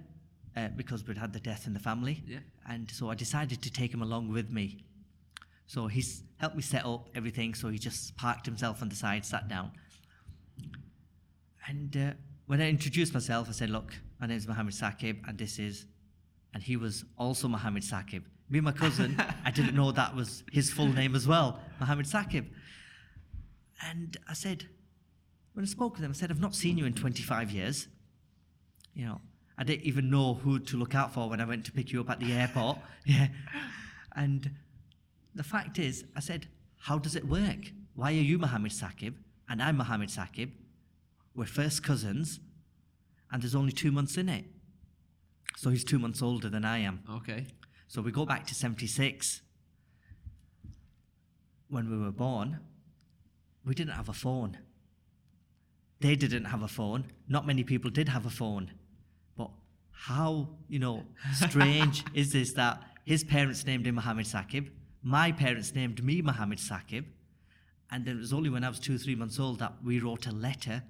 uh, 0.56 0.70
because 0.70 1.06
we'd 1.06 1.18
had 1.18 1.34
the 1.34 1.40
death 1.40 1.68
in 1.68 1.74
the 1.74 1.80
family. 1.80 2.24
Yeah. 2.26 2.40
And 2.68 2.90
so 2.90 3.10
I 3.10 3.16
decided 3.16 3.62
to 3.62 3.72
take 3.72 3.94
him 3.94 4.02
along 4.02 4.32
with 4.32 4.50
me. 4.50 4.86
So 5.68 5.88
he's 5.88 6.24
helped 6.38 6.56
me 6.56 6.62
set 6.62 6.86
up 6.86 7.10
everything. 7.16 7.54
So 7.56 7.70
he 7.70 7.78
just 7.78 8.16
parked 8.16 8.45
himself 8.45 8.82
on 8.82 8.90
the 8.90 8.95
side, 8.95 9.26
sat 9.26 9.50
down. 9.50 9.72
And 11.68 11.95
uh, 11.95 12.11
when 12.48 12.61
I 12.61 12.69
introduced 12.69 13.14
myself, 13.14 13.48
I 13.49 13.52
said, 13.52 13.69
"Look, 13.69 13.94
my 14.19 14.27
name 14.27 14.38
is 14.38 14.48
Mohammed 14.48 14.73
Saqib, 14.73 15.27
and 15.27 15.38
this 15.38 15.60
is," 15.60 15.85
and 16.53 16.61
he 16.61 16.76
was 16.77 17.06
also 17.18 17.48
Mohammed 17.48 17.84
Saqib. 17.84 18.23
Me 18.49 18.60
and 18.60 18.65
my 18.65 18.72
cousin, 18.72 19.22
I 19.45 19.52
didn't 19.52 19.76
know 19.76 19.91
that 19.91 20.15
was 20.15 20.44
his 20.52 20.69
full 20.72 20.88
name 20.88 21.15
as 21.15 21.27
well, 21.27 21.60
Mohammed 21.80 22.06
Saqib. 22.06 22.45
And 23.81 24.18
I 24.30 24.34
said, 24.34 24.68
when 25.53 25.64
I 25.64 25.68
spoke 25.68 25.95
with 25.95 26.03
him, 26.03 26.11
I 26.11 26.14
said, 26.14 26.31
"I've 26.31 26.41
not 26.41 26.56
seen 26.56 26.77
you 26.77 26.85
in 26.85 26.94
25 26.94 27.52
years. 27.52 27.88
You 28.94 29.06
know, 29.06 29.22
I 29.57 29.64
didn't 29.64 29.84
even 29.84 30.10
know 30.10 30.35
who 30.35 30.60
to 30.60 30.77
look 30.77 30.95
out 30.95 31.14
for 31.14 31.30
when 31.30 31.40
I 31.41 31.45
went 31.45 31.65
to 31.65 31.72
pick 31.72 31.91
you 31.91 32.02
up 32.02 32.10
at 32.10 32.19
the 32.19 32.34
airport. 32.34 32.77
yeah, 33.06 33.27
and 34.15 34.52
the 35.35 35.44
fact 35.44 35.80
is, 35.80 36.06
I 36.15 36.19
said, 36.19 36.48
how 36.77 36.98
does 36.98 37.15
it 37.15 37.27
work? 37.27 37.72
Why 37.95 38.11
are 38.11 38.15
you 38.15 38.38
Mohammed 38.38 38.72
Saqib 38.72 39.14
and 39.49 39.61
I'm 39.61 39.77
Mohammed 39.77 40.10
Saqib? 40.10 40.52
We're 41.35 41.45
first 41.45 41.84
cousins, 41.84 42.39
and 43.31 43.41
there's 43.41 43.55
only 43.55 43.72
two 43.72 43.91
months 43.91 44.18
in 44.18 44.30
it. 44.30 44.45
So 45.57 45.69
he's 45.69 45.84
two 45.84 45.99
months 45.99 46.22
older 46.22 46.49
than 46.49 46.65
I 46.65 46.80
am. 46.80 47.01
Okay. 47.10 47.47
So 47.88 48.01
we 48.01 48.11
go 48.11 48.26
back 48.26 48.45
to 48.47 48.55
76. 48.55 49.41
When 51.69 51.89
we 51.89 51.97
were 51.97 52.11
born, 52.11 52.60
we 53.65 53.73
didn't 53.73 53.93
have 53.93 54.10
a 54.10 54.14
phone. 54.14 54.57
They 55.99 56.15
didn't 56.15 56.45
have 56.45 56.64
a 56.64 56.68
phone. 56.68 57.05
Not 57.27 57.47
many 57.47 57.64
people 57.64 57.89
did 57.89 58.10
have 58.10 58.26
a 58.26 58.30
phone. 58.30 58.72
But 59.38 59.49
how, 59.91 60.49
you 60.68 60.80
know, 60.80 61.03
strange 61.34 62.03
is 62.14 62.34
this 62.34 62.53
that 62.53 62.81
his 63.05 63.23
parents 63.23 63.65
named 63.65 63.88
him 63.88 63.95
Mohammed 63.95 64.26
Saqib, 64.26 64.69
my 65.01 65.31
parents 65.31 65.73
named 65.73 66.03
me 66.03 66.22
Mohammed 66.22 66.60
Saqib, 66.60 67.05
and 67.91 68.05
then 68.05 68.18
it 68.18 68.19
was 68.19 68.34
only 68.34 68.49
when 68.49 68.64
I 68.64 68.69
was 68.69 68.80
two 68.80 68.95
or 68.95 68.97
three 68.97 69.15
months 69.15 69.39
old 69.39 69.60
that 69.60 69.73
we 69.84 69.99
wrote 69.99 70.27
a 70.27 70.31
letter 70.31 70.84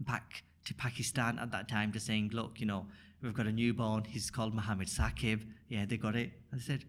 back 0.00 0.42
to 0.64 0.74
Pakistan 0.74 1.38
at 1.38 1.50
that 1.52 1.68
time 1.68 1.92
to 1.92 2.00
saying, 2.00 2.30
look, 2.32 2.60
you 2.60 2.66
know, 2.66 2.86
we've 3.22 3.34
got 3.34 3.46
a 3.46 3.52
newborn, 3.52 4.04
he's 4.04 4.30
called 4.30 4.54
Mohammed 4.54 4.88
Saqib. 4.88 5.42
Yeah, 5.68 5.84
they 5.86 5.96
got 5.96 6.16
it. 6.16 6.32
I 6.52 6.58
said, 6.58 6.84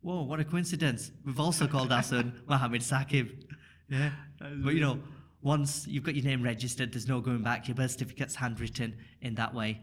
whoa, 0.00 0.22
what 0.22 0.40
a 0.40 0.44
coincidence. 0.44 1.12
We've 1.24 1.40
also 1.40 1.66
called 1.66 1.92
our 1.92 2.02
son 2.02 2.42
Mohammed 2.48 2.82
Saqib. 2.82 3.44
Yeah. 3.88 4.10
But 4.38 4.74
you 4.74 4.80
know, 4.80 4.98
once 5.42 5.86
you've 5.86 6.04
got 6.04 6.14
your 6.14 6.24
name 6.24 6.42
registered, 6.42 6.92
there's 6.92 7.08
no 7.08 7.20
going 7.20 7.42
back. 7.42 7.68
Your 7.68 7.74
birth 7.74 7.92
certificate's 7.92 8.34
handwritten 8.34 8.96
in 9.20 9.34
that 9.36 9.54
way. 9.54 9.80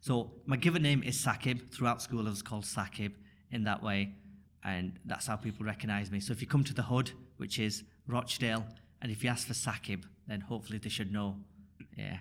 So 0.00 0.32
my 0.46 0.56
given 0.56 0.82
name 0.82 1.02
is 1.02 1.16
Saqib. 1.16 1.72
Throughout 1.72 2.02
school, 2.02 2.26
I 2.26 2.30
was 2.30 2.42
called 2.42 2.64
Saqib 2.64 3.12
in 3.50 3.64
that 3.64 3.82
way. 3.82 4.14
And 4.64 4.98
that's 5.04 5.26
how 5.26 5.36
people 5.36 5.66
recognize 5.66 6.10
me. 6.10 6.20
So 6.20 6.32
if 6.32 6.40
you 6.40 6.46
come 6.46 6.64
to 6.64 6.74
the 6.74 6.82
hood, 6.82 7.12
which 7.36 7.58
is 7.58 7.84
Rochdale, 8.06 8.64
and 9.02 9.10
if 9.10 9.22
you 9.22 9.30
ask 9.30 9.46
for 9.46 9.52
Saqib, 9.52 10.04
then 10.28 10.40
hopefully 10.40 10.78
they 10.78 10.88
should 10.88 11.12
know, 11.12 11.36
yeah, 11.98 12.18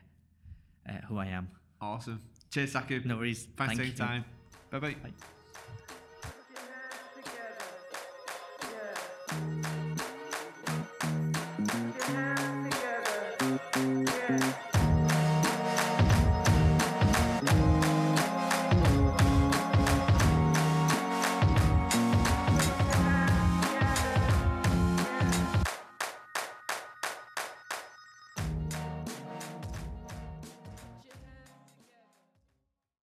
uh, 0.89 0.93
who 1.07 1.17
I 1.17 1.27
am. 1.27 1.47
Awesome. 1.79 2.21
Cheers, 2.49 2.73
Saqib. 2.73 3.05
No 3.05 3.17
worries. 3.17 3.47
Thanks 3.55 3.77
Thank 3.77 3.79
for 3.79 3.83
your 3.83 3.91
you. 3.91 3.97
time. 3.97 4.25
Bye 4.71 4.79
bye. 4.79 4.95
Bye. 5.03 5.40